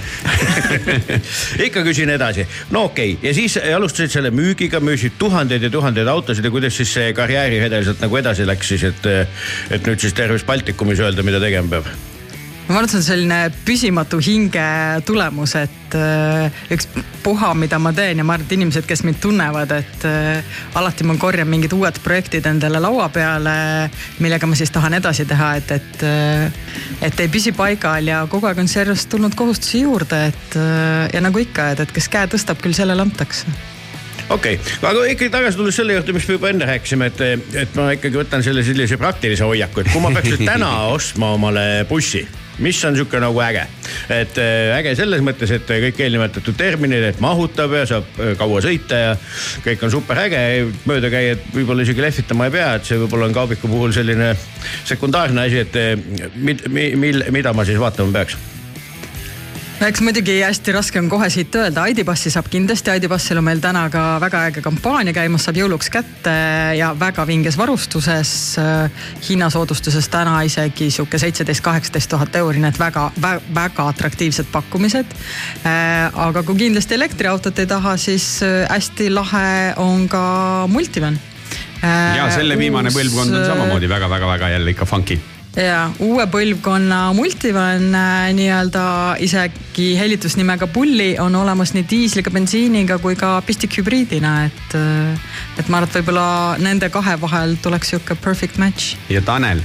ikka 1.67 1.83
küsin 1.83 2.09
edasi. 2.09 2.47
no 2.71 2.85
okei 2.89 3.13
okay., 3.13 3.29
ja 3.29 3.33
siis 3.33 3.57
alustasid 3.75 4.15
selle 4.17 4.31
müügiga, 4.35 4.79
müüsid 4.79 5.19
tuhandeid 5.19 5.67
ja 5.67 5.69
tuhandeid 5.69 6.07
autosid 6.07 6.45
ja 6.45 6.51
kuidas 6.51 6.77
siis 6.77 6.93
see 6.93 7.13
karjääriredel 7.13 7.85
sealt 7.85 8.03
nagu 8.05 8.17
edasi 8.17 8.47
läks 8.47 8.73
siis, 8.73 8.83
et, 8.89 9.07
et 9.71 9.87
nüüd 9.87 10.01
siis 10.01 10.13
terves 10.17 10.47
Baltikumis 10.47 10.99
öelda, 11.03 11.23
mida 11.23 11.43
tegema 11.43 11.77
peab? 11.77 12.14
Ma 12.67 12.79
arvan, 12.79 12.87
et 12.87 12.93
see 12.93 12.97
on 12.97 13.05
selline 13.05 13.39
püsimatu 13.65 14.17
hinge 14.25 14.63
tulemus, 15.05 15.53
et 15.59 15.97
äh, 15.97 16.63
üks 16.73 16.87
puha, 17.23 17.51
mida 17.57 17.77
ma 17.81 17.91
teen 17.93 18.21
ja 18.21 18.25
ma 18.25 18.35
arvan, 18.35 18.47
et 18.47 18.55
inimesed, 18.57 18.87
kes 18.89 19.03
mind 19.05 19.19
tunnevad, 19.21 19.73
et 19.75 20.05
äh, 20.09 20.55
alati 20.79 21.05
ma 21.05 21.17
korjan 21.21 21.49
mingid 21.49 21.75
uued 21.77 21.99
projektid 22.03 22.47
endale 22.49 22.81
laua 22.81 23.07
peale, 23.13 23.55
millega 24.23 24.49
ma 24.49 24.57
siis 24.57 24.73
tahan 24.73 24.97
edasi 24.97 25.27
teha, 25.29 25.51
et, 25.61 25.75
et, 25.77 26.05
äh, 26.09 27.05
et 27.05 27.21
ei 27.21 27.29
püsi 27.29 27.53
paigal 27.55 28.09
ja 28.09 28.23
kogu 28.31 28.49
aeg 28.49 28.63
on 28.63 28.71
sellest 28.71 29.11
tulnud 29.13 29.37
kohustusi 29.37 29.83
juurde, 29.85 30.25
et 30.31 30.57
ja 31.13 31.21
nagu 31.21 31.41
ikka, 31.41 31.71
et, 31.75 31.85
et 31.85 31.93
kes 31.93 32.09
käe 32.09 32.29
tõstab, 32.31 32.61
küll 32.63 32.73
sellele 32.77 33.05
antakse 33.05 33.45
okei 34.29 34.55
okay., 34.57 34.79
aga 34.81 35.03
ikkagi 35.11 35.29
tagasi 35.33 35.59
tulles 35.59 35.77
selle 35.77 35.99
juurde, 35.99 36.15
mis 36.17 36.25
me 36.25 36.39
juba 36.39 36.49
enne 36.49 36.65
rääkisime, 36.71 37.11
et, 37.11 37.21
et 37.61 37.77
ma 37.77 37.91
ikkagi 37.93 38.17
võtan 38.23 38.45
selle 38.45 38.65
sellise 38.65 38.97
praktilise 38.97 39.45
hoiaku, 39.45 39.83
et 39.83 39.93
kui 39.93 40.01
ma 40.01 40.09
peaks 40.17 40.33
nüüd 40.33 40.47
täna 40.49 40.71
ostma 40.95 41.35
omale 41.37 41.67
bussi 41.89 42.23
mis 42.59 42.79
on 42.85 42.95
sihuke 42.95 43.19
nagu 43.19 43.41
äge. 43.43 43.65
et 44.09 44.37
äh, 44.37 44.77
äge 44.77 44.95
selles 44.95 45.21
mõttes, 45.25 45.51
et 45.51 45.67
kõik 45.67 45.99
eelnimetatud 46.05 46.57
terminid, 46.57 47.03
et 47.09 47.21
mahutab 47.23 47.73
ja 47.75 47.85
saab 47.89 48.19
äh, 48.19 48.33
kaua 48.39 48.61
sõita 48.63 49.01
ja 49.01 49.13
kõik 49.65 49.85
on 49.85 49.93
super 49.93 50.23
äge. 50.25 50.41
möödakäijad 50.85 51.45
võib-olla 51.55 51.85
isegi 51.85 52.05
lehvitama 52.05 52.49
ei 52.49 52.57
pea, 52.57 52.73
et 52.79 52.89
see 52.89 52.99
võib-olla 53.03 53.29
on 53.29 53.37
kaubiku 53.37 53.71
puhul 53.71 53.95
selline 53.95 54.33
sekundaarne 54.85 55.47
asi, 55.47 55.63
et 55.65 55.79
äh, 55.79 55.95
mid, 56.35 56.67
mil, 56.71 57.25
mida 57.31 57.53
ma 57.53 57.67
siis 57.67 57.79
vaatama 57.81 58.15
peaks 58.19 58.54
eks 59.83 60.01
muidugi 60.03 60.37
hästi 60.39 60.73
raske 60.75 60.99
on 61.01 61.09
kohe 61.11 61.27
siit 61.31 61.55
öelda, 61.59 61.83
Aidipassi 61.89 62.31
saab 62.31 62.47
kindlasti, 62.51 62.93
Aidipassil 62.93 63.39
on 63.39 63.45
meil 63.47 63.59
täna 63.63 63.85
ka 63.91 64.03
väga 64.23 64.45
äge 64.49 64.63
kampaania 64.63 65.13
käimas, 65.15 65.45
saab 65.47 65.59
jõuluks 65.59 65.91
kätte 65.91 66.35
ja 66.77 66.93
väga 66.99 67.25
vinges 67.27 67.57
varustuses. 67.59 68.31
hinnasoodustuses 69.29 70.07
täna 70.09 70.37
isegi 70.47 70.89
sihuke 70.91 71.19
seitseteist, 71.19 71.63
kaheksateist 71.65 72.09
tuhat 72.09 72.35
euri, 72.39 72.63
nii 72.63 72.71
et 72.71 72.79
väga, 72.79 73.09
väga, 73.21 73.43
väga 73.55 73.87
atraktiivsed 73.91 74.51
pakkumised. 74.51 75.15
aga 76.13 76.43
kui 76.43 76.55
kindlasti 76.55 76.95
elektriautot 76.95 77.59
ei 77.59 77.67
taha, 77.67 77.97
siis 77.97 78.41
hästi 78.69 79.09
lahe 79.11 79.73
on 79.77 80.07
ka 80.09 80.67
Multivan. 80.71 81.19
ja 82.15 82.31
selle 82.31 82.57
viimane 82.57 82.89
põlvkond 82.89 83.35
on 83.35 83.45
samamoodi 83.45 83.89
väga-väga-väga 83.89 84.49
jälle 84.55 84.71
ikka 84.71 84.85
funky 84.85 85.19
ja 85.55 85.85
uue 86.03 86.25
põlvkonna 86.31 87.13
Multivan 87.15 87.87
äh, 87.95 88.33
nii-öelda 88.35 88.85
isegi 89.23 89.93
hellitusnimega 89.99 90.67
Bulli 90.67 91.15
on 91.19 91.35
olemas 91.35 91.73
nii 91.75 91.85
diisliga, 91.89 92.31
bensiiniga 92.33 92.97
kui 93.03 93.15
ka 93.19 93.37
pistikhübriidina, 93.45 94.35
et, 94.49 94.75
äh, 94.75 95.39
et 95.59 95.71
ma 95.71 95.79
arvan, 95.79 95.89
et 95.89 95.97
võib-olla 96.01 96.27
nende 96.61 96.91
kahe 96.93 97.15
vahel 97.21 97.55
tuleks 97.63 97.93
sihuke 97.93 98.19
perfect 98.19 98.59
match. 98.61 98.95
ja 99.09 99.23
Tanel, 99.25 99.63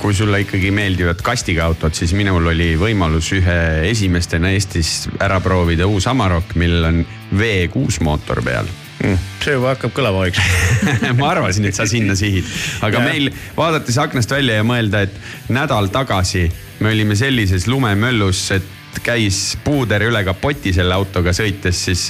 kui 0.00 0.16
sulle 0.16 0.40
ikkagi 0.46 0.72
meeldivad 0.72 1.20
kastiga 1.24 1.68
autod, 1.68 1.94
siis 1.96 2.16
minul 2.16 2.52
oli 2.54 2.72
võimalus 2.80 3.32
ühe 3.36 3.60
esimestena 3.90 4.54
Eestis 4.56 5.08
ära 5.20 5.40
proovida 5.44 5.88
uus 5.90 6.08
Amarok, 6.08 6.56
millel 6.56 6.92
on 6.92 7.02
V6 7.36 8.00
mootor 8.06 8.40
peal 8.44 8.79
see 9.00 9.54
juba 9.54 9.72
hakkab 9.74 9.94
kõlama 9.96 10.26
vaikselt. 10.26 10.74
ma 11.20 11.30
arvasin, 11.32 11.64
et 11.70 11.76
sa 11.78 11.86
sinna 11.88 12.16
sihid, 12.18 12.48
aga 12.84 13.00
Jah. 13.00 13.06
meil 13.08 13.30
vaadates 13.56 13.96
aknast 14.02 14.30
välja 14.34 14.58
ja 14.60 14.66
mõelda, 14.66 15.04
et 15.08 15.52
nädal 15.52 15.88
tagasi 15.94 16.46
me 16.80 16.92
olime 16.92 17.16
sellises 17.16 17.66
lumemöllus, 17.70 18.44
et 18.58 19.00
käis 19.06 19.54
puuder 19.64 20.02
üle 20.08 20.20
kapoti 20.26 20.72
selle 20.76 20.92
autoga 20.96 21.32
sõites, 21.36 21.78
siis 21.88 22.08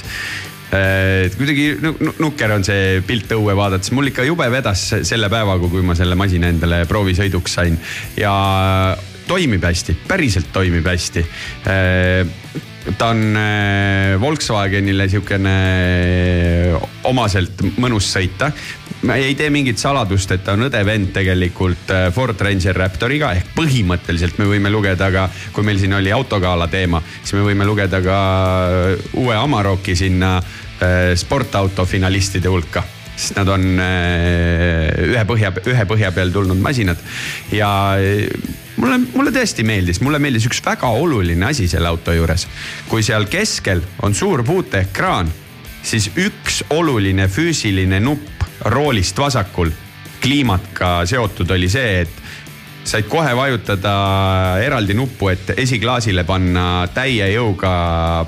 äh, 0.73 1.27
et 1.27 1.37
kuidagi 1.39 1.69
nu- 1.83 1.95
nu- 1.99 2.15
nukker 2.25 2.51
on 2.57 2.65
see 2.67 2.99
pilt 3.07 3.31
õue 3.37 3.55
vaadates, 3.55 3.93
mul 3.95 4.11
ikka 4.11 4.25
jube 4.27 4.47
vedas 4.51 4.83
se- 4.91 5.03
selle 5.07 5.29
päevaga, 5.31 5.69
kui 5.71 5.85
ma 5.85 5.95
selle 5.95 6.17
masina 6.19 6.49
endale 6.51 6.83
proovisõiduks 6.89 7.55
sain 7.59 7.79
ja 8.19 8.33
toimib 9.31 9.63
hästi, 9.63 9.95
päriselt 10.09 10.51
toimib 10.51 10.87
hästi 10.91 11.23
ta 12.97 13.11
on 13.11 13.35
äh, 13.37 14.21
Volkswagenile 14.21 15.07
sihukene 15.09 15.55
äh, 16.73 16.85
omaselt 17.09 17.61
mõnus 17.77 18.09
sõita. 18.13 18.51
ma 19.05 19.15
ei 19.17 19.33
tee 19.35 19.49
mingit 19.49 19.81
saladust, 19.81 20.31
et 20.31 20.43
ta 20.45 20.53
on 20.53 20.67
õde 20.67 20.81
vend 20.85 21.11
tegelikult 21.13 21.91
äh, 21.93 22.07
Ford 22.13 22.41
Ranger 22.41 22.77
Raptoriga 22.77 23.33
ehk 23.37 23.53
põhimõtteliselt 23.57 24.39
me 24.41 24.49
võime 24.49 24.71
lugeda 24.73 25.11
ka, 25.13 25.27
kui 25.53 25.65
meil 25.65 25.79
siin 25.81 25.93
oli 25.97 26.13
autogala 26.13 26.67
teema, 26.71 27.01
siis 27.21 27.35
me 27.37 27.45
võime 27.45 27.67
lugeda 27.69 28.01
ka 28.01 28.17
uue 29.13 29.37
Amaroki 29.37 29.95
sinna 29.95 30.39
sportauto 31.15 31.85
finalistide 31.85 32.49
hulka 32.49 32.81
sest 33.11 33.35
nad 33.37 33.49
on 33.53 33.77
ühe 33.77 35.23
põhja, 35.29 35.51
ühe 35.69 35.83
põhja 35.85 36.09
peal 36.15 36.31
tulnud 36.33 36.57
masinad 36.57 36.97
ja 37.53 37.69
mulle, 38.81 38.99
mulle 39.13 39.31
tõesti 39.33 39.65
meeldis, 39.67 40.01
mulle 40.01 40.19
meeldis 40.21 40.47
üks 40.49 40.61
väga 40.65 40.89
oluline 40.89 41.45
asi 41.51 41.67
selle 41.71 41.89
auto 41.91 42.13
juures. 42.15 42.47
kui 42.89 43.03
seal 43.05 43.27
keskel 43.31 43.81
on 44.03 44.15
suur 44.17 44.43
puuteekraan, 44.43 45.29
siis 45.83 46.09
üks 46.17 46.63
oluline 46.69 47.27
füüsiline 47.31 48.01
nupp 48.03 48.45
roolist 48.73 49.17
vasakul, 49.17 49.71
kliimatka 50.21 51.01
seotud 51.09 51.49
oli 51.51 51.69
see, 51.69 52.01
et 52.01 52.20
said 52.83 53.07
kohe 53.09 53.31
vajutada 53.37 53.93
eraldi 54.63 54.95
nuppu, 54.97 55.29
et 55.31 55.53
esiklaasile 55.61 56.23
panna 56.27 56.87
täie 56.93 57.27
jõuga 57.33 57.73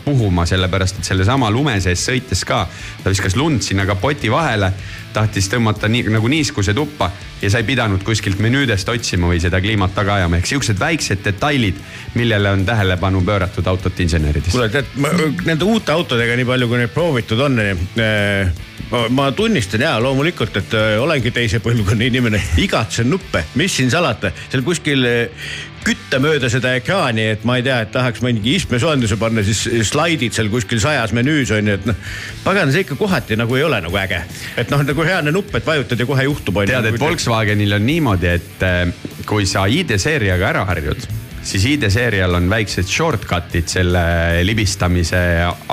puhuma, 0.05 0.45
sellepärast 0.49 1.01
et 1.01 1.09
sellesama 1.09 1.49
lume 1.53 1.79
sees 1.83 2.03
sõites 2.05 2.43
ka, 2.47 2.63
ta 3.03 3.13
viskas 3.13 3.37
lund 3.39 3.63
sinna 3.65 3.87
kapoti 3.89 4.31
vahele, 4.31 4.71
tahtis 5.13 5.49
tõmmata 5.51 5.89
nii 5.91 6.09
nagu 6.13 6.29
niiskuse 6.31 6.73
tuppa 6.73 7.09
ja 7.41 7.49
sa 7.51 7.61
ei 7.61 7.67
pidanud 7.67 8.01
kuskilt 8.05 8.41
menüüdest 8.41 8.89
otsima 8.89 9.29
või 9.29 9.41
seda 9.43 9.61
kliimat 9.61 9.93
taga 9.95 10.19
ajama, 10.21 10.39
ehk 10.39 10.49
siuksed 10.49 10.79
väiksed 10.81 11.23
detailid, 11.25 11.79
millele 12.17 12.53
on 12.57 12.65
tähelepanu 12.65 13.21
pööratud 13.25 13.67
autot 13.69 13.99
insenerides. 14.05 14.53
kuule, 14.53 14.69
tead, 14.73 14.93
nende 15.45 15.65
uute 15.65 15.93
autodega, 15.93 16.37
nii 16.39 16.49
palju 16.49 16.69
kui 16.71 16.81
neid 16.81 16.93
proovitud 16.93 17.45
on, 17.45 17.59
ma 19.09 19.31
tunnistan 19.31 19.81
ja 19.81 19.93
loomulikult, 20.01 20.57
et 20.61 20.73
äh, 20.77 20.95
olengi 21.01 21.31
teise 21.33 21.61
põlvkonna 21.63 22.05
inimene, 22.07 22.41
igatsen 22.61 23.09
nuppe, 23.09 23.43
mis 23.59 23.77
siin 23.79 23.91
salata, 23.93 24.31
seal 24.51 24.63
kuskil 24.65 25.07
äh, 25.09 25.47
kütta 25.83 26.19
mööda 26.23 26.49
seda 26.51 26.75
ekraani, 26.77 27.25
et 27.33 27.47
ma 27.47 27.57
ei 27.59 27.65
tea, 27.65 27.79
et 27.83 27.91
tahaks 27.93 28.21
mingi 28.23 28.55
istmesoojenduse 28.59 29.17
panna, 29.19 29.43
siis 29.45 29.65
slaidid 29.89 30.35
seal 30.35 30.51
kuskil 30.53 30.81
sajas 30.83 31.13
menüüs 31.15 31.51
on 31.55 31.71
ju, 31.71 31.79
et 31.79 31.89
noh. 31.89 31.97
pagan, 32.45 32.71
see 32.73 32.85
ikka 32.85 32.97
kohati 32.99 33.37
nagu 33.39 33.57
ei 33.59 33.65
ole 33.67 33.81
nagu 33.83 33.99
äge, 33.99 34.21
et 34.59 34.71
noh, 34.71 34.85
nagu 34.85 35.07
reaalne 35.09 35.33
nupp, 35.35 35.51
et 35.57 35.67
vajutad 35.67 35.99
ja 35.99 36.07
kohe 36.09 36.29
juhtub. 36.29 36.61
tead, 36.69 36.91
et 36.93 37.01
Volkswagenil 37.01 37.79
on 37.79 37.85
niimoodi, 37.89 38.31
et 38.37 38.65
äh, 38.69 38.85
kui 39.27 39.49
sa 39.49 39.65
ID-seeriaga 39.67 40.53
ära 40.53 40.65
harjud, 40.69 41.07
siis 41.43 41.65
ID-seerial 41.73 42.37
on 42.37 42.47
väiksed 42.51 42.87
shortcut'id 42.89 43.67
selle 43.69 44.03
libistamise 44.47 45.19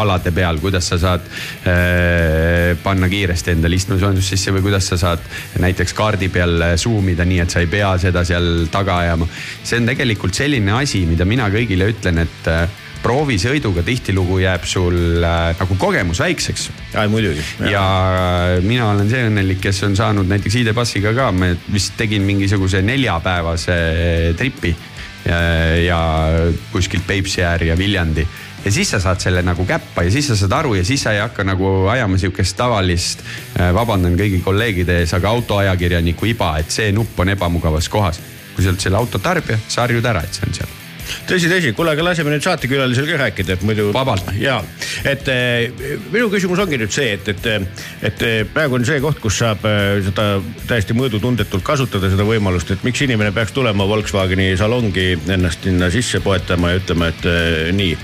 alade 0.01 0.33
peal, 0.35 0.59
kuidas 0.63 0.91
sa 0.93 0.99
saad 1.01 1.27
äh, 1.27 2.77
panna 2.83 3.09
kiiresti 3.11 3.55
endale 3.55 3.79
istmesoojendust 3.79 4.35
sisse 4.35 4.55
või 4.55 4.67
kuidas 4.67 4.91
sa 4.93 4.99
saad 5.01 5.25
näiteks 5.63 5.95
kaardi 5.97 6.31
peal 6.33 6.75
zoom 6.81 7.13
ida 7.15 7.27
nii, 7.29 7.43
et 7.45 7.55
sa 7.55 7.63
ei 7.63 7.71
pea 7.71 7.95
seda 8.03 8.25
seal 8.27 8.69
taga 8.73 9.01
ajama. 9.07 9.29
see 9.63 9.81
on 9.81 9.91
tegelikult 9.91 10.37
selline 10.37 10.75
asi, 10.81 11.05
mida 11.09 11.27
mina 11.29 11.49
kõigile 11.53 11.91
ütlen, 11.95 12.25
et 12.27 12.51
äh, 12.51 12.67
proovisõiduga 13.01 13.83
tihtilugu 13.85 14.41
jääb 14.43 14.67
sul 14.69 15.25
äh, 15.25 15.55
nagu 15.57 15.77
kogemus 15.81 16.21
väikseks 16.21 16.69
ai 17.01 17.09
muidugi. 17.09 17.43
ja 17.71 17.85
mina 18.65 18.91
olen 18.93 19.09
see 19.11 19.25
õnnelik, 19.31 19.63
kes 19.65 19.83
on 19.87 19.97
saanud 19.97 20.29
näiteks 20.31 20.61
ID-passiga 20.61 21.15
ka, 21.17 21.31
ma 21.33 21.53
vist 21.73 21.97
tegin 22.01 22.27
mingisuguse 22.29 22.83
neljapäevase 22.85 23.79
tripi 24.39 24.75
ja, 25.31 25.41
ja 25.87 26.01
kuskilt 26.73 27.07
Peipsi 27.07 27.45
äär 27.47 27.71
ja 27.71 27.79
Viljandi 27.79 28.27
ja 28.65 28.73
siis 28.73 28.91
sa 28.91 29.01
saad 29.01 29.21
selle 29.23 29.43
nagu 29.47 29.65
käppa 29.67 30.05
ja 30.05 30.11
siis 30.13 30.29
sa 30.29 30.37
saad 30.37 30.53
aru 30.61 30.75
ja 30.75 30.85
siis 30.85 31.03
sa 31.03 31.15
ei 31.17 31.23
hakka 31.23 31.45
nagu 31.45 31.71
ajama 31.93 32.19
sihukest 32.21 32.57
tavalist, 32.57 33.25
vabandan 33.75 34.19
kõigi 34.21 34.43
kolleegide 34.45 35.01
ees, 35.01 35.15
aga 35.17 35.33
autoajakirjaniku 35.33 36.29
iba, 36.35 36.53
et 36.61 36.71
see 36.75 36.93
nupp 36.93 37.21
on 37.21 37.33
ebamugavas 37.37 37.89
kohas. 37.89 38.21
kui 38.55 38.65
sa 38.65 38.73
oled 38.73 38.83
selle 38.83 38.99
auto 38.99 39.19
tarbija, 39.23 39.59
sa 39.69 39.87
harjud 39.87 40.05
ära, 40.05 40.27
et 40.27 40.35
see 40.37 40.49
on 40.49 40.55
seal. 40.55 40.80
tõsi, 41.29 41.49
tõsi, 41.51 41.73
kuule, 41.77 41.95
aga 41.95 42.05
laseme 42.11 42.33
nüüd 42.33 42.45
saatekülalisel 42.45 43.09
ka 43.09 43.19
rääkida, 43.25 43.57
et 43.57 43.65
muidu. 43.67 43.91
Vabalt. 43.95 44.31
ja, 44.41 44.61
et 45.05 45.29
eh, 45.33 45.71
minu 46.13 46.31
küsimus 46.33 46.61
ongi 46.63 46.79
nüüd 46.81 46.95
see, 46.95 47.15
et, 47.17 47.29
et, 47.33 47.49
et 48.07 48.25
eh, 48.27 48.43
praegu 48.55 48.79
on 48.79 48.87
see 48.87 49.01
koht, 49.03 49.21
kus 49.23 49.41
saab 49.43 49.65
eh, 49.69 50.01
seda 50.07 50.29
täiesti 50.71 50.97
mõõdutundetult 50.97 51.65
kasutada 51.67 52.11
seda 52.13 52.27
võimalust, 52.29 52.73
et 52.75 52.85
miks 52.87 53.03
inimene 53.07 53.35
peaks 53.37 53.55
tulema 53.57 53.87
Volkswageni 53.91 54.53
salongi 54.61 55.13
ennast 55.29 55.67
sinna 55.67 55.91
sisse 55.93 56.23
poetama 56.25 56.75
ja 56.75 56.83
ütlema, 56.83 57.11
et 57.13 57.31
eh, 57.31 57.71
nii. 57.77 57.97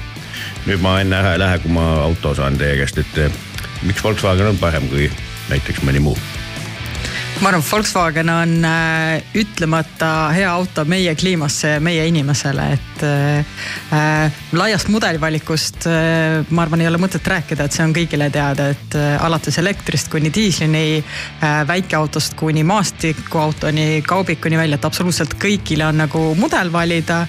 nüüd 0.67 0.83
ma 0.83 0.99
enne 1.01 1.21
ära 1.21 1.37
ei 1.37 1.43
lähe, 1.43 1.61
kui 1.63 1.75
ma 1.75 1.87
auto 2.05 2.35
saan 2.35 2.59
teie 2.59 2.79
käest, 2.81 2.99
et 3.03 3.23
eh, 3.27 3.45
miks 3.87 4.03
Volkswagen 4.05 4.55
on 4.55 4.59
parem 4.63 4.91
kui 4.93 5.11
näiteks 5.51 5.85
mõni 5.87 6.03
muu 6.03 6.36
ma 7.41 7.51
arvan, 7.51 7.63
Volkswagen 7.71 8.31
on 8.33 8.65
äh, 8.65 9.23
ütlemata 9.37 10.31
hea 10.33 10.49
auto 10.49 10.85
meie 10.89 11.15
kliimasse 11.19 11.75
ja 11.75 11.81
meie 11.85 12.07
inimesele, 12.09 12.69
et 12.77 13.03
äh, 13.05 14.39
laiast 14.57 14.89
mudelivalikust 14.93 15.89
äh, 15.91 16.47
ma 16.51 16.65
arvan, 16.65 16.81
ei 16.81 16.89
ole 16.89 17.01
mõtet 17.03 17.27
rääkida, 17.29 17.67
et 17.67 17.77
see 17.77 17.85
on 17.85 17.93
kõigile 17.97 18.31
teada, 18.33 18.71
et 18.73 18.97
äh, 18.97 19.19
alates 19.25 19.59
elektrist 19.61 20.09
kuni 20.13 20.33
diislini 20.33 20.87
äh,, 20.97 21.61
väikeautost 21.69 22.39
kuni 22.41 22.65
maastikuautoni, 22.65 24.01
kaubikuni 24.09 24.59
välja, 24.61 24.81
et 24.81 24.89
absoluutselt 24.89 25.37
kõigile 25.43 25.91
on 25.91 26.01
nagu 26.07 26.25
mudel 26.41 26.73
valida 26.73 27.21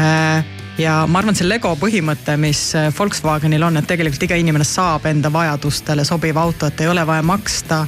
äh, 0.00 0.42
ja 0.82 1.04
ma 1.06 1.22
arvan, 1.22 1.38
see 1.38 1.46
Lego 1.46 1.76
põhimõte, 1.78 2.34
mis 2.42 2.66
äh, 2.78 2.90
Volkswagenil 2.98 3.70
on, 3.70 3.78
et 3.78 3.88
tegelikult 3.88 4.26
iga 4.26 4.38
inimene 4.40 4.66
saab 4.66 5.06
enda 5.10 5.30
vajadustele 5.32 6.04
sobiva 6.08 6.42
auto, 6.42 6.68
et 6.68 6.82
ei 6.82 6.90
ole 6.90 7.06
vaja 7.06 7.22
maksta 7.22 7.84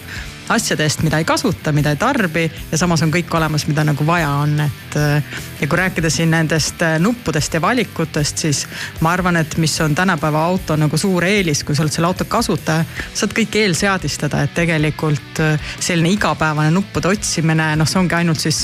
asjade 0.48 0.84
eest, 0.86 1.02
mida 1.02 1.18
ei 1.18 1.24
kasuta, 1.24 1.72
mida 1.72 1.90
ei 1.90 1.96
tarbi 1.96 2.46
ja 2.70 2.78
samas 2.78 3.02
on 3.02 3.12
kõik 3.14 3.32
olemas, 3.34 3.66
mida 3.66 3.84
nagu 3.86 4.06
vaja 4.06 4.30
on, 4.42 4.60
et 4.60 4.96
äh, 4.96 5.38
ja 5.60 5.66
kui 5.66 5.78
rääkida 5.78 6.10
siin 6.10 6.30
nendest 6.30 6.82
äh, 6.82 6.98
nuppudest 7.02 7.54
ja 7.54 7.60
valikutest, 7.62 8.38
siis 8.38 8.62
ma 9.00 9.12
arvan, 9.12 9.36
et 9.36 9.56
mis 9.56 9.74
on 9.80 9.94
tänapäeva 9.94 10.44
auto 10.44 10.76
nagu 10.76 10.98
suur 10.98 11.24
eelis, 11.24 11.64
kui 11.64 11.76
sa 11.76 11.82
oled 11.82 11.94
selle 11.94 12.10
auto 12.10 12.24
kasutaja, 12.30 12.84
saad 13.14 13.34
kõik 13.36 13.58
eelseadistada, 13.62 14.44
et 14.46 14.54
tegelikult 14.54 15.42
äh, 15.42 15.72
selline 15.80 16.14
igapäevane 16.14 16.70
nuppude 16.74 17.10
otsimine, 17.10 17.72
noh, 17.76 17.88
see 17.88 18.00
ongi 18.00 18.18
ainult 18.20 18.42
siis 18.42 18.62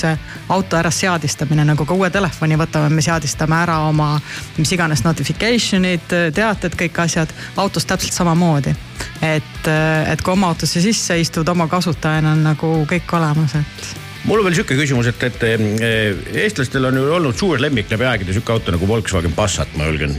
auto 0.49 0.79
ära 0.79 0.91
seadistamine, 0.91 1.65
nagu 1.67 1.85
ka 1.85 1.97
uue 1.97 2.09
telefoni 2.13 2.59
võtame, 2.59 2.93
me 2.93 3.03
seadistame 3.03 3.59
ära 3.59 3.81
oma 3.89 4.13
mis 4.57 4.71
iganes 4.75 5.03
notification'id, 5.05 6.07
teated, 6.35 6.77
kõik 6.79 7.03
asjad, 7.05 7.31
autos 7.57 7.87
täpselt 7.89 8.15
samamoodi 8.15 8.75
et, 9.21 9.67
et 10.11 10.21
kui 10.21 10.33
oma 10.33 10.53
autosse 10.53 10.81
sisse 10.81 11.19
istud 11.19 11.47
oma 11.49 11.67
kasutajana 11.71 12.33
on 12.37 12.43
nagu 12.51 12.71
kõik 12.89 13.17
olemas, 13.17 13.55
et 13.59 13.93
mul 14.23 14.39
on 14.39 14.47
veel 14.47 14.57
sihuke 14.57 14.77
küsimus, 14.79 15.09
et, 15.11 15.25
et 15.27 15.43
eh, 15.47 16.21
eestlastel 16.45 16.87
on 16.89 16.99
ju 16.99 17.09
olnud 17.17 17.37
suur 17.37 17.61
lemmik 17.61 17.91
läbi 17.91 18.07
aegade 18.07 18.35
sihuke 18.35 18.55
auto 18.55 18.75
nagu 18.75 18.87
Volkswagen 18.87 19.35
Passat, 19.35 19.75
ma 19.77 19.89
julgen 19.89 20.15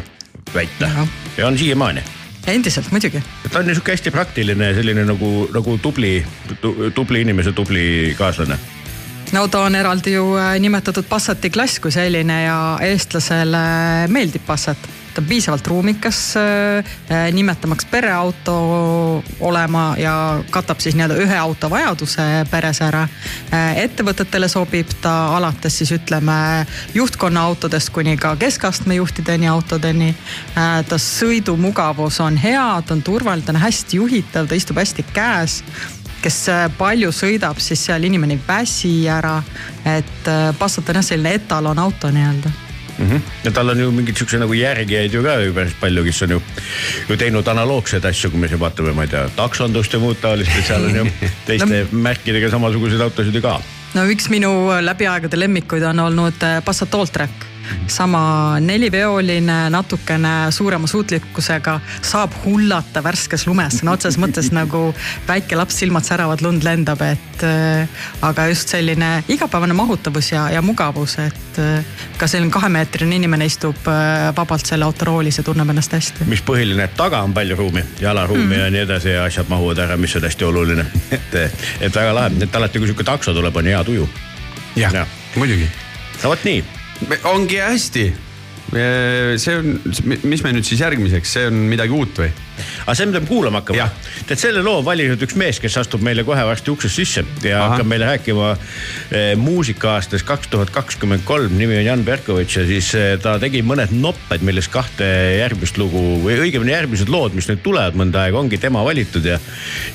väita 0.54 0.90
ja 1.36 1.46
on 1.46 1.58
siiamaani. 1.58 2.02
endiselt 2.46 2.90
muidugi. 2.90 3.22
ta 3.52 3.58
on 3.58 3.66
niisugune 3.66 3.92
hästi 3.96 4.10
praktiline, 4.10 4.74
selline 4.74 5.04
nagu, 5.04 5.48
nagu 5.54 5.78
tubli 5.78 6.24
tu,, 6.60 6.90
tubli 6.94 7.20
inimese 7.20 7.52
tubli 7.52 8.14
kaaslane. 8.18 8.58
no 9.32 9.48
ta 9.48 9.64
on 9.68 9.74
eraldi 9.74 10.12
ju 10.12 10.36
äh, 10.36 10.58
nimetatud 10.60 11.08
Passati 11.08 11.50
klass 11.50 11.80
kui 11.80 11.92
selline 11.92 12.42
ja 12.44 12.58
eestlasele 12.82 13.64
meeldib 14.08 14.44
Passat 14.46 14.78
ta 15.14 15.22
on 15.22 15.28
piisavalt 15.28 15.66
ruumikas 15.66 16.34
äh, 16.36 17.32
nimetamaks 17.32 17.84
pereauto 17.84 18.54
olema 19.40 19.94
ja 19.98 20.44
katab 20.50 20.80
siis 20.80 20.94
nii-öelda 20.94 21.18
ühe 21.22 21.38
auto 21.38 21.70
vajaduse 21.70 22.22
peres 22.50 22.80
ära 22.82 23.06
äh,. 23.52 23.78
ettevõtetele 23.84 24.48
sobib 24.48 24.90
ta 25.02 25.36
alates 25.36 25.78
siis 25.78 25.92
ütleme 25.94 26.66
juhtkonna 26.94 27.42
autodest 27.42 27.90
kuni 27.94 28.16
ka 28.16 28.36
keskastme 28.36 28.98
juhtideni 28.98 29.48
autodeni 29.48 30.14
äh,. 30.58 30.82
ta 30.88 30.98
sõidumugavus 30.98 32.20
on 32.20 32.36
hea, 32.36 32.82
ta 32.86 32.94
on 32.94 33.02
turvaline, 33.02 33.46
ta 33.46 33.54
on 33.54 33.62
hästi 33.62 34.02
juhitav, 34.02 34.48
ta 34.50 34.58
istub 34.58 34.82
hästi 34.82 35.06
käes 35.14 35.62
kes 36.24 36.42
äh, 36.48 36.66
palju 36.78 37.12
sõidab, 37.12 37.60
siis 37.60 37.86
seal 37.86 38.04
inimene 38.08 38.38
ei 38.38 38.44
väsi 38.48 38.94
ära. 39.08 39.42
et 39.84 40.28
äh, 40.28 40.50
Passat 40.58 40.88
on 40.88 41.02
jah 41.02 41.04
selline 41.12 41.38
etalonauto 41.38 42.10
nii-öelda 42.10 42.63
ja 43.44 43.52
tal 43.54 43.72
on 43.72 43.80
ju 43.80 43.90
mingeid 43.94 44.18
siukse 44.18 44.40
nagu 44.40 44.56
järgijaid 44.56 45.14
ju 45.14 45.22
ka 45.24 45.38
ju 45.42 45.54
päris 45.56 45.76
palju, 45.80 46.04
kes 46.04 46.22
on 46.26 46.36
ju, 46.36 46.42
ju 47.08 47.16
teinud 47.20 47.48
analoogseid 47.54 48.04
asju, 48.10 48.30
kui 48.32 48.42
me 48.42 48.50
siin 48.50 48.60
vaatame, 48.62 48.94
ma 48.96 49.06
ei 49.06 49.14
tea, 49.14 49.24
taksondust 49.36 49.96
ja 49.96 50.02
muud 50.02 50.20
taolist, 50.22 50.52
et 50.58 50.68
seal 50.68 50.86
on 50.90 51.00
ju 51.02 51.08
teiste 51.48 51.86
märkidega 51.92 52.52
samasuguseid 52.54 53.02
autosid 53.06 53.34
ju 53.34 53.42
ka. 53.44 53.58
no 53.94 54.06
üks 54.10 54.30
minu 54.32 54.52
läbi 54.82 55.08
aegade 55.10 55.40
lemmikuid 55.40 55.86
on 55.90 56.06
olnud 56.08 56.46
äh, 56.46 56.60
Passat 56.64 56.94
Alltrack 56.94 57.53
sama 57.86 58.56
neliveoline, 58.60 59.70
natukene 59.70 60.52
suurema 60.54 60.86
suutlikkusega, 60.86 61.78
saab 62.02 62.32
hullata 62.44 63.02
värskes 63.04 63.46
lumes, 63.46 63.80
sõna 63.80 63.94
otseses 63.96 64.18
mõttes 64.20 64.50
nagu 64.54 64.86
väike 65.28 65.56
laps, 65.58 65.78
silmad 65.82 66.06
säravad, 66.06 66.42
lund 66.44 66.64
lendab, 66.66 67.02
et 67.04 67.44
äh, 67.46 68.04
aga 68.24 68.48
just 68.50 68.72
selline 68.72 69.10
igapäevane 69.28 69.76
mahutavus 69.76 70.32
ja, 70.32 70.46
ja 70.54 70.62
mugavus, 70.62 71.18
et 71.22 71.60
äh, 71.62 72.02
ka 72.18 72.28
selline 72.30 72.52
kahemeetrine 72.54 73.16
inimene 73.20 73.48
istub 73.50 73.88
äh, 73.90 74.30
vabalt 74.36 74.66
selle 74.66 74.88
autoroolis 74.88 75.38
ja 75.40 75.46
tunneb 75.46 75.70
ennast 75.74 75.92
hästi. 75.96 76.28
mis 76.30 76.44
põhiline, 76.44 76.88
et 76.88 76.96
taga 76.98 77.22
on 77.24 77.34
palju 77.36 77.58
ruumi, 77.58 77.84
jalaruumi 78.00 78.46
mm. 78.46 78.60
ja 78.60 78.70
nii 78.74 78.84
edasi 78.86 79.16
ja 79.16 79.24
asjad 79.28 79.50
mahuvad 79.52 79.84
ära, 79.86 79.96
mis 80.00 80.16
on 80.16 80.28
hästi 80.28 80.48
oluline. 80.50 80.86
et, 81.10 81.40
et 81.80 81.94
väga 81.94 82.14
lahe, 82.14 82.32
et 82.42 82.56
alati, 82.56 82.78
kui 82.80 82.90
sihuke 82.90 83.06
takso 83.06 83.34
tuleb, 83.36 83.56
on 83.56 83.72
hea 83.72 83.84
tuju. 83.84 84.08
jah 84.76 85.02
ja., 85.02 85.06
muidugi 85.36 85.68
no 86.22 86.32
vot 86.32 86.46
nii 86.46 86.62
ongi 87.30 87.60
hästi. 87.62 88.06
see 88.74 89.54
on, 89.54 89.76
mis 90.24 90.42
me 90.42 90.50
nüüd 90.56 90.66
siis 90.66 90.80
järgmiseks, 90.82 91.34
see 91.36 91.46
on 91.46 91.66
midagi 91.70 91.94
uut 91.94 92.16
või? 92.18 92.30
aga 92.84 92.94
see, 92.96 93.06
mida 93.08 93.20
me 93.22 93.28
kuulama 93.28 93.60
hakkame. 93.60 93.86
tead, 94.28 94.40
selle 94.40 94.62
loo 94.64 94.80
on 94.80 94.86
valinud 94.86 95.22
üks 95.24 95.36
mees, 95.38 95.60
kes 95.62 95.76
astub 95.80 96.02
meile 96.04 96.24
kohe 96.26 96.42
varsti 96.48 96.72
uksest 96.72 96.98
sisse 96.98 97.24
ja 97.44 97.60
Aha. 97.60 97.74
hakkab 97.74 97.90
meile 97.90 98.08
rääkima 98.08 98.50
eh, 98.54 99.32
muusika-aastast 99.40 100.26
kaks 100.26 100.50
tuhat 100.52 100.72
kakskümmend 100.74 101.24
kolm. 101.28 101.56
nimi 101.58 101.78
on 101.78 101.84
Jan 101.86 102.04
Berkovitš 102.06 102.60
ja 102.60 102.66
siis 102.68 102.90
eh, 102.98 103.14
ta 103.22 103.36
tegi 103.42 103.62
mõned 103.66 103.94
nopped, 103.94 104.44
millest 104.46 104.72
kahte 104.74 105.08
järgmist 105.38 105.78
lugu 105.80 106.02
või 106.24 106.38
õigemini 106.46 106.74
järgmised 106.74 107.12
lood, 107.12 107.36
mis 107.36 107.50
nüüd 107.50 107.62
tulevad 107.64 107.98
mõnda 107.98 108.24
aega, 108.24 108.40
ongi 108.40 108.60
tema 108.62 108.84
valitud 108.86 109.26
ja. 109.28 109.40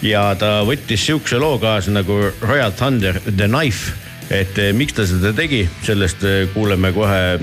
ja 0.05 0.29
ta 0.39 0.59
võttis 0.67 1.07
sihukese 1.09 1.41
loo 1.41 1.57
kaasa 1.61 1.95
nagu 1.95 2.21
Royal 2.45 2.75
Thunder 2.75 3.21
The 3.29 3.49
Knife 3.49 4.08
et 4.29 4.57
eh, 4.61 4.71
miks 4.77 4.93
ta 4.93 5.05
seda 5.09 5.31
tegi, 5.33 5.63
sellest 5.85 6.23
eh, 6.27 6.43
kuuleme 6.53 6.91
kohe 6.93 7.39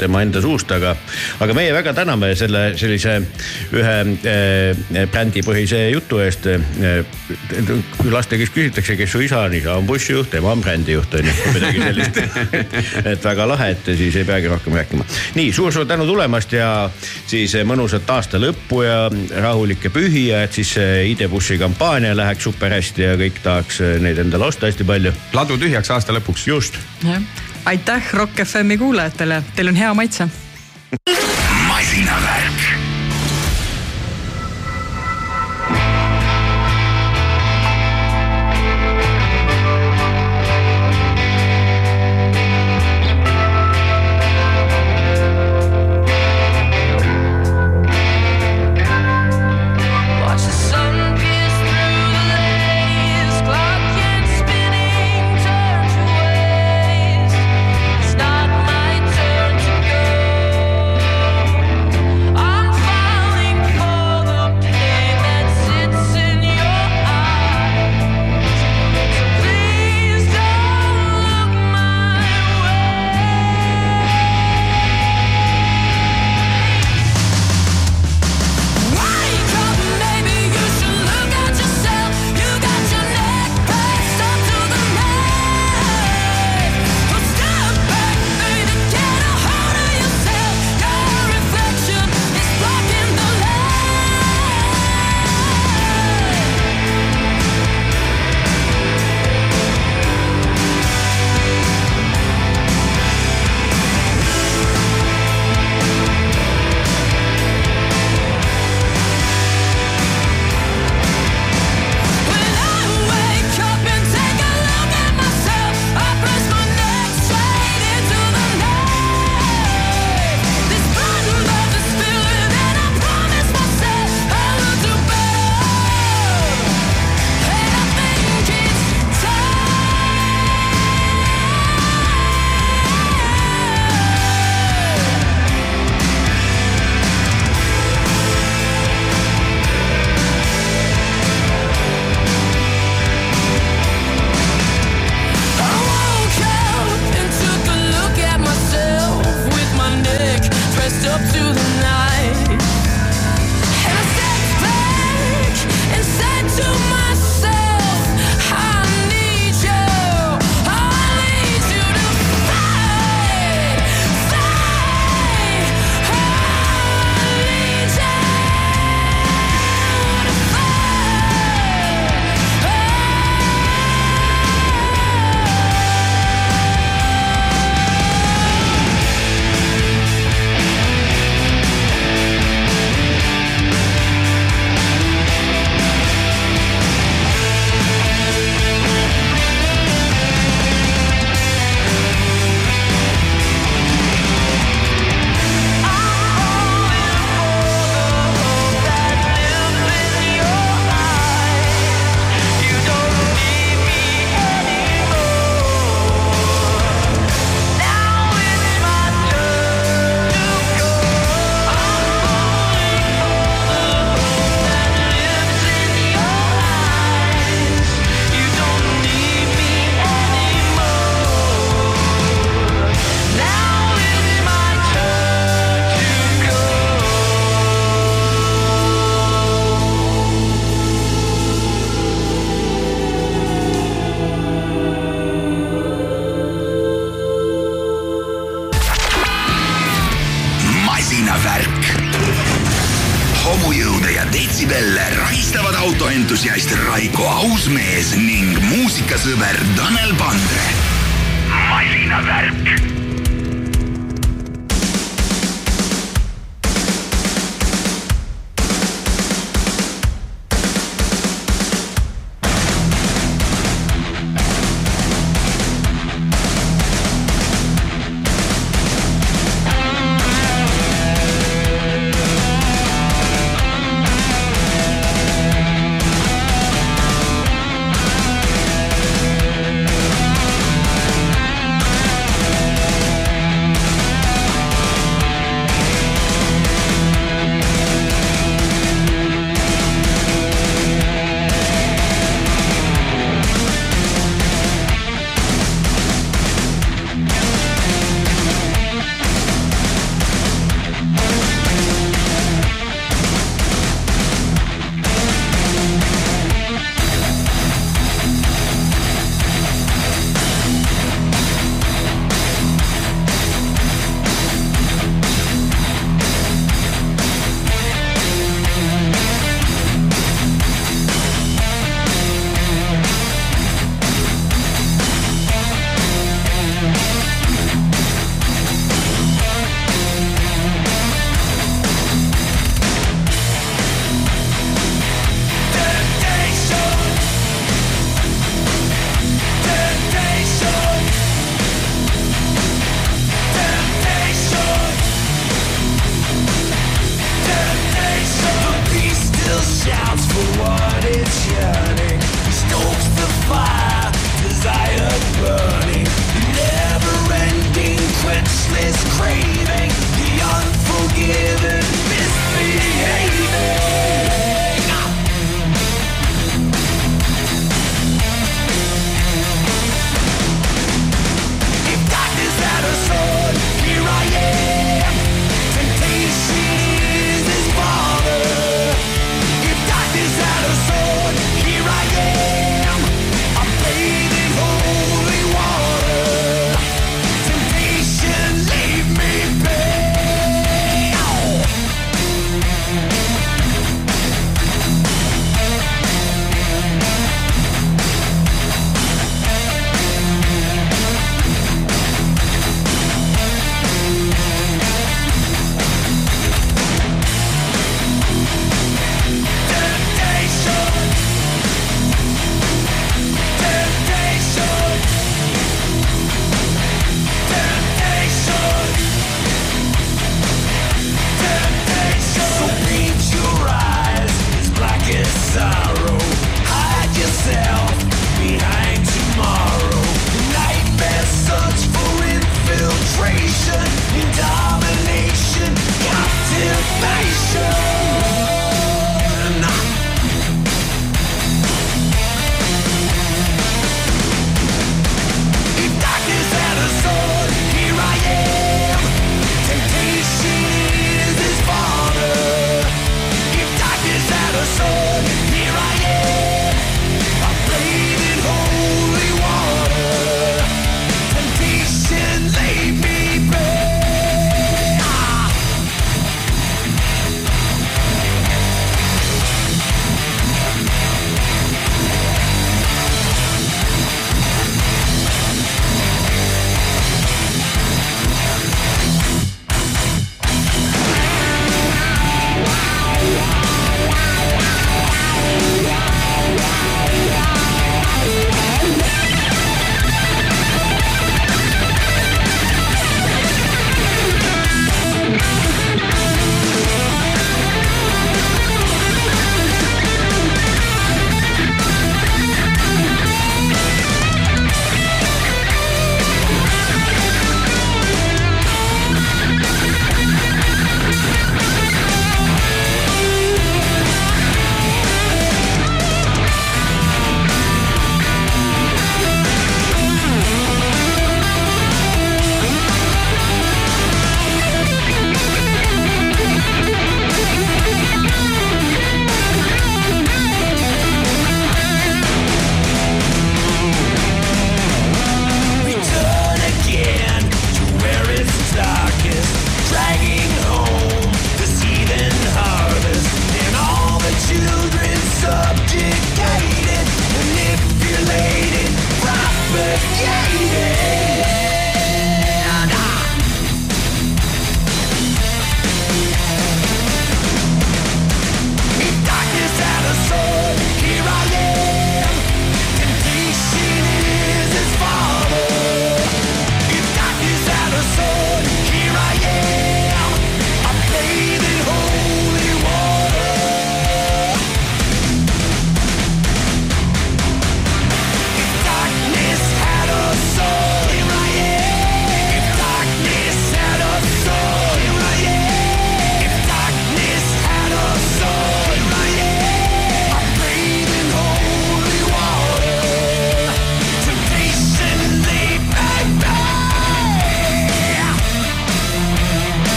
tema 0.00 0.22
enda 0.24 0.40
suust, 0.42 0.70
aga, 0.72 0.94
aga 1.44 1.56
meie 1.56 1.72
väga 1.76 1.92
täname 1.96 2.32
selle 2.38 2.62
sellise 2.80 3.18
ühe 3.76 3.96
äh, 4.24 5.04
brändipõhise 5.12 5.82
jutu 5.92 6.20
eest 6.24 6.48
äh,. 6.48 7.04
laste 8.10 8.38
käest 8.40 8.54
küsitakse, 8.56 8.96
kes 8.98 9.12
su 9.12 9.20
isa 9.24 9.42
on, 9.44 9.54
isa 9.54 9.76
on 9.76 9.86
bussijuht, 9.88 10.32
ema 10.38 10.54
on 10.54 10.64
brändijuht 10.64 11.14
on 11.18 11.28
ju, 11.28 11.34
midagi 11.54 11.84
sellist 11.84 12.20
et 13.12 13.24
väga 13.24 13.48
lahe, 13.52 13.70
et 13.76 13.92
siis 14.00 14.16
ei 14.16 14.26
peagi 14.28 14.48
rohkem 14.50 14.76
rääkima. 14.80 15.06
nii 15.36 15.52
suur-suur 15.52 15.86
tänu 15.88 16.08
tulemast 16.08 16.56
ja 16.56 16.70
siis 17.26 17.54
mõnusat 17.68 18.08
aasta 18.16 18.40
lõppu 18.40 18.82
ja 18.86 18.98
rahulikke 19.44 19.92
pühi 19.92 20.28
ja 20.30 20.42
et 20.46 20.56
siis 20.56 20.72
ID-bussi 20.80 21.58
kampaania 21.60 22.16
läheks 22.16 22.48
super 22.48 22.72
hästi 22.72 23.06
ja 23.06 23.14
kõik 23.20 23.42
tahaks 23.44 23.82
neid 24.00 24.18
endale 24.24 24.48
osta 24.48 24.70
hästi 24.70 24.88
palju. 24.88 25.12
ladu 25.36 25.60
tühjaks 25.60 25.92
aasta 25.92 26.16
lõpuks 26.16 26.29
lõpuks, 26.30 26.46
just. 26.46 26.74
aitäh 27.64 28.12
Rock 28.12 28.32
FM-i 28.44 28.78
kuulajatele, 28.78 29.42
teil 29.56 29.68
on 29.68 29.74
hea 29.74 29.94
maitse. 29.94 30.28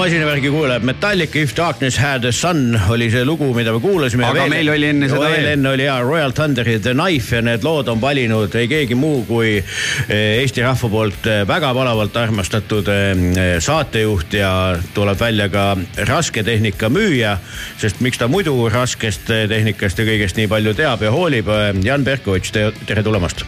masinavärgi 0.00 0.50
kuulajad, 0.50 0.82
Metallica 0.82 1.38
If 1.38 1.56
Darkness 1.56 1.98
Had 1.98 2.24
a 2.24 2.32
Sun 2.32 2.80
oli 2.88 3.10
see 3.12 3.24
lugu, 3.24 3.50
mida 3.54 3.72
me 3.72 3.80
kuulasime. 3.80 4.24
Aga 4.24 4.46
meil 4.48 4.70
oli 4.72 4.88
enne 4.88 5.10
seda 5.10 5.20
veel. 5.20 5.34
veel. 5.34 5.48
enne 5.58 5.68
oli 5.74 5.84
ja 5.84 5.98
Royal 6.00 6.32
Thunderi 6.32 6.78
The 6.80 6.94
Knife 6.94 7.36
ja 7.36 7.42
need 7.44 7.66
lood 7.66 7.90
on 7.92 8.00
valinud 8.00 8.54
ei 8.56 8.68
keegi 8.70 8.96
muu 8.96 9.20
kui 9.28 9.58
eh, 9.58 10.40
Eesti 10.40 10.64
rahva 10.64 10.88
poolt 10.88 11.28
eh, 11.28 11.42
väga 11.48 11.74
palavalt 11.76 12.16
armastatud 12.16 12.88
eh, 12.88 13.52
saatejuht 13.60 14.40
ja 14.40 14.52
tuleb 14.96 15.20
välja 15.20 15.50
ka 15.52 15.66
rasketehnika 16.08 16.88
müüja, 16.88 17.36
sest 17.76 18.00
miks 18.00 18.22
ta 18.22 18.28
muidu 18.28 18.56
raskest 18.72 19.28
eh, 19.36 19.44
tehnikast 19.52 20.00
ja 20.00 20.08
kõigest 20.08 20.40
nii 20.40 20.48
palju 20.48 20.76
teab 20.80 21.04
ja 21.04 21.12
hoolib. 21.12 21.52
Jan 21.84 22.08
Berkovitš, 22.08 22.56
tere 22.88 23.04
tulemast 23.04 23.44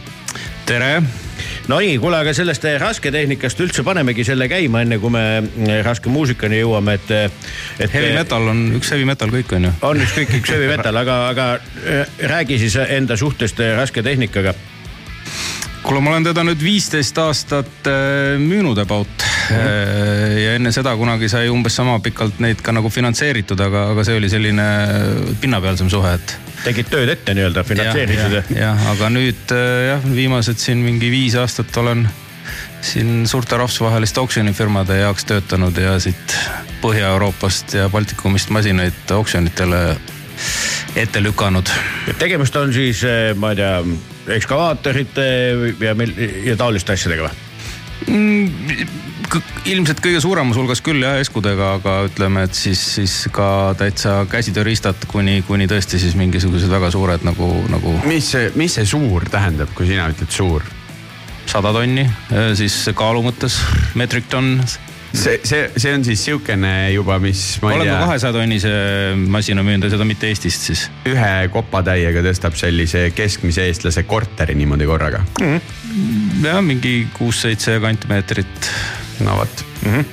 tere, 0.66 1.02
no 1.70 1.78
nii, 1.82 1.96
kuule, 2.02 2.18
aga 2.22 2.34
sellest 2.34 2.64
eh, 2.68 2.76
rasketehnikast 2.80 3.60
üldse 3.62 3.84
panemegi 3.86 4.24
selle 4.26 4.48
käima, 4.50 4.82
enne 4.82 4.98
kui 5.02 5.12
me 5.14 5.24
eh, 5.38 5.78
raske 5.86 6.10
muusikani 6.12 6.62
jõuame, 6.62 6.96
et, 6.98 7.12
et. 7.78 7.88
heavy 7.92 8.12
metal 8.16 8.50
on 8.52 8.64
üks 8.78 8.92
heavy 8.94 9.06
metal 9.08 9.32
kõik 9.32 9.54
on 9.58 9.68
ju. 9.68 9.72
on 9.88 10.02
ükskõik, 10.02 10.36
üks 10.40 10.54
heavy 10.54 10.70
metal, 10.72 10.98
aga, 11.02 11.18
aga 11.30 11.48
eh, 11.86 12.22
räägi 12.32 12.60
siis 12.62 12.78
enda 12.82 13.18
suhtest 13.20 13.62
eh, 13.62 13.74
rasketehnikaga. 13.78 14.54
kuule, 15.82 16.00
ma 16.00 16.14
olen 16.14 16.30
teda 16.30 16.44
nüüd 16.46 16.62
viisteist 16.62 17.18
aastat 17.18 17.90
müünud 18.38 18.78
about 18.78 19.26
äh, 19.50 20.38
ja 20.44 20.54
enne 20.54 20.72
seda 20.74 20.94
kunagi 20.96 21.28
sai 21.30 21.48
umbes 21.50 21.74
sama 21.76 21.98
pikalt 22.02 22.38
neid 22.42 22.62
ka 22.62 22.74
nagu 22.74 22.90
finantseeritud, 22.90 23.60
aga, 23.60 23.88
aga 23.94 24.04
see 24.06 24.18
oli 24.18 24.30
selline 24.30 24.66
pinnapealsem 25.42 25.90
suhe, 25.90 26.14
et. 26.14 26.38
Tegid 26.64 26.90
tööd 26.92 27.10
ette 27.12 27.34
nii-öelda, 27.36 27.64
finantseerisid 27.66 28.36
ja, 28.38 28.42
ja.? 28.42 28.58
jah, 28.66 28.82
aga 28.94 29.10
nüüd 29.12 29.54
äh, 29.54 29.70
jah, 29.92 30.04
viimased 30.16 30.60
siin 30.62 30.82
mingi 30.84 31.10
viis 31.12 31.36
aastat 31.38 31.76
olen 31.82 32.06
siin 32.82 33.26
suurte 33.30 33.58
rahvusvaheliste 33.60 34.20
oksjonifirmade 34.22 34.98
heaks 35.02 35.26
töötanud 35.28 35.78
ja 35.78 35.98
siit 36.02 36.36
Põhja-Euroopast 36.82 37.76
ja 37.78 37.86
Baltikumist 37.92 38.50
masinaid 38.50 39.14
oksjonitele 39.14 39.82
ette 40.98 41.22
lükanud 41.22 41.70
tegemist 42.18 42.56
on 42.58 42.74
siis, 42.74 43.04
ma 43.38 43.52
ei 43.52 43.60
tea, 43.60 43.76
ekskavaatorite 44.38 45.28
ja, 45.82 45.94
ja 46.46 46.58
taoliste 46.58 46.96
asjadega 46.96 47.28
või? 47.28 47.48
Mm, 48.10 49.02
ilmselt 49.70 50.02
kõige 50.04 50.20
suuremas 50.24 50.58
hulgas 50.60 50.82
küll 50.84 51.04
jah, 51.04 51.16
eskudega, 51.22 51.74
aga 51.78 51.96
ütleme, 52.08 52.44
et 52.48 52.58
siis, 52.58 52.82
siis 52.98 53.16
ka 53.32 53.72
täitsa 53.78 54.22
käsitööriistad 54.30 55.08
kuni, 55.10 55.40
kuni 55.46 55.68
tõesti 55.70 56.00
siis 56.02 56.18
mingisugused 56.18 56.70
väga 56.72 56.92
suured 56.94 57.26
nagu, 57.26 57.48
nagu 57.72 57.96
mis 58.08 58.32
see, 58.34 58.52
mis 58.58 58.78
see 58.78 58.88
suur 58.88 59.28
tähendab, 59.32 59.72
kui 59.76 59.88
sina 59.90 60.10
ütled 60.12 60.32
suur? 60.32 60.66
sada 61.52 61.72
tonni, 61.74 62.06
siis 62.58 62.76
kaalu 62.96 63.22
mõttes, 63.26 63.58
metric 63.98 64.28
ton. 64.32 64.54
see, 65.12 65.40
see, 65.44 65.66
see 65.76 65.92
on 65.92 66.04
siis 66.06 66.22
siukene 66.24 66.92
juba, 66.94 67.18
mis 67.20 67.58
ma 67.64 67.74
ei 67.74 67.82
tea, 67.84 67.98
kahesaja 68.00 68.32
tonnise 68.36 68.72
masina 69.32 69.64
müünud 69.66 69.84
ja 69.84 69.92
seda 69.92 70.06
mitte 70.08 70.30
Eestist 70.30 70.70
siis. 70.70 70.86
ühe 71.10 71.34
kopatäiega 71.52 72.24
tõstab 72.24 72.56
sellise 72.56 73.10
keskmise 73.16 73.66
eestlase 73.68 74.06
korteri 74.08 74.56
niimoodi 74.56 74.88
korraga. 74.88 75.24
jah, 75.42 76.62
mingi 76.64 76.96
kuus-seitse 77.18 77.78
kantmeetrit. 77.84 78.72
No 79.24 79.38
vot. 79.40 79.64
okei 79.82 80.04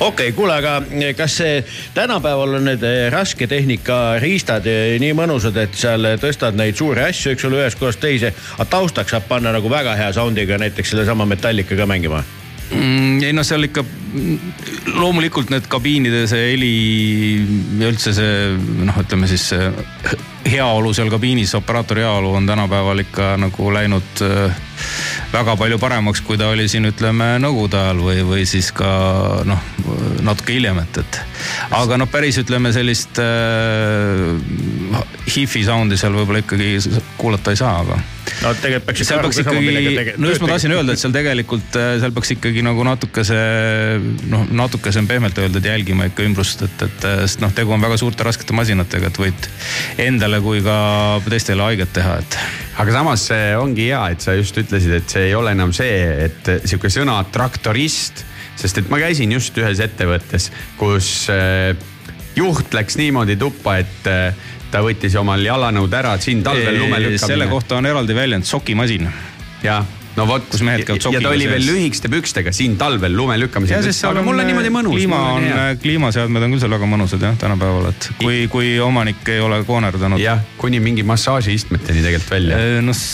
okay,, 0.00 0.32
kuule, 0.36 0.54
aga 0.54 0.78
kas 1.16 1.38
see 1.40 1.58
tänapäeval 1.94 2.58
on 2.60 2.68
need 2.70 2.84
eh, 2.86 3.08
rasketehnika 3.12 4.20
riistad 4.22 4.66
eh, 4.70 4.94
nii 5.02 5.16
mõnusad, 5.18 5.58
et 5.60 5.74
seal 5.78 6.14
tõstad 6.22 6.56
neid 6.58 6.78
suuri 6.78 7.04
asju, 7.08 7.34
eks 7.34 7.48
ole, 7.48 7.60
ühest 7.64 7.80
kohast 7.80 8.02
teise, 8.02 8.34
aga 8.56 8.70
taustaks 8.76 9.16
saab 9.16 9.28
panna 9.28 9.52
nagu 9.54 9.70
väga 9.70 9.96
hea 9.98 10.12
sound'iga 10.16 10.60
näiteks 10.62 10.94
sellesama 10.94 11.28
Metallicaga 11.28 11.88
mängima? 11.90 12.24
Mm, 12.72 13.22
ei 13.22 13.32
no 13.36 13.42
seal 13.44 13.66
ikka 13.66 13.82
mm, 13.84 14.38
loomulikult 14.96 15.50
need 15.52 15.66
kabiinide 15.70 16.24
see 16.30 16.46
heli 16.54 16.70
ja 17.80 17.90
üldse 17.90 18.14
see 18.16 18.54
noh, 18.88 18.96
ütleme 19.02 19.28
siis 19.28 19.44
see 19.52 19.68
heaolu 20.48 20.94
seal 20.96 21.10
kabiinis, 21.12 21.52
operaatori 21.58 22.04
heaolu 22.04 22.32
on 22.38 22.46
tänapäeval 22.48 23.04
ikka 23.04 23.34
nagu 23.40 23.68
läinud 23.74 24.24
äh, 24.24 24.56
väga 25.34 25.56
palju 25.58 25.78
paremaks, 25.82 26.22
kui 26.22 26.38
ta 26.38 26.48
oli 26.52 26.66
siin 26.70 26.86
ütleme 26.88 27.34
nõukogude 27.42 27.78
ajal 27.80 28.02
või, 28.04 28.22
või 28.26 28.44
siis 28.48 28.70
ka 28.74 28.90
noh, 29.48 29.62
natuke 30.22 30.54
hiljem, 30.54 30.78
et, 30.84 31.00
et. 31.02 31.20
aga 31.74 31.98
noh, 31.98 32.10
päris 32.10 32.38
ütleme 32.42 32.72
sellist 32.74 33.18
äh, 33.22 35.00
hifi 35.34 35.64
sound'i 35.66 35.98
seal 36.00 36.14
võib-olla 36.14 36.44
ikkagi 36.44 36.76
kuulata 37.18 37.54
ei 37.54 37.60
saa, 37.60 37.80
aga 37.82 37.98
no 38.42 38.52
tegelikult 38.58 38.88
peaks 38.88 39.08
seal 39.08 39.22
peaks 39.24 39.40
ikkagi, 39.42 40.14
no 40.20 40.30
just 40.30 40.42
ma 40.44 40.50
tahtsin 40.52 40.74
öelda, 40.76 40.94
et 40.94 41.02
seal 41.02 41.14
tegelikult, 41.14 41.78
seal 42.02 42.14
peaks 42.16 42.34
ikkagi 42.36 42.64
nagu 42.66 42.84
natukese 42.86 43.38
noh, 44.30 44.44
natukese 44.62 45.02
on 45.02 45.08
pehmelt 45.10 45.38
öeldud 45.40 45.64
jälgima 45.68 46.08
ikka 46.10 46.26
ümbrust, 46.26 46.64
et, 46.66 46.84
et 46.88 47.08
sest 47.24 47.42
noh, 47.44 47.52
tegu 47.56 47.74
on 47.74 47.84
väga 47.84 47.98
suurte 48.00 48.26
raskete 48.26 48.56
masinatega, 48.56 49.10
et 49.12 49.22
võid 49.24 49.48
endale 50.06 50.40
kui 50.44 50.62
ka 50.64 50.76
teistele 51.28 51.66
haiget 51.68 51.94
teha, 51.96 52.18
et. 52.22 52.38
aga 52.82 52.98
samas 52.98 53.28
see 53.30 53.54
ongi 53.60 53.88
hea, 53.90 54.04
et 54.14 54.24
sa 54.24 54.36
just 54.38 54.58
ütlesid, 54.60 54.98
et 55.00 55.16
see 55.16 55.28
ei 55.30 55.34
ole 55.38 55.54
enam 55.56 55.74
see, 55.76 56.28
et 56.28 56.54
sihuke 56.64 56.92
sõna 56.92 57.20
traktorist, 57.34 58.24
sest 58.60 58.78
et 58.80 58.92
ma 58.92 59.00
käisin 59.02 59.32
just 59.34 59.56
ühes 59.58 59.82
ettevõttes, 59.82 60.50
kus 60.80 61.10
äh, 61.32 61.74
juht 62.38 62.74
läks 62.74 62.98
niimoodi 62.98 63.36
tuppa, 63.40 63.78
et 63.82 64.10
äh, 64.10 64.50
ta 64.74 64.82
võttis 64.82 65.14
omal 65.20 65.42
jalanõud 65.44 65.92
ära, 65.94 66.16
et 66.18 66.24
siin 66.26 66.42
talvel 66.42 66.80
lume 66.80 66.98
selle 66.98 67.12
lükkamine. 67.14 67.50
kohta 67.52 67.76
on 67.78 67.86
eraldi 67.86 68.16
väljend 68.16 68.48
sokimasin. 68.48 69.06
jah, 69.62 69.86
no 70.18 70.26
vot, 70.28 70.46
Kus 70.50 70.62
mehed 70.66 70.84
käivad 70.86 71.00
ja 71.00 71.02
ta 71.02 71.10
sokiga 71.10 71.32
oli 71.32 71.48
veel 71.50 71.62
sees. 71.62 71.70
lühikeste 71.70 72.10
pükstega 72.12 72.54
siin 72.54 72.76
talvel 72.80 73.16
lume 73.16 73.38
lükkamisel. 73.40 73.90
aga 74.10 74.24
mul 74.26 74.42
on 74.42 74.50
niimoodi 74.50 74.72
mõnus. 74.74 74.96
kliima 74.96 75.20
on, 75.34 75.48
kliimaseadmed 75.82 76.46
on 76.46 76.56
küll 76.56 76.64
seal 76.64 76.76
väga 76.76 76.90
mõnusad 76.90 77.28
jah, 77.28 77.38
tänapäeval, 77.40 77.90
et 77.92 78.10
kui, 78.22 78.44
kui 78.52 78.74
omanik 78.84 79.26
ei 79.34 79.42
ole 79.44 79.62
koonerdanud. 79.66 80.22
jah, 80.22 80.42
kuni 80.60 80.82
mingi 80.84 81.06
massaažiistmeteni 81.06 82.04
tegelikult 82.04 82.36
välja. 82.36 82.60
noh, 82.84 83.04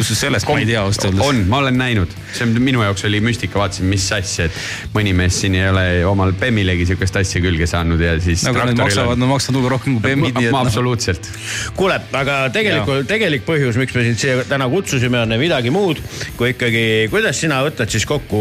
kusjuures 0.00 0.22
sellest 0.24 0.48
ma 0.48 0.58
ei 0.60 0.66
tea 0.68 0.80
ausalt 0.82 1.08
öeldes. 1.08 1.26
on, 1.26 1.40
ma 1.50 1.60
olen 1.60 1.78
näinud, 1.78 2.12
see 2.32 2.46
on 2.46 2.54
minu 2.62 2.82
jaoks 2.84 3.04
oli 3.08 3.20
müstika, 3.24 3.58
vaatasin, 3.60 3.88
mis 3.90 4.06
asja, 4.14 4.46
et 4.48 4.94
mõni 4.94 5.12
mees 5.16 5.40
siin 5.42 5.56
ei 5.58 5.66
ole 5.70 5.84
omal 6.08 6.32
Bemmilegi 6.40 6.86
sihukest 6.88 7.18
asja 7.20 7.42
külge 7.44 7.68
saanud 7.70 8.00
ja 8.02 8.14
siis. 8.22 8.44
nagu 8.46 8.62
nad 8.62 8.78
maksavad, 8.80 9.20
nad 9.20 9.30
maksavad 9.30 9.60
hulga 9.60 9.72
rohkem 9.74 9.98
kui 9.98 10.04
bemmid, 10.06 10.36
nii 10.36 10.50
et 10.50 10.54
noh. 10.54 10.64
absoluutselt. 10.64 11.30
kuule, 11.78 12.00
aga 12.20 12.38
tegelikult, 12.54 13.08
tegelik 13.10 13.46
põhjus, 13.48 13.78
miks 13.80 13.96
me 13.96 14.06
sind 14.08 14.22
siia 14.22 14.46
täna 14.48 14.68
kutsusime, 14.72 15.22
on 15.24 15.36
midagi 15.40 15.74
muud 15.74 16.00
kui 16.40 16.54
ikkagi, 16.54 16.84
kuidas 17.12 17.36
sina 17.36 17.58
võtad 17.60 17.90
siis 17.92 18.06
kokku 18.08 18.38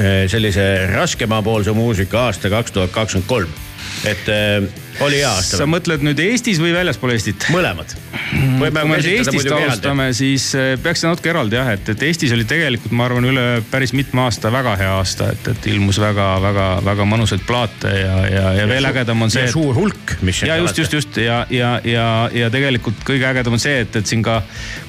eh, 0.00 0.24
sellise 0.32 0.64
raskemapoolse 0.94 1.74
muusika 1.76 2.22
aasta 2.30 2.48
kaks 2.48 2.72
tuhat 2.72 2.94
kakskümmend 2.94 3.28
kolm, 3.28 3.50
et 4.08 4.30
eh, 4.32 4.64
oli 5.04 5.20
hea 5.20 5.30
aasta 5.30 5.60
sa? 5.60 5.66
mõtled 5.68 6.02
nüüd 6.06 6.20
Eestis 6.22 6.60
või 6.62 6.72
väljaspool 6.74 7.12
Eestit? 7.14 7.46
mõlemad. 7.54 7.94
kui 8.30 8.70
me 8.70 8.84
nüüd 8.90 9.08
Eestist 9.12 9.50
alustame, 9.54 10.08
siis 10.16 10.48
eh, 10.58 10.72
peaks 10.82 11.04
natuke 11.06 11.32
eraldi 11.32 11.58
jah, 11.58 11.70
et, 11.74 11.92
et 11.94 12.04
Eestis 12.08 12.32
oli 12.34 12.46
tegelikult, 12.48 12.94
ma 12.96 13.06
arvan, 13.08 13.28
üle 13.28 13.46
päris 13.70 13.94
mitme 13.96 14.24
aasta 14.26 14.52
väga 14.54 14.74
hea 14.80 14.92
aasta, 14.98 15.30
et, 15.34 15.50
et 15.52 15.68
ilmus 15.72 16.00
väga-väga-väga 16.02 17.08
mõnusaid 17.08 17.44
plaate 17.48 17.92
ja, 17.94 18.16
ja, 18.30 18.44
ja 18.60 18.68
veel 18.70 18.90
ägedam 18.90 19.26
on 19.26 19.32
see. 19.34 19.46
ja 19.46 19.52
suur 19.52 19.76
hulk, 19.78 20.16
mis. 20.26 20.42
ja 20.48 20.58
just, 20.60 20.78
just, 20.82 20.98
just 20.98 21.20
ja, 21.22 21.40
ja, 21.50 21.76
ja, 21.84 22.08
ja 22.34 22.50
tegelikult 22.54 23.02
kõige 23.06 23.28
ägedam 23.30 23.58
on 23.58 23.62
see, 23.62 23.80
et, 23.84 24.00
et 24.00 24.08
siin 24.08 24.24
ka 24.26 24.40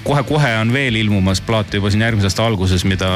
kohe-kohe 0.03 0.51
on 0.61 0.73
veel 0.73 0.99
ilmumas 0.99 1.41
plaate 1.45 1.79
juba 1.79 1.91
siin 1.93 2.03
järgmise 2.05 2.29
aasta 2.31 2.45
alguses, 2.45 2.85
mida 2.89 3.09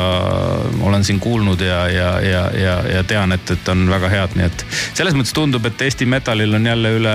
olen 0.84 1.04
siin 1.04 1.20
kuulnud 1.24 1.62
ja, 1.62 1.84
ja, 1.90 2.10
ja, 2.22 2.44
ja, 2.58 2.78
ja 2.98 3.04
tean, 3.08 3.32
et, 3.36 3.56
et 3.56 3.74
on 3.74 3.86
väga 3.90 4.12
head, 4.12 4.38
nii 4.38 4.48
et 4.50 4.66
selles 4.94 5.16
mõttes 5.18 5.34
tundub, 5.36 5.66
et 5.70 5.82
Eesti 5.84 6.06
metalil 6.10 6.54
on 6.54 6.66
jälle 6.68 6.83
üle 6.92 7.14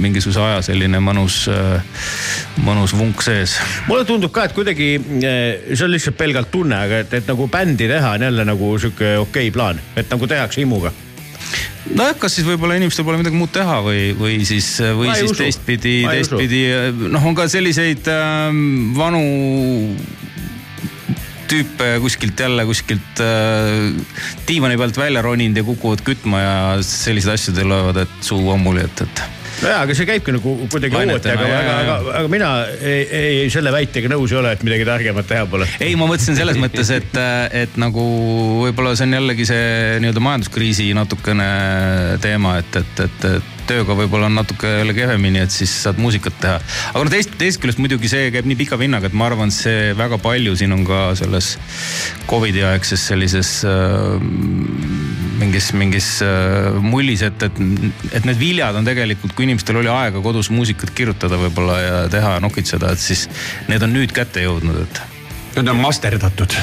mingisuguse 0.00 0.40
aja 0.42 0.62
selline 0.64 1.00
mõnus, 1.04 1.40
mõnus 2.64 2.94
vunk 2.96 3.22
sees. 3.24 3.58
mulle 3.88 4.06
tundub 4.08 4.32
ka, 4.34 4.48
et 4.48 4.56
kuidagi 4.56 4.94
eh, 4.98 5.74
see 5.74 5.84
on 5.86 5.92
lihtsalt 5.94 6.18
pelgalt 6.18 6.52
tunne, 6.54 6.78
aga 6.88 7.02
et, 7.04 7.18
et 7.20 7.28
nagu 7.28 7.48
bändi 7.52 7.90
teha 7.90 8.14
on 8.16 8.28
jälle 8.28 8.46
nagu 8.48 8.72
sihuke 8.78 9.16
okei 9.18 9.48
okay 9.48 9.54
plaan, 9.54 9.82
et 9.96 10.10
nagu 10.10 10.30
tehakse 10.30 10.62
himuga. 10.62 10.92
nojah, 11.94 12.14
kas 12.20 12.38
siis 12.38 12.46
võib-olla 12.48 12.76
inimestel 12.78 13.06
pole 13.06 13.20
midagi 13.20 13.38
muud 13.38 13.52
teha 13.54 13.80
või, 13.84 14.12
või 14.18 14.38
siis, 14.48 14.70
või 14.82 15.10
Ma 15.10 15.16
ei 15.16 15.26
siis 15.26 15.38
teistpidi, 15.38 15.96
teistpidi 16.08 16.62
noh, 17.08 17.28
on 17.30 17.36
ka 17.38 17.48
selliseid 17.50 18.08
ähm, 18.12 18.94
vanu 18.98 19.24
tüüpe 21.48 21.96
kuskilt 22.02 22.40
jälle 22.40 22.64
kuskilt 22.68 23.22
äh, 23.24 23.96
diivani 24.48 24.76
pealt 24.80 24.98
välja 25.00 25.22
roninud 25.24 25.56
ja 25.56 25.64
kukuvad 25.64 26.04
kütma 26.06 26.42
ja 26.42 26.54
selliseid 26.84 27.38
asju 27.38 27.56
tulevad, 27.56 28.04
et 28.04 28.22
suu 28.24 28.52
ammuli, 28.54 28.84
et, 28.84 29.04
et 29.06 29.37
nojaa, 29.62 29.82
aga 29.84 29.96
see 29.96 30.08
käibki 30.08 30.34
nagu 30.36 30.54
kuidagi 30.70 30.98
Lainetena, 30.98 31.36
aga, 31.42 31.58
aga, 31.58 31.74
aga, 31.82 32.14
aga 32.20 32.32
mina 32.32 32.50
ei, 32.78 33.02
ei 33.20 33.52
selle 33.52 33.72
väitega 33.74 34.10
nõus 34.12 34.32
ei 34.34 34.40
ole, 34.40 34.54
et 34.54 34.64
midagi 34.66 34.86
targemat 34.88 35.28
teha 35.30 35.46
pole. 35.50 35.68
ei, 35.80 35.94
ma 35.98 36.08
mõtlesin 36.10 36.38
selles 36.38 36.60
mõttes, 36.60 36.92
et, 36.94 37.20
et 37.64 37.78
nagu 37.80 38.06
võib-olla 38.64 38.94
see 38.98 39.08
on 39.08 39.18
jällegi 39.18 39.48
see 39.48 39.68
nii-öelda 40.04 40.24
majanduskriisi 40.24 40.90
natukene 40.96 41.52
teema, 42.24 42.58
et, 42.62 42.82
et, 42.82 43.06
et, 43.08 43.30
et 43.38 43.54
tööga 43.68 43.96
võib-olla 43.98 44.28
on 44.30 44.38
natuke 44.38 44.70
jälle 44.80 44.94
kehvemini, 44.96 45.42
et 45.44 45.52
siis 45.52 45.72
saad 45.84 46.00
muusikat 46.00 46.38
teha. 46.40 46.56
aga 46.92 47.04
no 47.04 47.12
teist, 47.12 47.34
teisest 47.40 47.62
küljest 47.62 47.82
muidugi 47.82 48.10
see 48.10 48.30
käib 48.34 48.48
nii 48.48 48.58
pika 48.62 48.78
vinnaga, 48.80 49.10
et 49.10 49.16
ma 49.18 49.28
arvan, 49.28 49.52
see 49.54 49.92
väga 49.98 50.20
palju 50.22 50.56
siin 50.58 50.74
on 50.76 50.86
ka 50.88 51.02
selles 51.18 51.56
Covidi 52.28 52.64
aegses 52.66 53.08
sellises 53.10 53.52
äh, 53.68 54.97
mingis, 55.38 55.72
mingis 55.76 56.08
äh, 56.24 56.78
mullis, 56.82 57.22
et, 57.26 57.44
et, 57.46 57.60
et 58.12 58.26
need 58.28 58.40
viljad 58.40 58.78
on 58.78 58.88
tegelikult, 58.88 59.34
kui 59.36 59.48
inimestel 59.48 59.80
oli 59.82 59.90
aega 59.92 60.22
kodus 60.24 60.50
muusikat 60.54 60.94
kirjutada 60.96 61.38
võib-olla 61.40 61.78
ja 61.82 62.00
teha 62.12 62.36
ja 62.36 62.42
nokitseda, 62.44 62.92
et 62.94 63.02
siis 63.02 63.28
need 63.70 63.84
on 63.84 63.94
nüüd 63.94 64.14
kätte 64.16 64.44
jõudnud, 64.44 64.82
et 64.86 65.17
Need 65.58 65.72
on 65.72 65.80
masterdatud. 65.82 66.54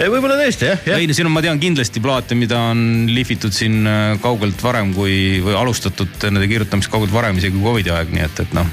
võib-olla 0.00 0.36
tõesti 0.40 0.66
jah, 0.66 0.80
jah. 0.86 0.98
ei 0.98 1.08
no 1.08 1.14
siin 1.16 1.28
on, 1.28 1.34
ma 1.34 1.42
tean 1.44 1.60
kindlasti 1.62 2.02
plaate, 2.02 2.36
mida 2.38 2.58
on 2.72 2.82
lihvitud 3.10 3.54
siin 3.54 3.86
äh, 3.86 4.00
kaugelt 4.22 4.62
varem 4.64 4.90
kui, 4.96 5.38
või 5.44 5.54
alustatud 5.58 6.26
nende 6.28 6.48
kirjutamist 6.50 6.90
kaugelt 6.92 7.14
varem, 7.14 7.38
isegi 7.38 7.60
Covidi 7.62 7.92
aeg, 7.94 8.10
nii 8.14 8.24
et, 8.26 8.42
et 8.44 8.56
noh. 8.56 8.68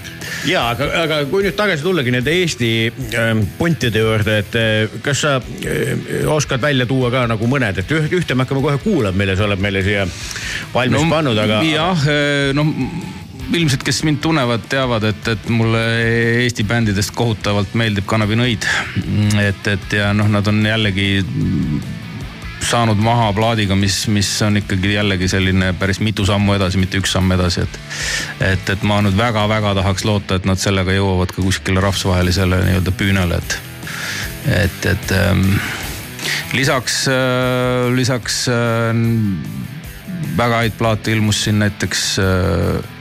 ja 0.50 0.66
aga, 0.74 0.90
aga 1.04 1.22
kui 1.30 1.46
nüüd 1.46 1.58
tagasi 1.60 1.86
tullagi 1.86 2.16
nende 2.16 2.34
Eesti 2.40 2.72
ähm, 3.20 3.46
puntide 3.60 4.04
juurde, 4.04 4.40
et 4.44 4.60
äh, 4.60 4.98
kas 5.06 5.24
sa 5.26 5.38
äh, 5.38 5.94
oskad 6.34 6.64
välja 6.66 6.90
tuua 6.90 7.14
ka 7.14 7.28
nagu 7.30 7.52
mõned, 7.52 7.84
et 7.84 7.96
üht, 7.96 8.12
ühte 8.22 8.36
me 8.36 8.48
hakkame 8.48 8.66
kohe 8.66 8.82
kuulama, 8.84 9.18
mille 9.22 9.38
sa 9.38 9.48
oled 9.48 9.62
meile 9.62 9.86
siia 9.86 10.10
valmis 10.74 11.04
no, 11.04 11.08
pannud, 11.14 11.46
aga. 11.46 11.64
jah, 11.70 12.06
noh 12.58 13.18
ilmselt, 13.54 13.84
kes 13.84 14.04
mind 14.06 14.22
tunnevad, 14.22 14.66
teavad, 14.70 15.04
et, 15.10 15.28
et 15.28 15.48
mulle 15.50 15.82
Eesti 16.44 16.64
bändidest 16.70 17.14
kohutavalt 17.18 17.74
meeldib 17.80 18.06
Kannabinõid. 18.10 18.68
et, 19.42 19.68
et 19.68 19.96
ja 19.98 20.12
noh, 20.14 20.30
nad 20.30 20.48
on 20.48 20.62
jällegi 20.66 21.10
saanud 22.70 23.00
maha 23.02 23.32
plaadiga, 23.34 23.76
mis, 23.76 24.04
mis 24.12 24.30
on 24.46 24.60
ikkagi 24.60 24.94
jällegi 24.94 25.30
selline 25.32 25.72
päris 25.80 26.02
mitu 26.04 26.26
sammu 26.28 26.54
edasi, 26.58 26.78
mitte 26.82 27.00
üks 27.02 27.16
samm 27.16 27.32
edasi, 27.34 27.66
et. 27.66 27.80
et, 28.52 28.74
et 28.76 28.86
ma 28.86 29.00
nüüd 29.06 29.18
väga-väga 29.18 29.74
tahaks 29.80 30.06
loota, 30.06 30.38
et 30.38 30.46
nad 30.50 30.62
sellega 30.62 30.94
jõuavad 30.94 31.34
ka 31.34 31.42
kuskile 31.42 31.82
rahvusvahelisele 31.84 32.62
nii-öelda 32.68 32.94
püünele, 33.00 33.40
et, 33.40 33.58
et, 34.60 34.86
et 34.94 35.16
ähm, 35.18 35.48
lisaks 36.54 37.02
äh,, 37.10 37.90
lisaks 37.96 38.44
äh, 38.54 38.94
väga 40.38 40.64
häid 40.64 40.78
plaate 40.78 41.16
ilmus 41.16 41.46
siin 41.48 41.64
näiteks 41.64 42.08
äh, 42.22 42.99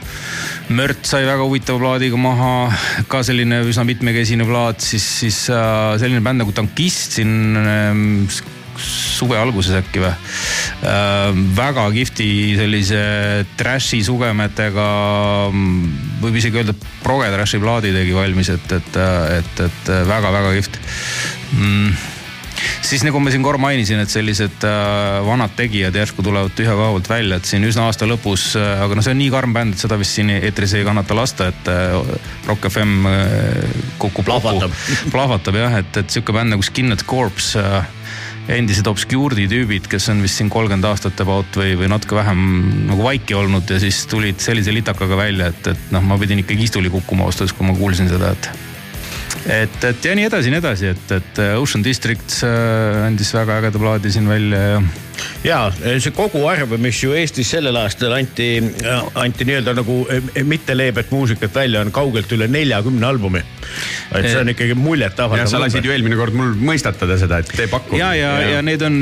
Mört 0.69 1.07
sai 1.09 1.23
väga 1.25 1.41
huvitava 1.47 1.81
plaadiga 1.81 2.17
maha, 2.19 2.69
ka 3.09 3.23
selline 3.25 3.63
üsna 3.65 3.87
mitmekesine 3.89 4.45
plaat, 4.45 4.83
siis, 4.85 5.05
siis 5.23 5.39
äh, 5.49 5.95
selline 5.97 6.21
bänd 6.21 6.43
nagu 6.43 6.53
Tankist 6.53 7.17
siin 7.17 7.57
ähm, 7.57 8.03
suve 8.79 9.39
alguses 9.39 9.79
äkki 9.79 10.03
või 10.03 10.11
äh,. 10.13 11.39
väga 11.57 11.87
kihvti 11.95 12.29
sellise 12.59 13.01
trash'i 13.59 14.03
sugemetega, 14.05 14.85
võib 16.21 16.37
isegi 16.39 16.61
öelda, 16.61 16.77
proge 17.01 17.33
trash'i 17.33 17.59
plaadi 17.63 17.91
tegi 17.95 18.15
valmis, 18.15 18.53
et, 18.53 18.77
et, 18.77 19.01
et, 19.41 19.65
et 19.65 19.91
väga-väga 20.13 20.55
kihvt 20.59 20.79
mm 21.57 22.08
siis 22.85 23.03
nagu 23.07 23.21
ma 23.21 23.33
siin 23.33 23.45
korra 23.45 23.61
mainisin, 23.61 24.01
et 24.03 24.11
sellised 24.11 24.65
äh, 24.67 25.19
vanad 25.27 25.53
tegijad 25.57 25.95
järsku 25.95 26.25
tulevad 26.25 26.55
tühjakohalt 26.57 27.09
välja, 27.09 27.39
et 27.39 27.49
siin 27.49 27.65
üsna 27.67 27.87
aasta 27.89 28.07
lõpus 28.09 28.51
äh,, 28.59 28.83
aga 28.85 28.97
noh, 28.97 29.05
see 29.05 29.15
on 29.15 29.21
nii 29.23 29.33
karm 29.33 29.55
bänd, 29.55 29.75
et 29.75 29.85
seda 29.85 29.99
vist 29.99 30.17
siin 30.17 30.31
eetris 30.37 30.75
ei 30.79 30.87
kannata 30.87 31.17
lasta, 31.17 31.49
et 31.53 31.71
äh, 31.71 31.95
Rock 32.49 32.69
FM 32.71 33.09
äh, 33.09 33.77
kukub 34.01 34.27
Plahvatab. 34.29 34.73
kokku. 34.73 35.11
plahvatab 35.15 35.61
jah, 35.61 35.79
et, 35.83 36.03
et 36.03 36.17
sihuke 36.17 36.35
bänd 36.35 36.55
nagu 36.55 36.65
Skinhead 36.65 37.05
Corpse 37.09 37.63
äh, 37.63 37.95
endised 38.49 38.87
Obscure'i 38.89 39.45
tüübid, 39.49 39.87
kes 39.89 40.09
on 40.13 40.23
vist 40.25 40.39
siin 40.39 40.49
kolmkümmend 40.51 40.87
aastat 40.89 41.19
about 41.21 41.59
või, 41.59 41.75
või 41.79 41.89
natuke 41.91 42.17
vähem 42.17 42.41
nagu 42.89 43.05
vaiki 43.05 43.37
olnud 43.37 43.69
ja 43.69 43.77
siis 43.81 44.01
tulid 44.09 44.41
sellise 44.43 44.73
litakaga 44.73 45.19
välja, 45.19 45.51
et, 45.53 45.73
et 45.75 45.93
noh, 45.93 46.03
ma 46.05 46.17
pidin 46.21 46.41
ikkagi 46.43 46.65
istuli 46.69 46.91
kukkuma 46.93 47.27
ausalt 47.27 47.45
öeldes, 47.45 47.57
kui 47.57 47.69
ma 47.69 47.77
kuulsin 47.77 48.09
seda, 48.11 48.33
et 48.33 48.68
et, 49.45 49.83
et 49.83 50.09
ja 50.09 50.15
nii 50.17 50.29
edasi, 50.29 50.53
nii 50.53 50.61
edasi, 50.61 50.93
et, 50.95 51.13
et 51.19 51.43
Ocean 51.59 51.83
District 51.85 52.41
äh, 52.47 53.05
andis 53.07 53.33
väga 53.35 53.59
ägeda 53.61 53.81
plaadi 53.81 54.11
siin 54.13 54.29
välja 54.29 54.63
ja 54.63 54.79
ja 55.43 55.59
see 56.01 56.13
koguarv, 56.15 56.75
mis 56.81 56.99
ju 57.03 57.13
Eestis 57.17 57.51
sellel 57.53 57.77
aastal 57.79 58.13
anti, 58.17 58.49
anti 59.19 59.47
nii-öelda 59.47 59.75
nagu 59.77 60.01
mitte 60.47 60.75
leebet 60.77 61.11
muusikat 61.15 61.55
välja, 61.55 61.83
on 61.85 61.93
kaugelt 61.95 62.31
üle 62.35 62.47
neljakümne 62.51 63.07
albumi. 63.07 63.43
et 64.15 64.29
see 64.29 64.39
on 64.41 64.53
ikkagi 64.53 64.75
ja 64.75 64.79
muljetavaldav. 64.79 65.51
sa 65.51 65.61
lasid 65.61 65.85
ju 65.85 65.95
eelmine 65.95 66.17
kord 66.19 66.35
mul 66.37 66.55
mõistatada 66.71 67.19
seda, 67.21 67.41
et 67.43 67.51
tee 67.55 67.67
pakku. 67.71 67.99
ja, 67.99 68.13
ja, 68.17 68.35
ja 68.55 68.63
need 68.65 68.83
on 68.85 68.95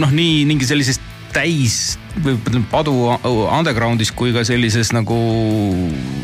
noh, 0.00 0.14
nii 0.14 0.44
mingi 0.48 0.68
sellises 0.68 1.00
täis 1.34 1.98
padu 2.70 2.94
underground'is 3.26 4.12
kui 4.14 4.32
ka 4.34 4.44
sellises 4.46 4.92
nagu 4.94 5.16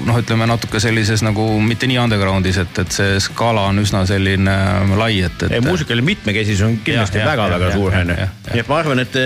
noh, 0.06 0.16
ütleme 0.20 0.46
natuke 0.48 0.80
sellises 0.82 1.24
nagu 1.26 1.46
mitte 1.64 1.88
nii 1.90 1.98
underground'is, 2.04 2.60
et, 2.62 2.80
et 2.84 2.94
see 2.94 3.18
skaala 3.24 3.66
on 3.72 3.82
üsna 3.82 4.04
selline 4.08 4.56
lai, 5.00 5.12
et, 5.26 5.46
et. 5.48 5.58
muusikaline 5.66 6.06
mitmekesisus 6.06 6.66
on 6.68 6.80
kindlasti 6.86 7.22
väga-väga 7.26 7.72
suur 7.74 7.94
jah,. 7.94 8.10
jah. 8.26 8.34
nii 8.52 8.64
et 8.64 8.70
ma 8.70 8.82
arvan, 8.82 9.02
et, 9.02 9.18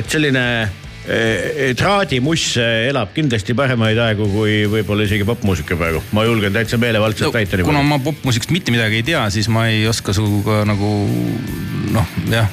et 0.00 0.08
selline 0.08 0.44
eh, 0.64 1.74
traadimuss 1.78 2.56
eh, 2.62 2.88
elab 2.88 3.12
kindlasti 3.16 3.56
paremaid 3.58 4.00
aegu 4.08 4.30
kui 4.32 4.62
võib-olla 4.70 5.04
isegi 5.08 5.28
popmuusika 5.28 5.76
praegu. 5.80 6.02
ma 6.16 6.24
julgen 6.28 6.56
täitsa 6.56 6.80
meelevaldselt 6.80 7.36
väita 7.36 7.60
kuna 7.68 7.84
ma 7.84 8.00
popmuusikast 8.02 8.54
mitte 8.54 8.74
midagi 8.74 9.02
ei 9.02 9.08
tea, 9.12 9.26
siis 9.34 9.50
ma 9.52 9.68
ei 9.68 9.84
oska 9.90 10.16
sinuga 10.16 10.62
nagu 10.68 10.94
noh, 11.92 12.16
jah. 12.32 12.48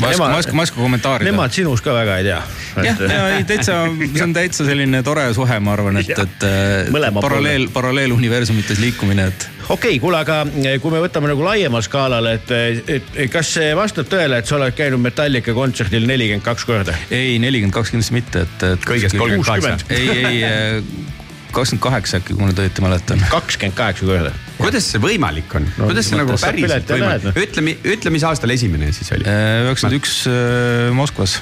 Ma 0.00 0.10
ei 0.10 0.14
oska, 0.14 0.24
ma 0.24 0.32
ei 0.34 0.44
oska, 0.44 0.52
ma 0.52 0.62
ei 0.62 0.68
oska 0.68 0.80
kommentaarida. 0.80 1.30
Nemad 1.30 1.54
sinust 1.56 1.84
ka 1.84 1.94
väga 1.96 2.18
ei 2.20 2.26
tea. 2.28 2.40
jah, 2.84 3.04
ja 3.10 3.28
ei 3.36 3.44
täitsa, 3.48 3.78
see 4.14 4.24
on 4.24 4.34
täitsa 4.36 4.66
selline 4.68 5.02
tore 5.06 5.28
suhe, 5.36 5.60
ma 5.64 5.74
arvan, 5.76 6.00
et, 6.02 6.12
et 6.14 6.48
äh, 6.48 6.90
Mõlema 6.94 7.22
paralleel, 7.24 7.68
paralleeluniversumites 7.74 8.82
liikumine, 8.82 9.28
et 9.32 9.48
okei 9.68 9.96
okay,, 9.96 10.00
kuule, 10.02 10.20
aga 10.20 10.40
eh, 10.62 10.78
kui 10.82 10.92
me 10.92 11.02
võtame 11.02 11.30
nagu 11.30 11.44
laiemal 11.44 11.84
skaalal, 11.84 12.30
et, 12.32 12.52
et 12.88 13.20
kas 13.32 13.52
see 13.58 13.74
vastab 13.76 14.08
tõele, 14.10 14.40
et 14.40 14.48
sa 14.48 14.56
oled 14.58 14.76
käinud 14.76 15.02
Metallica 15.02 15.54
kontserdil 15.56 16.08
nelikümmend 16.08 16.46
kaks 16.46 16.66
korda? 16.68 16.96
ei, 17.10 17.36
nelikümmend 17.42 17.76
kaks 17.76 17.92
kindlasti 17.94 18.16
mitte, 18.16 18.46
et, 18.46 18.66
et. 18.72 18.88
Kõigest 18.88 19.18
38. 19.18 19.88
ei, 19.94 20.08
ei, 20.16 21.07
kakskümmend 21.54 21.82
kaheksa 21.82 22.20
äkki, 22.20 22.34
kui 22.34 22.42
ma 22.42 22.50
nüüd 22.50 22.60
õieti 22.62 22.84
mäletan. 22.84 23.22
kakskümmend 23.32 23.76
kaheksa 23.78 24.08
korda. 24.08 24.32
kuidas 24.58 24.88
see 24.92 25.02
võimalik 25.02 25.54
on 25.58 25.66
No, 25.76 25.88
kuidas 25.88 26.10
see 26.10 26.20
nagu 26.20 26.36
päriselt 26.40 26.92
võimalik 26.92 27.26
lähed,, 27.28 27.42
ütle, 27.44 27.74
ütle, 27.94 28.14
mis 28.14 28.26
aastal 28.28 28.54
esimene 28.54 28.92
siis 28.96 29.10
oli? 29.16 29.26
üheksakümmend 29.26 29.98
üks 30.00 30.14
äh, 30.30 30.88
Moskvas, 30.96 31.38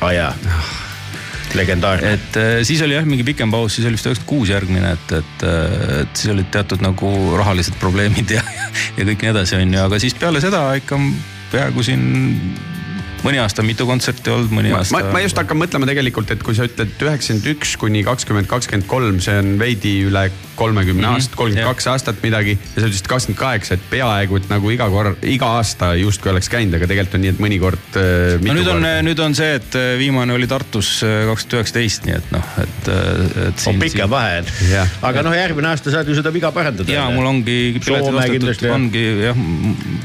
aa 0.00 0.08
ah, 0.08 0.14
jaa, 0.16 0.32
legendaarne. 1.58 2.14
et 2.18 2.40
äh, 2.40 2.54
siis 2.68 2.82
oli 2.84 2.96
jah 2.98 3.08
mingi 3.08 3.26
pikem 3.26 3.52
paus, 3.54 3.76
siis 3.76 3.88
oli 3.88 3.98
vist 3.98 4.10
üheksakümmend 4.10 4.32
kuus 4.34 4.52
järgmine, 4.52 4.94
et, 4.98 5.16
et, 5.20 5.46
et 6.02 6.22
siis 6.22 6.34
olid 6.34 6.50
teatud 6.54 6.84
nagu 6.84 7.12
rahalised 7.40 7.78
probleemid 7.82 8.36
ja, 8.36 8.44
ja 8.98 9.08
kõik 9.08 9.24
nii 9.24 9.32
edasi, 9.34 9.58
onju, 9.60 9.80
aga 9.86 10.02
siis 10.02 10.16
peale 10.18 10.44
seda 10.44 10.66
ikka 10.80 11.00
peaaegu 11.52 11.84
siin 11.84 12.04
mõni 13.22 13.40
aasta 13.42 13.64
mitu 13.66 13.86
kontserti 13.88 14.32
olnud, 14.32 14.52
mõni 14.54 14.72
ma, 14.72 14.80
aasta. 14.82 15.02
ma, 15.14 15.22
just 15.22 15.38
hakkan 15.38 15.58
mõtlema 15.60 15.88
tegelikult, 15.88 16.30
et 16.34 16.42
kui 16.44 16.56
sa 16.58 16.66
ütled 16.68 16.92
üheksakümmend 17.02 17.50
üks 17.54 17.76
kuni 17.80 18.02
kakskümmend, 18.06 18.48
kakskümmend 18.50 18.88
kolm, 18.90 19.20
see 19.24 19.36
on 19.38 19.54
veidi 19.60 19.94
üle 20.08 20.28
kolmekümne 20.58 21.02
mm 21.02 21.08
-hmm. 21.08 21.14
aastat, 21.14 21.36
kolmkümmend 21.36 21.68
kaks 21.70 21.86
aastat 21.86 22.22
midagi. 22.22 22.58
ja 22.76 22.82
sa 22.82 22.86
ütlesid 22.86 23.08
kakskümmend 23.08 23.38
kaheksa, 23.38 23.74
et 23.74 23.84
peaaegu, 23.90 24.36
et 24.36 24.48
nagu 24.50 24.70
iga 24.70 24.88
kord, 24.90 25.22
iga 25.22 25.46
aasta 25.58 25.94
justkui 25.94 26.30
oleks 26.30 26.48
käinud, 26.48 26.74
aga 26.74 26.86
tegelikult 26.86 27.14
on 27.14 27.24
nii, 27.26 27.34
et 27.34 27.40
mõnikord 27.46 27.98
äh,. 28.00 28.40
no 28.42 28.56
nüüd 28.58 28.70
on, 28.74 28.86
nüüd 29.06 29.22
on 29.24 29.34
see, 29.34 29.54
et 29.60 29.78
äh, 29.78 29.94
viimane 29.98 30.32
oli 30.32 30.46
Tartus 30.46 30.90
kaks 31.02 31.46
tuhat 31.46 31.62
üheksateist, 31.62 32.06
nii 32.08 32.16
et 32.18 32.32
noh, 32.34 32.52
et, 32.62 32.90
et. 33.48 33.66
on 33.66 33.78
pikem 33.78 34.10
vahe. 34.10 34.42
Aga 35.02 35.22
noh, 35.22 35.34
järgmine 35.36 35.68
aasta 35.72 35.94
saad 35.94 36.08
ju 36.08 36.16
seda 36.18 36.32
viga 36.34 36.52
parandada. 36.52 36.92
ja 36.92 37.08
mul 37.10 37.26
ongi 37.26 37.58
piletid 37.84 38.44
ostetud 38.44 38.70
ongi 38.72 39.04
jah, 39.28 39.38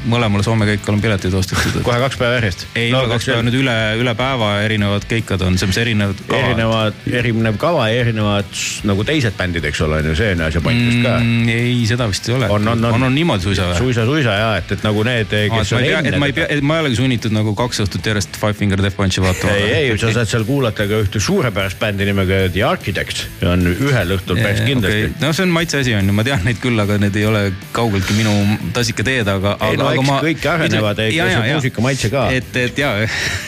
mõlemale 0.08 0.44
Soome 0.46 0.66
käikule 0.68 0.96
on 0.96 1.02
piletid 1.02 1.34
ostetud. 1.34 1.82
kohe 1.82 1.98
kaks 2.06 2.16
päeva 2.20 2.38
järjest. 2.38 2.66
ei 2.74 2.92
no,, 2.94 3.07
kaks 3.12 3.28
päeva 3.30 3.44
nüüd 3.46 3.58
üle, 3.60 3.76
üle 4.00 4.14
päeva 4.18 4.50
erinevad 4.64 5.06
keikad 5.08 5.42
on, 5.46 5.58
selles 5.58 5.72
mõttes 5.72 5.82
erinevad 5.84 6.22
erinevad, 6.38 7.00
erinev 7.20 7.58
kava 7.60 7.88
ja 7.90 8.02
erinevad 8.04 8.62
nagu 8.88 9.06
teised 9.08 9.36
bändid, 9.38 9.66
eks 9.68 9.82
ole, 9.86 10.00
on 10.02 10.10
ju 10.10 10.16
see 10.18 10.34
on 10.34 10.44
asja 10.48 10.62
point 10.64 10.82
vist 10.82 11.00
ka. 11.04 11.14
mm,. 11.18 11.48
ei, 11.52 11.78
seda 11.88 12.08
vist 12.10 12.28
ei 12.28 12.36
ole. 12.36 12.50
On, 12.52 12.68
on, 12.74 12.84
on. 12.84 12.96
on, 12.98 13.06
on 13.08 13.16
niimoodi 13.16 13.48
suisa 13.48 13.68
või? 13.70 13.78
suisa, 13.80 14.06
suisa 14.08 14.36
ja 14.38 14.50
et, 14.60 14.72
et 14.76 14.84
nagu 14.86 15.04
need, 15.06 15.32
et 15.32 15.52
kes 15.52 15.72
ma 15.74 15.80
on 15.80 15.86
ei 15.86 15.92
pea, 15.92 16.02
et 16.12 16.18
ma 16.18 16.30
ei 16.30 16.36
pea, 16.36 16.48
enne. 16.48 16.60
et 16.60 16.68
ma 16.70 16.78
ei 16.78 16.86
olegi 16.86 17.00
sunnitud 17.00 17.36
nagu 17.36 17.54
kaks 17.58 17.84
õhtut 17.86 18.10
järjest 18.12 18.38
Five 18.40 18.56
Finger 18.58 18.82
Death 18.82 18.98
Punchi 18.98 19.24
vaatama. 19.24 19.56
ei, 19.56 19.90
ei, 19.90 19.98
sa 20.00 20.12
saad 20.14 20.30
seal 20.30 20.46
kuulata 20.48 20.88
ka 20.90 21.02
ühte 21.04 21.22
suurepärast 21.22 21.80
bändi 21.80 22.08
nimega 22.08 22.44
The 22.52 22.64
Architects, 22.68 23.26
on 23.46 23.66
ühel 23.72 24.16
õhtul 24.18 24.40
päris 24.40 24.64
kindlasti 24.66 25.08
okay.. 25.08 25.16
no 25.22 25.32
see 25.36 25.46
on 25.46 25.54
maitse 25.54 25.82
asi 25.82 25.96
on 25.98 26.10
ju, 26.10 26.16
ma 26.16 26.26
tean 26.26 26.44
neid 26.46 26.60
küll, 26.62 26.78
aga 26.82 26.98
need 27.02 27.16
ei 27.18 27.26
ole 27.28 27.44
kaugeltki 27.76 28.16
minu 28.18 28.34
tassike 28.76 29.04
teed, 29.06 29.28
aga. 29.30 29.56
Ei 29.68 29.78
no 29.78 29.90
eks 29.92 30.12
kõik 30.28 30.46
arenevad, 30.52 31.02
ei, 31.04 31.14
kes 31.16 31.36
on 31.38 31.46
muusikamaitse 31.54 32.10
ka. 32.12 32.26
et, 32.34 32.50
et 32.62 32.80
ja, 32.80 32.94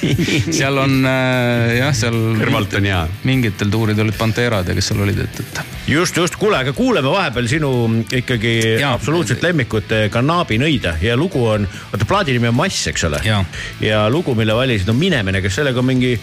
seal 0.59 0.81
on 0.81 0.97
äh, 1.09 1.77
jah, 1.81 1.95
seal. 1.97 2.17
Kõrvalt 2.41 2.77
on 2.79 2.89
hea. 2.89 3.01
mingitel 3.29 3.71
tuuridel 3.73 4.09
olid 4.09 4.19
Panterad 4.19 4.69
ja 4.69 4.77
kes 4.77 4.91
seal 4.93 5.03
olid, 5.05 5.23
et, 5.25 5.41
et. 5.43 5.61
just, 5.91 6.17
just, 6.17 6.37
kuule, 6.41 6.61
aga 6.61 6.75
kuuleme 6.77 7.11
vahepeal 7.13 7.49
sinu 7.51 7.73
ikkagi 8.21 8.55
Jaa. 8.81 8.95
absoluutselt 8.99 9.43
lemmikut 9.45 9.93
eh, 9.97 10.07
Kannaabinõide 10.13 10.97
ja 11.05 11.17
lugu 11.19 11.45
on, 11.53 11.67
oota 11.91 12.09
plaadi 12.09 12.37
nimi 12.37 12.51
on 12.51 12.59
Mass, 12.59 12.87
eks 12.91 13.09
ole 13.09 13.23
ja 13.81 14.05
lugu, 14.13 14.35
mille 14.39 14.55
valisid 14.57 14.89
on 14.91 14.99
Minemine, 15.01 15.43
kas 15.45 15.61
sellega 15.61 15.83
on 15.83 15.91
mingi 15.91 16.15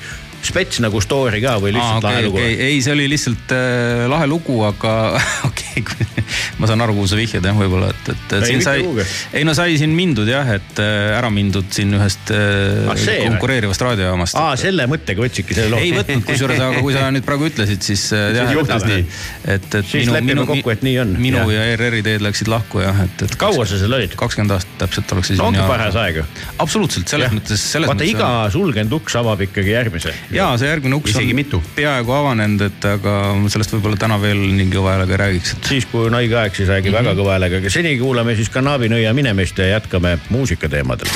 spets 0.45 0.81
nagu 0.83 1.01
story 1.03 1.41
ka 1.43 1.57
või 1.61 1.73
lihtsalt 1.75 2.05
Aa, 2.05 2.09
lahe 2.09 2.19
okei, 2.21 2.27
lugu 2.27 2.41
okei. 2.41 2.57
ei, 2.69 2.81
see 2.85 2.93
oli 2.93 3.07
lihtsalt 3.11 3.53
äh, 3.55 4.05
lahe 4.11 4.27
lugu, 4.29 4.59
aga 4.67 4.93
okei 5.49 5.81
okay,, 5.81 6.25
ma 6.61 6.69
saan 6.69 6.83
aru, 6.85 6.95
kuhu 6.97 7.09
sa 7.09 7.19
vihjad 7.19 7.45
jah, 7.45 7.57
võib-olla, 7.57 7.91
et, 7.93 8.11
et, 8.13 8.35
Ei, 8.47 8.61
sai 8.63 8.83
ei 9.37 9.45
no 9.47 9.53
sai 9.57 9.77
siin 9.79 9.93
mindud 9.97 10.29
jah, 10.29 10.47
et 10.57 10.81
äh, 10.83 11.17
ära 11.17 11.31
mindud 11.33 11.69
siin 11.73 11.93
ühest 11.97 12.31
äh, 12.35 12.87
Ah, 12.87 12.95
see 12.99 13.17
konkureerivast 13.25 13.83
raadiojaamast. 13.83 14.37
aa, 14.39 14.55
selle 14.59 14.87
mõttega 14.89 15.23
võtsidki 15.23 15.57
selle 15.57 15.73
loo. 15.73 15.81
ei 15.83 15.93
võtnud, 15.95 16.23
kusjuures, 16.27 16.61
aga 16.63 16.83
kui 16.85 16.95
sa 16.95 17.07
nüüd 17.13 17.25
praegu 17.27 17.49
ütlesid, 17.49 17.83
siis 17.85 18.07
äh, 18.15 18.29
jah, 18.37 18.51
juhtus 18.55 18.85
nii. 18.87 19.03
et, 19.55 19.67
et 19.81 19.91
Siis 19.91 20.11
lepime 20.11 20.45
kokku, 20.47 20.73
et 20.73 20.85
nii 20.85 20.97
on. 21.03 21.13
minu 21.21 21.41
Jah. 21.41 21.53
ja 21.57 21.65
ERR-i 21.73 22.03
teed 22.05 22.23
läksid 22.25 22.51
lahku 22.51 22.81
jah, 22.83 23.03
et, 23.05 23.25
et. 23.27 23.37
kaua 23.39 23.65
sa 23.67 23.79
seal 23.79 23.97
olid? 23.97 24.15
kakskümmend 24.19 24.55
aastat 24.57 24.77
täpselt 24.85 25.13
oleks 25.15 25.31
siis. 25.33 25.41
no 25.41 25.49
ongi 25.51 25.63
paras 25.67 25.97
aeg 25.99 26.21
ju. 26.21 26.25
absoluutselt, 26.63 27.09
selles 27.11 27.33
mõttes, 27.35 27.63
selles 27.73 27.91
vaata, 27.91 28.03
mõttes. 28.03 28.15
iga 28.15 28.31
sulgenud 28.53 28.97
uks 28.99 29.17
avab 29.19 29.43
ikkagi 29.47 29.73
järgmise. 29.75 30.13
Ja 30.31 30.49
see 30.59 30.69
järgmine 30.69 30.97
uks 30.99 31.13
Isegi 31.13 31.35
on 31.35 31.41
mitu. 31.41 31.61
peaaegu 31.75 32.15
avanenud, 32.17 32.65
et 32.67 32.89
aga 32.89 33.13
sellest 33.51 33.75
võib-olla 33.75 33.99
täna 33.99 34.19
veel 34.21 34.41
nii 34.59 34.71
kõva 34.73 34.95
häälega 34.95 35.15
ei 35.15 35.21
räägiks, 35.23 35.53
et 35.57 35.71
siis, 35.73 35.87
kui 35.91 36.07
on 36.07 36.17
haige 36.19 36.39
aeg, 36.39 36.55
siis 36.55 36.69
räägi 36.69 36.89
mm 36.89 36.95
-hmm. 36.95 37.11
väga 37.11 37.21
kõva 37.21 37.37
häälega, 37.37 37.61
aga 37.63 37.69
seni 37.69 37.97
kuulame 37.99 38.35
siis 38.35 38.49
Kanaabinõia 38.49 39.13
minemist 39.13 39.57
ja 39.57 39.67
jätkame 39.77 40.17
muusikateemadel. 40.29 41.07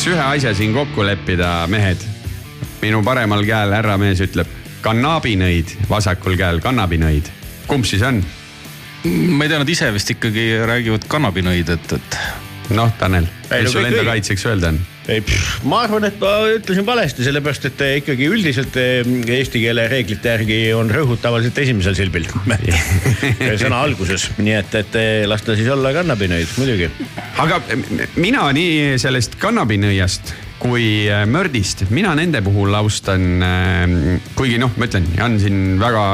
Tahaks 0.00 0.16
ühe 0.16 0.22
asja 0.24 0.54
siin 0.56 0.72
kokku 0.72 1.04
leppida, 1.04 1.66
mehed. 1.68 2.00
minu 2.80 3.02
paremal 3.04 3.42
käel 3.44 3.74
härramees 3.74 4.22
ütleb 4.24 4.48
kannaabinõid, 4.80 5.74
vasakul 5.90 6.38
käel 6.40 6.60
kannabinõid. 6.64 7.28
kumb 7.68 7.84
siis 7.84 8.00
on? 8.08 8.22
ma 9.04 9.44
ei 9.44 9.50
tea, 9.50 9.58
nad 9.60 9.68
ise 9.68 9.90
vist 9.92 10.10
ikkagi 10.14 10.46
räägivad 10.64 11.04
kannabinõid, 11.04 11.68
et, 11.76 11.92
et 11.98 12.72
noh, 12.72 12.88
Tanel, 12.96 13.28
mis 13.50 13.72
sul 13.72 13.84
enda 13.84 14.06
kaitseks 14.08 14.46
öelda 14.48 14.72
on? 14.72 14.80
ei, 15.10 15.22
ma 15.68 15.82
arvan, 15.84 16.06
et 16.08 16.18
ma 16.22 16.32
ütlesin 16.54 16.86
valesti, 16.86 17.24
sellepärast 17.26 17.66
et 17.70 17.82
eh, 17.86 17.94
ikkagi 18.00 18.28
üldiselt 18.30 18.76
eh, 18.80 19.00
eesti 19.38 19.62
keele 19.62 19.86
reeglite 19.90 20.34
järgi 20.34 20.60
on 20.76 20.92
rõhud 20.92 21.22
tavaliselt 21.22 21.58
esimesel 21.64 21.96
silbil. 21.98 22.28
Sõna 23.62 23.82
alguses, 23.82 24.28
nii 24.38 24.58
et, 24.60 24.76
et 24.82 25.00
eh, 25.00 25.14
las 25.30 25.44
ta 25.46 25.56
siis 25.58 25.70
olla 25.72 25.94
kannabinõid 25.96 26.54
muidugi. 26.60 26.90
aga 27.42 27.62
mina 28.20 28.46
nii 28.56 29.00
sellest 29.02 29.36
kannabinõiast 29.40 30.34
kui 30.60 31.08
äh, 31.08 31.24
mördist, 31.30 31.86
mina 31.94 32.12
nende 32.18 32.42
puhul 32.44 32.74
austan, 32.76 33.42
kuigi 34.36 34.58
noh, 34.60 34.72
ma 34.76 34.88
ütlen, 34.88 35.06
Jan 35.16 35.38
siin 35.40 35.78
väga, 35.80 36.04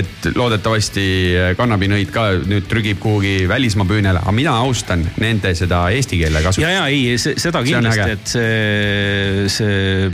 et 0.00 0.30
loodetavasti 0.36 1.06
äh, 1.36 1.50
kannabinõid 1.58 2.12
ka 2.14 2.26
nüüd 2.40 2.68
trügib 2.70 3.00
kuhugi 3.02 3.44
välismaa 3.50 3.88
püünele, 3.88 4.22
aga 4.22 4.34
mina 4.36 4.56
austan 4.64 5.04
nende 5.20 5.52
seda 5.58 5.86
eesti 5.94 6.22
keele 6.22 6.40
ja, 6.40 6.46
kasutust. 6.46 6.66
ja 6.66 6.88
ei, 6.88 7.14
seda 7.20 7.60
on 7.60 7.68
kindlasti, 7.68 8.16
et 8.16 8.34
see, 8.34 9.46
see, 9.52 10.10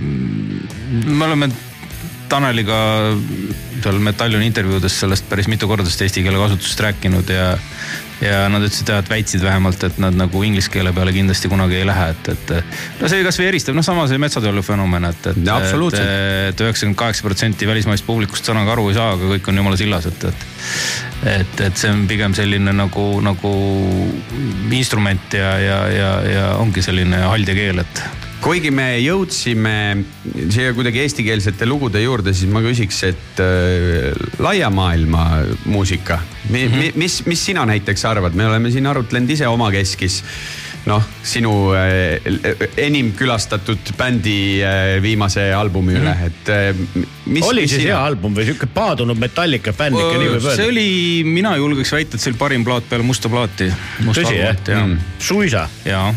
me 1.06 1.30
oleme 1.30 1.50
Taneliga 2.26 2.78
seal 3.82 4.00
Metallioni 4.02 4.48
intervjuudes 4.50 5.00
sellest 5.02 5.28
päris 5.30 5.48
mitu 5.52 5.68
korda 5.70 5.86
sellest 5.86 6.08
eesti 6.08 6.24
keele 6.26 6.40
kasutusest 6.42 6.84
rääkinud 6.88 7.32
ja 7.32 7.54
ja 8.20 8.46
nad 8.48 8.64
ütlesid 8.64 8.88
jah, 8.88 9.02
et 9.02 9.10
väitsid 9.10 9.42
vähemalt, 9.44 9.82
et 9.84 9.98
nad 10.00 10.14
nagu 10.16 10.40
inglise 10.46 10.70
keele 10.72 10.92
peale 10.96 11.12
kindlasti 11.12 11.50
kunagi 11.52 11.76
ei 11.80 11.86
lähe, 11.88 12.06
et, 12.14 12.30
et 12.32 12.52
no 13.00 13.10
see 13.12 13.24
kasvõi 13.26 13.50
eristab, 13.50 13.76
noh, 13.76 13.84
sama 13.84 14.06
see 14.08 14.20
metsatöölu 14.20 14.64
fenomen, 14.64 15.04
et, 15.10 15.28
et. 15.32 15.40
Et 16.48 16.64
üheksakümmend 16.64 16.98
kaheksa 17.02 17.26
protsenti 17.26 17.68
välismaist 17.68 18.06
publikust 18.08 18.48
sõnaga 18.48 18.72
aru 18.72 18.88
ei 18.88 18.96
saa, 18.96 19.12
aga 19.18 19.34
kõik 19.34 19.50
on 19.52 19.60
jumala 19.60 19.80
sillas, 19.80 20.08
et, 20.08 20.28
et 20.30 20.46
et, 21.26 21.60
et 21.64 21.80
see 21.80 21.90
on 21.92 22.04
pigem 22.08 22.34
selline 22.36 22.72
nagu, 22.76 23.06
nagu 23.24 23.50
instrument 24.76 25.36
ja, 25.36 25.52
ja, 25.60 25.78
ja, 25.92 26.10
ja 26.30 26.46
ongi 26.60 26.84
selline 26.84 27.20
haldjakeel, 27.24 27.84
et 27.84 28.25
kuigi 28.46 28.70
me 28.74 28.90
jõudsime 29.02 29.76
siia 30.54 30.74
kuidagi 30.76 31.02
eestikeelsete 31.02 31.66
lugude 31.66 32.02
juurde, 32.02 32.34
siis 32.36 32.50
ma 32.52 32.62
küsiks, 32.64 33.00
et 33.08 33.42
äh, 33.42 34.12
laia 34.42 34.70
maailma 34.70 35.26
muusika 35.66 36.20
mi,, 36.50 36.66
mi, 36.70 36.92
mis, 36.94 37.20
mis 37.26 37.42
sina 37.50 37.66
näiteks 37.66 38.06
arvad, 38.06 38.38
me 38.38 38.46
oleme 38.46 38.70
siin 38.74 38.86
arutlenud 38.86 39.34
ise 39.34 39.48
omakeskis 39.50 40.22
noh, 40.86 41.02
sinu 41.26 41.52
äh, 41.74 42.20
enim 42.78 43.10
külastatud 43.18 43.90
bändi 43.98 44.62
äh, 44.62 44.98
viimase 45.02 45.48
albumi 45.54 45.96
üle, 45.98 46.14
et 46.28 46.52
äh, 46.52 46.70
mis. 47.26 47.42
oli 47.46 47.66
siis 47.66 47.88
hea 47.88 47.98
album 47.98 48.36
või 48.36 48.46
sihuke 48.46 48.70
paadunud 48.70 49.18
Metallica 49.18 49.74
fänn 49.74 49.98
ikka 49.98 50.22
nii 50.22 50.30
võib 50.36 50.46
see 50.46 50.54
öelda? 50.54 50.70
oli, 50.70 50.88
mina 51.26 51.56
julgeks 51.58 51.94
väita, 51.96 52.14
et 52.14 52.22
see 52.22 52.30
oli 52.30 52.40
parim 52.44 52.66
plaat 52.66 52.86
peale 52.88 53.06
Musta 53.06 53.32
plaati. 53.32 53.70
tõsi 54.06 54.38
jah 54.38 54.54
mm.? 54.54 54.96
suisa? 55.18 55.66
jaa. 55.88 56.08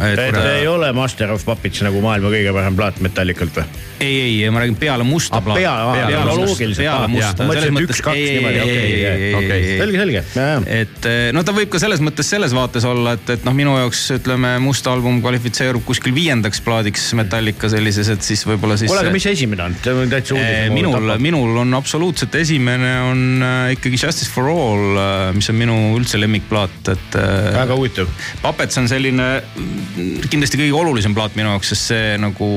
Et 0.00 0.18
et 0.18 0.36
ei 0.56 0.66
ole 0.70 0.92
Master 0.96 1.30
of 1.34 1.44
Puppets 1.44 1.82
nagu 1.84 2.00
maailma 2.04 2.30
kõige 2.32 2.52
parem 2.54 2.76
plaat 2.78 3.00
Metallicalt 3.04 3.58
või? 3.60 3.64
ei, 4.02 4.14
ei, 4.42 4.50
ma 4.50 4.62
räägin 4.64 4.76
peale 4.80 5.04
Musta 5.06 5.36
Ah, 5.38 5.42
plaati. 5.44 5.60
pea- 5.62 5.74
peale 5.94 6.16
no 6.16 6.22
musta, 6.24 6.40
loogiliselt, 6.40 6.82
peale 6.82 7.04
ah, 7.04 7.10
musta. 7.12 7.42
Ma 7.44 7.52
mõtlesin, 7.52 7.76
et 7.78 7.90
üks-kaks 7.92 8.22
niimoodi, 8.22 8.62
okei, 8.62 9.34
okei. 9.38 9.66
selge, 9.78 10.00
selge, 10.02 10.22
et 10.80 11.06
eh, 11.06 11.20
no 11.36 11.44
ta 11.46 11.54
võib 11.54 11.70
ka 11.70 11.78
selles 11.82 12.02
mõttes 12.02 12.26
selles 12.34 12.54
vaates 12.56 12.84
olla, 12.88 13.12
et, 13.18 13.30
et 13.36 13.44
noh, 13.46 13.54
minu 13.54 13.76
jaoks 13.78 14.00
ütleme, 14.16 14.56
Must 14.64 14.86
album 14.90 15.20
kvalifitseerub 15.22 15.84
kuskil 15.86 16.14
viiendaks 16.16 16.60
plaadiks 16.66 17.06
Metallica 17.18 17.70
sellises, 17.70 18.10
et 18.12 18.26
siis 18.26 18.42
võib-olla 18.48 18.76
siis. 18.80 18.90
kuule, 18.90 19.04
aga 19.06 19.14
mis 19.14 19.26
esimene 19.30 19.68
on? 19.68 19.76
täitsa 19.82 20.34
uudis. 20.34 20.74
minul, 20.74 21.12
minul 21.22 21.62
on 21.62 21.74
absoluutselt 21.78 22.34
esimene 22.42 22.92
on 23.06 23.22
äh, 23.46 23.72
ikkagi 23.76 24.00
Justice 24.02 24.30
for 24.34 24.50
All, 24.50 24.98
mis 25.36 25.48
on 25.52 25.60
minu 25.62 25.78
üldse 26.00 26.18
lemmikplaat, 26.18 26.92
et. 26.96 27.18
väga 27.54 27.78
huvitav. 27.78 28.10
Puppets 28.42 28.78
on 28.82 28.90
selline 28.90 29.30
kindlasti 30.30 30.58
kõige 30.60 30.76
olulisem 30.76 31.14
plaat 31.16 31.36
minu 31.38 31.52
jaoks, 31.52 31.72
sest 31.72 31.90
see 31.92 32.16
nagu 32.20 32.48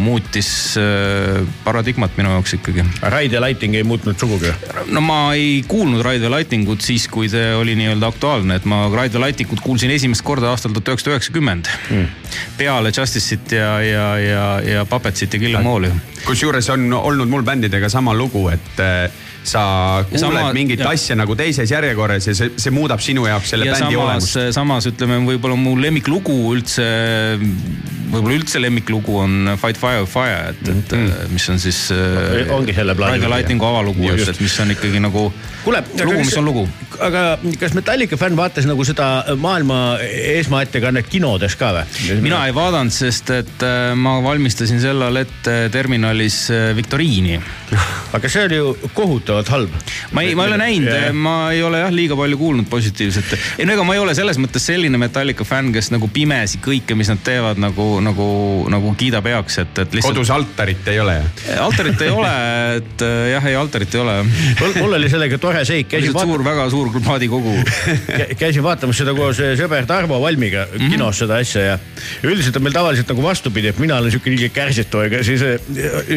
muutis 0.00 0.50
äh, 0.80 1.40
paradigmat 1.64 2.16
minu 2.18 2.32
jaoks 2.36 2.56
ikkagi. 2.58 2.84
Raid 3.14 3.34
ja 3.34 3.42
Lighting 3.44 3.76
ei 3.78 3.86
muutnud 3.86 4.18
sugugi. 4.20 4.52
no 4.90 5.02
ma 5.04 5.20
ei 5.36 5.62
kuulnud 5.68 6.04
Ride 6.06 6.24
the 6.24 6.32
Lightingut 6.32 6.84
siis, 6.84 7.06
kui 7.10 7.28
see 7.32 7.54
oli 7.56 7.76
nii-öelda 7.78 8.10
aktuaalne, 8.12 8.60
et 8.60 8.68
ma 8.70 8.82
Ride 8.88 9.14
the 9.16 9.22
Lightingut 9.22 9.62
kuulsin 9.64 9.92
esimest 9.94 10.24
korda 10.26 10.52
aastal 10.52 10.74
tuhat 10.76 10.94
üheksasada 10.94 11.16
üheksakümmend. 11.16 11.70
peale 12.56 12.92
Justice'it 12.96 13.56
ja, 13.56 13.72
ja, 13.84 14.06
ja, 14.18 14.44
ja 14.64 14.84
Puppetsit 14.84 15.34
ja 15.34 15.42
Kill 15.42 15.58
Em 15.58 15.66
All'i. 15.66 15.92
kusjuures 16.26 16.70
on 16.70 16.92
olnud 16.92 17.28
mul 17.28 17.42
bändidega 17.46 17.88
sama 17.88 18.14
lugu, 18.14 18.48
et 18.52 18.80
äh, 18.80 19.10
sa 19.44 20.04
kuuled 20.08 20.20
sama- 20.20 20.52
mingit 20.52 20.80
ja- 20.82 20.90
asja 20.90 21.16
nagu 21.16 21.34
teises 21.38 21.70
järjekorras 21.70 22.26
ja 22.28 22.34
see, 22.36 22.50
see 22.60 22.72
muudab 22.74 23.00
sinu 23.00 23.26
jaoks 23.26 23.54
selle 23.54 23.66
ja 23.66 23.74
bändi 23.74 23.96
samas 23.96 24.04
olemust., 24.04 24.54
samas 24.54 24.88
ütleme, 24.90 25.20
võib-olla 25.26 25.56
mu 25.56 25.76
lemmiklugu 25.80 26.36
üldse, 26.54 26.86
võib-olla 28.10 28.36
üldse 28.36 28.60
lemmiklugu 28.60 29.16
on 29.22 29.54
Fight 29.60 29.80
Fire 29.80 30.02
with 30.04 30.12
Fire, 30.12 30.52
et, 30.52 30.62
et 30.68 30.94
mm. 30.96 31.32
mis 31.32 31.48
on 31.52 31.60
siis. 31.62 31.80
Ongi 32.52 32.74
selle 32.76 32.94
plaadi 32.98 33.16
Ride 33.16 33.24
the 33.24 33.30
lugu, 33.30 33.38
Lightingu 33.38 33.64
jah. 33.64 33.74
avalugu, 33.76 34.12
et, 34.12 34.28
et 34.34 34.40
mis 34.44 34.58
on 34.60 34.74
ikkagi 34.76 35.02
nagu 35.02 35.26
kuule, 35.64 35.82
lugu, 36.04 36.18
mis 36.24 36.36
on 36.40 36.50
lugu. 36.50 36.66
Aga 37.00 37.22
kas 37.60 37.74
Metallica 37.76 38.18
fänn 38.20 38.36
vaatas 38.38 38.66
nagu 38.68 38.84
seda 38.86 39.36
maailma 39.40 39.98
esmaettekannet 40.00 41.08
kinodes 41.10 41.56
ka 41.60 41.72
või? 41.76 42.18
mina 42.24 42.42
ei 42.48 42.54
vaadanud, 42.56 42.94
sest 42.94 43.32
et 43.34 43.64
äh, 43.66 43.92
ma 43.98 44.18
valmistasin 44.24 44.80
sellal 44.82 45.16
ette 45.20 45.56
terminalis 45.72 46.42
äh, 46.54 46.70
viktoriini. 46.76 47.38
aga 48.16 48.30
see 48.32 48.46
oli 48.48 48.58
ju 48.58 48.90
kohutavalt 48.96 49.52
halb. 49.54 49.74
ma 50.16 50.24
ei, 50.26 50.34
ma 50.38 50.46
ei 50.46 50.52
ole 50.52 50.60
näinud, 50.60 51.18
ma 51.18 51.36
ei 51.54 51.62
ole 51.66 51.82
jah 51.84 51.94
liiga 51.94 52.18
palju 52.18 52.40
kuulnud 52.40 52.70
positiivset. 52.70 53.36
ei 53.58 53.68
no 53.68 53.76
ega 53.76 53.86
ma 53.86 53.96
ei 53.96 54.02
ole 54.02 54.14
selles 54.18 54.40
mõttes 54.42 54.66
selline 54.70 55.00
Metallica 55.00 55.46
fänn, 55.46 55.72
kes 55.74 55.92
nagu 55.94 56.10
pimesi 56.12 56.60
kõike, 56.64 56.98
mis 56.98 57.10
nad 57.12 57.22
teevad 57.24 57.60
nagu, 57.62 57.88
nagu, 58.04 58.30
nagu 58.70 58.94
kiidab 58.98 59.28
heaks, 59.30 59.60
et, 59.64 59.84
et 59.84 59.98
lihtsalt. 59.98 60.16
kodus 60.16 60.34
altarit 60.34 60.92
ei 60.92 61.00
ole 61.02 61.20
altarit 61.60 62.02
ei 62.02 62.10
ole, 62.14 62.32
et 62.78 63.04
äh, 63.04 63.30
jah, 63.34 63.46
ei 63.50 63.56
altarit 63.58 63.94
ei 63.94 64.00
ole. 64.00 64.16
mul, 64.80 64.96
oli 64.98 65.10
sellega 65.12 65.38
tore 65.42 65.64
seik, 65.68 65.88
käisin 65.92 66.14
suur, 66.14 66.44
väga 66.44 66.66
suur 66.72 66.89
plaadikogu. 66.98 67.54
käisin 68.40 68.64
vaatamas 68.64 68.98
seda 69.00 69.14
koos 69.16 69.40
eh, 69.42 69.54
sõber 69.58 69.86
Tarmo 69.88 70.20
Valmiga 70.22 70.66
mm 70.66 70.76
-hmm. 70.76 70.94
kinos 70.94 71.20
seda 71.22 71.38
asja 71.42 71.62
ja 71.62 71.78
üldiselt 72.26 72.56
on 72.56 72.66
meil 72.66 72.74
tavaliselt 72.74 73.08
nagu 73.12 73.22
vastupidi, 73.22 73.70
et 73.70 73.78
mina 73.78 73.96
olen 73.96 74.10
siuke 74.10 74.30
liiga 74.32 74.48
kärsitu, 74.54 75.04
aga 75.06 75.22
siis 75.26 75.42
eh, 75.42 75.60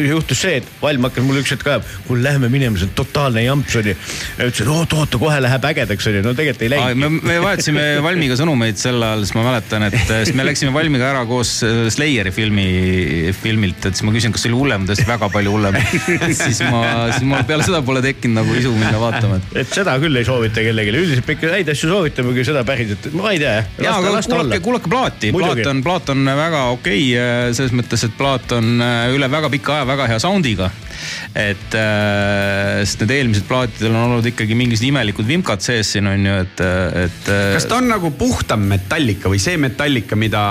juhtus 0.08 0.40
see, 0.40 0.56
et 0.60 0.68
Valm 0.82 1.06
hakkas 1.08 1.24
mulle 1.24 1.44
üks 1.44 1.54
hetk 1.54 1.66
ajama, 1.66 1.84
kuule 2.08 2.22
lähme 2.26 2.48
minema, 2.52 2.78
see 2.78 2.88
on 2.88 2.94
totaalne 2.98 3.44
jamps 3.44 3.76
onju. 3.80 3.94
ütlesin 4.38 4.72
oot, 4.74 4.92
oota, 4.92 5.18
kohe 5.18 5.40
läheb 5.40 5.68
ägedaks 5.70 6.10
onju, 6.10 6.22
no 6.26 6.34
tegelikult 6.34 6.66
ei 6.66 6.72
läinud. 6.74 7.00
me, 7.04 7.10
me 7.30 7.38
vahetasime 7.44 7.86
Valmiga 8.02 8.38
sõnumeid 8.40 8.80
sel 8.80 9.02
ajal, 9.02 9.24
siis 9.24 9.36
ma 9.38 9.46
mäletan, 9.48 9.88
et 9.90 9.98
sest 10.08 10.34
me 10.34 10.46
läksime 10.46 10.74
Valmiga 10.74 11.10
ära 11.12 11.24
koos 11.28 11.56
Slayeri 11.94 12.32
filmi, 12.34 12.66
filmilt, 13.42 13.86
et 13.86 13.94
siis 13.94 14.06
ma 14.06 14.14
küsin, 14.14 14.34
kas 14.34 14.44
see 14.44 14.52
oli 14.52 14.60
hullem, 14.60 14.86
ta 14.88 14.96
ütles 14.96 15.08
väga 15.08 15.30
palju 15.32 15.54
hullem. 15.54 15.78
siis 16.44 16.60
ma, 16.68 16.82
siis 17.12 17.26
mul 17.28 17.44
peale 17.48 17.66
seda 17.66 17.80
pole 17.86 18.02
tekkinud 18.04 18.40
nagu 18.40 18.56
isu 18.58 18.72
minna 18.76 18.98
vaatama, 19.00 19.40
et 19.54 19.70
seda 19.74 19.96
küll 20.02 20.20
ei 20.20 20.26
soovita 20.26 20.63
kellelegi, 20.66 20.94
üldiselt 20.94 21.28
me 21.28 21.36
ikka 21.36 21.52
häid 21.54 21.70
asju 21.72 21.90
soovitame, 21.90 22.32
aga 22.34 22.46
seda 22.48 22.64
päriselt, 22.66 23.08
ma 23.16 23.32
ei 23.34 23.40
tea. 23.42 23.54
ja, 23.84 23.96
aga 23.98 24.22
kuulake, 24.24 24.60
kuulake 24.64 24.92
plaati, 24.92 25.32
plaat 25.34 25.62
on, 25.70 25.82
plaat 25.86 26.12
on 26.14 26.30
väga 26.40 26.64
okei 26.74 27.06
okay,, 27.14 27.54
selles 27.56 27.74
mõttes, 27.76 28.06
et 28.08 28.16
plaat 28.18 28.56
on 28.56 28.74
äh, 28.84 29.06
üle 29.14 29.28
väga 29.32 29.50
pika 29.52 29.78
aja 29.78 29.88
väga 29.92 30.10
hea 30.12 30.20
sound'iga. 30.22 30.70
et 31.38 31.78
äh, 31.78 32.82
sest 32.84 33.04
need 33.04 33.16
eelmised 33.18 33.48
plaatidel 33.48 33.92
on 33.92 34.08
olnud 34.08 34.28
ikkagi 34.30 34.56
mingisugused 34.58 34.90
imelikud 34.90 35.28
vimkad 35.28 35.64
sees 35.64 35.94
siin 35.96 36.08
on 36.10 36.28
ju, 36.28 36.36
et, 36.44 36.64
et. 37.04 37.32
kas 37.56 37.68
ta 37.70 37.80
on 37.82 37.90
nagu 37.92 38.12
puhtam 38.18 38.64
Metallica 38.70 39.32
või 39.32 39.42
see 39.42 39.58
Metallica, 39.60 40.18
mida 40.18 40.44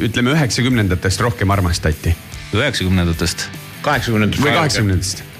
ütleme 0.00 0.36
üheksakümnendatest 0.36 1.26
rohkem 1.28 1.52
armastati? 1.54 2.16
üheksakümnendatest 2.52 3.48
kaheksakümnendatest. 3.82 4.44
või 4.44 4.56
kaheksakümnendatest? 4.56 5.31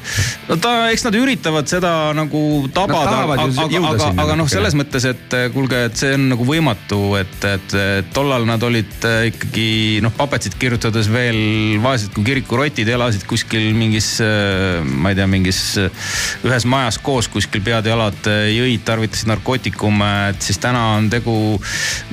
No 0.48 0.58
ta, 0.62 0.74
eks 0.92 1.06
nad 1.08 1.16
üritavad 1.18 1.70
seda 1.70 1.92
nagu 2.16 2.42
tabada, 2.74 3.22
aga, 3.24 3.48
aga, 3.92 4.12
aga 4.26 4.38
noh, 4.38 4.50
selles 4.50 4.76
mõttes, 4.78 5.06
et 5.08 5.38
kuulge, 5.54 5.86
et 5.88 5.98
see 5.98 6.14
on 6.16 6.28
nagu 6.34 6.46
võimatu, 6.46 7.00
et, 7.20 7.38
et 7.48 7.76
et 8.02 8.10
tollal 8.14 8.44
nad 8.48 8.62
olid 8.66 9.06
eh, 9.08 9.28
ikkagi 9.30 10.00
noh, 10.04 10.12
Puppetsit 10.16 10.56
kirjutades 10.60 11.08
veel 11.12 11.78
vaesed 11.82 12.12
kui 12.14 12.24
kirikurotid, 12.26 12.88
elasid 12.88 13.24
kuskil 13.28 13.70
mingis, 13.76 14.14
ma 14.22 15.12
ei 15.12 15.18
tea, 15.18 15.28
mingis 15.30 15.62
eh, 15.80 16.10
ühes 16.46 16.66
majas 16.68 16.98
koos 17.02 17.30
kuskil 17.32 17.64
pead-jalad 17.64 18.28
jõid, 18.52 18.82
tarvitasid 18.86 19.30
narkootikume, 19.30 20.10
et 20.32 20.44
siis 20.44 20.60
täna 20.62 20.84
on 20.96 21.08
tegu 21.12 21.36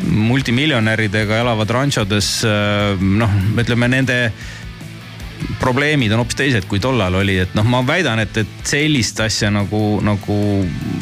multimiljonäridega, 0.05 1.41
elavad 1.43 1.75
ranšodes, 1.79 2.31
noh, 2.99 3.37
ütleme 3.59 3.91
nende 3.91 4.19
probleemid 5.59 6.11
on 6.13 6.23
hoopis 6.23 6.37
teised, 6.39 6.67
kui 6.69 6.81
tollal 6.83 7.15
oli, 7.19 7.37
et 7.43 7.55
noh, 7.57 7.65
ma 7.67 7.81
väidan, 7.85 8.21
et, 8.23 8.37
et 8.41 8.67
sellist 8.67 9.19
asja 9.23 9.51
nagu, 9.53 9.99
nagu 10.05 10.37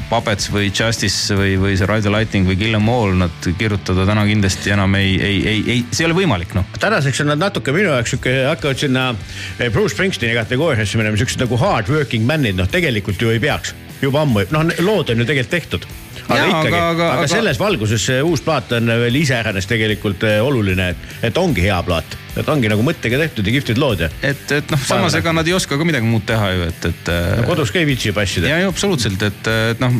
Puppets 0.09 0.51
või 0.53 0.69
Justice 0.71 1.35
või, 1.37 1.55
või 1.61 1.75
see 1.77 1.89
Ride 1.89 2.07
the 2.07 2.13
Lighting 2.13 2.47
või 2.49 2.57
Kill 2.59 2.77
Em 2.77 2.89
All 2.91 3.17
nad 3.19 3.49
kirjutada 3.59 4.07
täna 4.07 4.25
kindlasti 4.27 4.73
enam 4.75 4.95
ei, 4.99 5.15
ei, 5.17 5.37
ei, 5.41 5.63
ei, 5.65 5.85
see 5.91 6.05
ei 6.05 6.09
ole 6.09 6.19
võimalik, 6.21 6.55
noh. 6.57 6.67
tänaseks 6.79 7.23
on 7.23 7.31
nad 7.33 7.43
natuke 7.43 7.75
minu 7.75 7.91
jaoks 7.91 8.15
sihuke, 8.15 8.35
hakkavad 8.47 8.81
sinna 8.81 9.09
eh, 9.13 9.69
Bruce 9.73 9.95
Springsteeni 9.95 10.37
kategooriasse 10.37 10.99
minema, 11.01 11.19
siuksed 11.19 11.43
nagu 11.43 11.59
hard 11.61 11.91
working 11.93 12.27
man'id, 12.27 12.57
noh 12.59 12.69
tegelikult 12.71 13.21
ju 13.21 13.33
ei 13.33 13.43
peaks. 13.43 13.75
juba 14.01 14.21
ammu, 14.21 14.45
noh 14.53 14.75
lood 14.85 15.09
on 15.09 15.23
ju 15.23 15.25
tegelikult 15.25 15.55
tehtud. 15.57 15.87
Aga 16.27 16.37
Jaa, 16.39 16.47
ikkagi, 16.51 16.75
aga- 16.75 16.87
aga, 16.91 17.09
aga- 17.17 17.27
selles 17.31 17.59
valguses 17.59 18.05
see 18.09 18.21
uus 18.25 18.43
plaat 18.43 18.71
on 18.77 18.91
veel 19.03 19.19
iseäranis 19.21 19.67
tegelikult 19.69 20.23
eh, 20.27 20.39
oluline, 20.43 20.91
et, 20.93 21.11
et 21.29 21.37
ongi 21.39 21.63
hea 21.63 21.77
plaat. 21.87 22.17
et 22.37 22.49
ongi 22.53 22.69
nagu 22.69 22.83
mõttega 22.85 23.17
tehtud 23.17 23.47
ja 23.47 23.53
kihvtid 23.55 23.79
lood 23.81 24.03
ja. 24.03 24.11
et, 24.21 24.43
et 24.53 24.69
noh, 24.69 24.81
samas 24.85 25.15
ega 25.17 25.31
nad 25.33 25.47
ei 25.47 25.55
oska 25.57 25.79
ka 25.79 25.87
midagi 25.87 26.05
muud 26.05 26.25
teha 26.27 26.51
ju, 26.53 26.67
et, 26.69 26.85
et. 26.91 27.09
no 27.39 27.47
kodus 27.47 27.71
ka 27.73 27.81
ei 27.81 27.87
viitsi 27.89 28.13
passida. 28.13 28.51
ja, 28.51 28.59
ja 28.61 28.67
absoluutselt, 28.69 29.23
et, 29.25 29.49
et 29.71 29.81
noh, 29.81 29.95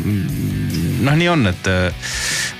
noh, 1.08 1.18
nii 1.18 1.32
on, 1.32 1.48
et, 1.49 1.72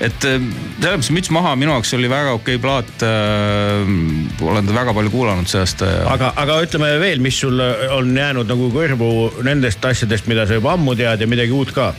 et 0.08 0.18
selles 0.24 0.96
mõttes 0.96 1.12
müts 1.20 1.32
maha, 1.36 1.54
minu 1.60 1.76
jaoks 1.76 1.94
oli 2.00 2.10
väga 2.10 2.34
okei 2.40 2.58
plaat 2.64 3.06
äh,. 3.06 3.94
olen 4.48 4.66
teda 4.66 4.80
väga 4.80 4.96
palju 4.98 5.14
kuulanud 5.14 5.52
see 5.52 5.62
aasta 5.62 5.92
ja. 5.92 6.04
aga, 6.16 6.32
aga 6.40 6.60
ütleme 6.66 6.96
veel, 7.04 7.22
mis 7.24 7.38
sul 7.44 7.60
on 7.60 8.16
jäänud 8.16 8.50
nagu 8.50 8.72
kõrvu 8.74 9.12
nendest 9.46 9.86
asjadest, 9.86 10.30
mida 10.32 10.48
sa 10.48 10.58
juba 10.58 10.74
ammu 10.78 10.96
tead 10.98 11.22
ja 11.22 11.30
midagi 11.30 11.54
uut 11.54 11.76
ka 11.76 11.92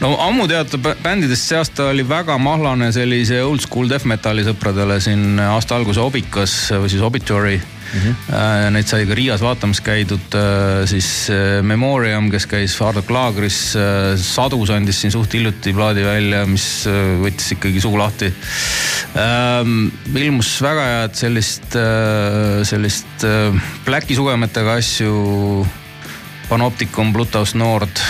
no 0.00 0.14
ammu 0.28 0.48
teatud 0.50 0.82
bä- 0.84 0.96
bändidest 1.02 1.50
see 1.50 1.58
aasta 1.58 1.90
oli 1.94 2.06
väga 2.08 2.38
mahlane 2.38 2.92
sellise 2.92 3.42
old 3.42 3.64
school 3.64 3.90
death 3.90 4.08
metal'i 4.08 4.46
sõpradele 4.46 5.00
siin 5.00 5.38
aasta 5.50 5.76
alguse 5.76 6.00
Obikas 6.00 6.56
või 6.76 6.92
siis 6.92 7.04
Obituary 7.06 7.60
mm. 7.94 8.00
-hmm. 8.00 8.70
Neid 8.74 8.86
sai 8.86 9.06
ka 9.06 9.14
Riias 9.14 9.42
vaatamas 9.42 9.80
käidud, 9.84 10.36
siis 10.90 11.08
äh, 11.30 11.62
Memoriam, 11.62 12.30
kes 12.30 12.46
käis 12.46 12.76
Hardrock 12.80 13.10
Laagris, 13.10 13.58
Sadus 14.16 14.70
andis 14.70 15.00
siin 15.00 15.12
suht 15.12 15.34
hiljuti 15.34 15.72
plaadi 15.74 16.04
välja, 16.04 16.46
mis 16.46 16.86
äh, 16.86 17.18
võttis 17.22 17.52
ikkagi 17.56 17.80
suu 17.80 17.98
lahti. 17.98 18.32
ilmus 20.14 20.62
väga 20.62 20.82
head 20.86 21.14
sellist, 21.18 21.76
sellist 22.62 23.24
äh, 23.26 23.62
Blacki 23.84 24.14
sugemetega 24.14 24.78
asju 24.78 25.66
Panopticon, 26.48 27.12
Bluetooth 27.12 27.54
Nord. 27.54 28.00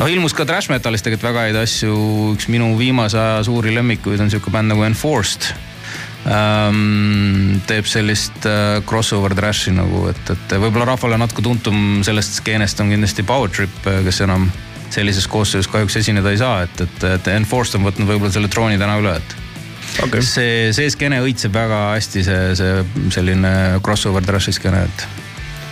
noh, 0.00 0.08
ilmus 0.08 0.34
ka 0.36 0.46
trash 0.48 0.72
metalis 0.72 1.04
tegelikult 1.04 1.28
väga 1.30 1.48
häid 1.48 1.58
asju, 1.60 1.96
üks 2.34 2.48
minu 2.52 2.72
viimase 2.78 3.18
aja 3.20 3.42
suuri 3.46 3.74
lemmikuid 3.76 4.22
on 4.24 4.32
sihuke 4.32 4.52
bänd 4.54 4.72
nagu 4.72 4.86
Enforced 4.86 5.50
ähm,. 6.30 7.60
teeb 7.68 7.88
sellist 7.88 8.48
äh, 8.48 8.80
crossover 8.88 9.34
trash'i 9.36 9.74
nagu, 9.76 10.06
et, 10.10 10.32
et 10.32 10.56
võib-olla 10.56 10.92
rahvale 10.94 11.20
natuke 11.20 11.44
tuntum 11.44 12.00
sellest 12.06 12.40
skeenest 12.40 12.80
on 12.80 12.92
kindlasti 12.92 13.26
Power 13.28 13.52
Trip, 13.52 13.76
kes 14.06 14.24
enam 14.26 14.48
sellises 14.90 15.28
koosseisus 15.30 15.70
kahjuks 15.70 16.00
esineda 16.00 16.32
ei 16.32 16.40
saa, 16.40 16.64
et, 16.66 16.82
et, 16.82 17.06
et 17.12 17.30
Enforced 17.36 17.78
on 17.78 17.86
võtnud 17.86 18.08
võib-olla 18.10 18.32
selle 18.34 18.50
trooni 18.50 18.80
täna 18.80 18.98
üle, 18.98 19.14
et 19.20 19.36
okei, 20.06 20.24
see, 20.24 20.54
see 20.76 20.90
skeene 20.90 21.20
õitseb 21.22 21.54
väga 21.54 21.82
hästi, 21.94 22.24
see, 22.26 22.54
see 22.58 23.10
selline 23.14 23.52
crossover 23.84 24.24
trash'i 24.26 24.56
skeene, 24.56 24.86
et 24.88 25.29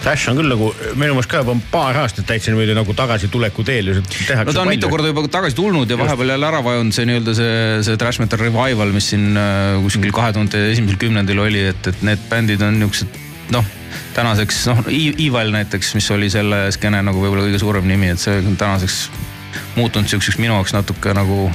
Trash 0.09 0.30
on 0.32 0.39
küll 0.40 0.48
nagu 0.48 0.70
minu 0.97 1.12
meelest 1.12 1.28
ka 1.28 1.43
juba 1.43 1.55
paar 1.72 1.98
aastat 2.01 2.24
täitsa 2.28 2.52
niimoodi 2.52 2.76
nagu 2.76 2.94
tagasituleku 2.97 3.64
teel 3.68 3.93
ju 3.93 4.02
tehakse. 4.09 4.47
no 4.48 4.56
ta 4.56 4.64
on 4.64 4.72
mitu 4.72 4.89
korda 4.89 5.12
juba 5.12 5.26
tagasi 5.28 5.56
tulnud 5.59 5.90
ja 5.90 5.98
vahepeal 6.01 6.32
jälle 6.32 6.48
ära 6.48 6.62
vajunud 6.64 6.97
see 6.97 7.09
nii-öelda 7.10 7.35
see, 7.36 7.55
see 7.85 8.01
trash 8.01 8.22
metal 8.22 8.40
revival, 8.40 8.93
mis 8.94 9.10
siin 9.12 9.36
äh, 9.36 9.76
kuskil 9.85 10.14
kahe 10.16 10.32
tuhande 10.32 10.62
esimesel 10.72 10.97
kümnendil 11.02 11.44
oli, 11.44 11.66
et, 11.74 11.93
et 11.93 12.05
need 12.09 12.24
bändid 12.30 12.64
on 12.64 12.80
niuksed 12.80 13.20
noh, 13.52 13.72
tänaseks 14.16 14.64
noh, 14.70 14.85
Evil 14.89 15.52
näiteks, 15.55 15.93
mis 15.98 16.09
oli 16.14 16.30
selle 16.32 16.68
skeene 16.74 17.02
nagu 17.05 17.20
võib-olla 17.20 17.44
kõige 17.44 17.60
suurem 17.60 17.89
nimi, 17.89 18.14
et 18.14 18.22
see 18.22 18.40
tänaseks 18.48 19.02
muutunud 19.76 20.08
siukseks 20.10 20.38
minu 20.38 20.56
jaoks 20.56 20.74
natuke 20.76 21.14
nagu 21.16 21.48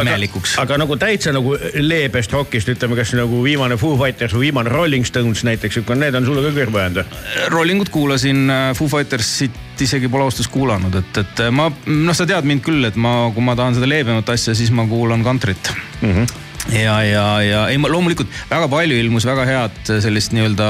imelikuks. 0.00 0.56
aga 0.62 0.78
nagu 0.80 0.96
täitsa 1.00 1.32
nagu 1.34 1.54
leebest 1.74 2.32
rokist, 2.32 2.68
ütleme, 2.72 2.98
kas 2.98 3.14
nagu 3.18 3.42
viimane 3.44 3.78
Foo 3.80 3.96
Fighters 4.00 4.34
või 4.36 4.48
viimane 4.48 4.72
Rolling 4.72 5.06
Stones 5.06 5.44
näiteks, 5.48 5.80
need 5.94 6.18
on 6.18 6.28
sulle 6.28 6.44
ka 6.48 6.54
kõrva 6.56 6.84
jäänud 6.84 7.02
või? 7.02 7.22
Rollingut 7.54 7.92
kuulasin, 7.94 8.44
Foo 8.78 8.90
Fightersit 8.90 9.64
isegi 9.80 10.08
pole 10.10 10.26
ausalt 10.26 10.38
öeldes 10.38 10.52
kuulanud, 10.52 10.98
et, 10.98 11.22
et 11.22 11.46
ma, 11.54 11.68
noh, 11.86 12.16
sa 12.16 12.26
tead 12.26 12.46
mind 12.48 12.64
küll, 12.66 12.84
et 12.88 12.98
ma, 12.98 13.30
kui 13.34 13.44
ma 13.44 13.56
tahan 13.58 13.78
seda 13.78 13.88
leebemat 13.90 14.34
asja, 14.34 14.54
siis 14.58 14.72
ma 14.74 14.86
kuulan 14.88 15.24
kantrit 15.26 15.72
mm. 16.02 16.12
-hmm 16.12 16.47
ja, 16.72 16.96
ja, 17.04 17.24
ja 17.44 17.60
ei, 17.72 17.78
loomulikult 17.80 18.30
väga 18.50 18.68
palju 18.70 18.98
ilmus 19.00 19.26
väga 19.28 19.44
head 19.48 19.92
sellist 20.04 20.34
nii-öelda 20.36 20.68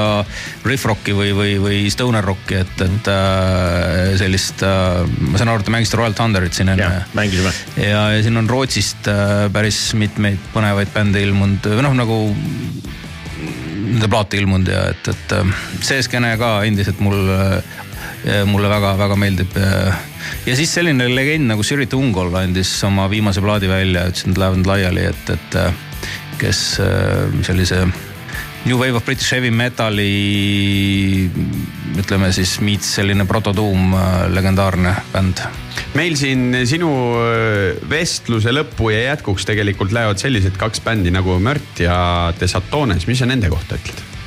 riff 0.67 0.87
rocki 0.89 1.15
või, 1.17 1.33
või, 1.35 1.55
või 1.61 1.79
stoner 1.93 2.25
rocki, 2.25 2.59
et, 2.61 2.83
et 2.85 3.09
äh, 3.11 4.13
sellist 4.21 4.63
äh,, 4.65 5.01
ma 5.29 5.41
saan 5.41 5.53
aru, 5.53 5.63
et 5.63 5.69
te 5.69 5.75
mängisite 5.75 5.99
Royal 5.99 6.15
Thunderit 6.17 6.55
siin 6.57 6.73
enne 6.75 7.03
mängisime. 7.17 7.53
ja, 7.81 8.05
ja 8.15 8.23
siin 8.25 8.39
on 8.39 8.49
Rootsist 8.49 9.09
äh, 9.11 9.47
päris 9.53 9.81
mitmeid 9.99 10.39
põnevaid 10.53 10.93
bände 10.95 11.23
ilmunud 11.25 11.71
või 11.73 11.85
noh, 11.85 11.97
nagu 11.97 12.21
nende 13.89 14.09
plaate 14.11 14.39
ilmunud 14.39 14.71
ja 14.71 14.87
et, 14.93 15.11
et 15.11 15.37
äh, 15.39 15.53
see 15.85 16.01
skeene 16.05 16.35
ka 16.39 16.59
endiselt 16.69 17.01
mul, 17.03 17.19
mulle 18.49 18.69
väga-väga 18.71 19.15
meeldib. 19.19 19.55
ja 20.45 20.55
siis 20.55 20.73
selline 20.73 21.07
legend 21.11 21.49
nagu 21.51 21.63
Sirit 21.63 21.93
Ungol 21.97 22.33
andis 22.35 22.71
oma 22.87 23.07
viimase 23.11 23.41
plaadi 23.41 23.69
välja, 23.71 24.07
ütles, 24.09 24.25
et 24.25 24.31
nad 24.33 24.43
lähevad 24.43 24.69
laiali, 24.69 25.07
et, 25.09 25.33
et 25.35 25.57
äh, 25.59 25.73
kes 26.41 26.61
äh, 26.83 27.41
sellise 27.47 27.85
New 28.65 28.75
Wave 28.75 28.99
of 28.99 29.05
British 29.07 29.31
Heavy 29.31 29.51
Metali 29.55 30.09
ütleme 31.99 32.33
siis 32.35 32.57
meets 32.63 32.91
selline 32.99 33.23
prototuum, 33.27 33.95
legendaarne 34.35 34.93
bänd 35.13 35.41
meil 35.97 36.15
siin 36.19 36.53
sinu 36.69 36.91
vestluse 37.89 38.53
lõppu 38.53 38.91
ja 38.93 39.01
jätkuks 39.09 39.47
tegelikult 39.49 39.95
lähevad 39.95 40.21
sellised 40.21 40.59
kaks 40.59 40.83
bändi 40.85 41.13
nagu 41.13 41.39
Mört 41.41 41.81
ja 41.81 41.97
Desatones, 42.39 43.07
mis 43.09 43.23
sa 43.23 43.29
nende 43.29 43.51
kohta 43.51 43.79
ütled? 43.79 44.18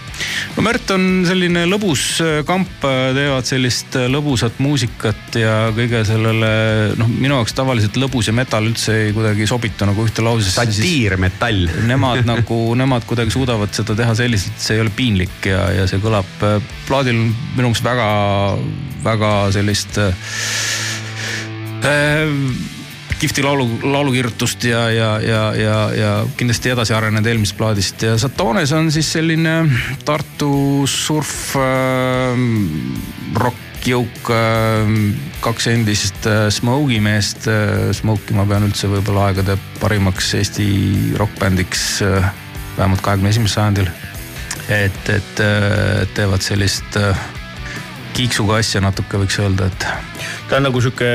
No 0.56 0.64
Märt 0.66 0.90
on 0.94 1.24
selline 1.28 1.64
lõbus 1.68 2.04
äh, 2.24 2.40
kamp, 2.48 2.70
teevad 2.82 3.48
sellist 3.48 3.96
äh, 3.98 4.08
lõbusat 4.12 4.60
muusikat 4.62 5.38
ja 5.40 5.56
kõige 5.74 6.02
sellele 6.08 6.52
noh, 6.98 7.10
minu 7.10 7.38
jaoks 7.38 7.56
tavaliselt 7.56 7.98
lõbus 8.00 8.30
ja 8.30 8.36
metal 8.36 8.66
üldse 8.68 8.96
ei 9.06 9.14
kuidagi 9.16 9.48
sobitu 9.50 9.88
nagu 9.88 10.06
ühte 10.06 10.24
lausesse. 10.24 10.56
satiirmetall. 10.60 11.66
Nemad 11.88 12.26
nagu, 12.32 12.60
nemad 12.78 13.06
kuidagi 13.08 13.34
suudavad 13.34 13.72
seda 13.74 13.96
teha 13.98 14.16
selliselt, 14.18 14.58
see 14.62 14.78
ei 14.78 14.84
ole 14.84 14.94
piinlik 14.96 15.50
ja, 15.50 15.64
ja 15.80 15.88
see 15.90 16.02
kõlab 16.02 16.46
äh, 16.46 16.58
plaadil 16.88 17.18
minu 17.56 17.72
meelest 17.72 17.86
väga, 17.86 18.08
väga 19.04 19.32
sellist 19.54 19.98
äh, 19.98 20.12
äh, 21.88 22.80
kihvti 23.22 23.42
laulu, 23.46 23.68
laulukirjutust 23.86 24.64
ja, 24.66 24.90
ja, 24.90 25.10
ja, 25.22 25.42
ja, 25.54 25.76
ja 25.94 26.10
kindlasti 26.36 26.72
edasi 26.72 26.94
arenenud 26.96 27.26
eelmisest 27.30 27.58
plaadist 27.58 28.02
ja 28.02 28.16
Satones 28.18 28.72
on 28.74 28.90
siis 28.90 29.12
selline 29.14 29.60
Tartu 30.04 30.82
surf 30.90 31.54
äh, 31.60 32.40
rokkjõuk 33.38 34.32
äh,, 34.34 34.96
kaks 35.44 35.68
endist 35.70 36.26
äh, 36.26 36.48
Smoke'i 36.50 36.98
meest 37.04 37.46
äh,. 37.50 37.92
Smoke'i 37.94 38.34
ma 38.34 38.46
pean 38.50 38.66
üldse 38.66 38.90
võib-olla 38.90 39.28
aegade 39.30 39.54
parimaks 39.78 40.32
Eesti 40.40 40.66
rokkbändiks 41.20 41.84
äh, 42.08 42.32
vähemalt 42.74 43.04
kahekümne 43.06 43.30
esimesel 43.30 43.60
sajandil. 43.60 43.92
et, 44.66 45.08
et 45.14 45.44
äh, 45.46 46.02
teevad 46.18 46.42
sellist 46.42 46.98
äh, 46.98 47.22
kiiksuga 48.18 48.58
asja 48.58 48.82
natuke 48.82 49.22
võiks 49.22 49.38
öelda, 49.38 49.70
et 49.70 49.86
ta 50.50 50.58
on 50.58 50.66
nagu 50.66 50.82
sihuke, 50.82 51.14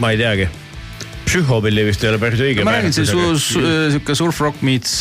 ma 0.00 0.14
ei 0.14 0.18
teagi, 0.20 0.48
psühhopilli 1.30 1.84
vist 1.86 2.02
ei 2.04 2.10
ole 2.10 2.18
päris 2.22 2.40
õige. 2.42 2.64
ma 2.66 2.74
räägin, 2.78 2.92
see 2.96 3.06
su- 3.06 3.38
su- 3.38 3.62
sihuke 3.94 4.16
surf 4.18 4.40
rock 4.42 4.62
meets, 4.66 5.00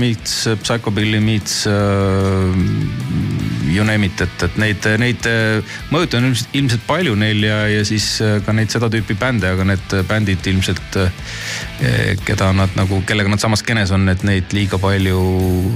meets 0.00 0.36
psychobilly 0.62 1.20
meets 1.20 1.62
uh, 1.68 2.54
you 3.66 3.84
name 3.84 4.06
it, 4.08 4.20
et, 4.24 4.44
et 4.46 4.56
neid, 4.62 4.86
neid 5.02 5.26
mõjutusi 5.92 6.20
on 6.20 6.28
ilmselt, 6.30 6.54
ilmselt 6.56 6.84
palju 6.88 7.16
neil 7.18 7.42
ja, 7.44 7.58
ja 7.68 7.82
siis 7.88 8.06
äh, 8.24 8.38
ka 8.46 8.54
neid 8.56 8.72
seda 8.72 8.88
tüüpi 8.92 9.16
bände, 9.20 9.50
aga 9.52 9.66
need 9.68 9.96
bändid 10.08 10.46
ilmselt, 10.52 11.00
keda 12.26 12.52
nad 12.56 12.72
nagu, 12.78 13.02
kellega 13.08 13.28
nad 13.32 13.42
samas 13.42 13.60
skeenes 13.64 13.92
on, 13.92 14.08
et 14.12 14.22
neid 14.26 14.54
liiga 14.56 14.80
palju 14.80 15.18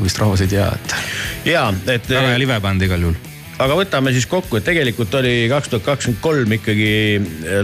vist 0.04 0.20
rahvas 0.22 0.46
ei 0.46 0.54
tea, 0.54 0.70
et 0.78 1.50
ja, 1.52 1.66
et 1.92 2.08
väga 2.08 2.30
hea 2.32 2.40
live 2.40 2.60
bänd 2.64 2.88
igal 2.88 3.04
juhul 3.10 3.18
aga 3.60 3.76
võtame 3.78 4.12
siis 4.14 4.26
kokku, 4.30 4.58
et 4.60 4.66
tegelikult 4.66 5.14
oli 5.20 5.34
kaks 5.50 5.72
tuhat 5.72 5.86
kakskümmend 5.86 6.22
kolm 6.24 6.54
ikkagi 6.56 6.90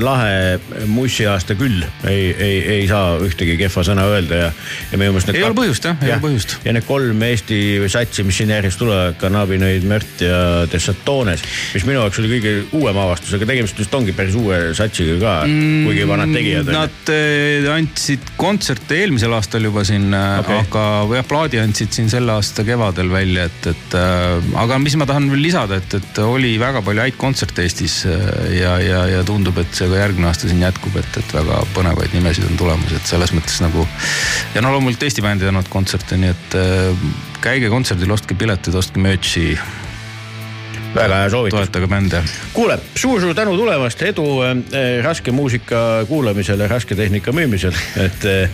lahe 0.03 0.87
mussiaasta 0.91 1.57
küll. 1.59 1.85
ei, 2.09 2.31
ei, 2.33 2.59
ei 2.77 2.89
saa 2.91 3.17
ühtegi 3.25 3.57
kehva 3.61 3.85
sõna 3.87 4.07
öelda 4.11 4.41
ja, 4.41 4.51
ja 4.93 5.01
minu 5.01 5.15
meelest. 5.15 5.33
Ei 5.35 5.45
ole 5.47 5.57
põhjust, 5.57 5.89
jah, 5.89 5.99
ei 6.05 6.15
ole 6.15 6.23
põhjust. 6.25 6.57
ja 6.67 6.75
need 6.77 6.87
kolm 6.89 7.23
Eesti 7.27 7.61
satsi, 7.93 8.25
mis 8.27 8.39
siin 8.41 8.53
järjest 8.55 8.81
tulevad, 8.81 9.17
Cannabinoid, 9.21 9.87
Mört 9.89 10.25
ja 10.25 10.41
Desatones, 10.71 11.45
mis 11.75 11.87
minu 11.89 12.01
jaoks 12.03 12.21
oli 12.23 12.33
kõige 12.37 12.55
uuem 12.77 13.01
avastus, 13.07 13.35
aga 13.37 13.49
tegemist 13.49 13.81
vist 13.81 13.97
ongi 13.97 14.15
päris 14.17 14.37
uue 14.39 14.61
satsiga 14.77 15.17
ka 15.23 15.35
mm,, 15.49 15.87
kuigi 15.89 16.07
vanad 16.09 16.35
tegijad. 16.37 16.73
Nad 16.77 17.13
eh, 17.15 17.69
andsid 17.73 18.35
kontserte 18.41 19.01
eelmisel 19.03 19.35
aastal 19.37 19.67
juba 19.67 19.85
siin 19.87 20.09
Okei. 20.13 20.61
okay., 20.61 20.63
aga 20.67 21.21
jah, 21.21 21.29
plaadi 21.29 21.61
andsid 21.63 21.95
siin 21.97 22.11
selle 22.13 22.35
aasta 22.37 22.65
kevadel 22.67 23.11
välja, 23.13 23.47
et, 23.51 23.71
et 23.73 23.97
äh, 23.99 24.53
aga 24.63 24.79
mis 24.83 24.97
ma 25.01 25.09
tahan 25.09 25.31
veel 25.33 25.45
lisada, 25.49 25.81
et, 25.81 25.86
et 25.95 26.19
oli 26.23 26.55
väga 26.61 26.83
palju 26.83 27.05
häid 27.05 27.17
kontserte 27.21 27.63
Eestis 27.63 28.01
äh, 28.11 28.19
ja, 28.57 28.77
ja, 28.83 29.05
ja 29.11 29.23
tundub, 29.27 29.59
et 29.63 29.73
see 29.77 29.89
ka 29.91 30.01
järgmine 30.01 30.31
aasta 30.31 30.51
siin 30.51 30.65
jätkub, 30.65 30.97
et, 31.01 31.21
et 31.21 31.35
väga 31.37 31.63
põnevaid 31.77 32.17
nimesid 32.17 32.49
on 32.49 32.59
tulemas, 32.61 32.93
et 32.97 33.07
selles 33.07 33.35
mõttes 33.37 33.61
nagu. 33.63 33.87
ja 34.55 34.65
no 34.65 34.75
loomulikult 34.75 35.07
Eesti 35.07 35.25
bändid 35.25 35.51
annavad 35.53 35.71
kontserte, 35.73 36.19
nii 36.21 36.33
et 36.35 36.59
äh, 36.59 37.09
käige 37.45 37.71
kontserdil, 37.73 38.15
ostke 38.17 38.35
piletid, 38.39 38.75
ostke 38.75 39.03
merch'i, 39.03 39.55
väga 40.95 41.21
hea 41.23 41.31
soovitus. 41.31 41.59
toetage 41.59 41.87
bände. 41.87 42.23
kuule 42.53 42.79
suur,, 42.79 42.95
suur-suur 42.97 43.35
tänu 43.35 43.57
tulemast, 43.57 44.03
edu 44.03 44.27
äh, 44.43 45.05
raske 45.05 45.33
muusika 45.33 46.05
kuulamisel 46.09 46.61
ja 46.61 46.69
raske 46.69 46.95
tehnika 46.95 47.33
müümisel, 47.33 47.75
et 48.07 48.25
äh,. 48.25 48.51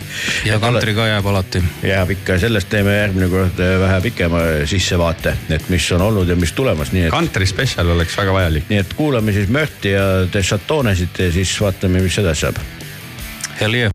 ja 0.46 0.58
kantri 0.62 0.94
ka 0.94 1.06
jääb 1.06 1.26
alati 1.26 1.62
jääb 1.86 2.14
ikka, 2.16 2.38
sellest 2.42 2.70
teeme 2.72 2.96
järgmine 2.96 3.30
kord 3.32 3.62
äh, 3.62 3.78
vähe 3.80 4.00
pikema 4.08 4.42
sissevaate, 4.66 5.36
et 5.50 5.68
mis 5.72 5.92
on 5.92 6.02
olnud 6.08 6.28
ja 6.28 6.36
mis 6.36 6.52
tulemas, 6.56 6.92
nii 6.92 7.08
et. 7.08 7.14
kantri 7.14 7.46
spetsial 7.46 7.94
oleks 7.96 8.18
väga 8.18 8.36
vajalik. 8.38 8.68
nii 8.72 8.82
et 8.84 8.94
kuulame 8.98 9.32
siis 9.32 9.48
Mörti 9.52 9.96
ja 9.96 10.06
Desatonesit 10.32 11.18
ja 11.18 11.32
siis 11.32 11.56
vaatame, 11.60 12.04
mis 12.04 12.18
edasi 12.18 12.48
saab. 12.48 12.62
hell 13.60 13.74
yeah. 13.74 13.91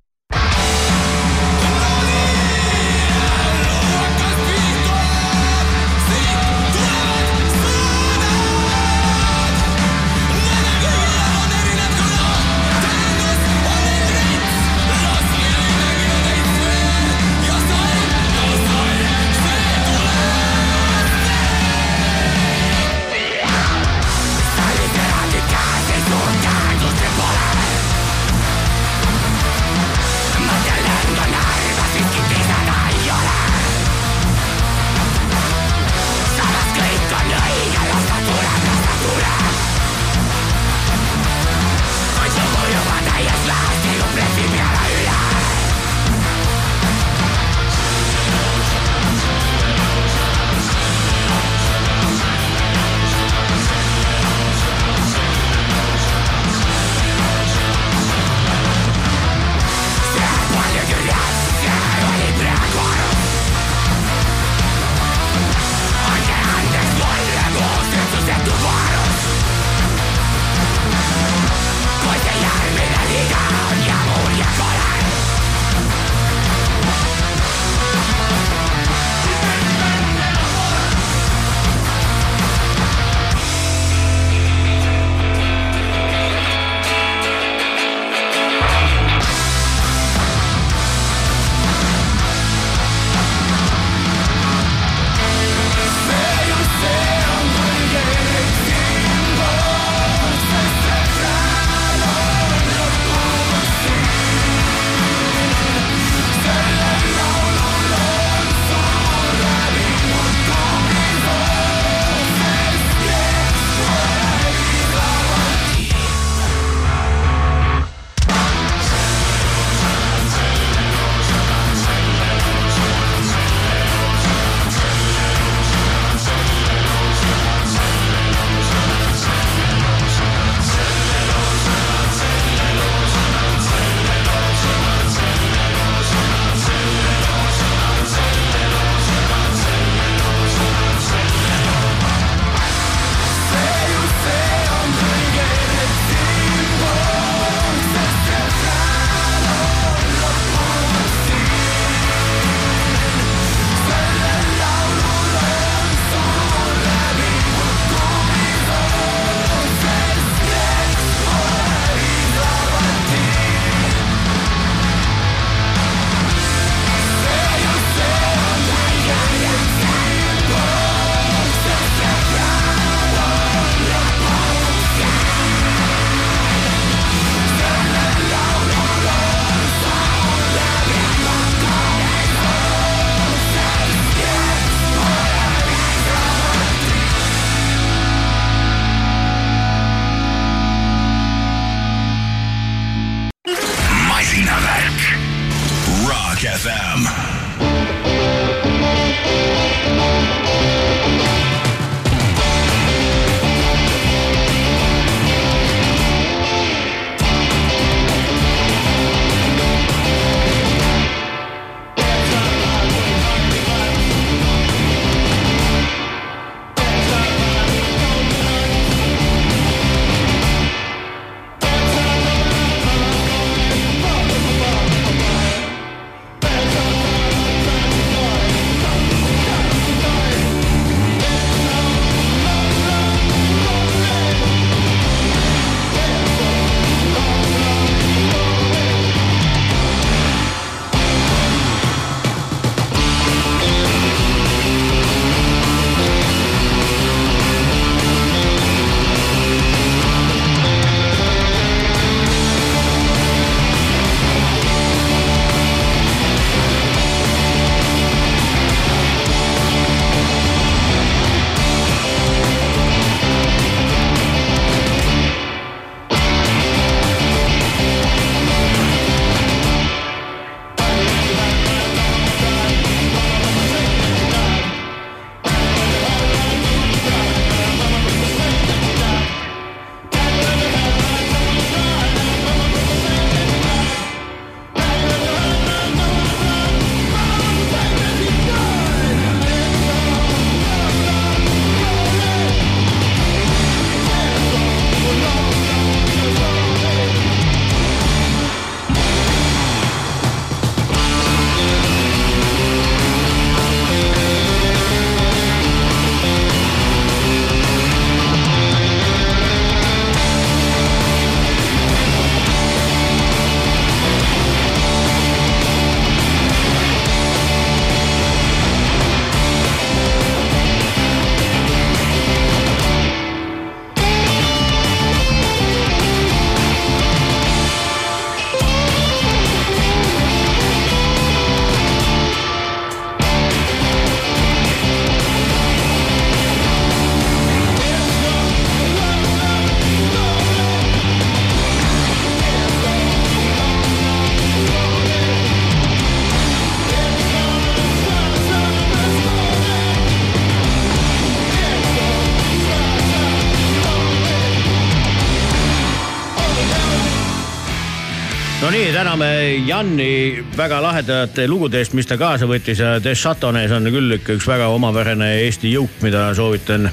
nii, 358.77 358.93
täname 358.93 359.27
Janni 359.65 360.43
väga 360.57 360.77
lahedate 360.83 361.47
lugude 361.49 361.79
eest, 361.81 361.95
mis 361.97 362.05
ta 362.05 362.17
kaasa 362.19 362.45
võttis 362.49 362.77
ja 362.81 362.97
Des 363.01 363.17
Chatones 363.17 363.71
on 363.73 363.89
küll 363.89 364.17
ikka 364.19 364.35
üks 364.37 364.45
väga 364.45 364.67
omapärane 364.69 365.29
Eesti 365.47 365.71
jõuk, 365.71 365.95
mida 366.05 366.27
soovitan 366.37 366.85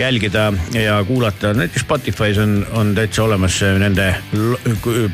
jälgida 0.00 0.48
ja 0.74 0.96
kuulata. 1.06 1.52
näiteks 1.54 1.84
Spotify's 1.84 2.42
on, 2.42 2.66
on 2.74 2.90
täitsa 2.94 3.22
olemas 3.22 3.60
nende 3.78 4.08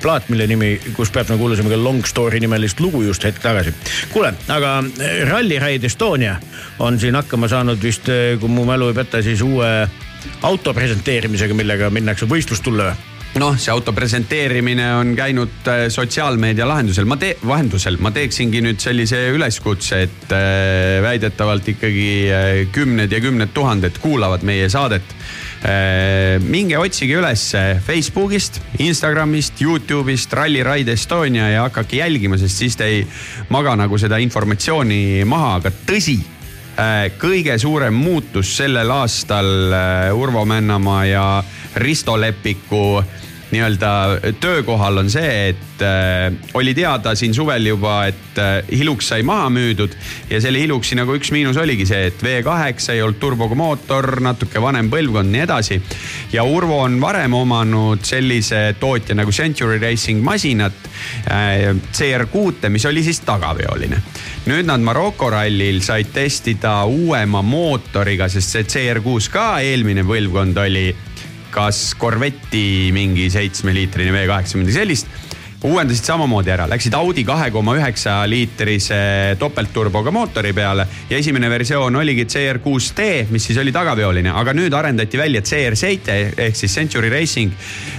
plaat, 0.02 0.30
mille 0.32 0.46
nimi, 0.48 0.72
kus 0.96 1.12
Pärnu 1.12 1.36
kuulasime 1.38 1.68
ka 1.68 1.82
Long 1.82 2.06
Story 2.08 2.40
nimelist 2.40 2.80
lugu 2.80 3.02
just 3.02 3.24
hetk 3.24 3.42
tagasi. 3.44 3.74
kuule, 4.12 4.32
aga 4.48 4.82
Rally 5.28 5.58
Ride 5.58 5.86
Estonia 5.86 6.38
on 6.78 7.00
siin 7.00 7.20
hakkama 7.20 7.48
saanud 7.52 7.82
vist, 7.82 8.08
kui 8.40 8.48
mu 8.48 8.64
mälu 8.64 8.88
ei 8.88 9.02
peta, 9.02 9.22
siis 9.22 9.42
uue 9.44 9.88
auto 10.42 10.74
presenteerimisega, 10.74 11.54
millega 11.54 11.90
minnakse 11.90 12.30
võistlustulle 12.30 12.94
või? 12.94 13.13
noh, 13.40 13.56
see 13.58 13.72
auto 13.72 13.92
presenteerimine 13.94 14.86
on 14.94 15.14
käinud 15.18 15.66
äh, 15.70 15.86
sotsiaalmeedia 15.92 16.66
lahendusel, 16.68 17.06
ma 17.08 17.16
tee-, 17.20 17.36
vahendusel, 17.46 17.98
ma 18.02 18.12
teeksingi 18.14 18.62
nüüd 18.62 18.82
sellise 18.82 19.24
üleskutse, 19.34 20.04
et 20.06 20.34
äh, 20.34 21.00
väidetavalt 21.02 21.72
ikkagi 21.74 22.08
äh, 22.30 22.52
kümned 22.74 23.12
ja 23.12 23.20
kümned 23.24 23.54
tuhanded 23.56 23.98
kuulavad 24.02 24.46
meie 24.46 24.68
saadet. 24.70 25.16
Minge 26.44 26.76
otsige 26.76 27.14
üles 27.16 27.40
Facebookist, 27.86 28.58
Instagramist, 28.84 29.62
Youtube'ist 29.64 30.34
Rally 30.36 30.60
Ride 30.60 30.92
Estonia 30.92 31.46
ja 31.48 31.62
hakake 31.64 32.02
jälgima, 32.02 32.36
sest 32.36 32.60
siis 32.60 32.76
te 32.76 32.84
ei 32.84 32.98
maga 33.48 33.72
nagu 33.80 33.96
seda 33.96 34.18
informatsiooni 34.20 35.24
maha, 35.24 35.54
aga 35.62 35.72
tõsi 35.88 36.18
kõige 37.20 37.58
suurem 37.58 37.94
muutus 37.94 38.56
sellel 38.56 38.90
aastal 38.90 39.72
äh, 39.72 40.14
Urvo 40.14 40.44
Männamaa 40.44 41.04
ja 41.06 41.26
Risto 41.76 42.16
Leppiku 42.20 43.02
nii-öelda 43.54 43.90
töökohal 44.40 44.98
on 44.98 45.10
see, 45.10 45.48
et 45.48 45.82
äh, 45.82 46.32
oli 46.54 46.74
teada 46.74 47.14
siin 47.14 47.34
suvel 47.34 47.66
juba, 47.66 48.06
et 48.10 48.38
äh, 48.40 48.56
Hilux 48.78 49.08
sai 49.08 49.22
maha 49.26 49.50
müüdud 49.52 49.94
ja 50.30 50.40
selle 50.42 50.62
Hiluxi 50.62 50.96
nagu 50.98 51.14
üks 51.14 51.30
miinus 51.34 51.58
oligi 51.60 51.86
see, 51.86 52.08
et 52.10 52.24
V8 52.24 52.90
ei 52.94 53.02
olnud 53.04 53.20
turboga 53.22 53.58
mootor, 53.58 54.18
natuke 54.24 54.62
vanem 54.62 54.90
põlvkond, 54.92 55.30
nii 55.30 55.44
edasi. 55.44 55.80
ja 56.32 56.44
Urvo 56.44 56.80
on 56.86 56.98
varem 57.02 57.34
omanud 57.34 58.02
sellise 58.06 58.74
tootja 58.80 59.14
nagu 59.18 59.32
Century 59.32 59.78
Racing 59.82 60.24
masinat 60.24 60.88
äh, 61.30 61.70
CR6-e, 61.92 62.72
mis 62.74 62.86
oli 62.90 63.04
siis 63.06 63.22
tagaveoline. 63.26 64.02
Nüüd 64.44 64.66
nad 64.68 64.82
Maroko 64.84 65.30
rallil 65.32 65.80
said 65.84 66.10
testida 66.12 66.82
uuema 66.84 67.40
mootoriga, 67.44 68.28
sest 68.28 68.52
see 68.52 68.66
CR6 68.68 69.30
ka 69.32 69.46
eelmine 69.64 70.04
põlvkond 70.04 70.60
oli. 70.66 70.88
Kas 71.54 71.92
Corvetti 71.94 72.90
mingi 72.92 73.28
seitsmeliitrine 73.30 74.10
V8 74.10 74.56
või 74.56 74.64
midagi 74.64 74.74
sellist 74.74 75.33
uuendasid 75.64 76.04
samamoodi 76.04 76.52
ära, 76.52 76.66
läksid 76.68 76.94
Audi 76.98 77.22
kahe 77.24 77.48
koma 77.52 77.72
üheksa 77.78 78.18
liitrise 78.28 78.96
topeltturboga 79.40 80.12
mootori 80.12 80.52
peale 80.52 80.84
ja 81.08 81.16
esimene 81.16 81.48
versioon 81.48 81.96
oligi 81.96 82.26
CR6T, 82.28 83.06
mis 83.32 83.48
siis 83.48 83.58
oli 83.62 83.72
tagaveoline, 83.72 84.32
aga 84.36 84.52
nüüd 84.56 84.76
arendati 84.76 85.20
välja 85.20 85.40
CR7 85.40 86.18
ehk 86.44 86.58
siis 86.58 86.74
Century 86.76 87.08
Racing, 87.12 87.54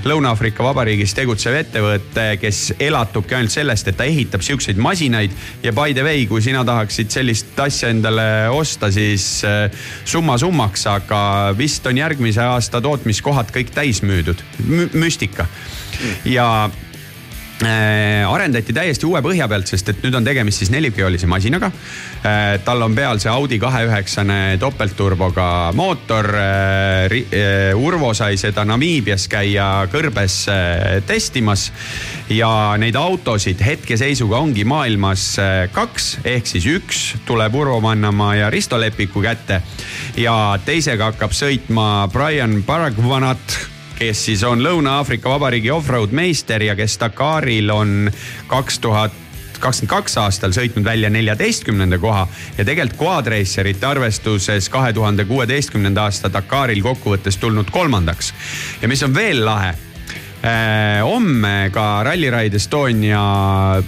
Lõuna-Aafrika 0.05 0.65
Vabariigis 0.65 1.15
tegutsev 1.17 1.57
ettevõte, 1.57 2.27
kes 2.41 2.61
elatubki 2.85 3.37
ainult 3.39 3.55
sellest, 3.55 3.89
et 3.89 3.97
ta 3.97 4.05
ehitab 4.05 4.45
siukseid 4.45 4.77
masinaid. 4.77 5.33
Ja 5.65 5.73
by 5.73 5.97
the 5.97 6.05
way, 6.05 6.27
kui 6.29 6.45
sina 6.45 6.61
tahaksid 6.67 7.09
sellist 7.13 7.57
asja 7.59 7.89
endale 7.89 8.27
osta, 8.53 8.91
siis 8.93 9.41
äh, 9.47 9.65
summa 10.05 10.37
summaks, 10.37 10.85
aga 10.91 11.19
vist 11.57 11.85
on 11.89 11.97
järgmise 11.97 12.45
aasta 12.45 12.81
tootmiskohad 12.85 13.49
kõik 13.55 13.73
täis 13.73 14.05
müüdud 14.05 14.45
M, 14.67 14.89
müstika. 15.01 15.49
Ja 16.27 16.67
arendati 17.63 18.73
täiesti 18.75 19.07
uue 19.07 19.21
põhja 19.23 19.47
pealt, 19.47 19.69
sest 19.69 19.87
et 19.93 20.01
nüüd 20.03 20.15
on 20.17 20.25
tegemist 20.25 20.59
siis 20.59 20.71
nelikveolise 20.73 21.27
masinaga 21.31 21.69
äh,. 21.71 22.57
tal 22.65 22.83
on 22.83 22.95
peal 22.95 23.19
see 23.23 23.31
Audi 23.31 23.59
kahe 23.61 23.85
üheksane 23.87 24.57
topeltturboga 24.59 25.71
mootor 25.75 26.31
äh,. 26.35 27.15
Äh, 27.15 27.75
Urvo 27.75 28.13
sai 28.13 28.35
seda 28.39 28.65
Namiibias 28.67 29.27
käia 29.31 29.85
kõrbes 29.91 30.37
äh, 30.51 30.99
testimas 31.07 31.69
ja 32.29 32.49
neid 32.81 32.97
autosid 32.99 33.61
hetkeseisuga 33.63 34.39
ongi 34.41 34.65
maailmas 34.67 35.27
äh, 35.39 35.53
kaks, 35.75 36.09
ehk 36.25 36.49
siis 36.49 36.67
üks 36.69 37.03
tuleb 37.27 37.55
Urvo 37.55 37.79
Mannamaa 37.85 38.35
ja 38.41 38.49
Risto 38.53 38.79
Leppiku 38.81 39.23
kätte 39.23 39.61
ja 40.19 40.35
teisega 40.65 41.11
hakkab 41.13 41.35
sõitma 41.35 42.09
Brian 42.13 42.61
Baragvanat 42.67 43.74
kes 43.95 44.25
siis 44.25 44.43
on 44.43 44.63
Lõuna-Aafrika 44.63 45.29
Vabariigi 45.29 45.71
offroad 45.71 46.11
meister 46.11 46.63
ja 46.63 46.75
kes 46.75 46.97
Dakaril 46.99 47.69
on 47.69 48.11
kaks 48.47 48.79
tuhat 48.79 49.21
kakskümmend 49.59 49.89
kaks 49.89 50.17
aastal 50.19 50.51
sõitnud 50.51 50.83
välja 50.83 51.09
neljateistkümnenda 51.09 51.97
koha 51.97 52.27
ja 52.57 52.65
tegelikult 52.65 52.99
Quadracerite 52.99 53.87
arvestuses 53.87 54.69
kahe 54.69 54.93
tuhande 54.93 55.25
kuueteistkümnenda 55.25 56.09
aasta 56.09 56.31
Dakaril 56.33 56.83
kokkuvõttes 56.83 57.37
tulnud 57.37 57.71
kolmandaks. 57.71 58.33
ja 58.81 58.87
mis 58.87 59.03
on 59.03 59.15
veel 59.15 59.45
lahe 59.45 59.73
homme 61.01 61.69
ka 61.73 62.03
Rally 62.03 62.29
Ride 62.29 62.59
Estonia 62.59 63.21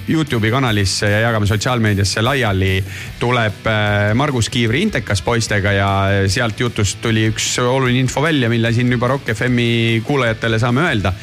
Youtube'i 0.10 0.50
kanalisse 0.52 1.10
ja 1.10 1.20
jagame 1.28 1.46
sotsiaalmeediasse 1.46 2.22
laiali 2.22 2.84
tuleb 3.20 3.68
eh, 3.70 4.14
Margus 4.18 4.50
Kiivri 4.50 4.82
Intekas 4.82 5.22
poistega 5.22 5.72
ja 5.76 5.90
sealt 6.28 6.60
jutust 6.60 6.98
tuli 7.02 7.28
üks 7.30 7.52
oluline 7.62 8.00
info 8.02 8.22
välja, 8.26 8.50
mille 8.50 8.72
siin 8.74 8.92
juba 8.92 9.08
Rock 9.12 9.30
FM-i 9.36 10.02
kuulajatele 10.06 10.60
saame 10.60 10.82
öelda. 10.88 11.14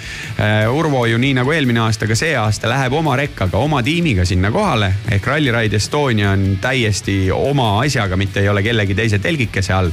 Urvo 0.70 1.05
ju 1.06 1.19
nii 1.19 1.35
nagu 1.39 1.52
eelmine 1.55 1.81
aasta, 1.85 2.06
ka 2.11 2.16
see 2.19 2.35
aasta 2.39 2.70
läheb 2.70 2.94
oma 2.94 3.16
rekkaga, 3.19 3.59
oma 3.59 3.82
tiimiga 3.86 4.24
sinna 4.27 4.51
kohale 4.55 4.93
ehk 5.15 5.27
Rally 5.27 5.52
Ride 5.55 5.77
Estonia 5.77 6.31
on 6.35 6.59
täiesti 6.62 7.31
oma 7.35 7.81
asjaga, 7.82 8.16
mitte 8.16 8.43
ei 8.43 8.48
ole 8.48 8.62
kellegi 8.62 8.94
teise 8.94 9.19
telgikese 9.19 9.74
all. 9.74 9.90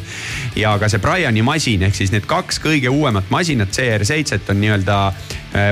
ja 0.55 0.77
ka 0.79 0.89
see 0.89 1.01
Briani 1.01 1.41
masin 1.45 1.87
ehk 1.87 1.97
siis 1.97 2.13
need 2.13 2.25
kaks 2.29 2.61
kõige 2.61 2.89
uuemat 2.89 3.29
masinat, 3.33 3.73
CR7-t 3.73 4.53
on 4.53 4.61
nii-öelda 4.61 4.97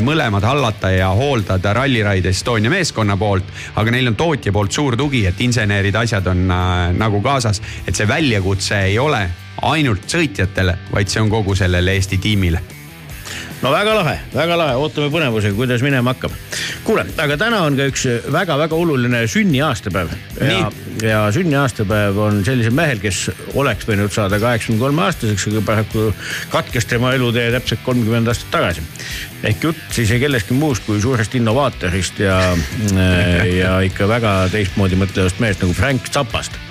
mõlemad 0.04 0.44
hallata 0.44 0.92
ja 0.92 1.10
hooldada 1.16 1.74
Rally 1.74 2.02
Ride 2.04 2.30
Estonia 2.30 2.72
meeskonna 2.72 3.18
poolt, 3.18 3.48
aga 3.80 3.92
neil 3.92 4.12
on 4.12 4.18
tootja 4.20 4.52
poolt 4.56 4.76
suur 4.76 4.98
tugi, 5.00 5.26
et 5.30 5.40
insenerid, 5.42 5.96
asjad 5.96 6.28
on 6.28 6.44
äh, 6.52 6.74
nagu 6.98 7.22
kaasas, 7.26 7.62
et 7.88 7.96
see 7.96 8.08
väljakutse 8.08 8.82
ei 8.90 9.00
ole 9.00 9.24
ainult 9.70 10.08
sõitjatele, 10.08 10.76
vaid 10.92 11.12
see 11.12 11.24
on 11.24 11.32
kogu 11.32 11.56
sellele 11.56 11.96
Eesti 12.00 12.20
tiimile 12.24 12.79
no 13.64 13.72
väga 13.74 13.96
lahe, 13.98 14.16
väga 14.34 14.58
lahe, 14.60 14.76
ootame 14.80 15.10
põnevusega, 15.14 15.56
kuidas 15.58 15.84
minema 15.84 16.14
hakkab. 16.14 16.36
kuule, 16.88 17.04
aga 17.20 17.38
täna 17.40 17.62
on 17.68 17.78
ka 17.80 17.88
üks 17.92 18.06
väga-väga 18.32 18.78
oluline 18.78 19.26
sünniaastapäev 19.30 20.14
ja, 20.40 20.70
ja 21.04 21.24
sünniaastapäev 21.36 22.20
on 22.24 22.40
sellisel 22.48 22.76
mehel, 22.76 23.02
kes 23.04 23.26
oleks 23.60 23.88
võinud 23.90 24.14
saada 24.16 24.40
kaheksakümne 24.42 24.84
kolme 24.84 25.06
aastaseks, 25.08 25.50
aga 25.52 25.66
paraku 25.68 26.08
katkes 26.54 26.88
tema 26.90 27.14
elutee 27.18 27.50
täpselt 27.56 27.84
kolmkümmend 27.88 28.32
aastat 28.32 28.52
tagasi. 28.56 28.86
ehk 29.44 29.70
jutt 29.70 29.84
siis 29.96 30.12
ei 30.16 30.24
kellestki 30.24 30.56
muust 30.56 30.88
kui 30.88 31.02
suurest 31.02 31.36
innovaatorist 31.36 32.24
ja, 32.24 32.40
ja 33.52 33.78
ikka 33.86 34.08
väga 34.08 34.40
teistmoodi 34.56 35.00
mõtlevast 35.00 35.44
mehest 35.44 35.66
nagu 35.66 35.76
Frank 35.76 36.12
Zappast. 36.14 36.69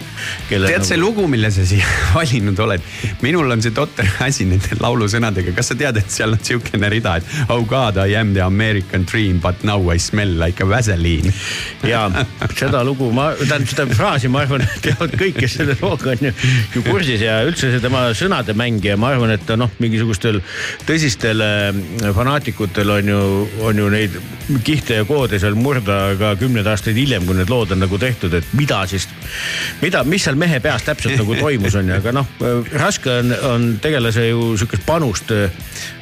Tead 0.49 0.87
see 0.87 0.99
lugu, 1.01 1.27
mille 1.31 1.51
sa 1.55 1.67
siia 1.69 1.87
valinud 2.17 2.59
oled, 2.65 2.85
minul 3.25 3.57
on 3.57 3.63
see 3.65 3.75
totter 3.77 4.09
asi 4.25 4.47
nende 4.49 4.79
laulusõnadega, 4.81 5.55
kas 5.57 5.73
sa 5.73 5.79
tead, 5.79 6.01
et 6.01 6.13
seal 6.13 6.37
on 6.37 6.43
sihukene 6.43 6.91
rida, 6.93 7.19
et 7.21 7.53
oh 7.55 7.63
god, 7.69 8.01
I 8.03 8.17
am 8.19 8.35
the 8.37 8.45
American 8.45 9.07
dream 9.09 9.41
but 9.43 9.65
now 9.65 9.81
I 9.93 9.99
smell 9.99 10.39
like 10.39 10.63
a 10.63 10.69
vaseline. 10.69 11.33
ja 11.87 12.07
seda 12.57 12.83
lugu 12.87 13.11
ma, 13.15 13.31
tähendab 13.39 13.69
seda 13.71 13.87
fraasi, 13.95 14.31
ma 14.33 14.43
arvan, 14.45 14.65
et 14.65 14.81
teavad 14.85 15.15
kõik, 15.19 15.39
kes 15.43 15.59
selle 15.61 15.77
looga 15.81 16.13
on 16.15 16.29
ju, 16.29 16.33
ju 16.77 16.83
kursis. 16.87 17.23
Ja 17.25 17.41
üldse 17.47 17.71
see 17.73 17.83
tema 17.83 18.09
sõnademäng 18.17 18.85
ja 18.85 18.97
ma 19.01 19.13
arvan, 19.15 19.33
et 19.35 19.51
noh, 19.59 19.73
mingisugustel 19.83 20.41
tõsistel 20.89 21.43
äh, 21.45 22.13
fanaatikutel 22.17 22.95
on 22.99 23.13
ju, 23.13 23.23
on 23.69 23.83
ju 23.83 23.91
neid 23.93 24.19
kihte 24.65 25.01
ja 25.01 25.07
koode 25.09 25.41
seal 25.41 25.57
murda 25.59 25.99
ka 26.21 26.35
kümneid 26.41 26.69
aastaid 26.71 26.99
hiljem, 26.99 27.27
kui 27.29 27.37
need 27.39 27.51
lood 27.53 27.75
on 27.75 27.83
nagu 27.85 28.01
tehtud, 28.01 28.35
et 28.39 28.55
mida 28.59 28.81
siis, 28.91 29.09
mida, 29.83 30.05
mis 30.09 30.25
seal 30.25 30.39
mehe 30.41 30.61
peas 30.65 30.85
täpselt 30.87 31.19
nagu 31.21 31.37
toimus, 31.39 31.77
on 31.79 31.89
ju, 31.91 31.97
aga 32.01 32.13
noh, 32.17 32.29
raske 32.81 33.13
on, 33.13 33.35
on 33.51 33.67
tegelase 33.83 34.29
ju 34.29 34.53
sihukest 34.59 34.85
panust 34.87 35.33
äh, 35.35 35.55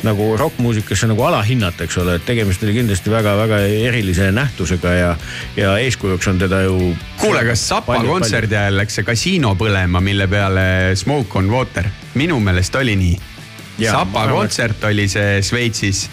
nagu 0.07 0.33
rokkmuusikasse 0.39 1.09
nagu 1.11 1.25
alahinnata, 1.29 1.87
eks 1.87 2.01
ole, 2.03 2.17
et 2.19 2.27
tegemist 2.29 2.65
oli 2.65 2.77
kindlasti 2.77 3.13
väga-väga 3.13 3.61
erilise 3.91 4.31
nähtusega 4.35 4.95
ja, 4.97 5.13
ja 5.57 5.77
eeskujuks 5.83 6.29
on 6.33 6.43
teda 6.43 6.63
ju. 6.67 6.93
kuule, 7.21 7.45
kas 7.49 7.69
Sapa 7.69 7.99
kontserdi 8.05 8.57
ajal 8.57 8.81
läks 8.83 9.01
see 9.01 9.07
kasiino 9.07 9.55
põlema, 9.59 10.03
mille 10.05 10.29
peale 10.31 10.67
Smoke 10.97 11.41
on 11.41 11.51
water, 11.53 11.89
minu 12.15 12.41
meelest 12.41 12.75
oli 12.79 12.97
nii. 12.99 13.17
Sapa 13.77 14.25
kontsert 14.31 14.85
oli 14.89 15.05
see 15.13 15.43
Šveitsis 15.45 16.07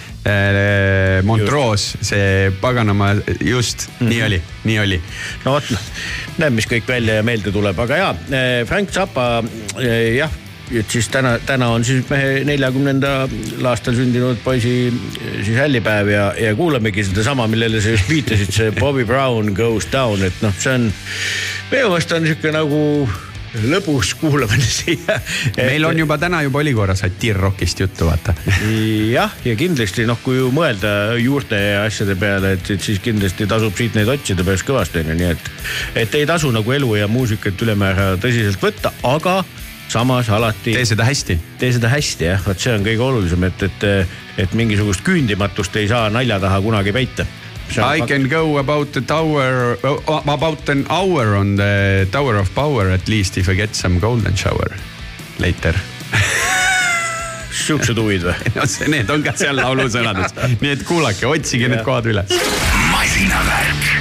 Montrose, 1.24 1.98
see 2.02 2.52
paganama, 2.62 3.14
just 3.42 3.90
mm, 3.90 3.94
-hmm. 4.00 4.10
nii 4.10 4.24
oli, 4.24 4.42
nii 4.64 4.80
oli. 4.80 5.02
no 5.46 5.58
vot, 5.58 5.72
noh, 5.72 5.90
näeb, 6.38 6.56
mis 6.56 6.70
kõik 6.70 6.88
välja 6.88 7.20
ja 7.20 7.24
meelde 7.24 7.52
tuleb, 7.52 7.80
aga 7.80 7.98
jaa, 7.98 8.16
Frank 8.66 8.94
Zappa 8.96 9.44
eh, 9.80 10.16
jah, 10.16 10.32
et 10.72 10.90
siis 10.90 11.10
täna, 11.12 11.36
täna 11.46 11.68
on 11.76 11.84
siis 11.86 12.06
mehe 12.10 12.44
neljakümnendal 12.48 13.68
aastal 13.70 13.98
sündinud 13.98 14.40
poisi 14.44 14.94
siis 15.44 15.58
hällipäev 15.58 16.10
ja, 16.14 16.30
ja 16.40 16.56
kuulamegi 16.56 17.04
sedasama, 17.04 17.48
millele 17.52 17.82
sa 17.82 17.94
just 17.94 18.10
viitasid, 18.10 18.54
see 18.56 18.72
Bobby 18.80 19.06
Brown 19.06 19.54
Goes 19.58 19.90
Down, 19.92 20.24
et 20.24 20.42
noh, 20.46 20.56
see 20.60 20.74
on 20.78 20.90
minu 21.74 21.92
meelest 21.92 22.16
on 22.16 22.28
sihuke 22.28 22.56
nagu 22.56 22.82
lõbus 23.62 24.14
kuulamine 24.20 24.66
siia. 24.66 25.20
meil 25.58 25.86
on 25.86 26.00
juba 26.00 26.18
täna 26.22 26.42
juba 26.46 26.62
oli 26.64 26.74
korra 26.74 26.96
satiirrockist 26.98 27.84
juttu, 27.86 28.08
vaata. 28.10 28.36
jah, 29.12 29.34
ja 29.46 29.56
kindlasti 29.60 30.08
noh, 30.10 30.20
kui 30.24 30.40
ju 30.40 30.52
mõelda 30.56 31.16
juurte 31.22 31.60
ja 31.60 31.84
asjade 31.88 32.16
peale, 32.20 32.56
et, 32.58 32.72
et 32.76 32.82
siis 32.82 33.02
kindlasti 33.04 33.48
tasub 33.50 33.76
siit 33.78 33.98
neid 33.98 34.10
otsida 34.12 34.46
päris 34.46 34.66
kõvasti 34.68 35.04
onju, 35.04 35.18
nii 35.20 35.34
et, 35.36 35.52
et 36.06 36.18
ei 36.20 36.30
tasu 36.30 36.52
nagu 36.54 36.72
elu 36.76 36.96
ja 37.02 37.10
muusikat 37.12 37.62
ülemäära 37.62 38.14
tõsiselt 38.22 38.62
võtta, 38.64 38.94
aga 39.08 39.42
samas 39.94 40.30
alati. 40.30 40.74
tee 40.74 40.86
seda 40.86 41.06
hästi. 41.06 41.38
tee 41.60 41.72
seda 41.76 41.92
hästi 41.92 42.30
jah, 42.32 42.42
vot 42.48 42.60
see 42.60 42.74
on 42.74 42.86
kõige 42.86 43.06
olulisem, 43.06 43.46
et, 43.50 43.66
et, 43.70 43.88
et 44.46 44.58
mingisugust 44.58 45.04
küündimatust 45.06 45.76
ei 45.82 45.90
saa 45.92 46.10
nalja 46.14 46.40
taha 46.42 46.62
kunagi 46.66 46.96
peita. 46.96 47.28
I 47.78 48.02
can 48.06 48.28
go 48.30 48.58
about 48.58 48.96
a 48.96 49.02
tower, 49.02 49.78
about 50.08 50.70
an 50.70 50.86
hour 50.90 51.36
on 51.36 51.56
the 51.56 52.08
tower 52.12 52.36
of 52.38 52.54
power 52.54 52.90
at 52.90 53.08
least 53.08 53.38
if 53.38 53.50
I 53.50 53.54
get 53.54 53.76
some 53.76 54.00
golden 54.00 54.36
shower 54.36 54.70
later. 55.40 55.74
siuksed 57.54 57.98
huvid 57.98 58.26
või? 58.28 58.36
no 58.58 58.68
see, 58.70 58.90
need 58.92 59.10
on 59.14 59.24
ka 59.26 59.36
seal 59.38 59.58
laulu 59.58 59.88
sõnades, 59.92 60.36
nii 60.64 60.76
et 60.76 60.86
kuulake, 60.88 61.28
otsige 61.30 61.70
need 61.72 61.86
kohad 61.86 62.10
üles. 62.12 62.34
masinavärk. 62.92 63.92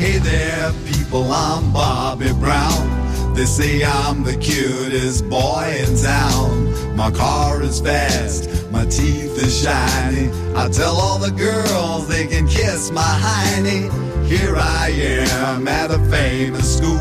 Hey 0.00 0.18
there, 0.18 0.72
people, 0.88 1.28
I'm 1.28 1.72
Bobby 1.72 2.32
Brown. 2.40 2.99
They 3.40 3.46
say 3.46 3.82
I'm 3.82 4.22
the 4.22 4.36
cutest 4.36 5.26
boy 5.30 5.74
in 5.80 5.96
town. 5.96 6.94
My 6.94 7.10
car 7.10 7.62
is 7.62 7.80
fast, 7.80 8.70
my 8.70 8.84
teeth 8.84 9.42
are 9.42 9.48
shiny. 9.48 10.28
I 10.54 10.68
tell 10.68 10.94
all 10.94 11.18
the 11.18 11.30
girls 11.30 12.06
they 12.06 12.26
can 12.26 12.46
kiss 12.46 12.90
my 12.90 13.00
hiney. 13.00 13.88
Here 14.26 14.56
I 14.56 14.90
am 14.90 15.66
at 15.68 15.90
a 15.90 15.98
famous 16.10 16.76
school. 16.76 17.00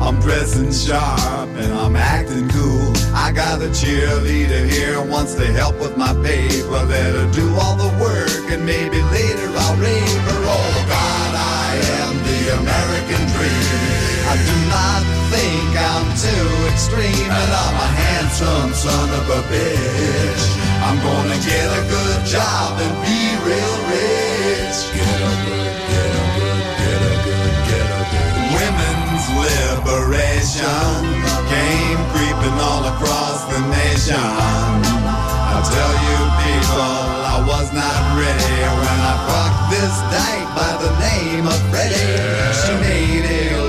I'm 0.00 0.18
dressing 0.18 0.72
sharp 0.72 1.50
and 1.50 1.70
I'm 1.74 1.94
acting 1.94 2.48
cool. 2.48 2.92
I 3.14 3.30
got 3.32 3.60
a 3.60 3.68
cheerleader 3.68 4.66
here 4.70 5.02
wants 5.02 5.34
to 5.34 5.44
help 5.52 5.78
with 5.78 5.94
my 5.98 6.14
paper. 6.24 6.86
Let 6.86 7.12
her 7.16 7.30
do 7.32 7.54
all 7.56 7.76
the 7.76 7.92
work 8.00 8.50
and 8.50 8.64
maybe 8.64 9.02
later 9.12 9.48
I'll 9.54 9.76
rave 9.76 10.20
her. 10.22 10.40
Oh 10.40 10.84
God, 10.88 11.34
I 11.36 11.76
am 12.00 12.16
the 12.16 12.60
American 12.60 13.26
dream. 13.36 13.95
I 14.26 14.34
do 14.42 14.56
not 14.66 15.02
think 15.30 15.70
I'm 15.78 16.08
too 16.18 16.48
extreme, 16.74 17.30
and 17.30 17.52
I'm 17.62 17.76
a 17.78 17.90
handsome 17.94 18.74
son 18.74 19.08
of 19.14 19.26
a 19.30 19.42
bitch. 19.46 20.44
I'm 20.82 20.98
gonna 20.98 21.38
get 21.46 21.66
a 21.70 21.82
good 21.86 22.20
job 22.26 22.74
and 22.82 22.94
be 23.06 23.22
real 23.46 23.76
rich. 23.86 24.78
Get 24.98 25.18
a 25.30 25.34
good, 25.46 25.78
get 25.90 26.10
a 26.10 26.26
good, 26.42 26.64
get 26.74 27.00
a 27.06 27.14
good, 27.22 27.54
get 27.70 27.86
a 27.86 28.02
good. 28.10 28.34
Women's 28.58 29.26
liberation 29.46 30.98
came 31.46 32.00
creeping 32.10 32.56
all 32.66 32.82
across 32.82 33.46
the 33.46 33.60
nation. 33.78 34.18
I 34.18 35.62
tell 35.70 35.94
you 36.02 36.18
people, 36.50 36.98
I 37.30 37.38
was 37.46 37.70
not 37.70 38.00
ready 38.18 38.58
when 38.74 38.98
I 39.06 39.14
fucked 39.26 39.64
this 39.70 39.94
dyke 40.10 40.50
by 40.58 40.72
the 40.82 40.90
name 40.98 41.46
of 41.46 41.58
Freddie. 41.70 42.10
She 42.58 42.72
made 42.82 43.26
it. 43.30 43.65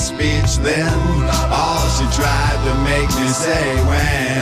Speech 0.00 0.56
then, 0.64 0.96
all 1.52 1.84
she 1.92 2.08
tried 2.16 2.58
to 2.64 2.72
make 2.88 3.10
me 3.20 3.28
say 3.28 3.68
when 3.84 4.40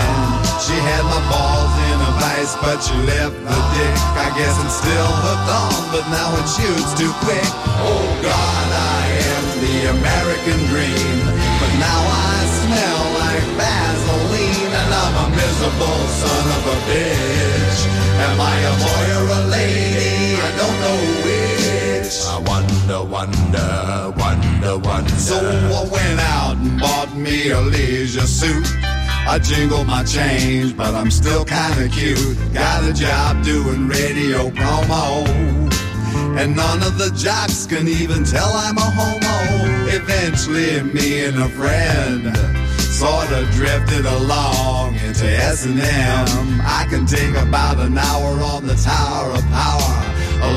she 0.62 0.76
had 0.78 1.02
my 1.02 1.18
balls 1.26 1.74
in 1.90 1.98
a 1.98 2.12
vice, 2.22 2.55
but 2.62 2.78
she 2.78 2.94
left 3.10 3.35
the 3.35 3.59
dick. 3.74 3.97
I 4.14 4.30
guess 4.39 4.55
it's 4.62 4.78
still 4.78 5.10
hooked 5.24 5.51
on, 5.51 5.80
but 5.90 6.05
now 6.14 6.30
it 6.39 6.47
shoots 6.47 6.94
too 6.94 7.10
quick. 7.26 7.51
Oh 7.82 8.06
God, 8.22 8.66
I 8.70 9.02
am 9.35 9.44
the 9.64 9.76
American 9.98 10.60
dream, 10.70 11.18
but 11.59 11.72
now 11.82 12.01
I 12.06 12.39
smell 12.62 13.02
like 13.18 13.47
Vaseline, 13.59 14.72
and 14.78 14.90
I'm 14.94 15.14
a 15.24 15.28
miserable 15.35 16.02
son 16.22 16.44
of 16.55 16.62
a 16.70 16.78
bitch. 16.86 17.80
Am 18.28 18.39
I 18.39 18.56
a 18.62 18.74
boy 18.78 19.06
or 19.18 19.26
a 19.26 19.43
lady? 19.51 20.39
I 20.39 20.51
don't 20.55 20.78
know 20.85 21.01
which. 21.26 22.14
I 22.30 22.39
wonder, 22.89 23.10
wonder, 23.10 24.15
wonder, 24.16 24.78
wonder. 24.78 25.10
So 25.10 25.36
I 25.36 25.89
went 25.90 26.20
out 26.20 26.56
and 26.56 26.81
bought 26.81 27.15
me 27.15 27.51
a 27.51 27.60
leisure 27.60 28.27
suit. 28.27 28.66
I 29.28 29.39
jingle 29.43 29.85
my 29.85 30.05
change, 30.05 30.74
but 30.77 30.94
I'm 30.94 31.10
still 31.10 31.44
kinda 31.44 31.89
cute. 31.89 32.39
Got 32.55 32.85
a 32.85 32.94
job 32.94 33.44
doing 33.44 33.89
radio 33.89 34.51
promo. 34.51 35.27
And 36.39 36.56
none 36.56 36.82
of 36.82 36.97
the 36.97 37.10
jocks 37.10 37.66
can 37.66 37.89
even 37.89 38.24
tell 38.24 38.51
I'm 38.55 38.78
a 38.78 38.90
homo. 38.98 39.89
Eventually, 39.89 40.82
me 40.82 41.24
and 41.27 41.36
a 41.39 41.48
friend 41.51 42.35
sorta 42.98 43.47
drifted 43.52 44.06
along 44.06 44.94
into 45.06 45.27
S&M. 45.27 46.60
I 46.65 46.86
can 46.89 47.06
take 47.06 47.36
about 47.36 47.78
an 47.78 47.98
hour 47.98 48.31
on 48.43 48.66
the 48.66 48.74
Tower 48.74 49.31
of 49.39 49.44
Power, 49.51 49.94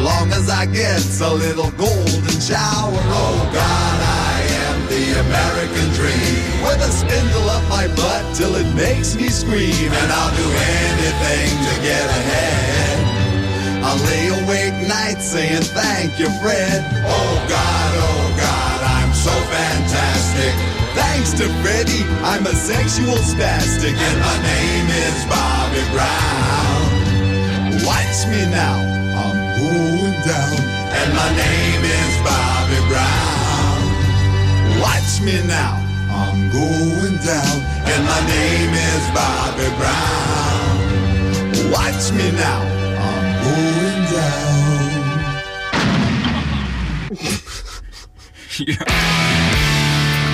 long 0.04 0.32
as 0.32 0.50
I 0.50 0.66
get 0.66 1.02
a 1.22 1.34
little 1.34 1.72
golden 1.72 2.38
shower. 2.40 3.02
Oh 3.14 3.50
God, 3.54 3.98
I 4.02 4.42
am 4.66 4.88
the 4.88 5.06
American 5.26 5.88
dream, 5.94 6.42
with 6.66 6.82
a 6.82 6.92
spindle 6.92 7.50
up 7.50 7.64
my 7.70 7.88
butt 7.96 8.36
till 8.36 8.56
it 8.56 8.70
makes 8.76 9.16
me 9.16 9.30
scream, 9.30 9.92
and 9.92 10.12
I'll 10.12 10.36
do 10.36 10.48
anything 10.48 11.52
to 11.68 11.74
get 11.82 12.06
ahead. 12.06 12.98
I'll 13.84 14.02
lay 14.06 14.28
awake 14.44 14.88
nights 14.88 15.26
saying 15.26 15.64
thank 15.74 16.20
you, 16.20 16.30
Fred. 16.42 16.86
Oh 17.06 17.34
God, 17.50 17.92
oh 17.98 18.34
God, 18.38 18.80
I'm 18.84 19.14
so 19.14 19.34
fantastic. 19.50 20.54
Thanks 20.94 21.34
to 21.34 21.50
Freddie, 21.62 22.06
I'm 22.24 22.46
a 22.46 22.54
sexual 22.54 23.18
spastic, 23.18 23.96
and 23.98 24.20
my 24.20 24.38
name 24.44 24.88
is 24.90 25.26
Bobby 25.26 25.84
Brown. 25.94 26.82
Watch 27.86 28.28
me 28.28 28.46
now, 28.52 28.78
going 29.62 30.18
down, 30.26 30.58
and 30.98 31.10
my 31.14 31.30
name 31.38 31.84
is 32.00 32.14
Bobby 32.26 32.82
Brown. 32.90 33.82
Watch 34.82 35.22
me 35.22 35.38
now, 35.46 35.74
I'm 36.10 36.50
going 36.50 37.18
down, 37.32 37.56
and 37.92 38.02
my 38.12 38.22
name 38.36 38.74
is 38.90 39.04
Bobby 39.18 39.70
Brown. 39.80 40.74
Watch 41.72 42.04
me 42.18 42.28
now, 42.46 42.62
I'm 43.08 43.26
going 43.46 44.04
down. 44.18 44.48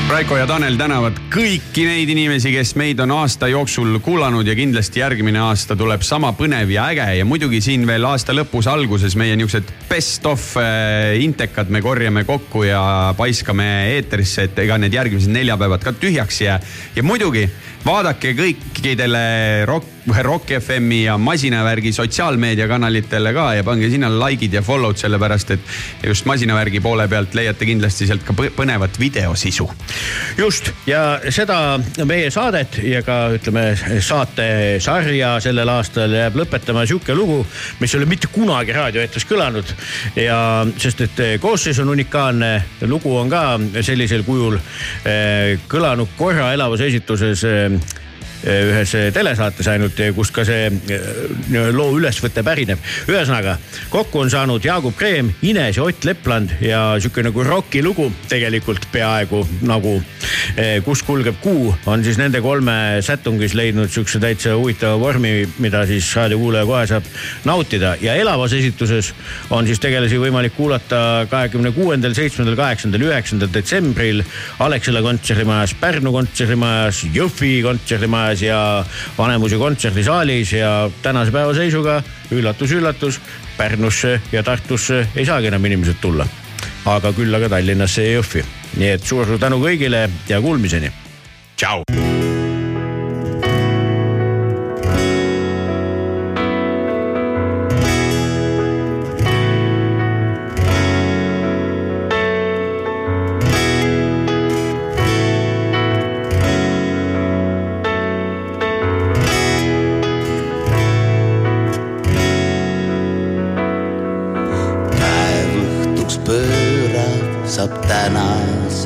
Raiko 0.07 0.37
ja 0.39 0.45
Tanel 0.47 0.77
tänavad 0.79 1.17
kõiki 1.27 1.83
neid 1.83 2.07
inimesi, 2.07 2.53
kes 2.53 2.69
meid 2.79 3.01
on 3.03 3.11
aasta 3.11 3.49
jooksul 3.51 3.97
kuulanud 3.99 4.47
ja 4.47 4.53
kindlasti 4.55 5.01
järgmine 5.01 5.41
aasta 5.43 5.75
tuleb 5.75 6.05
sama 6.07 6.29
põnev 6.31 6.71
ja 6.71 6.85
äge 6.93 7.07
ja 7.17 7.25
muidugi 7.27 7.59
siin 7.65 7.83
veel 7.89 8.07
aasta 8.07 8.31
lõpus 8.31 8.69
alguses 8.71 9.17
meie 9.19 9.35
niisugused 9.35 9.67
best 9.89 10.29
of 10.31 10.53
äh, 10.61 11.17
intekad 11.19 11.67
me 11.75 11.81
korjame 11.83 12.23
kokku 12.23 12.63
ja 12.69 12.81
paiskame 13.19 13.67
eetrisse, 13.97 14.47
et 14.47 14.63
ega 14.63 14.79
need 14.79 14.95
järgmised 14.95 15.33
neljapäevad 15.35 15.83
ka 15.83 15.91
tühjaks 15.99 16.39
ei 16.39 16.47
jää. 16.47 16.61
ja 16.95 17.03
muidugi 17.03 17.43
vaadake 17.87 18.33
kõikidele 18.35 19.19
Rock, 19.67 19.85
Rock 20.25 20.51
FM-i 20.57 21.05
ja 21.05 21.13
Masinavärgi 21.17 21.93
sotsiaalmeediakanalitele 21.95 23.31
ka 23.35 23.45
ja 23.55 23.63
pange 23.63 23.87
sinna 23.91 24.09
like'id 24.11 24.57
ja 24.57 24.61
follow'd, 24.65 24.99
sellepärast 24.99 25.53
et 25.55 25.69
just 26.03 26.27
Masinavärgi 26.27 26.81
poole 26.83 27.05
pealt 27.07 27.35
leiate 27.37 27.67
kindlasti 27.67 28.07
sealt 28.09 28.25
ka 28.27 28.35
põ- 28.35 28.49
põnevat 28.55 28.99
videosisu. 28.99 29.69
just 30.37 30.71
ja 30.87 31.19
seda 31.29 31.79
meie 32.05 32.31
saadet 32.31 32.79
ja 32.83 33.01
ka 33.07 33.17
ütleme 33.37 33.63
saatesarja 34.03 35.37
sellel 35.43 35.71
aastal 35.71 36.11
jääb 36.19 36.35
lõpetama 36.41 36.83
sihuke 36.87 37.15
lugu, 37.15 37.39
mis 37.79 37.95
ei 37.95 38.01
ole 38.01 38.09
mitte 38.09 38.27
kunagi 38.33 38.75
raadioeetris 38.75 39.27
kõlanud. 39.31 39.75
ja 40.15 40.65
sest, 40.77 41.05
et 41.07 41.23
koosseis 41.39 41.79
on 41.79 41.95
unikaalne, 41.95 42.51
lugu 42.81 43.15
on 43.15 43.31
ka 43.31 43.45
sellisel 43.79 44.27
kujul 44.27 44.59
eh, 44.59 45.55
kõlanud 45.71 46.17
korra 46.19 46.51
elavas 46.57 46.83
esituses 46.83 47.47
eh, 47.77 48.06
ühes 48.45 48.93
telesaates 49.13 49.67
ainult, 49.71 49.99
kust 50.15 50.33
ka 50.35 50.45
see 50.47 50.67
äh, 50.69 51.71
loo 51.73 51.91
ülesvõte 51.97 52.43
pärineb. 52.45 52.79
ühesõnaga 53.09 53.57
kokku 53.89 54.21
on 54.21 54.29
saanud 54.31 54.65
Jaagup 54.65 54.97
Kreem, 54.97 55.31
Ines 55.41 55.77
ja 55.77 55.83
Ott 55.83 56.05
Lepland 56.05 56.53
ja 56.61 56.81
sihuke 56.99 57.23
nagu 57.25 57.43
rokilugu 57.43 58.09
tegelikult 58.29 58.87
peaaegu 58.91 59.43
nagu 59.67 59.97
eh, 60.55 60.77
Kus 60.85 61.03
kulgeb 61.03 61.39
kuu 61.41 61.73
on 61.89 62.03
siis 62.05 62.19
nende 62.19 62.41
kolme 62.41 63.01
sätungis 63.05 63.55
leidnud 63.57 63.91
sihukese 63.91 64.21
täitsa 64.23 64.55
huvitava 64.55 64.99
vormi, 64.99 65.47
mida 65.63 65.85
siis 65.89 66.09
raadiokuulaja 66.15 66.67
kohe 66.69 66.85
saab 66.89 67.09
nautida 67.47 67.95
ja 68.01 68.15
elavas 68.15 68.53
esituses 68.57 69.13
on 69.49 69.67
siis 69.67 69.81
tegelasi 69.83 70.19
võimalik 70.21 70.55
kuulata 70.57 71.27
kahekümne 71.31 71.71
kuuendal, 71.75 72.15
seitsmendal, 72.17 72.57
kaheksandal, 72.59 73.07
üheksandal 73.09 73.51
detsembril 73.53 74.23
Alexela 74.63 75.01
kontserdimajas, 75.05 75.75
Pärnu 75.81 76.11
kontserdimajas, 76.15 77.03
Jõhvi 77.13 77.61
kontserdimajas 77.65 78.36
ja 78.41 78.85
Vanemuise 79.17 79.57
kontserdisaalis 79.57 80.53
ja 80.53 80.89
tänase 81.01 81.31
päeva 81.31 81.53
seisuga 81.53 82.01
üllatus-üllatus, 82.31 83.21
Pärnusse 83.57 84.21
ja 84.31 84.43
Tartusse 84.43 85.07
ei 85.15 85.25
saagi 85.25 85.47
enam 85.47 85.65
inimesed 85.65 86.01
tulla. 86.01 86.27
aga 86.85 87.11
küll 87.13 87.35
aga 87.35 87.49
Tallinnasse 87.49 88.03
ja 88.03 88.19
Jõhvi. 88.19 88.45
nii 88.77 88.93
et 88.95 89.03
suur-suur 89.03 89.39
tänu 89.39 89.59
kõigile 89.63 90.09
ja 90.29 90.41
kuulmiseni. 90.41 90.91
tšau. 91.55 92.16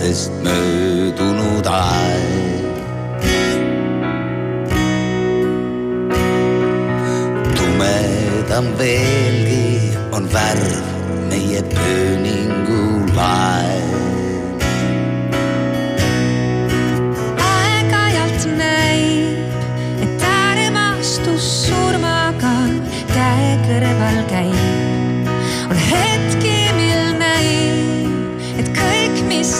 Tänasest 0.01 0.31
möödunud 0.43 1.65
aeg. 1.65 2.65
tumedam 7.55 8.65
veelgi 8.77 9.97
on 10.11 10.25
värv 10.33 10.85
meie 11.29 11.61
pööningu 11.61 13.05
laev. 13.15 14.00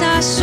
kõik, 0.01 0.40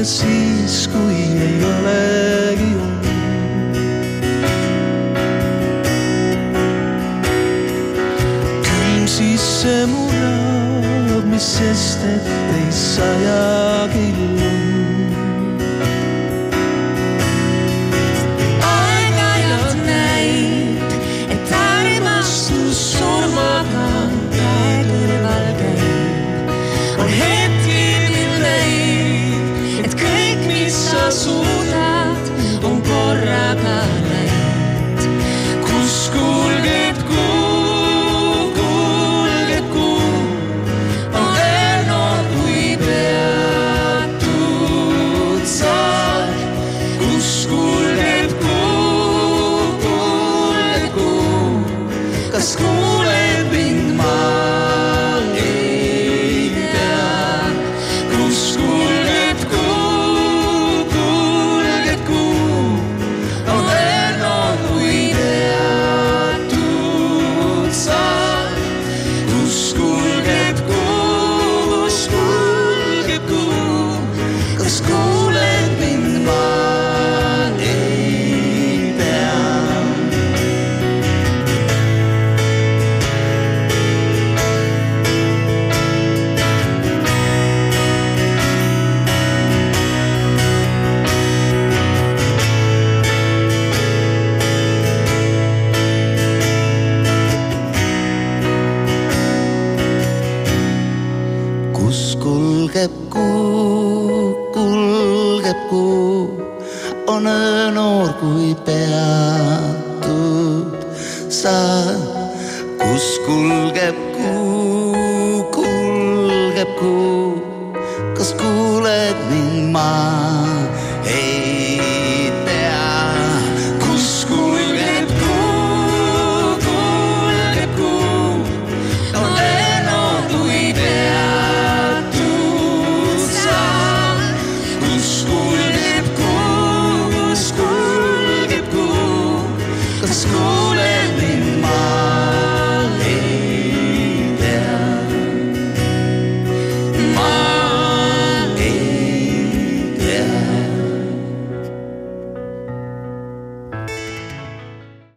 esqueci. 0.00 0.39